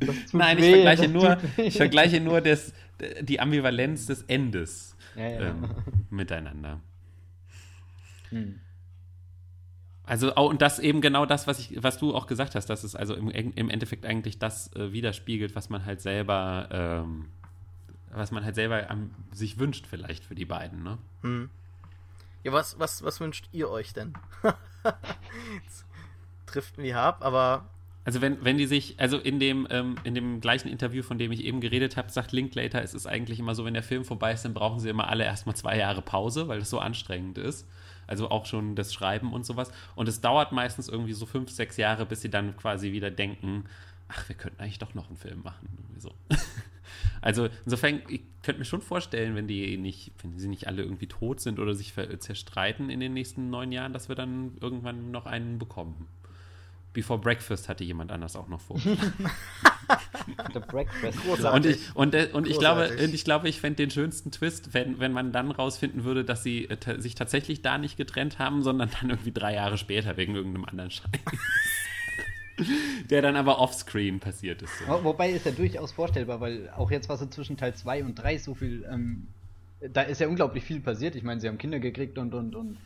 Nein, 0.32 0.58
ich 0.58 0.64
weh, 0.64 0.72
vergleiche 0.72 1.08
nur, 1.08 1.38
ich 1.56 1.76
vergleiche 1.76 2.20
nur 2.20 2.40
das, 2.40 2.72
die 3.20 3.38
Ambivalenz 3.38 4.06
des 4.06 4.22
Endes 4.22 4.96
Ja, 5.14 5.28
ja. 5.28 5.40
ähm, 5.50 5.68
miteinander. 6.10 6.80
Hm. 8.30 8.60
Also, 10.04 10.32
oh, 10.34 10.48
und 10.48 10.60
das 10.60 10.78
eben 10.80 11.00
genau 11.00 11.26
das, 11.26 11.46
was 11.46 11.60
ich, 11.60 11.82
was 11.82 11.96
du 11.98 12.14
auch 12.14 12.26
gesagt 12.26 12.54
hast, 12.54 12.66
dass 12.66 12.82
es 12.82 12.96
also 12.96 13.14
im, 13.14 13.30
im 13.30 13.70
Endeffekt 13.70 14.04
eigentlich 14.04 14.38
das 14.38 14.74
äh, 14.74 14.92
widerspiegelt, 14.92 15.54
was 15.54 15.70
man 15.70 15.84
halt 15.86 16.00
selber, 16.00 16.68
ähm, 16.72 17.26
was 18.12 18.30
man 18.30 18.44
halt 18.44 18.54
selber 18.54 18.90
am, 18.90 19.10
sich 19.32 19.58
wünscht, 19.58 19.86
vielleicht 19.86 20.24
für 20.24 20.34
die 20.34 20.44
beiden, 20.44 20.82
ne? 20.82 20.98
Hm. 21.22 21.50
Ja, 22.44 22.52
was, 22.52 22.78
was, 22.78 23.02
was 23.02 23.20
wünscht 23.20 23.48
ihr 23.52 23.70
euch 23.70 23.92
denn? 23.92 24.14
Trifft 26.46 26.76
wie 26.78 26.94
hab, 26.94 27.24
aber 27.24 27.70
Also 28.04 28.20
wenn, 28.20 28.44
wenn 28.44 28.58
die 28.58 28.66
sich, 28.66 28.98
also 28.98 29.18
in 29.18 29.38
dem, 29.38 29.66
ähm, 29.70 29.94
in 30.02 30.14
dem 30.14 30.40
gleichen 30.40 30.68
Interview, 30.68 31.02
von 31.02 31.18
dem 31.18 31.30
ich 31.30 31.44
eben 31.44 31.60
geredet 31.60 31.96
habe, 31.96 32.10
sagt 32.10 32.32
Linklater, 32.32 32.82
es 32.82 32.94
ist 32.94 33.06
eigentlich 33.06 33.38
immer 33.38 33.54
so, 33.54 33.64
wenn 33.64 33.74
der 33.74 33.84
Film 33.84 34.04
vorbei 34.04 34.32
ist, 34.32 34.44
dann 34.44 34.54
brauchen 34.54 34.80
sie 34.80 34.88
immer 34.88 35.08
alle 35.08 35.24
erstmal 35.24 35.54
zwei 35.54 35.78
Jahre 35.78 36.02
Pause, 36.02 36.48
weil 36.48 36.58
das 36.58 36.70
so 36.70 36.80
anstrengend 36.80 37.38
ist. 37.38 37.66
Also 38.08 38.30
auch 38.30 38.46
schon 38.46 38.74
das 38.74 38.92
Schreiben 38.92 39.32
und 39.32 39.46
sowas. 39.46 39.70
Und 39.94 40.08
es 40.08 40.20
dauert 40.20 40.50
meistens 40.50 40.88
irgendwie 40.88 41.12
so 41.12 41.26
fünf, 41.26 41.50
sechs 41.50 41.76
Jahre, 41.76 42.04
bis 42.04 42.20
sie 42.20 42.30
dann 42.30 42.56
quasi 42.56 42.90
wieder 42.90 43.12
denken, 43.12 43.64
ach, 44.08 44.28
wir 44.28 44.36
könnten 44.36 44.60
eigentlich 44.60 44.80
doch 44.80 44.94
noch 44.94 45.06
einen 45.06 45.16
Film 45.16 45.42
machen. 45.42 45.68
So. 45.98 46.12
Also 47.22 47.48
insofern, 47.64 48.02
ich 48.08 48.20
könnte 48.42 48.58
mir 48.58 48.64
schon 48.64 48.82
vorstellen, 48.82 49.34
wenn 49.36 49.46
die 49.48 49.76
nicht, 49.78 50.12
wenn 50.22 50.38
sie 50.38 50.48
nicht 50.48 50.66
alle 50.66 50.82
irgendwie 50.82 51.06
tot 51.06 51.40
sind 51.40 51.58
oder 51.58 51.74
sich 51.74 51.92
ver- 51.92 52.18
zerstreiten 52.20 52.90
in 52.90 53.00
den 53.00 53.14
nächsten 53.14 53.48
neun 53.48 53.72
Jahren, 53.72 53.92
dass 53.92 54.08
wir 54.08 54.16
dann 54.16 54.56
irgendwann 54.60 55.10
noch 55.12 55.26
einen 55.26 55.58
bekommen. 55.58 56.08
Before 56.92 57.18
Breakfast 57.18 57.70
hatte 57.70 57.84
jemand 57.84 58.12
anders 58.12 58.36
auch 58.36 58.48
noch 58.48 58.60
vor. 58.60 58.78
The 60.52 60.60
Breakfast 60.60 61.18
Großartig. 61.22 61.54
und 61.54 61.66
ich, 61.66 61.96
und, 61.96 62.14
äh, 62.14 62.28
und 62.32 62.46
ich 62.46 62.58
glaube, 62.58 62.90
und 62.90 63.14
ich 63.14 63.24
glaube, 63.24 63.48
ich 63.48 63.60
fände 63.60 63.76
den 63.76 63.90
schönsten 63.90 64.30
Twist, 64.30 64.74
wenn, 64.74 65.00
wenn 65.00 65.12
man 65.12 65.32
dann 65.32 65.50
rausfinden 65.50 66.04
würde, 66.04 66.24
dass 66.24 66.42
sie 66.42 66.68
äh, 66.68 67.00
sich 67.00 67.14
tatsächlich 67.14 67.62
da 67.62 67.78
nicht 67.78 67.96
getrennt 67.96 68.38
haben, 68.38 68.62
sondern 68.62 68.90
dann 69.00 69.10
irgendwie 69.10 69.32
drei 69.32 69.54
Jahre 69.54 69.78
später 69.78 70.16
wegen 70.16 70.34
irgendeinem 70.34 70.64
anderen 70.66 70.90
Scheiß. 70.90 71.04
Der 73.10 73.22
dann 73.22 73.36
aber 73.36 73.58
offscreen 73.58 74.20
passiert 74.20 74.62
ist. 74.62 74.78
So. 74.78 74.86
Wo- 74.86 75.04
Wobei 75.04 75.30
ist 75.30 75.46
ja 75.46 75.52
durchaus 75.52 75.92
vorstellbar, 75.92 76.40
weil 76.40 76.70
auch 76.76 76.90
jetzt, 76.90 77.08
was 77.08 77.20
so 77.20 77.26
zwischen 77.26 77.56
Teil 77.56 77.74
2 77.74 78.04
und 78.04 78.14
3 78.16 78.38
so 78.38 78.54
viel, 78.54 78.84
ähm, 78.90 79.26
da 79.92 80.02
ist 80.02 80.20
ja 80.20 80.28
unglaublich 80.28 80.64
viel 80.64 80.80
passiert. 80.80 81.14
Ich 81.16 81.22
meine, 81.22 81.40
sie 81.40 81.48
haben 81.48 81.58
Kinder 81.58 81.78
gekriegt 81.80 82.18
und, 82.18 82.34
und, 82.34 82.54
und. 82.54 82.76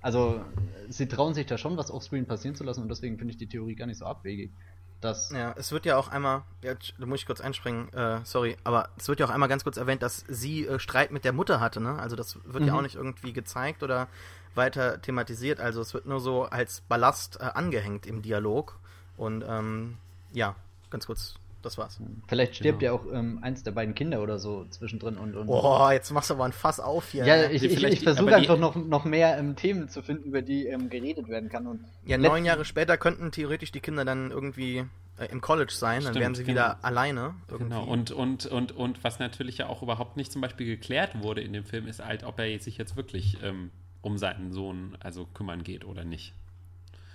Also, 0.00 0.44
sie 0.88 1.08
trauen 1.08 1.34
sich 1.34 1.46
da 1.46 1.58
schon 1.58 1.76
was 1.76 1.90
offscreen 1.90 2.26
passieren 2.26 2.54
zu 2.54 2.62
lassen 2.62 2.82
und 2.82 2.88
deswegen 2.88 3.18
finde 3.18 3.32
ich 3.32 3.38
die 3.38 3.48
Theorie 3.48 3.74
gar 3.74 3.86
nicht 3.86 3.98
so 3.98 4.04
abwegig. 4.06 4.52
Dass, 5.00 5.30
Ja, 5.30 5.54
es 5.58 5.72
wird 5.72 5.84
ja 5.84 5.96
auch 5.98 6.08
einmal, 6.08 6.44
ja, 6.62 6.74
da 6.98 7.06
muss 7.06 7.20
ich 7.20 7.26
kurz 7.26 7.40
einspringen, 7.42 7.92
äh, 7.92 8.20
sorry, 8.24 8.56
aber 8.64 8.88
es 8.96 9.08
wird 9.08 9.20
ja 9.20 9.26
auch 9.26 9.30
einmal 9.30 9.48
ganz 9.48 9.62
kurz 9.62 9.76
erwähnt, 9.76 10.02
dass 10.02 10.24
sie 10.28 10.66
äh, 10.66 10.78
Streit 10.78 11.10
mit 11.10 11.24
der 11.24 11.32
Mutter 11.34 11.60
hatte, 11.60 11.80
ne? 11.82 11.98
Also 11.98 12.16
das 12.16 12.38
wird 12.46 12.64
ja 12.64 12.72
Mhm. 12.72 12.78
auch 12.78 12.82
nicht 12.82 12.94
irgendwie 12.94 13.32
gezeigt 13.34 13.82
oder 13.82 14.08
weiter 14.54 15.02
thematisiert, 15.02 15.60
also 15.60 15.82
es 15.82 15.92
wird 15.92 16.06
nur 16.06 16.20
so 16.20 16.44
als 16.44 16.80
Ballast 16.82 17.38
äh, 17.40 17.44
angehängt 17.44 18.06
im 18.06 18.22
Dialog 18.22 18.78
und 19.16 19.44
ähm, 19.48 19.96
ja, 20.32 20.54
ganz 20.90 21.06
kurz, 21.06 21.34
das 21.62 21.78
war's. 21.78 21.98
vielleicht 22.28 22.56
stirbt 22.56 22.80
Genau. 22.80 22.94
ja 22.94 23.00
auch 23.00 23.12
ähm, 23.12 23.38
eins 23.42 23.62
der 23.62 23.72
beiden 23.72 23.94
Kinder 23.94 24.22
oder 24.22 24.38
so 24.38 24.66
zwischendrin 24.70 25.16
und. 25.16 25.34
und 25.36 25.48
Oh, 25.48 25.88
jetzt 25.90 26.10
machst 26.12 26.30
du 26.30 26.34
aber 26.34 26.44
ein 26.44 26.52
Fass 26.52 26.78
auf 26.80 27.10
hier. 27.10 27.26
Ja, 27.26 27.50
ich, 27.50 27.62
ich, 27.62 27.82
ich 27.82 28.00
versuche 28.00 28.34
einfach 28.36 28.58
noch, 28.58 28.76
noch 28.76 29.04
mehr 29.04 29.36
ähm, 29.38 29.56
Themen 29.56 29.88
zu 29.88 30.02
finden, 30.02 30.24
über 30.24 30.42
die 30.42 30.66
ähm, 30.66 30.90
geredet 30.90 31.28
werden 31.28 31.48
kann. 31.48 31.66
Und 31.66 31.80
ja 32.04 32.18
neun 32.18 32.44
Jahre 32.44 32.64
später 32.64 32.96
könnten 32.96 33.32
theoretisch 33.32 33.72
die 33.72 33.80
Kinder 33.80 34.04
dann 34.04 34.30
irgendwie 34.30 34.84
äh, 35.18 35.26
im 35.32 35.40
College 35.40 35.72
sein, 35.72 36.02
dann 36.02 36.12
Stimmt, 36.12 36.20
wären 36.20 36.34
sie 36.34 36.44
genau. 36.44 36.54
wieder 36.60 36.84
alleine. 36.84 37.34
Irgendwie. 37.48 37.70
Genau, 37.74 37.84
und, 37.84 38.10
und, 38.12 38.46
und, 38.46 38.72
und 38.72 39.02
was 39.02 39.18
natürlich 39.18 39.58
ja 39.58 39.66
auch 39.68 39.82
überhaupt 39.82 40.16
nicht 40.16 40.30
zum 40.30 40.42
Beispiel 40.42 40.66
geklärt 40.66 41.20
wurde 41.22 41.40
in 41.40 41.52
dem 41.52 41.64
Film, 41.64 41.88
ist 41.88 42.04
halt, 42.04 42.22
ob 42.22 42.38
er 42.38 42.58
sich 42.60 42.76
jetzt 42.78 42.96
wirklich 42.96 43.38
ähm, 43.42 43.70
um 44.02 44.18
seinen 44.18 44.52
Sohn 44.52 44.96
also 45.00 45.26
kümmern 45.34 45.64
geht 45.64 45.84
oder 45.84 46.04
nicht. 46.04 46.32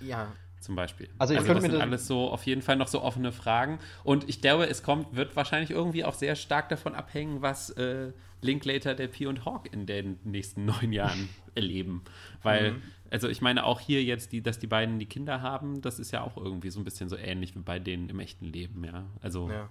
ja, 0.00 0.32
Zum 0.62 0.76
Beispiel. 0.76 1.08
Also 1.18 1.34
ich 1.34 1.38
das 1.40 1.46
könnte 1.46 1.60
mir 1.62 1.68
sind 1.70 1.74
das- 1.74 1.82
alles 1.82 2.06
so 2.06 2.30
auf 2.30 2.46
jeden 2.46 2.62
Fall 2.62 2.76
noch 2.76 2.86
so 2.88 3.02
offene 3.02 3.32
Fragen. 3.32 3.78
Und 4.04 4.28
ich 4.28 4.40
glaube, 4.40 4.66
es 4.68 4.82
kommt, 4.82 5.14
wird 5.14 5.34
wahrscheinlich 5.36 5.70
irgendwie 5.70 6.04
auch 6.04 6.14
sehr 6.14 6.36
stark 6.36 6.68
davon 6.68 6.94
abhängen, 6.94 7.42
was 7.42 7.70
äh, 7.70 8.12
Linklater, 8.40 8.94
der 8.94 9.08
P 9.08 9.26
und 9.26 9.44
Hawk 9.44 9.72
in 9.72 9.86
den 9.86 10.18
nächsten 10.24 10.64
neun 10.66 10.92
Jahren 10.92 11.28
erleben. 11.56 12.02
Weil, 12.42 12.72
Mhm. 12.72 12.82
also 13.10 13.28
ich 13.28 13.40
meine 13.42 13.64
auch 13.64 13.80
hier 13.80 14.02
jetzt, 14.04 14.32
die, 14.32 14.40
dass 14.40 14.58
die 14.60 14.66
beiden 14.68 14.98
die 15.00 15.06
Kinder 15.06 15.42
haben, 15.42 15.80
das 15.82 15.98
ist 15.98 16.12
ja 16.12 16.22
auch 16.22 16.36
irgendwie 16.36 16.70
so 16.70 16.80
ein 16.80 16.84
bisschen 16.84 17.08
so 17.08 17.16
ähnlich 17.16 17.54
wie 17.56 17.60
bei 17.60 17.78
denen 17.80 18.08
im 18.08 18.20
echten 18.20 18.46
Leben, 18.46 18.84
ja. 18.84 19.04
Also 19.20 19.50
ja. 19.50 19.68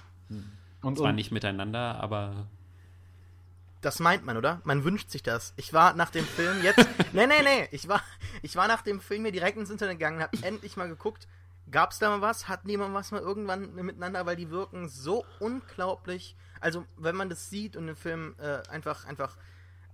und, 0.82 0.98
zwar 0.98 1.10
und 1.10 1.16
nicht 1.16 1.32
miteinander, 1.32 2.02
aber 2.02 2.48
Das 3.82 4.00
meint 4.00 4.24
man, 4.26 4.38
oder? 4.38 4.62
Man 4.64 4.84
wünscht 4.84 5.10
sich 5.10 5.24
das. 5.24 5.54
Ich 5.58 5.74
war 5.74 5.94
nach 5.94 6.12
dem 6.12 6.26
Film 6.26 6.62
jetzt. 6.64 6.88
nee, 7.14 7.26
nee, 7.26 7.42
nee. 7.44 7.68
Ich 7.72 7.88
war, 7.88 8.02
ich 8.44 8.56
war 8.56 8.68
nach 8.68 8.84
dem 8.84 9.02
Film 9.02 9.24
mir 9.24 9.32
direkt 9.32 9.58
ins 9.58 9.72
Internet 9.72 9.98
gegangen, 9.98 10.22
hab 10.22 10.34
endlich 10.44 10.78
mal 10.78 10.88
geguckt, 10.88 11.28
gab's 11.72 11.98
da 11.98 12.10
mal 12.10 12.22
was? 12.22 12.48
Hatten 12.48 12.68
die 12.68 12.78
mal 12.78 12.94
was 12.94 13.12
mal 13.12 13.22
irgendwann 13.22 13.74
miteinander? 13.74 14.26
Weil 14.28 14.36
die 14.36 14.52
wirken 14.52 14.88
so 14.88 15.26
unglaublich. 15.40 16.36
Also, 16.60 16.86
wenn 16.98 17.16
man 17.16 17.30
das 17.30 17.50
sieht 17.50 17.76
und 17.76 17.88
den 17.88 17.96
Film 17.96 18.36
äh, 18.38 18.68
einfach, 18.70 19.06
einfach, 19.06 19.36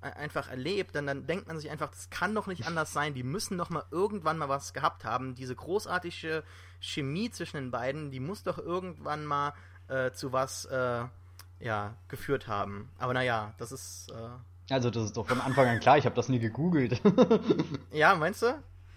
äh, 0.02 0.12
einfach 0.12 0.50
erlebt, 0.50 0.96
dann, 0.96 1.08
dann 1.08 1.26
denkt 1.26 1.48
man 1.48 1.58
sich 1.58 1.70
einfach, 1.70 1.90
das 1.90 2.10
kann 2.10 2.36
doch 2.36 2.48
nicht 2.48 2.68
anders 2.68 2.92
sein. 2.92 3.14
Die 3.14 3.24
müssen 3.24 3.58
doch 3.58 3.70
mal 3.70 3.86
irgendwann 3.90 4.38
mal 4.38 4.50
was 4.50 4.74
gehabt 4.74 5.06
haben. 5.06 5.34
Diese 5.34 5.56
großartige 5.56 6.44
Chemie 6.82 7.32
zwischen 7.32 7.56
den 7.56 7.72
beiden, 7.72 8.12
die 8.12 8.20
muss 8.20 8.44
doch 8.44 8.58
irgendwann 8.58 9.26
mal 9.26 9.54
äh, 9.88 10.12
zu 10.12 10.34
was, 10.34 10.66
äh, 10.66 11.06
ja, 11.60 11.96
geführt 12.08 12.48
haben. 12.48 12.90
Aber 12.98 13.14
naja, 13.14 13.54
das 13.58 13.72
ist, 13.72 14.12
äh, 14.12 14.74
also 14.74 14.90
das 14.90 15.04
ist 15.06 15.18
doch 15.18 15.28
von 15.28 15.40
Anfang 15.42 15.68
an 15.68 15.80
klar, 15.80 15.98
ich 15.98 16.06
habe 16.06 16.16
das 16.16 16.30
nie 16.30 16.40
gegoogelt. 16.40 17.02
ja, 17.92 18.16
meinst 18.16 18.42
du? 18.42 18.48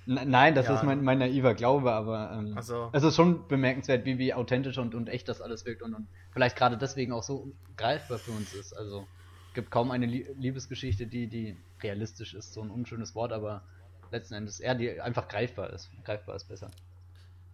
N- 0.07 0.31
Nein, 0.31 0.55
das 0.55 0.67
Ja. 0.67 0.75
ist 0.75 0.83
mein, 0.83 1.03
mein 1.05 1.19
naiver 1.19 1.55
Glaube, 1.55 1.93
aber 1.93 2.33
ähm, 2.33 2.55
Ach 2.57 2.63
so. 2.63 2.91
es 2.93 3.03
ist 3.03 3.15
schon 3.17 3.47
bemerkenswert, 3.49 4.05
wie, 4.05 4.19
wie 4.19 4.35
authentisch 4.35 4.79
und, 4.79 4.95
und 4.95 5.09
echt 5.09 5.29
das 5.29 5.41
alles 5.41 5.65
wirkt 5.67 5.83
und, 5.83 5.95
und 5.95 6.09
vielleicht 6.33 6.57
gerade 6.57 6.77
deswegen 6.77 7.13
auch 7.13 7.23
so 7.23 7.53
greifbar 7.77 8.19
für 8.19 8.33
uns 8.33 8.53
ist. 8.55 8.73
Also 8.73 9.07
gibt 9.55 9.71
kaum 9.71 9.91
eine 9.91 10.07
Lie 10.07 10.27
Liebesgeschichte, 10.39 11.07
die, 11.07 11.29
die 11.29 11.57
realistisch 11.83 12.35
ist, 12.35 12.53
so 12.55 12.63
ein 12.63 12.71
unschönes 12.71 13.15
Wort, 13.15 13.33
aber 13.33 13.63
letzten 14.11 14.35
Endes 14.35 14.59
eher 14.59 14.75
die 14.75 15.01
einfach 15.01 15.29
greifbar 15.29 15.71
ist. 15.71 15.89
Greifbar 16.05 16.35
ist 16.37 16.49
besser. 16.49 16.71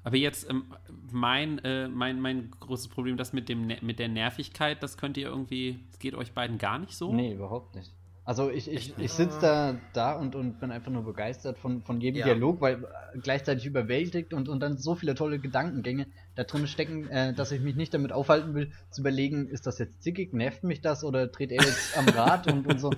Aber 0.07 0.17
jetzt 0.17 0.49
ähm, 0.49 0.67
mein, 1.11 1.59
äh, 1.65 1.89
mein, 1.89 2.21
mein 2.21 2.53
großes 2.61 2.87
Problem, 2.89 3.17
das 3.17 3.33
mit, 3.33 3.49
dem, 3.49 3.67
mit 3.83 3.99
der 3.99 4.07
Nervigkeit, 4.07 4.81
das 4.81 4.97
könnt 4.97 5.17
ihr 5.17 5.27
irgendwie, 5.27 5.81
es 5.91 5.99
geht 5.99 6.15
euch 6.15 6.33
beiden 6.33 6.59
gar 6.59 6.79
nicht 6.79 6.97
so? 6.97 7.13
Nee, 7.13 7.33
überhaupt 7.33 7.75
nicht. 7.75 7.93
Also 8.25 8.49
ich, 8.51 8.71
ich, 8.71 8.97
ich 8.99 9.13
sitze 9.13 9.39
da, 9.41 9.75
da 9.93 10.13
und, 10.15 10.37
und 10.37 10.61
bin 10.61 10.71
einfach 10.71 10.93
nur 10.93 11.03
begeistert 11.05 11.59
von, 11.59 11.83
von 11.83 12.01
jedem 12.01 12.21
Ja. 12.21 12.27
Dialog, 12.27 12.61
weil 12.61 12.85
äh, 12.85 13.19
gleichzeitig 13.19 13.67
überwältigt 13.67 14.33
und, 14.33 14.49
und 14.49 14.61
dann 14.61 14.79
so 14.79 14.95
viele 14.95 15.17
tolle 15.17 15.41
Gedankengänge 15.41 16.07
da 16.37 16.45
drin 16.45 16.69
stecken, 16.69 17.09
äh, 17.09 17.35
dass 17.35 17.51
ich 17.51 17.61
mich 17.61 17.75
nicht 17.75 17.93
damit 17.93 18.13
aufhalten 18.13 18.55
will, 18.55 18.71
zu 18.91 19.01
überlegen, 19.01 19.49
ist 19.49 19.67
das 19.67 19.79
jetzt 19.81 20.03
zickig, 20.05 20.33
nervt 20.33 20.63
mich 20.63 20.81
das 20.83 21.03
oder 21.03 21.27
dreht 21.27 21.51
er 21.51 21.65
jetzt 21.65 21.99
am 21.99 22.09
Rad 22.11 22.47
und, 22.53 22.67
und 22.69 22.79
so. 22.81 22.93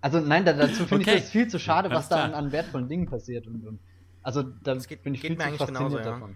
Also 0.00 0.20
nein, 0.20 0.44
da, 0.44 0.52
dazu 0.52 0.86
finde 0.86 1.04
Okay. 1.04 1.16
ich 1.16 1.22
das 1.22 1.30
viel 1.30 1.48
zu 1.48 1.58
schade, 1.58 1.90
was 1.90 2.08
da 2.08 2.22
an, 2.24 2.34
an 2.34 2.52
wertvollen 2.52 2.88
Dingen 2.88 3.06
passiert. 3.06 3.46
Und, 3.48 3.66
und, 3.66 3.78
also 4.22 4.42
da 4.42 4.74
geht- 4.74 5.02
bin 5.02 5.14
ich 5.14 5.20
geht 5.20 5.30
viel 5.32 5.36
mir 5.36 5.42
zu 5.42 5.48
eigentlich 5.48 5.58
fasziniert 5.58 5.90
genauso, 5.90 5.98
ja. 5.98 6.28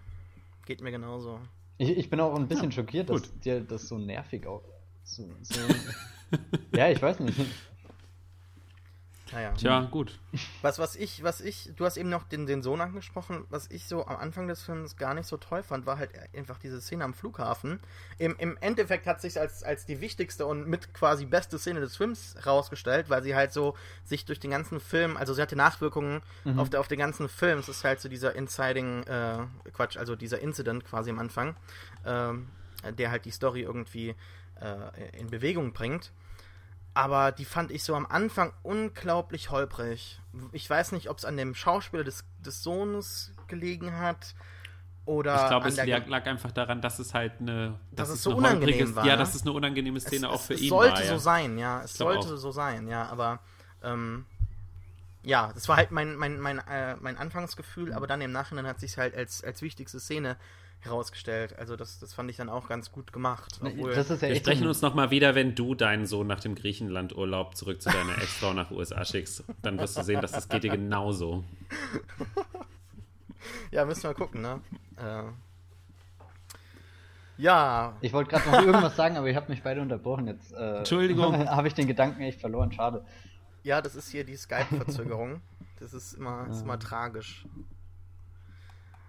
Geht 0.68 0.82
mir 0.82 0.90
genauso. 0.90 1.40
Ich, 1.78 1.96
ich 1.96 2.10
bin 2.10 2.20
auch 2.20 2.34
ein 2.34 2.46
bisschen 2.46 2.70
schockiert, 2.70 3.08
dass 3.08 3.22
gut. 3.22 3.42
dir 3.42 3.62
das 3.62 3.88
so 3.88 3.96
nervig 3.96 4.46
auch. 4.46 4.62
So, 5.02 5.26
so 5.40 5.58
ja, 6.76 6.90
ich 6.90 7.00
weiß 7.00 7.20
nicht. 7.20 7.40
Naja. 9.32 9.52
Tja, 9.52 9.80
gut. 9.90 10.18
Was, 10.62 10.78
was 10.78 10.96
ich, 10.96 11.22
was 11.22 11.40
ich, 11.40 11.70
du 11.76 11.84
hast 11.84 11.96
eben 11.96 12.08
noch 12.08 12.24
den, 12.24 12.46
den 12.46 12.62
Sohn 12.62 12.80
angesprochen, 12.80 13.44
was 13.50 13.70
ich 13.70 13.86
so 13.86 14.06
am 14.06 14.16
Anfang 14.16 14.48
des 14.48 14.62
Films 14.62 14.96
gar 14.96 15.14
nicht 15.14 15.26
so 15.26 15.36
toll 15.36 15.62
fand, 15.62 15.86
war 15.86 15.98
halt 15.98 16.10
einfach 16.34 16.58
diese 16.58 16.80
Szene 16.80 17.04
am 17.04 17.14
Flughafen. 17.14 17.80
Im, 18.18 18.36
im 18.38 18.56
Endeffekt 18.60 19.06
hat 19.06 19.20
sich 19.20 19.38
als, 19.38 19.62
als 19.62 19.86
die 19.86 20.00
wichtigste 20.00 20.46
und 20.46 20.66
mit 20.66 20.94
quasi 20.94 21.26
beste 21.26 21.58
Szene 21.58 21.80
des 21.80 21.96
Films 21.96 22.36
rausgestellt, 22.46 23.10
weil 23.10 23.22
sie 23.22 23.34
halt 23.34 23.52
so 23.52 23.74
sich 24.04 24.24
durch 24.24 24.40
den 24.40 24.50
ganzen 24.50 24.80
Film, 24.80 25.16
also 25.16 25.34
sie 25.34 25.42
hatte 25.42 25.56
Nachwirkungen 25.56 26.22
auf, 26.56 26.70
der, 26.70 26.80
auf 26.80 26.88
den 26.88 26.98
ganzen 26.98 27.28
Film. 27.28 27.58
Es 27.58 27.68
ist 27.68 27.84
halt 27.84 28.00
so 28.00 28.08
dieser 28.08 28.34
Inciting, 28.34 29.02
äh, 29.04 29.38
Quatsch, 29.72 29.96
also 29.96 30.16
dieser 30.16 30.40
Incident 30.40 30.84
quasi 30.84 31.10
am 31.10 31.18
Anfang, 31.18 31.56
ähm, 32.04 32.48
der 32.96 33.10
halt 33.10 33.24
die 33.24 33.30
Story 33.30 33.62
irgendwie 33.62 34.14
äh, 34.60 35.18
in 35.18 35.28
Bewegung 35.28 35.72
bringt. 35.72 36.12
Aber 36.98 37.30
die 37.30 37.44
fand 37.44 37.70
ich 37.70 37.84
so 37.84 37.94
am 37.94 38.06
Anfang 38.06 38.52
unglaublich 38.64 39.52
holprig. 39.52 40.20
Ich 40.50 40.68
weiß 40.68 40.90
nicht, 40.90 41.08
ob 41.08 41.18
es 41.18 41.24
an 41.24 41.36
dem 41.36 41.54
Schauspieler 41.54 42.02
des, 42.02 42.24
des 42.40 42.64
Sohnes 42.64 43.32
gelegen 43.46 44.00
hat 44.00 44.34
oder 45.04 45.42
Ich 45.42 45.48
glaube, 45.48 45.68
es 45.68 45.76
lag, 46.08 46.26
einfach 46.26 46.50
daran, 46.50 46.82
dass 46.82 46.98
es 46.98 47.14
halt 47.14 47.34
eine. 47.38 47.78
Dass 47.92 48.08
dass 48.08 48.16
es 48.16 48.24
so 48.24 48.34
unangenehm 48.34 48.96
war, 48.96 49.06
Ja, 49.06 49.12
ne? 49.12 49.18
dass 49.18 49.36
es 49.36 49.42
eine 49.42 49.52
unangenehme 49.52 50.00
Szene 50.00 50.26
es, 50.26 50.32
auch 50.32 50.40
es, 50.40 50.46
für 50.46 50.54
es 50.54 50.62
ihn 50.62 50.70
sollte 50.70 50.94
war. 50.94 51.04
so 51.04 51.12
ja. 51.12 51.18
sein, 51.20 51.56
ja. 51.56 51.82
Es 51.84 51.94
sollte 51.94 52.34
auch. 52.34 52.36
so 52.36 52.50
sein, 52.50 52.88
ja. 52.88 53.06
Aber 53.06 53.38
ähm, 53.84 54.26
ja, 55.22 55.52
das 55.54 55.68
war 55.68 55.76
halt 55.76 55.92
mein, 55.92 56.16
mein, 56.16 56.40
mein, 56.40 56.58
äh, 56.58 56.96
mein 56.96 57.16
Anfangsgefühl, 57.16 57.92
aber 57.92 58.08
dann 58.08 58.20
im 58.22 58.32
Nachhinein 58.32 58.66
hat 58.66 58.80
sich 58.80 58.98
halt 58.98 59.14
als, 59.14 59.44
als 59.44 59.62
wichtigste 59.62 60.00
Szene 60.00 60.36
herausgestellt. 60.80 61.58
Also 61.58 61.76
das, 61.76 61.98
das 61.98 62.14
fand 62.14 62.30
ich 62.30 62.36
dann 62.36 62.48
auch 62.48 62.68
ganz 62.68 62.92
gut 62.92 63.12
gemacht. 63.12 63.60
Obwohl, 63.62 63.94
Das 63.94 64.10
ist 64.10 64.22
ja 64.22 64.28
Wir 64.28 64.36
sprechen 64.36 64.66
uns 64.66 64.82
nochmal 64.82 65.10
wieder, 65.10 65.34
wenn 65.34 65.54
du 65.54 65.74
deinen 65.74 66.06
Sohn 66.06 66.26
nach 66.26 66.40
dem 66.40 66.54
Griechenland-Urlaub 66.54 67.56
zurück 67.56 67.82
zu 67.82 67.90
deiner 67.90 68.16
Ex-Frau 68.18 68.52
nach 68.52 68.70
USA 68.70 69.04
schickst. 69.04 69.44
Dann 69.62 69.78
wirst 69.78 69.96
du 69.98 70.02
sehen, 70.02 70.20
dass 70.20 70.32
das 70.32 70.48
geht 70.48 70.64
dir 70.64 70.70
genauso. 70.70 71.44
ja, 73.70 73.84
müssen 73.84 74.04
wir 74.04 74.14
gucken, 74.14 74.42
ne? 74.42 74.60
Äh, 74.96 75.24
ja, 77.38 77.96
Ich 78.00 78.12
wollte 78.12 78.30
gerade 78.30 78.50
noch 78.50 78.60
irgendwas 78.62 78.96
sagen, 78.96 79.16
aber 79.16 79.28
ich 79.28 79.36
habe 79.36 79.48
mich 79.48 79.62
beide 79.62 79.80
unterbrochen. 79.80 80.26
Jetzt 80.26 80.52
äh, 80.52 80.78
Entschuldigung. 80.78 81.48
habe 81.48 81.68
ich 81.68 81.74
den 81.74 81.86
Gedanken 81.86 82.22
echt 82.22 82.40
verloren. 82.40 82.72
Schade. 82.72 83.04
Ja, 83.62 83.80
das 83.80 83.94
ist 83.94 84.10
hier 84.10 84.24
die 84.24 84.36
Skype-Verzögerung. 84.36 85.40
Das 85.78 85.94
ist 85.94 86.14
immer, 86.14 86.48
ist 86.50 86.62
immer 86.62 86.78
tragisch. 86.78 87.46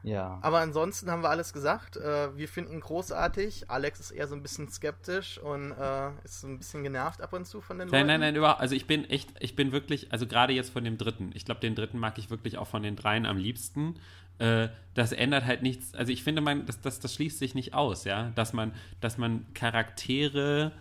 Ja. 0.04 0.39
Aber 0.41 0.60
ansonsten 0.60 1.12
haben 1.12 1.22
wir 1.22 1.30
alles 1.30 1.54
gesagt. 1.54 1.97
Äh, 1.97 2.36
wir 2.38 2.47
finden 2.47 2.74
ihn 2.74 2.80
großartig. 2.80 3.70
Alex 3.70 4.00
ist 4.00 4.12
eher 4.12 4.28
so 4.28 4.36
ein 4.36 4.41
bisschen 4.41 4.70
skeptisch 4.70 5.38
und 5.39 5.72
äh, 5.72 6.12
ist 6.24 6.41
so 6.41 6.47
ein 6.47 6.58
bisschen 6.58 6.84
genervt 6.84 7.22
ab 7.22 7.34
und 7.34 7.45
zu 7.45 7.62
von 7.62 7.78
den 7.78 7.88
Nein, 7.89 8.02
Leuten. 8.02 8.08
nein, 8.08 8.20
nein, 8.22 8.36
überhaupt. 8.36 8.62
Also 8.62 8.76
ich 8.76 8.88
bin 8.88 9.06
echt, 9.10 9.30
ich 9.39 9.56
bin 9.56 9.72
wirklich, 9.72 10.12
also 10.12 10.26
gerade 10.28 10.54
jetzt 10.54 10.72
von 10.72 10.84
dem 10.84 10.97
dritten. 10.97 11.32
Ich 11.34 11.45
glaube, 11.45 11.62
den 11.62 11.76
dritten 11.76 12.00
mag 12.00 12.18
ich 12.18 12.30
wirklich 12.30 12.58
auch 12.58 12.68
von 12.68 12.84
den 12.84 12.95
dreien 12.95 13.26
am 13.26 13.38
liebsten. 13.38 13.95
Äh, 14.38 14.70
das 14.93 15.12
ändert 15.12 15.45
halt 15.45 15.64
nichts. 15.64 15.93
Also 15.95 16.12
ich 16.12 16.24
finde, 16.24 16.41
man, 16.41 16.66
das, 16.66 16.80
das, 16.82 17.00
das 17.00 17.14
schließt 17.16 17.38
sich 17.38 17.56
nicht 17.56 17.74
aus, 17.74 18.06
ja, 18.06 18.32
dass 18.36 18.54
man, 18.54 18.74
dass 19.02 19.18
man 19.18 19.45
Charaktere 19.54 20.72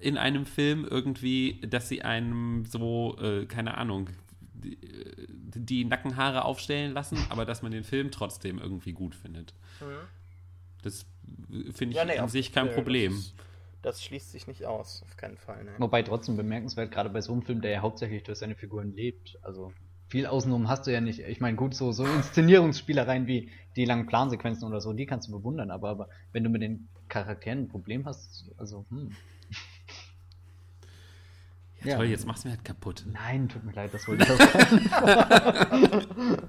in 0.00 0.18
einem 0.18 0.44
Film 0.44 0.84
irgendwie, 0.88 1.60
dass 1.66 1.88
sie 1.88 2.02
einem 2.02 2.64
so, 2.66 3.16
äh, 3.20 3.46
keine 3.46 3.78
Ahnung, 3.78 4.10
die, 4.64 5.60
die 5.60 5.84
Nackenhaare 5.84 6.44
aufstellen 6.44 6.92
lassen, 6.92 7.18
aber 7.30 7.44
dass 7.44 7.62
man 7.62 7.72
den 7.72 7.84
Film 7.84 8.10
trotzdem 8.10 8.58
irgendwie 8.58 8.92
gut 8.92 9.14
findet. 9.14 9.54
Das 10.82 11.02
äh, 11.50 11.72
finde 11.72 11.92
ich 11.92 11.96
Ja, 11.96 12.04
nee, 12.04 12.18
an 12.18 12.28
sich 12.28 12.52
kein 12.52 12.68
äh, 12.68 12.74
Problem. 12.74 13.12
Das, 13.12 13.20
ist, 13.20 13.34
das 13.82 14.04
schließt 14.04 14.32
sich 14.32 14.46
nicht 14.46 14.64
aus, 14.64 15.02
auf 15.04 15.16
keinen 15.16 15.36
Fall. 15.36 15.64
Ne? 15.64 15.72
Wobei 15.78 16.02
trotzdem 16.02 16.36
bemerkenswert, 16.36 16.90
gerade 16.90 17.10
bei 17.10 17.20
so 17.20 17.32
einem 17.32 17.42
Film, 17.42 17.60
der 17.60 17.70
ja 17.70 17.80
hauptsächlich 17.82 18.22
durch 18.22 18.38
seine 18.38 18.54
Figuren 18.54 18.94
lebt. 18.94 19.38
Also 19.42 19.72
viel 20.08 20.26
außenrum 20.26 20.68
hast 20.68 20.86
du 20.86 20.92
ja 20.92 21.00
nicht. 21.00 21.20
Ich 21.20 21.40
meine, 21.40 21.56
gut, 21.56 21.74
so, 21.74 21.92
so 21.92 22.04
Inszenierungsspielereien 22.04 23.26
wie 23.26 23.50
die 23.76 23.84
langen 23.84 24.06
Plansequenzen 24.06 24.68
oder 24.68 24.80
so, 24.80 24.92
die 24.92 25.06
kannst 25.06 25.28
du 25.28 25.32
bewundern, 25.32 25.70
aber, 25.70 25.88
aber 25.90 26.08
wenn 26.32 26.44
du 26.44 26.50
mit 26.50 26.62
den 26.62 26.88
Charakteren 27.08 27.60
ein 27.60 27.68
Problem 27.68 28.04
hast, 28.06 28.50
also, 28.56 28.86
hm. 28.90 29.10
Ja, 31.84 31.96
toll, 31.96 32.06
jetzt 32.06 32.26
machst 32.26 32.44
du 32.44 32.48
mir 32.48 32.54
halt 32.54 32.64
kaputt. 32.64 33.04
Nein, 33.12 33.48
tut 33.48 33.64
mir 33.64 33.72
leid, 33.72 33.92
das 33.92 34.06
wollte 34.08 34.24
ich 34.24 34.30
Fall. 34.30 36.06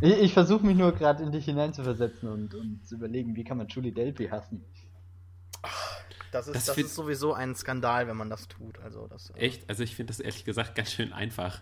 Ich, 0.00 0.12
ich 0.18 0.32
versuche 0.34 0.66
mich 0.66 0.76
nur 0.76 0.92
gerade 0.92 1.22
in 1.22 1.30
dich 1.32 1.44
hineinzuversetzen 1.44 2.28
und, 2.28 2.54
und 2.54 2.84
zu 2.86 2.96
überlegen, 2.96 3.36
wie 3.36 3.44
kann 3.44 3.56
man 3.56 3.68
Julie 3.68 3.92
Delpy 3.92 4.26
hassen. 4.26 4.64
Das, 6.32 6.48
ist, 6.48 6.54
Das 6.56 6.64
das, 6.66 6.76
ist 6.78 6.94
sowieso 6.94 7.32
ein 7.32 7.54
Skandal, 7.54 8.08
wenn 8.08 8.16
man 8.16 8.28
das 8.28 8.48
tut. 8.48 8.78
Also 8.80 9.06
das, 9.06 9.30
äh, 9.30 9.38
Echt? 9.38 9.70
Also 9.70 9.84
ich 9.84 9.94
finde 9.94 10.10
das 10.10 10.18
ehrlich 10.20 10.44
gesagt 10.44 10.74
ganz 10.74 10.90
schön 10.92 11.12
einfach. 11.12 11.60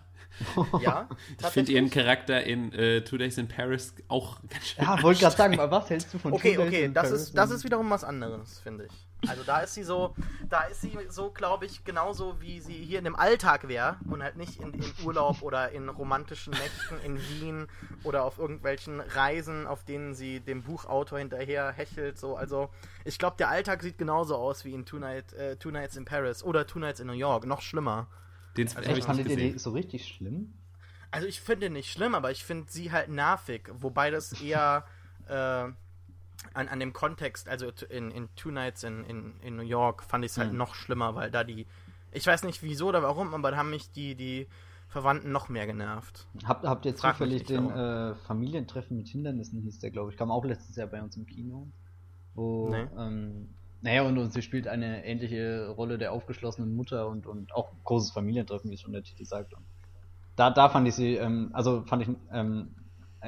Ja, 0.80 1.10
Ich 1.38 1.46
finde 1.48 1.72
ihren? 1.72 1.90
Charakter 1.90 2.42
in 2.42 2.72
äh, 2.72 3.02
Two 3.04 3.18
Days 3.18 3.36
in 3.36 3.48
Paris 3.48 3.94
auch 4.08 4.40
ganz 4.48 4.66
schön 4.66 4.82
Ja, 4.82 5.02
wollte 5.02 5.20
gerade 5.20 5.36
sagen, 5.36 5.60
aber 5.60 5.70
was 5.70 5.90
hältst 5.90 6.14
du 6.14 6.18
von 6.18 6.32
Okay, 6.32 6.54
Two 6.54 6.62
Days 6.62 6.68
okay, 6.68 6.84
in 6.84 6.94
das 6.94 7.08
Paris 7.10 7.22
ist, 7.22 7.36
das 7.36 7.50
und- 7.50 7.56
ist 7.56 7.64
wiederum 7.64 7.90
was 7.90 8.02
anderes, 8.02 8.58
finde 8.60 8.86
ich. 8.86 8.92
Also 9.28 9.42
da 9.44 9.60
ist 9.60 9.74
sie 9.74 9.84
so, 9.84 10.14
da 10.48 10.62
ist 10.64 10.80
sie 10.80 10.98
so, 11.08 11.30
glaube 11.30 11.66
ich, 11.66 11.84
genauso 11.84 12.40
wie 12.40 12.60
sie 12.60 12.74
hier 12.74 12.98
in 12.98 13.04
dem 13.04 13.14
Alltag 13.16 13.68
wäre 13.68 13.96
und 14.10 14.22
halt 14.22 14.36
nicht 14.36 14.60
in, 14.60 14.72
in 14.74 14.92
Urlaub 15.04 15.42
oder 15.42 15.70
in 15.70 15.88
romantischen 15.88 16.52
Nächten 16.52 16.98
in 17.04 17.20
Wien 17.20 17.66
oder 18.02 18.24
auf 18.24 18.38
irgendwelchen 18.38 19.00
Reisen, 19.00 19.66
auf 19.66 19.84
denen 19.84 20.14
sie 20.14 20.40
dem 20.40 20.62
Buchautor 20.62 21.18
hinterher 21.18 21.70
hechelt. 21.72 22.18
So, 22.18 22.36
also 22.36 22.70
ich 23.04 23.18
glaube, 23.18 23.36
der 23.38 23.48
Alltag 23.48 23.82
sieht 23.82 23.98
genauso 23.98 24.36
aus 24.36 24.64
wie 24.64 24.74
in 24.74 24.84
Two, 24.84 24.98
Night, 24.98 25.32
äh, 25.34 25.56
Two 25.56 25.70
Nights 25.70 25.96
in 25.96 26.04
Paris 26.04 26.42
oder 26.42 26.66
Two 26.66 26.80
Nights 26.80 27.00
in 27.00 27.06
New 27.06 27.12
York, 27.12 27.46
noch 27.46 27.60
schlimmer. 27.60 28.08
Den 28.56 28.68
Also 28.76 28.90
ich 28.92 29.04
Fandet 29.04 29.28
ihr 29.28 29.36
gesehen. 29.36 29.58
so 29.58 29.70
richtig 29.70 30.06
schlimm? 30.08 30.52
Also 31.10 31.26
ich 31.26 31.40
finde 31.40 31.70
nicht 31.70 31.92
schlimm, 31.92 32.14
aber 32.14 32.30
ich 32.30 32.44
finde 32.44 32.70
sie 32.70 32.90
halt 32.90 33.08
nervig, 33.08 33.70
wobei 33.72 34.10
das 34.10 34.40
eher 34.40 34.84
äh, 35.28 35.68
an, 36.54 36.68
an 36.68 36.80
dem 36.80 36.92
Kontext, 36.92 37.48
also 37.48 37.70
in, 37.88 38.10
in 38.10 38.28
Two 38.36 38.50
Nights 38.50 38.82
in, 38.84 39.04
in, 39.04 39.34
in 39.40 39.56
New 39.56 39.62
York 39.62 40.02
fand 40.02 40.24
ich 40.24 40.32
es 40.32 40.38
halt 40.38 40.52
Mhm. 40.52 40.58
noch 40.58 40.74
schlimmer, 40.74 41.14
weil 41.14 41.30
da 41.30 41.44
die, 41.44 41.66
ich 42.12 42.26
weiß 42.26 42.44
nicht 42.44 42.62
wieso 42.62 42.88
oder 42.88 43.02
warum, 43.02 43.34
aber 43.34 43.50
da 43.50 43.56
haben 43.58 43.70
mich 43.70 43.90
die, 43.92 44.14
die 44.14 44.48
Verwandten 44.88 45.32
noch 45.32 45.48
mehr 45.48 45.66
genervt. 45.66 46.26
Habt, 46.44 46.64
habt 46.64 46.84
ihr 46.84 46.94
Frag 46.94 47.14
zufällig 47.14 47.44
den 47.44 47.70
äh, 47.70 48.14
Familientreffen 48.26 48.96
mit 48.96 49.08
Hindernissen, 49.08 49.62
hieß 49.62 49.78
der, 49.78 49.90
glaube 49.90 50.10
ich, 50.10 50.18
kam 50.18 50.30
auch 50.30 50.44
letztes 50.44 50.76
Jahr 50.76 50.86
bei 50.88 51.02
uns 51.02 51.16
im 51.16 51.26
Kino. 51.26 51.68
Wo, 52.34 52.70
Nee. 52.70 52.86
ähm, 52.98 53.48
naja, 53.80 54.02
und, 54.02 54.16
und 54.18 54.32
sie 54.32 54.42
spielt 54.42 54.68
eine 54.68 55.04
ähnliche 55.04 55.68
Rolle 55.70 55.98
der 55.98 56.12
aufgeschlossenen 56.12 56.74
Mutter 56.74 57.08
und, 57.08 57.26
und 57.26 57.54
auch 57.54 57.72
großes 57.84 58.12
Familientreffen, 58.12 58.70
wie 58.70 58.74
es 58.74 58.80
schon 58.80 58.92
der 58.92 59.02
Titel 59.02 59.24
sagt. 59.24 59.54
Und 59.54 59.64
da, 60.36 60.50
da 60.50 60.68
fand 60.68 60.86
ich 60.88 60.94
sie, 60.94 61.14
ähm, 61.16 61.50
also 61.52 61.82
fand 61.84 62.02
ich, 62.02 62.08
ähm, 62.32 62.74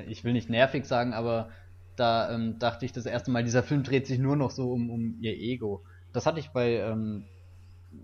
ich 0.06 0.22
will 0.24 0.32
nicht 0.32 0.50
nervig 0.50 0.84
sagen, 0.86 1.12
aber 1.12 1.48
da 1.96 2.30
ähm, 2.30 2.58
dachte 2.58 2.84
ich 2.84 2.92
das 2.92 3.06
erste 3.06 3.30
Mal, 3.30 3.44
dieser 3.44 3.62
Film 3.62 3.82
dreht 3.82 4.06
sich 4.06 4.18
nur 4.18 4.36
noch 4.36 4.50
so 4.50 4.72
um, 4.72 4.90
um 4.90 5.16
ihr 5.20 5.32
Ego. 5.32 5.82
Das 6.12 6.26
hatte 6.26 6.40
ich 6.40 6.50
bei 6.50 6.78
ähm, 6.78 7.24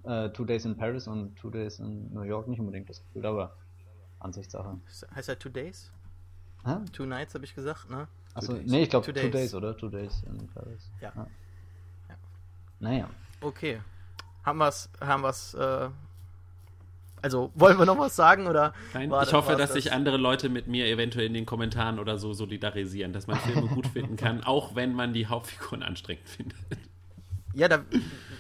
äh, 0.05 0.31
Two 0.31 0.45
Days 0.45 0.65
in 0.65 0.77
Paris 0.77 1.07
und 1.07 1.37
Two 1.37 1.51
Days 1.51 1.79
in 1.79 2.13
New 2.13 2.23
York 2.23 2.49
nicht 2.49 2.61
unbedingt 2.61 2.89
das 2.89 3.03
Gefühl, 3.03 3.27
aber 3.27 3.57
Ansichtssache. 4.19 4.79
Heißt 5.15 5.29
er 5.29 5.39
Two 5.39 5.49
Days? 5.49 5.93
Hä? 6.65 6.77
Two 6.93 7.07
Nights 7.07 7.35
habe 7.35 7.45
ich 7.45 7.55
gesagt, 7.55 7.91
ne? 7.91 8.07
Achso, 8.35 8.53
nee, 8.53 8.83
ich 8.83 8.91
glaube 8.91 9.07
Two 9.07 9.13
Two 9.13 9.29
Days. 9.29 9.55
Oder? 9.55 9.77
Two 9.77 9.89
Days 9.89 10.23
in 10.25 10.47
Paris. 10.49 10.91
Ja. 11.01 11.13
Ja. 11.17 11.27
Ja. 12.09 12.15
Naja. 12.79 13.11
Okay. 13.41 13.81
Haben 14.45 14.59
wir's, 14.59 14.89
haben 15.01 15.23
wir's, 15.23 15.55
äh, 15.55 15.89
also 17.23 17.51
wollen 17.55 17.79
wir 17.79 17.87
noch 17.87 17.99
was 17.99 18.17
sagen 18.17 18.47
oder? 18.47 18.73
Nein, 18.95 19.11
war 19.11 19.23
ich 19.23 19.33
hoffe, 19.33 19.53
dass 19.53 19.73
das? 19.73 19.73
sich 19.73 19.93
andere 19.93 20.17
Leute 20.17 20.49
mit 20.49 20.67
mir 20.67 20.87
eventuell 20.87 21.27
in 21.27 21.35
den 21.35 21.47
Kommentaren 21.47 21.99
oder 21.99 22.19
so 22.19 22.33
solidarisieren, 22.33 23.13
dass 23.13 23.27
man 23.27 23.39
Filme 23.39 23.69
gut 23.69 23.87
finden 23.89 24.17
kann, 24.17 24.43
auch 24.45 24.75
wenn 24.75 24.95
man 24.95 25.13
die 25.13 25.27
Hauptfiguren 25.27 25.83
anstrengend 25.83 26.29
findet. 26.29 26.59
Ja, 27.53 27.69
da 27.69 27.85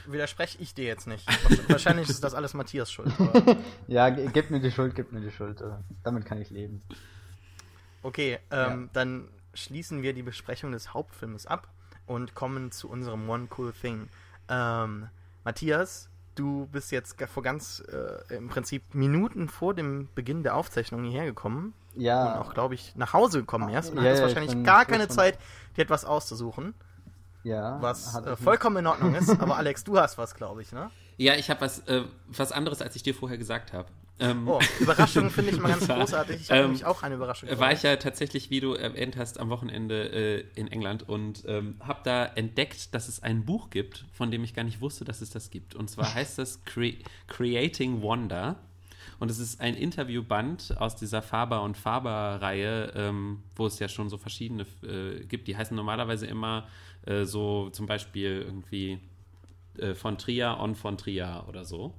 widerspreche 0.06 0.58
ich 0.60 0.74
dir 0.74 0.84
jetzt 0.84 1.06
nicht. 1.06 1.26
Wahrscheinlich 1.68 2.08
ist 2.08 2.22
das 2.22 2.34
alles 2.34 2.54
Matthias 2.54 2.92
Schuld. 2.92 3.12
Ja, 3.88 4.08
gebt 4.08 4.50
mir 4.50 4.60
die 4.60 4.70
Schuld, 4.70 4.94
gebt 4.94 5.12
mir 5.12 5.20
die 5.20 5.32
Schuld. 5.32 5.62
Damit 6.04 6.24
kann 6.24 6.40
ich 6.40 6.50
leben. 6.50 6.82
okay, 8.02 8.38
ähm, 8.50 8.88
dann 8.92 9.28
schließen 9.54 10.02
wir 10.02 10.12
die 10.12 10.22
Besprechung 10.22 10.72
des 10.72 10.94
Hauptfilmes 10.94 11.46
ab 11.46 11.68
und 12.06 12.34
kommen 12.34 12.70
zu 12.70 12.88
unserem 12.88 13.28
One 13.28 13.48
Cool 13.56 13.72
Thing. 13.72 14.08
Ähm, 14.48 15.08
Matthias, 15.44 16.09
du 16.34 16.66
bist 16.72 16.90
jetzt 16.92 17.16
vor 17.28 17.42
ganz 17.42 17.82
äh, 17.92 18.34
im 18.36 18.48
Prinzip 18.48 18.94
Minuten 18.94 19.48
vor 19.48 19.74
dem 19.74 20.08
Beginn 20.14 20.42
der 20.42 20.56
Aufzeichnung 20.56 21.04
hierher 21.04 21.26
gekommen 21.26 21.74
Ja. 21.96 22.32
und 22.34 22.38
auch, 22.40 22.54
glaube 22.54 22.74
ich, 22.74 22.94
nach 22.96 23.12
Hause 23.12 23.40
gekommen 23.40 23.68
erst 23.68 23.90
und 23.90 23.98
Ja, 23.98 24.04
hattest 24.04 24.20
ja, 24.22 24.28
ich 24.28 24.36
wahrscheinlich 24.36 24.64
gar 24.66 24.84
keine 24.84 25.06
von- 25.06 25.16
Zeit, 25.16 25.38
dir 25.76 25.82
etwas 25.82 26.04
auszusuchen, 26.04 26.74
ja. 27.42 27.80
was 27.82 28.14
äh, 28.16 28.36
vollkommen 28.36 28.78
in 28.78 28.86
Ordnung 28.86 29.14
ist. 29.14 29.30
Aber 29.40 29.56
Alex, 29.56 29.84
du 29.84 29.98
hast 29.98 30.18
was, 30.18 30.34
glaube 30.34 30.62
ich, 30.62 30.72
ne? 30.72 30.90
Ja, 31.20 31.34
ich 31.34 31.50
habe 31.50 31.60
was, 31.60 31.80
äh, 31.80 32.04
was 32.28 32.50
anderes, 32.50 32.80
als 32.80 32.96
ich 32.96 33.02
dir 33.02 33.14
vorher 33.14 33.36
gesagt 33.36 33.74
habe. 33.74 33.90
Ähm, 34.20 34.48
Oh, 34.48 34.58
Überraschung 34.80 35.28
finde 35.30 35.50
ich 35.50 35.58
immer 35.58 35.68
ganz 35.68 35.86
großartig. 35.86 36.40
Ich 36.40 36.50
habe 36.50 36.60
ähm, 36.60 36.66
nämlich 36.68 36.86
auch 36.86 37.02
eine 37.02 37.16
Überraschung. 37.16 37.50
war 37.58 37.72
ich 37.72 37.82
ja 37.82 37.96
tatsächlich, 37.96 38.48
wie 38.48 38.60
du 38.60 38.72
erwähnt 38.72 39.18
hast, 39.18 39.38
am 39.38 39.50
Wochenende 39.50 40.08
äh, 40.12 40.44
in 40.54 40.68
England 40.68 41.06
und 41.06 41.44
ähm, 41.46 41.76
habe 41.80 42.00
da 42.04 42.24
entdeckt, 42.24 42.94
dass 42.94 43.06
es 43.06 43.22
ein 43.22 43.44
Buch 43.44 43.68
gibt, 43.68 44.06
von 44.14 44.30
dem 44.30 44.42
ich 44.44 44.54
gar 44.54 44.64
nicht 44.64 44.80
wusste, 44.80 45.04
dass 45.04 45.20
es 45.20 45.28
das 45.28 45.50
gibt. 45.50 45.74
Und 45.74 45.90
zwar 45.90 46.14
heißt 46.14 46.38
das 46.38 46.64
Cre 46.64 46.94
Creating 47.26 48.00
Wonder. 48.00 48.56
Und 49.18 49.30
es 49.30 49.38
ist 49.38 49.60
ein 49.60 49.74
Interviewband 49.74 50.78
aus 50.78 50.96
dieser 50.96 51.20
Faber 51.20 51.60
und 51.60 51.76
Faber-Reihe, 51.76 52.94
ähm, 52.96 53.42
wo 53.56 53.66
es 53.66 53.78
ja 53.78 53.88
schon 53.88 54.08
so 54.08 54.16
verschiedene 54.16 54.64
äh, 54.82 55.26
gibt. 55.26 55.48
Die 55.48 55.56
heißen 55.58 55.76
normalerweise 55.76 56.26
immer 56.26 56.66
äh, 57.04 57.24
so 57.24 57.68
zum 57.68 57.84
Beispiel 57.84 58.40
irgendwie 58.46 59.00
äh, 59.80 59.94
von 59.94 60.18
Trier 60.18 60.58
on 60.60 60.74
von 60.74 60.96
Trier 60.96 61.44
oder 61.48 61.64
so. 61.64 61.94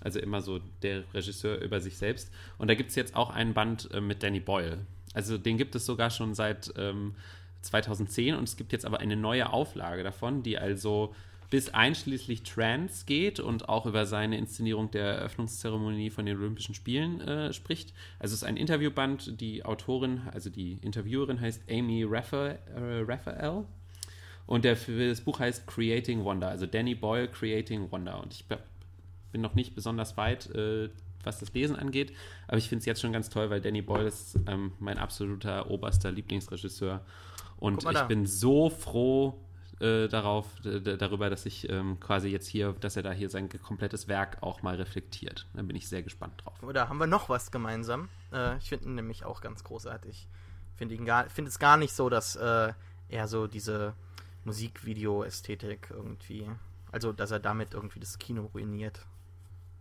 Also 0.00 0.20
immer 0.20 0.42
so 0.42 0.60
der 0.82 1.04
Regisseur 1.14 1.60
über 1.60 1.80
sich 1.80 1.96
selbst. 1.96 2.30
Und 2.58 2.68
da 2.68 2.74
gibt 2.74 2.90
es 2.90 2.96
jetzt 2.96 3.16
auch 3.16 3.30
einen 3.30 3.54
Band 3.54 3.90
äh, 3.92 4.00
mit 4.00 4.22
Danny 4.22 4.40
Boyle. 4.40 4.78
Also 5.14 5.38
den 5.38 5.56
gibt 5.56 5.74
es 5.74 5.86
sogar 5.86 6.10
schon 6.10 6.34
seit 6.34 6.74
ähm, 6.76 7.14
2010 7.62 8.34
und 8.34 8.44
es 8.44 8.56
gibt 8.56 8.72
jetzt 8.72 8.84
aber 8.84 9.00
eine 9.00 9.16
neue 9.16 9.50
Auflage 9.50 10.02
davon, 10.02 10.42
die 10.42 10.58
also 10.58 11.14
bis 11.50 11.72
einschließlich 11.72 12.42
Trans 12.42 13.06
geht 13.06 13.38
und 13.38 13.68
auch 13.68 13.86
über 13.86 14.06
seine 14.06 14.36
Inszenierung 14.38 14.90
der 14.90 15.04
Eröffnungszeremonie 15.04 16.10
von 16.10 16.26
den 16.26 16.36
Olympischen 16.36 16.74
Spielen 16.74 17.20
äh, 17.20 17.52
spricht. 17.52 17.92
Also 18.18 18.32
es 18.34 18.42
ist 18.42 18.48
ein 18.48 18.56
Interviewband. 18.56 19.40
Die 19.40 19.64
Autorin, 19.64 20.22
also 20.32 20.50
die 20.50 20.78
Interviewerin 20.82 21.40
heißt 21.40 21.62
Amy 21.70 22.04
Raphael. 22.04 22.58
Äh, 22.74 23.04
Raphael. 23.06 23.64
Und 24.46 24.64
der, 24.64 24.76
das 24.76 25.20
Buch 25.20 25.38
heißt 25.38 25.66
Creating 25.66 26.24
Wonder, 26.24 26.48
also 26.48 26.66
Danny 26.66 26.94
Boyle 26.94 27.28
Creating 27.28 27.90
Wonder. 27.90 28.22
Und 28.22 28.34
ich 28.34 28.44
bin 29.32 29.40
noch 29.40 29.54
nicht 29.54 29.74
besonders 29.74 30.16
weit, 30.16 30.50
äh, 30.54 30.90
was 31.22 31.38
das 31.38 31.52
Lesen 31.54 31.76
angeht, 31.76 32.12
aber 32.46 32.58
ich 32.58 32.68
finde 32.68 32.80
es 32.80 32.86
jetzt 32.86 33.00
schon 33.00 33.12
ganz 33.12 33.30
toll, 33.30 33.48
weil 33.48 33.60
Danny 33.60 33.80
Boyle 33.80 34.06
ist 34.06 34.38
ähm, 34.46 34.72
mein 34.78 34.98
absoluter 34.98 35.70
oberster 35.70 36.12
Lieblingsregisseur. 36.12 37.00
Und 37.56 37.82
ich 37.82 37.90
da. 37.90 38.04
bin 38.04 38.26
so 38.26 38.68
froh 38.68 39.40
äh, 39.80 40.08
darauf, 40.08 40.46
darüber, 40.62 41.30
dass 41.30 41.46
ich 41.46 41.68
ähm, 41.68 41.98
quasi 41.98 42.28
jetzt 42.28 42.46
hier, 42.46 42.74
dass 42.78 42.96
er 42.96 43.02
da 43.02 43.12
hier 43.12 43.30
sein 43.30 43.48
komplettes 43.48 44.06
Werk 44.06 44.38
auch 44.40 44.62
mal 44.62 44.76
reflektiert. 44.76 45.46
Da 45.54 45.62
bin 45.62 45.74
ich 45.76 45.88
sehr 45.88 46.02
gespannt 46.02 46.44
drauf. 46.44 46.62
Oder 46.62 46.88
haben 46.88 46.98
wir 46.98 47.06
noch 47.06 47.28
was 47.28 47.50
gemeinsam? 47.50 48.08
Äh, 48.32 48.58
ich 48.58 48.68
finde 48.68 48.86
ihn 48.86 48.94
nämlich 48.94 49.24
auch 49.24 49.40
ganz 49.40 49.64
großartig. 49.64 50.28
Finde 50.76 50.94
finde 51.28 51.48
es 51.48 51.58
gar 51.58 51.76
nicht 51.76 51.92
so, 51.94 52.08
dass 52.08 52.36
äh, 52.36 52.72
er 53.08 53.28
so 53.28 53.46
diese 53.46 53.94
Musikvideo-Ästhetik 54.44 55.88
irgendwie, 55.90 56.48
also 56.92 57.12
dass 57.12 57.30
er 57.30 57.40
damit 57.40 57.74
irgendwie 57.74 58.00
das 58.00 58.18
Kino 58.18 58.50
ruiniert. 58.54 59.06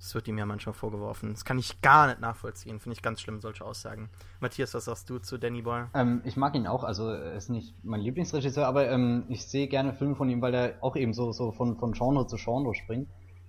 Das 0.03 0.14
wird 0.16 0.28
ihm 0.28 0.38
ja 0.38 0.45
manchmal 0.45 0.74
vorgeworfen. 0.74 1.32
Das 1.32 1.45
kann 1.45 1.57
ich 1.57 1.82
gar 1.82 2.07
nicht 2.07 2.20
nachvollziehen. 2.20 2.82
Finde 2.82 2.97
ich 2.97 3.01
ganz 3.01 3.22
schlimm, 3.22 3.39
solche 3.39 3.64
Aussagen. 3.64 4.09
Matthias, 4.41 4.74
was 4.74 4.84
sagst 4.84 5.09
du 5.09 5.18
zu 5.20 5.38
Danny 5.38 5.61
Boyle? 5.61 5.88
Ähm, 5.93 6.22
ich 6.26 6.36
mag 6.36 6.55
ihn 6.55 6.68
auch, 6.68 6.84
also 6.84 7.07
er 7.07 7.36
ist 7.36 7.49
nicht 7.49 7.74
mein 7.86 8.01
Lieblingsregisseur, 8.01 8.68
aber 8.68 8.89
ähm, 8.89 9.24
ich 9.30 9.45
sehe 9.45 9.70
gerne 9.70 9.93
Filme 9.93 10.16
von 10.16 10.30
ihm, 10.30 10.41
weil 10.41 10.53
er 10.53 10.74
auch 10.82 10.97
eben 10.97 11.14
so, 11.14 11.32
so 11.32 11.53
von, 11.53 11.78
von 11.78 11.93
Genre 11.93 12.28
zu 12.28 12.36
Genre 12.36 12.76
springt. 12.76 13.07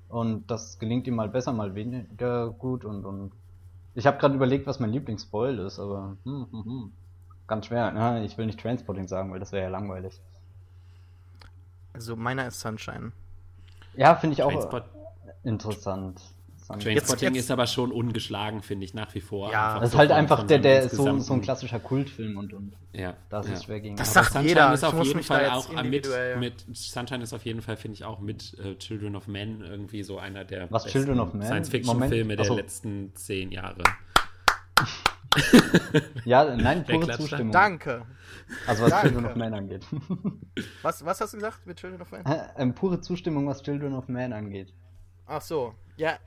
Und 0.08 0.48
das 0.48 0.78
gelingt 0.78 1.08
ihm 1.08 1.16
mal 1.16 1.28
besser, 1.28 1.52
mal 1.52 1.74
weniger 1.74 2.50
gut. 2.50 2.84
Und, 2.84 3.04
und 3.04 3.32
ich 3.94 4.06
habe 4.06 4.18
gerade 4.18 4.36
überlegt, 4.36 4.68
was 4.68 4.78
mein 4.78 4.92
Lieblingsboil 4.92 5.58
ist, 5.58 5.80
aber 5.80 6.16
hm, 6.22 6.46
hm, 6.52 6.64
hm. 6.64 6.92
ganz 7.48 7.66
schwer. 7.66 7.90
Ne? 7.90 8.24
Ich 8.24 8.38
will 8.38 8.46
nicht 8.46 8.60
Transporting 8.60 9.08
sagen, 9.08 9.32
weil 9.32 9.40
das 9.40 9.50
wäre 9.50 9.64
ja 9.64 9.70
langweilig. 9.70 10.20
Also 11.94 12.16
meiner 12.16 12.46
ist 12.48 12.60
Sunshine. 12.60 13.12
Ja, 13.96 14.14
finde 14.16 14.34
ich 14.34 14.42
auch 14.42 14.50
Trainspot 14.50 14.84
interessant. 15.44 16.20
Trainspotting 16.66 16.94
Jetzt- 16.94 17.22
jetzt- 17.22 17.36
ist 17.36 17.50
aber 17.50 17.66
schon 17.66 17.92
ungeschlagen, 17.92 18.62
finde 18.62 18.86
ich, 18.86 18.94
nach 18.94 19.14
wie 19.14 19.20
vor. 19.20 19.52
Ja, 19.52 19.74
Das 19.74 19.88
ist 19.88 19.92
so 19.92 19.98
halt 19.98 20.10
einfach 20.10 20.44
der, 20.46 20.58
der 20.58 20.82
ist 20.84 20.96
so, 20.96 21.18
so 21.20 21.34
ein 21.34 21.42
klassischer 21.42 21.78
Kultfilm 21.78 22.38
und, 22.38 22.54
und 22.54 22.72
Ja, 22.94 23.14
da 23.28 23.40
ist 23.40 23.48
ja. 23.48 23.52
es 23.54 23.64
schwer 23.64 23.80
gegen. 23.80 23.96
Das 23.96 24.14
sagt 24.14 24.32
Sunshine 24.32 24.48
jeder. 24.48 24.72
Ist 24.72 24.82
auf 24.82 24.94
muss 24.94 25.08
jeden 25.08 25.22
Fall 25.22 25.50
auch 25.50 25.68
mit, 25.82 26.08
mit 26.38 26.64
Sunshine 26.76 27.22
ist 27.22 27.34
auf 27.34 27.44
jeden 27.44 27.60
Fall, 27.60 27.76
finde 27.76 27.96
ich, 27.96 28.04
auch 28.04 28.18
mit 28.18 28.58
äh, 28.58 28.76
Children 28.76 29.14
of 29.14 29.28
Men 29.28 29.60
irgendwie 29.60 30.02
so 30.02 30.18
einer 30.18 30.44
der? 30.44 30.68
Science-Fiction-Filme 30.78 32.36
der 32.36 32.54
letzten 32.54 33.14
zehn 33.14 33.52
Jahre. 33.52 33.82
Ja, 36.24 36.56
nein, 36.56 36.84
pure? 36.84 37.10
Zustimmung. 37.16 37.52
Danke. 37.52 38.06
Also 38.66 38.84
was 38.84 38.90
Danke. 38.90 39.08
Children 39.08 39.26
of 39.26 39.36
Man 39.36 39.54
angeht. 39.54 39.86
Was, 40.82 41.04
was 41.04 41.20
hast 41.20 41.32
du 41.32 41.38
gesagt 41.38 41.66
mit 41.66 41.78
Children 41.78 42.02
of 42.02 42.12
Men? 42.12 42.22
ähm, 42.56 42.74
pure 42.74 43.00
Zustimmung, 43.00 43.46
was 43.46 43.62
Children 43.62 43.94
of 43.94 44.08
Man 44.08 44.32
angeht. 44.32 44.72
Ach 45.26 45.40
so, 45.40 45.74
ja. 45.96 46.18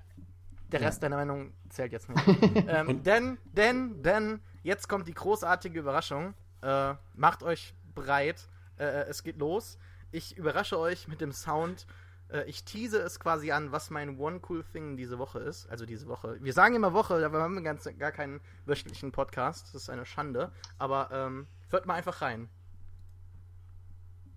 Der 0.71 0.81
Rest 0.81 1.01
deiner 1.01 1.15
Meinung 1.15 1.53
zählt 1.69 1.93
jetzt 1.93 2.09
nicht. 2.09 2.27
ähm, 2.67 3.01
denn, 3.03 3.37
denn, 3.53 4.01
denn, 4.03 4.41
jetzt 4.63 4.89
kommt 4.89 5.07
die 5.07 5.13
großartige 5.13 5.79
Überraschung. 5.79 6.33
Äh, 6.61 6.95
macht 7.13 7.43
euch 7.43 7.73
bereit. 7.95 8.49
Äh, 8.77 9.05
es 9.07 9.23
geht 9.23 9.37
los. 9.37 9.77
Ich 10.11 10.37
überrasche 10.37 10.77
euch 10.77 11.07
mit 11.07 11.21
dem 11.21 11.31
Sound. 11.31 11.85
Äh, 12.29 12.43
ich 12.43 12.63
tease 12.63 12.99
es 12.99 13.19
quasi 13.19 13.51
an, 13.51 13.71
was 13.71 13.89
mein 13.89 14.19
One 14.19 14.41
Cool 14.47 14.63
Thing 14.63 14.97
diese 14.97 15.17
Woche 15.19 15.39
ist. 15.39 15.67
Also 15.69 15.85
diese 15.85 16.07
Woche. 16.07 16.37
Wir 16.41 16.53
sagen 16.53 16.75
immer 16.75 16.93
Woche, 16.93 17.15
aber 17.25 17.39
wir 17.39 17.43
haben 17.43 17.63
ganz, 17.63 17.87
gar 17.97 18.11
keinen 18.11 18.41
wöchentlichen 18.65 19.11
Podcast. 19.11 19.67
Das 19.73 19.83
ist 19.83 19.89
eine 19.89 20.05
Schande. 20.05 20.51
Aber 20.77 21.09
ähm, 21.11 21.47
hört 21.69 21.85
mal 21.85 21.95
einfach 21.95 22.21
rein. 22.21 22.49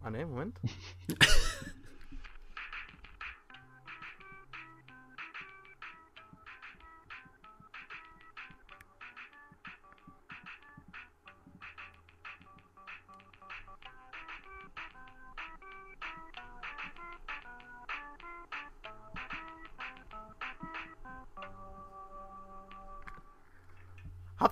Ah 0.02 0.10
ne, 0.10 0.24
Moment. 0.24 0.58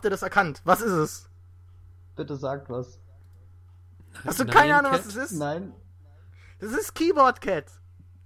ihr 0.08 0.10
das 0.10 0.22
erkannt? 0.22 0.60
Was 0.64 0.80
ist 0.80 0.92
es? 0.92 1.30
Bitte 2.16 2.36
sagt 2.36 2.68
was. 2.70 2.98
Hast 4.24 4.40
du 4.40 4.44
Nein, 4.44 4.54
keine 4.54 4.76
Ahnung, 4.76 4.92
was 4.92 5.02
Cat? 5.02 5.08
es 5.10 5.16
ist? 5.16 5.38
Nein. 5.38 5.72
Das 6.58 6.72
ist 6.72 6.94
Keyboard 6.94 7.40
Cat. 7.40 7.66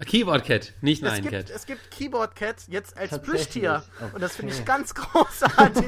Keyboard 0.06 0.44
Cat, 0.44 0.72
nicht 0.80 1.02
Nein 1.02 1.24
Cat. 1.28 1.50
es 1.50 1.66
gibt 1.66 1.90
Keyboard 1.90 2.34
Cat 2.36 2.56
jetzt 2.68 2.96
als? 2.96 3.20
Plüschtier. 3.22 3.82
Und 4.14 4.20
das 4.20 4.36
finde 4.36 4.52
ich 4.52 4.58
Okay. 4.60 4.66
ganz 4.66 4.94
großartig. 4.94 5.84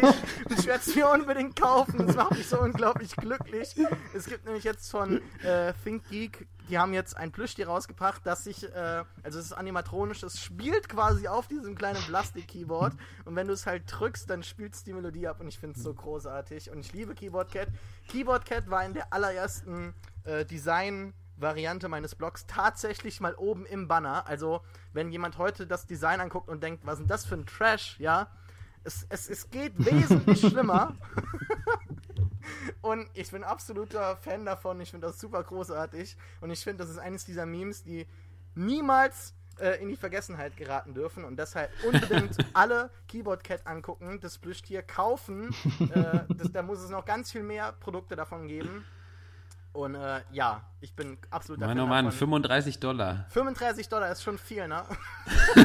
Ich 0.56 0.66
werde 0.66 0.80
es 0.86 0.94
mir 0.94 1.08
unbedingt 1.08 1.60
kaufen. 1.60 2.06
Das 2.06 2.16
macht 2.16 2.32
mich 2.32 2.46
so 2.46 2.60
unglaublich 2.60 3.14
glücklich. 3.16 3.74
Es 4.14 4.26
gibt 4.26 4.44
nämlich 4.44 4.64
jetzt 4.64 4.90
von 4.90 5.20
äh, 5.42 5.72
ThinkGeek, 5.84 6.46
die 6.68 6.78
haben 6.78 6.94
jetzt 6.94 7.16
ein 7.16 7.30
Plüschtier 7.32 7.66
rausgebracht, 7.66 8.22
das 8.24 8.44
sich, 8.44 8.64
äh, 8.64 9.04
also 9.22 9.38
es 9.38 9.46
ist 9.46 9.52
animatronisch, 9.52 10.22
es 10.22 10.40
spielt 10.40 10.88
quasi 10.88 11.28
auf 11.28 11.46
diesem 11.48 11.74
kleinen 11.74 12.02
Plastik-Keyboard. 12.02 12.94
Und 13.26 13.36
wenn 13.36 13.46
du 13.48 13.52
es 13.52 13.66
halt 13.66 13.82
drückst, 13.86 14.30
dann 14.30 14.42
spielt 14.42 14.74
es 14.74 14.82
die 14.84 14.92
Melodie 14.92 15.28
ab. 15.28 15.40
Und 15.40 15.48
ich 15.48 15.58
finde 15.58 15.76
es 15.76 15.82
so 15.82 15.92
großartig. 15.92 16.70
Und 16.70 16.80
ich 16.80 16.92
liebe 16.92 17.14
Keyboard 17.14 17.52
Cat. 17.52 17.68
Keyboard 18.08 18.46
Cat 18.46 18.70
war 18.70 18.84
in 18.84 18.94
der 18.94 19.12
allerersten 19.12 19.94
äh, 20.24 20.44
Design- 20.44 21.12
Variante 21.44 21.88
meines 21.88 22.16
Blogs 22.16 22.46
tatsächlich 22.46 23.20
mal 23.20 23.34
oben 23.36 23.66
im 23.66 23.86
Banner. 23.86 24.26
Also, 24.26 24.62
wenn 24.92 25.12
jemand 25.12 25.38
heute 25.38 25.68
das 25.68 25.86
Design 25.86 26.20
anguckt 26.20 26.48
und 26.48 26.62
denkt, 26.62 26.84
was 26.84 26.94
ist 26.94 27.00
denn 27.02 27.08
das 27.08 27.24
für 27.24 27.36
ein 27.36 27.46
Trash, 27.46 28.00
ja, 28.00 28.28
es, 28.82 29.06
es, 29.08 29.28
es 29.28 29.50
geht 29.50 29.72
wesentlich 29.84 30.40
schlimmer. 30.40 30.96
und 32.82 33.08
ich 33.14 33.30
bin 33.30 33.44
absoluter 33.44 34.16
Fan 34.16 34.44
davon. 34.44 34.80
Ich 34.80 34.90
finde 34.90 35.06
das 35.06 35.20
super 35.20 35.42
großartig. 35.42 36.16
Und 36.40 36.50
ich 36.50 36.64
finde, 36.64 36.84
das 36.84 36.90
ist 36.90 36.98
eines 36.98 37.24
dieser 37.24 37.46
Memes, 37.46 37.84
die 37.84 38.06
niemals 38.54 39.34
äh, 39.58 39.80
in 39.82 39.88
die 39.88 39.96
Vergessenheit 39.96 40.56
geraten 40.56 40.94
dürfen. 40.94 41.24
Und 41.24 41.38
deshalb 41.38 41.70
unbedingt 41.84 42.36
alle 42.54 42.90
Keyboard 43.08 43.44
Cat 43.44 43.66
angucken, 43.66 44.18
das 44.20 44.38
Plüschtier 44.38 44.82
kaufen. 44.82 45.54
äh, 45.80 46.20
das, 46.36 46.52
da 46.52 46.62
muss 46.62 46.80
es 46.80 46.90
noch 46.90 47.04
ganz 47.04 47.32
viel 47.32 47.42
mehr 47.42 47.72
Produkte 47.72 48.16
davon 48.16 48.48
geben. 48.48 48.84
Und 49.74 49.96
äh, 49.96 50.22
ja, 50.30 50.62
ich 50.80 50.94
bin 50.94 51.18
absoluter 51.30 51.66
Mann, 51.66 51.80
oh 51.80 51.86
Mann, 51.86 52.04
davon. 52.04 52.18
35 52.18 52.78
Dollar. 52.78 53.26
35 53.30 53.88
Dollar 53.88 54.12
ist 54.12 54.22
schon 54.22 54.38
viel, 54.38 54.68
ne? 54.68 54.84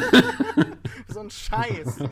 so 1.08 1.20
ein 1.20 1.30
Scheiß. 1.30 1.98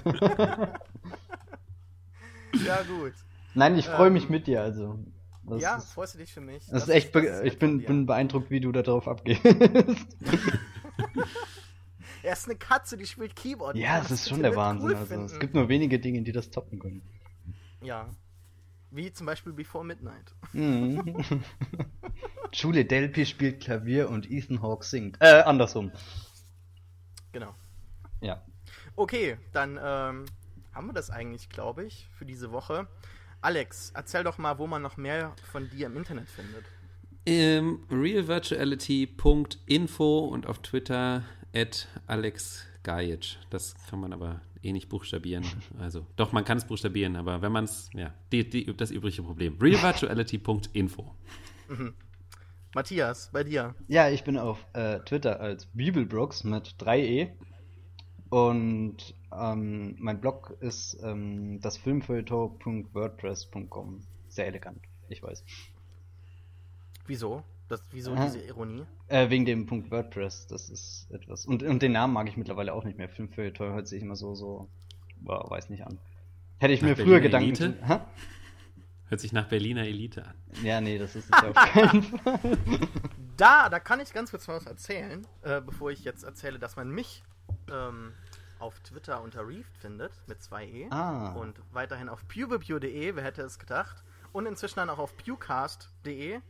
ja, 2.65 2.83
gut. 2.85 3.15
Nein, 3.55 3.77
ich 3.77 3.87
freue 3.87 4.07
Ähm, 4.07 4.13
mich 4.13 4.29
mit 4.29 4.47
dir, 4.47 4.63
also. 4.63 5.01
Das 5.43 5.61
ja, 5.61 5.77
ist, 5.77 5.91
freust 5.93 6.15
du 6.15 6.19
dich 6.19 6.33
für 6.33 6.41
mich? 6.41 6.67
das 6.67 6.85
ist 6.85 6.89
echt, 6.91 7.11
be 7.11 7.23
das 7.23 7.41
ist 7.41 7.47
ich 7.47 7.59
bin, 7.59 7.85
bin 7.85 8.07
beeindruckt, 8.07 8.49
wie 8.51 8.61
du 8.61 8.71
da 8.71 8.83
drauf 8.83 9.09
abgehst. 9.09 9.43
Er 12.25 12.33
ist 12.33 12.47
eine 12.47 12.59
Katze, 12.59 12.97
die 12.97 13.07
spielt 13.07 13.37
Keyboard. 13.37 13.77
ja, 13.77 14.01
das 14.01 14.11
ist 14.11 14.29
schon 14.29 14.43
der 14.43 14.55
Wahnsinn. 14.57 14.91
cool 14.91 14.97
Also, 14.97 15.15
es 15.23 15.39
gibt 15.39 15.55
nur 15.55 15.69
wenige 15.69 16.01
Dinge, 16.01 16.23
die 16.23 16.33
das 16.33 16.51
toppen 16.51 16.79
können. 16.81 17.01
Ja. 17.81 18.09
Wie 18.91 19.13
zum 19.13 19.27
Beispiel 19.27 19.53
Before 19.53 19.85
Midnight. 19.85 20.35
Mhm. 20.53 21.25
Julie 22.53 22.85
Delpy 22.85 23.27
spielt 23.27 23.61
Klavier 23.61 24.09
und 24.09 24.31
Ethan 24.31 24.63
Hawke 24.63 24.85
singt. 24.85 25.19
Äh, 25.21 25.43
andersrum. 25.43 25.93
Genau. 27.33 27.55
Ja. 28.21 28.43
Okay, 28.97 29.37
dann 29.53 29.79
ähm, 29.83 30.25
haben 30.73 30.87
wir 30.87 30.95
das 30.95 31.11
eigentlich, 31.11 31.51
glaube 31.51 31.85
ich, 31.85 32.09
für 32.17 32.25
diese 32.25 32.51
Woche. 32.51 32.89
Alex, 33.41 33.93
erzähl 33.95 34.25
doch 34.25 34.37
mal, 34.39 34.59
wo 34.59 34.67
man 34.67 34.83
noch 34.83 34.97
mehr 34.97 35.37
von 35.53 35.71
dir 35.71 35.87
im 35.87 35.97
Internet 35.97 36.29
findet. 36.29 36.65
Ähm, 37.27 37.85
realvirtuality.info 37.91 40.19
und 40.21 40.47
auf 40.47 40.61
Twitter 40.61 41.23
at 41.55 41.87
Alex 42.07 42.67
Gajic. 42.83 43.39
Das 43.51 43.77
kann 43.89 44.01
man 44.01 44.13
aber 44.13 44.41
eh 44.63 44.73
nicht 44.73 44.89
buchstabieren. 44.89 45.45
Also, 45.79 46.07
doch, 46.17 46.33
man 46.33 46.45
kann 46.45 46.59
es 46.59 46.65
buchstabieren, 46.65 47.15
aber 47.17 47.43
wenn 47.43 47.53
man 47.53 47.65
es, 47.65 47.91
ja, 47.95 48.13
die, 48.33 48.49
die, 48.49 48.77
das 48.77 48.91
übrige 48.91 49.23
Problem. 49.23 49.57
realvirtuality.info. 49.61 51.15
Matthias, 52.75 53.31
bei 53.33 53.45
dir. 53.45 53.75
Ja, 53.87 54.11
ich 54.11 54.25
bin 54.25 54.37
auf 54.39 54.67
äh, 54.73 54.99
Twitter 55.01 55.41
als 55.41 55.67
Bibelbrooks 55.67 56.45
mit 56.45 56.77
3e. 56.79 57.31
Und 58.31 59.15
ähm, 59.33 59.97
mein 59.99 60.21
Blog 60.21 60.57
ist 60.61 60.99
ähm, 61.03 61.61
das 61.61 61.77
Filmfeuilleton.wordpress.com. 61.79 64.03
Sehr 64.29 64.47
elegant, 64.47 64.81
ich 65.09 65.21
weiß. 65.23 65.43
Wieso? 67.07 67.43
Das, 67.69 67.83
wieso 67.91 68.15
Aha. 68.15 68.25
diese 68.25 68.41
Ironie? 68.41 68.87
Äh, 69.09 69.29
wegen 69.31 69.45
dem 69.45 69.67
Punkt 69.67 69.91
WordPress, 69.91 70.47
das 70.47 70.71
ist 70.71 71.07
etwas. 71.11 71.45
Und, 71.47 71.63
und 71.63 71.83
den 71.83 71.93
Namen 71.93 72.15
mag 72.15 72.29
ich 72.29 72.37
mittlerweile 72.37 72.73
auch 72.73 72.85
nicht 72.85 72.97
mehr. 72.97 73.09
Filmfeuilleton 73.09 73.73
hört 73.75 73.87
sich 73.87 74.03
immer 74.03 74.17
so, 74.17 74.35
so, 74.35 74.69
boah, 75.21 75.51
weiß 75.51 75.69
nicht 75.69 75.85
an. 75.87 75.99
Hätte 76.59 76.73
ich 76.73 76.81
Nach 76.81 76.89
mir 76.89 76.97
früher 76.97 77.21
Berliner 77.21 77.21
Gedanken 77.21 77.63
Elite? 77.63 77.79
zu-? 77.87 78.01
Hört 79.09 79.21
sich 79.21 79.33
nach 79.33 79.49
Berliner 79.49 79.87
Elite 79.87 80.27
an. 80.27 80.35
Ja, 80.63 80.81
nee, 80.81 80.99
das 80.99 81.17
ist 81.17 81.31
es 81.33 81.43
auf 81.43 81.55
keinen 81.55 82.03
Fall. 82.19 82.41
Da, 83.39 83.69
da 83.69 83.81
kann 83.81 84.01
ich 84.01 84.13
ganz 84.13 84.31
kurz 84.31 84.47
mal 84.49 84.57
was 84.57 84.67
erzählen, 84.67 85.27
äh, 85.43 85.61
bevor 85.61 85.91
ich 85.91 86.05
jetzt 86.05 86.25
erzähle, 86.25 86.59
dass 86.59 86.77
man 86.77 86.91
mich 86.91 87.23
ähm, 87.71 88.13
auf 88.59 88.81
Twitter 88.81 89.23
unter 89.23 89.47
Reefed 89.47 89.77
findet, 89.79 90.13
mit 90.27 90.41
2e. 90.41 90.91
Ah. 90.91 91.33
Und 91.33 91.59
weiterhin 91.73 92.09
auf 92.09 92.27
pewebpew.de, 92.29 93.15
wer 93.15 93.25
hätte 93.25 93.43
es 93.43 93.59
gedacht. 93.59 94.03
Und 94.33 94.47
inzwischen 94.47 94.77
dann 94.77 94.91
auch 94.91 94.99
auf 94.99 95.17
pewcast.de. 95.17 96.41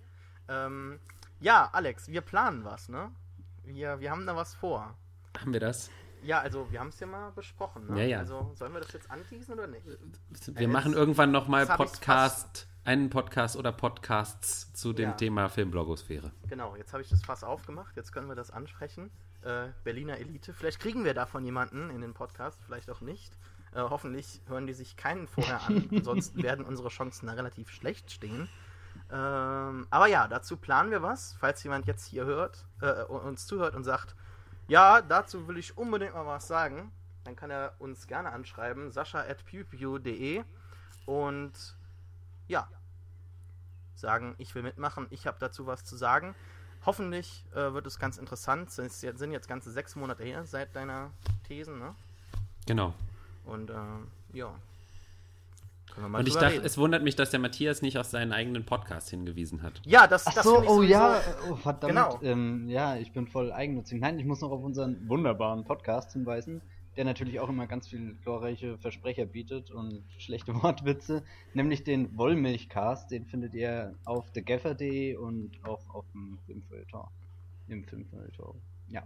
Ähm, 0.49 0.99
ja, 1.41 1.69
Alex, 1.73 2.09
wir 2.09 2.21
planen 2.21 2.65
was, 2.65 2.89
ne? 2.89 3.11
Wir, 3.65 4.01
wir 4.01 4.11
haben 4.11 4.27
da 4.27 4.35
was 4.35 4.55
vor. 4.55 4.95
Haben 5.39 5.53
wir 5.53 5.61
das? 5.61 5.91
Ja, 6.23 6.41
also 6.41 6.67
wir 6.73 6.81
haben 6.81 6.89
es 6.89 6.99
ja 6.99 7.07
mal 7.07 7.31
besprochen, 7.31 7.87
ne? 7.87 8.01
Ja, 8.01 8.05
ja. 8.07 8.19
Also 8.19 8.51
sollen 8.55 8.73
wir 8.73 8.81
das 8.81 8.93
jetzt 8.93 9.11
anteasen 9.11 9.55
oder 9.55 9.67
nicht? 9.69 9.87
Wir 9.87 10.63
jetzt- 10.63 10.73
machen 10.73 10.93
irgendwann 10.95 11.31
nochmal 11.31 11.61
jetzt 11.63 11.71
hab 11.71 11.81
ich's 11.81 11.93
Podcast, 11.93 12.67
einen 12.85 13.09
Podcast 13.11 13.57
oder 13.57 13.71
Podcasts 13.71 14.73
zu 14.73 14.93
dem 14.93 15.11
Ja. 15.11 15.15
Thema 15.17 15.49
Filmblogosphäre. 15.49 16.33
Genau, 16.49 16.75
jetzt 16.77 16.93
habe 16.93 17.03
ich 17.03 17.09
das 17.09 17.23
Fass 17.23 17.45
aufgemacht, 17.45 17.95
jetzt 17.97 18.13
können 18.13 18.29
wir 18.29 18.35
das 18.35 18.51
ansprechen. 18.51 19.11
Äh, 19.43 19.69
Berliner 19.85 20.17
Elite, 20.19 20.53
vielleicht 20.53 20.81
kriegen 20.81 21.05
wir 21.05 21.15
davon 21.15 21.45
jemanden 21.45 21.91
in 21.91 22.01
den 22.01 22.15
Podcast, 22.15 22.59
vielleicht 22.67 22.91
auch 22.91 23.01
nicht. 23.01 23.33
Äh, 23.73 23.83
hoffentlich 23.83 24.41
hören 24.49 24.67
die 24.67 24.73
sich 24.73 24.97
keinen 24.97 25.29
vorher 25.29 25.61
an, 25.69 25.89
ansonsten 25.93 26.43
werden 26.43 26.65
unsere 26.65 26.89
Chancen 26.89 27.27
da 27.27 27.35
relativ 27.35 27.71
schlecht 27.71 28.11
stehen. 28.11 28.49
Ähm, 29.11 29.87
aber 29.91 30.07
ja, 30.07 30.29
dazu 30.29 30.57
planen 30.57 30.91
wir 30.91 31.03
was, 31.03 31.35
falls 31.41 31.63
jemand 31.63 31.87
jetzt 31.87 32.07
hier 32.07 32.25
hört, 32.27 32.67
äh, 32.83 33.05
uns 33.05 33.47
zuhört 33.47 33.75
und 33.75 33.85
sagt, 33.85 34.15
ja, 34.69 35.01
dazu 35.01 35.49
will 35.49 35.57
ich 35.57 35.79
unbedingt 35.79 36.15
mal 36.15 36.27
was 36.27 36.47
sagen, 36.47 36.93
dann 37.25 37.35
kann 37.35 37.51
er 37.51 37.75
uns 37.79 38.07
gerne 38.07 38.33
anschreiben, 38.33 38.91
sascha.pewpew.de 38.93 40.45
und 41.07 41.53
ja, 42.49 42.69
sagen, 43.95 44.35
ich 44.39 44.55
will 44.55 44.63
mitmachen, 44.63 45.07
ich 45.11 45.27
habe 45.27 45.39
dazu 45.41 45.67
was 45.67 45.85
zu 45.85 45.97
sagen. 45.97 46.35
Hoffentlich 46.87 47.45
äh, 47.53 47.73
wird 47.73 47.87
es 47.87 47.99
ganz 47.99 48.19
interessant. 48.19 48.79
Es 48.79 49.01
sind 49.01 49.33
jetzt 49.33 49.49
ganze 49.49 49.71
sechs 49.71 49.97
Monate 49.97 50.23
her 50.23 50.45
seit 50.45 50.77
deiner 50.77 51.11
Thesen, 51.47 51.79
ne? 51.79 51.95
Genau. 52.67 52.95
Und 53.45 53.71
äh, 53.71 53.75
ja. 54.33 54.55
Und 56.05 56.29
ich 56.29 56.35
dachte, 56.35 56.55
reden. 56.55 56.65
es 56.65 56.79
wundert 56.79 57.03
mich, 57.03 57.17
dass 57.17 57.31
der 57.31 57.41
Matthias 57.41 57.83
nicht 57.83 57.99
auf 57.99 58.07
seinen 58.07 58.33
eigenen 58.33 58.65
Podcast 58.65 59.11
hingewiesen 59.11 59.63
hat. 59.63 59.81
Ja, 59.85 60.07
das, 60.07 60.27
Ach 60.27 60.35
das 60.35 60.45
so, 60.45 60.63
oh 60.67 60.83
ja, 60.83 61.21
oh, 61.51 61.57
verdammt. 61.57 61.93
Genau. 61.93 62.21
Ähm, 62.23 62.69
ja, 62.69 62.97
ich 62.97 63.13
bin 63.13 63.27
voll 63.27 63.53
eigennützig. 63.53 64.01
Nein, 64.01 64.19
ich 64.19 64.25
muss 64.25 64.41
noch 64.41 64.51
auf 64.51 64.63
unseren 64.63 65.09
wunderbaren 65.09 65.65
Podcast 65.65 66.13
hinweisen, 66.13 66.63
der 66.97 67.05
natürlich 67.05 67.41
auch 67.41 67.49
immer 67.49 67.67
ganz 67.67 67.89
viel 67.89 68.17
glorreiche 68.23 68.79
Versprecher 68.79 69.27
bietet 69.27 69.71
und 69.71 70.03
schlechte 70.19 70.55
Wortwitze, 70.63 71.25
nämlich 71.55 71.85
den 71.85 72.17
Wollmilchcast, 72.17 73.11
den 73.11 73.27
findet 73.27 73.55
ihr 73.55 73.95
auf 74.05 74.31
thegaffer.de 74.33 75.17
und 75.17 75.53
auch 75.65 75.95
auf 75.95 76.05
dem 76.13 76.39
Filmfeuilleton. 76.47 77.07
Im 77.69 77.85
Filmfeuilleton. 77.85 78.61
Ja. 78.89 79.03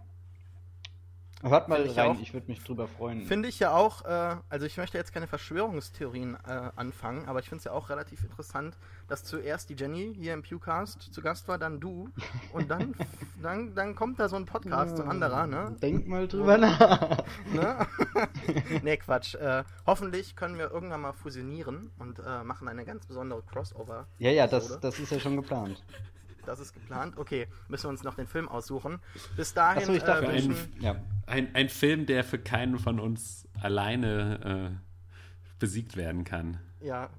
Hört 1.43 1.67
mal 1.67 1.81
Find 1.81 1.91
ich 1.91 1.97
rein, 1.97 2.11
auch. 2.11 2.19
ich 2.21 2.33
würde 2.33 2.47
mich 2.47 2.63
drüber 2.63 2.87
freuen. 2.87 3.21
Finde 3.21 3.49
ich 3.49 3.59
ja 3.59 3.75
auch, 3.75 4.05
äh, 4.05 4.37
also 4.49 4.65
ich 4.65 4.77
möchte 4.77 4.97
jetzt 4.97 5.13
keine 5.13 5.27
Verschwörungstheorien 5.27 6.37
äh, 6.47 6.69
anfangen, 6.75 7.27
aber 7.27 7.39
ich 7.39 7.49
finde 7.49 7.59
es 7.59 7.65
ja 7.65 7.73
auch 7.73 7.89
relativ 7.89 8.23
interessant, 8.23 8.77
dass 9.09 9.25
zuerst 9.25 9.69
die 9.69 9.75
Jenny 9.75 10.15
hier 10.17 10.33
im 10.33 10.41
Pewcast 10.41 11.13
zu 11.13 11.21
Gast 11.21 11.49
war, 11.49 11.57
dann 11.57 11.81
du 11.81 12.09
und 12.53 12.71
dann, 12.71 12.95
dann, 13.41 13.75
dann 13.75 13.93
kommt 13.93 14.19
da 14.19 14.29
so 14.29 14.37
ein 14.37 14.45
Podcast, 14.45 14.95
so 14.95 15.03
ein 15.03 15.09
anderer, 15.09 15.45
ne? 15.45 15.75
Denk 15.81 16.07
mal 16.07 16.27
drüber 16.27 16.57
nach. 16.57 17.23
ne? 17.53 17.87
nee, 18.83 18.97
Quatsch. 18.97 19.35
Äh, 19.35 19.65
hoffentlich 19.85 20.37
können 20.37 20.57
wir 20.57 20.71
irgendwann 20.71 21.01
mal 21.01 21.13
fusionieren 21.13 21.91
und 21.99 22.19
äh, 22.19 22.43
machen 22.43 22.69
eine 22.69 22.85
ganz 22.85 23.05
besondere 23.05 23.41
Crossover. 23.41 24.07
Ja, 24.17 24.31
ja, 24.31 24.47
das, 24.47 24.79
das 24.79 24.97
ist 24.99 25.11
ja 25.11 25.19
schon 25.19 25.35
geplant. 25.35 25.83
Das 26.45 26.59
ist 26.59 26.73
geplant. 26.73 27.17
Okay, 27.17 27.47
müssen 27.67 27.85
wir 27.85 27.89
uns 27.89 28.03
noch 28.03 28.15
den 28.15 28.27
Film 28.27 28.47
aussuchen. 28.49 28.99
Bis 29.35 29.53
dahin 29.53 29.83
Achso, 29.83 29.93
ich 29.93 30.03
dachte, 30.03 30.25
äh, 30.25 30.37
ein- 30.37 30.55
ja. 30.79 30.95
Ein, 31.25 31.55
ein 31.55 31.69
Film, 31.69 32.05
der 32.05 32.23
für 32.23 32.37
keinen 32.39 32.77
von 32.79 32.99
uns 32.99 33.47
alleine 33.61 34.73
äh, 34.73 35.55
besiegt 35.59 35.95
werden 35.97 36.23
kann. 36.23 36.59
ja, 36.81 37.09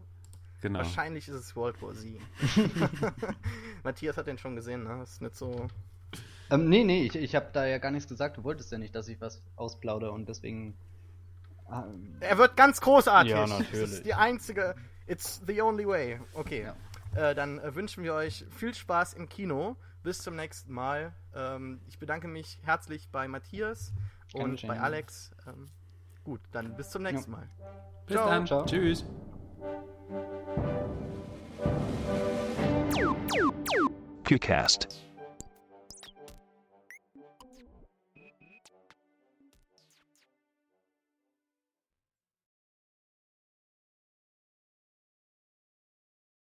Genau. 0.60 0.78
wahrscheinlich 0.78 1.28
ist 1.28 1.34
es 1.34 1.56
World 1.56 1.80
War 1.82 1.92
Z. 1.92 2.18
Matthias 3.82 4.16
hat 4.16 4.26
den 4.26 4.38
schon 4.38 4.56
gesehen, 4.56 4.84
ne? 4.84 5.02
Ist 5.02 5.20
nicht 5.20 5.36
so. 5.36 5.66
Ähm, 6.50 6.68
nee, 6.68 6.84
nee, 6.84 7.04
ich, 7.04 7.16
ich 7.16 7.34
habe 7.34 7.48
da 7.52 7.66
ja 7.66 7.78
gar 7.78 7.90
nichts 7.90 8.08
gesagt. 8.08 8.36
Du 8.38 8.44
wolltest 8.44 8.72
ja 8.72 8.78
nicht, 8.78 8.94
dass 8.94 9.08
ich 9.08 9.20
was 9.20 9.42
ausplaudere 9.56 10.10
und 10.12 10.28
deswegen. 10.28 10.74
Ähm, 11.70 12.16
Er 12.20 12.38
wird 12.38 12.56
ganz 12.56 12.80
großartig. 12.80 13.32
Ja, 13.32 13.40
Das 13.46 13.58
natürlich. 13.58 13.82
ist 13.92 14.06
die 14.06 14.14
einzige. 14.14 14.74
It's 15.06 15.42
the 15.46 15.60
only 15.60 15.86
way. 15.86 16.18
Okay. 16.32 16.70
Äh, 17.14 17.34
dann 17.34 17.58
äh, 17.58 17.74
wünschen 17.74 18.02
wir 18.02 18.14
euch 18.14 18.44
viel 18.50 18.74
Spaß 18.74 19.14
im 19.14 19.28
Kino. 19.28 19.76
Bis 20.02 20.18
zum 20.18 20.36
nächsten 20.36 20.72
Mal. 20.72 21.14
Ähm, 21.34 21.80
ich 21.86 21.98
bedanke 21.98 22.28
mich 22.28 22.58
herzlich 22.62 23.08
bei 23.10 23.26
Matthias 23.26 23.92
und 24.34 24.66
bei 24.66 24.78
Alex. 24.78 25.30
Ähm, 25.46 25.70
gut, 26.24 26.40
dann 26.52 26.76
bis 26.76 26.90
zum 26.90 27.02
nächsten 27.02 27.30
Mal. 27.30 27.48
Bis 28.06 28.16
Ciao. 28.16 28.28
dann. 28.28 28.46
Ciao. 28.46 28.66
Tschüss. 28.66 29.04
Pewcast. 34.24 35.03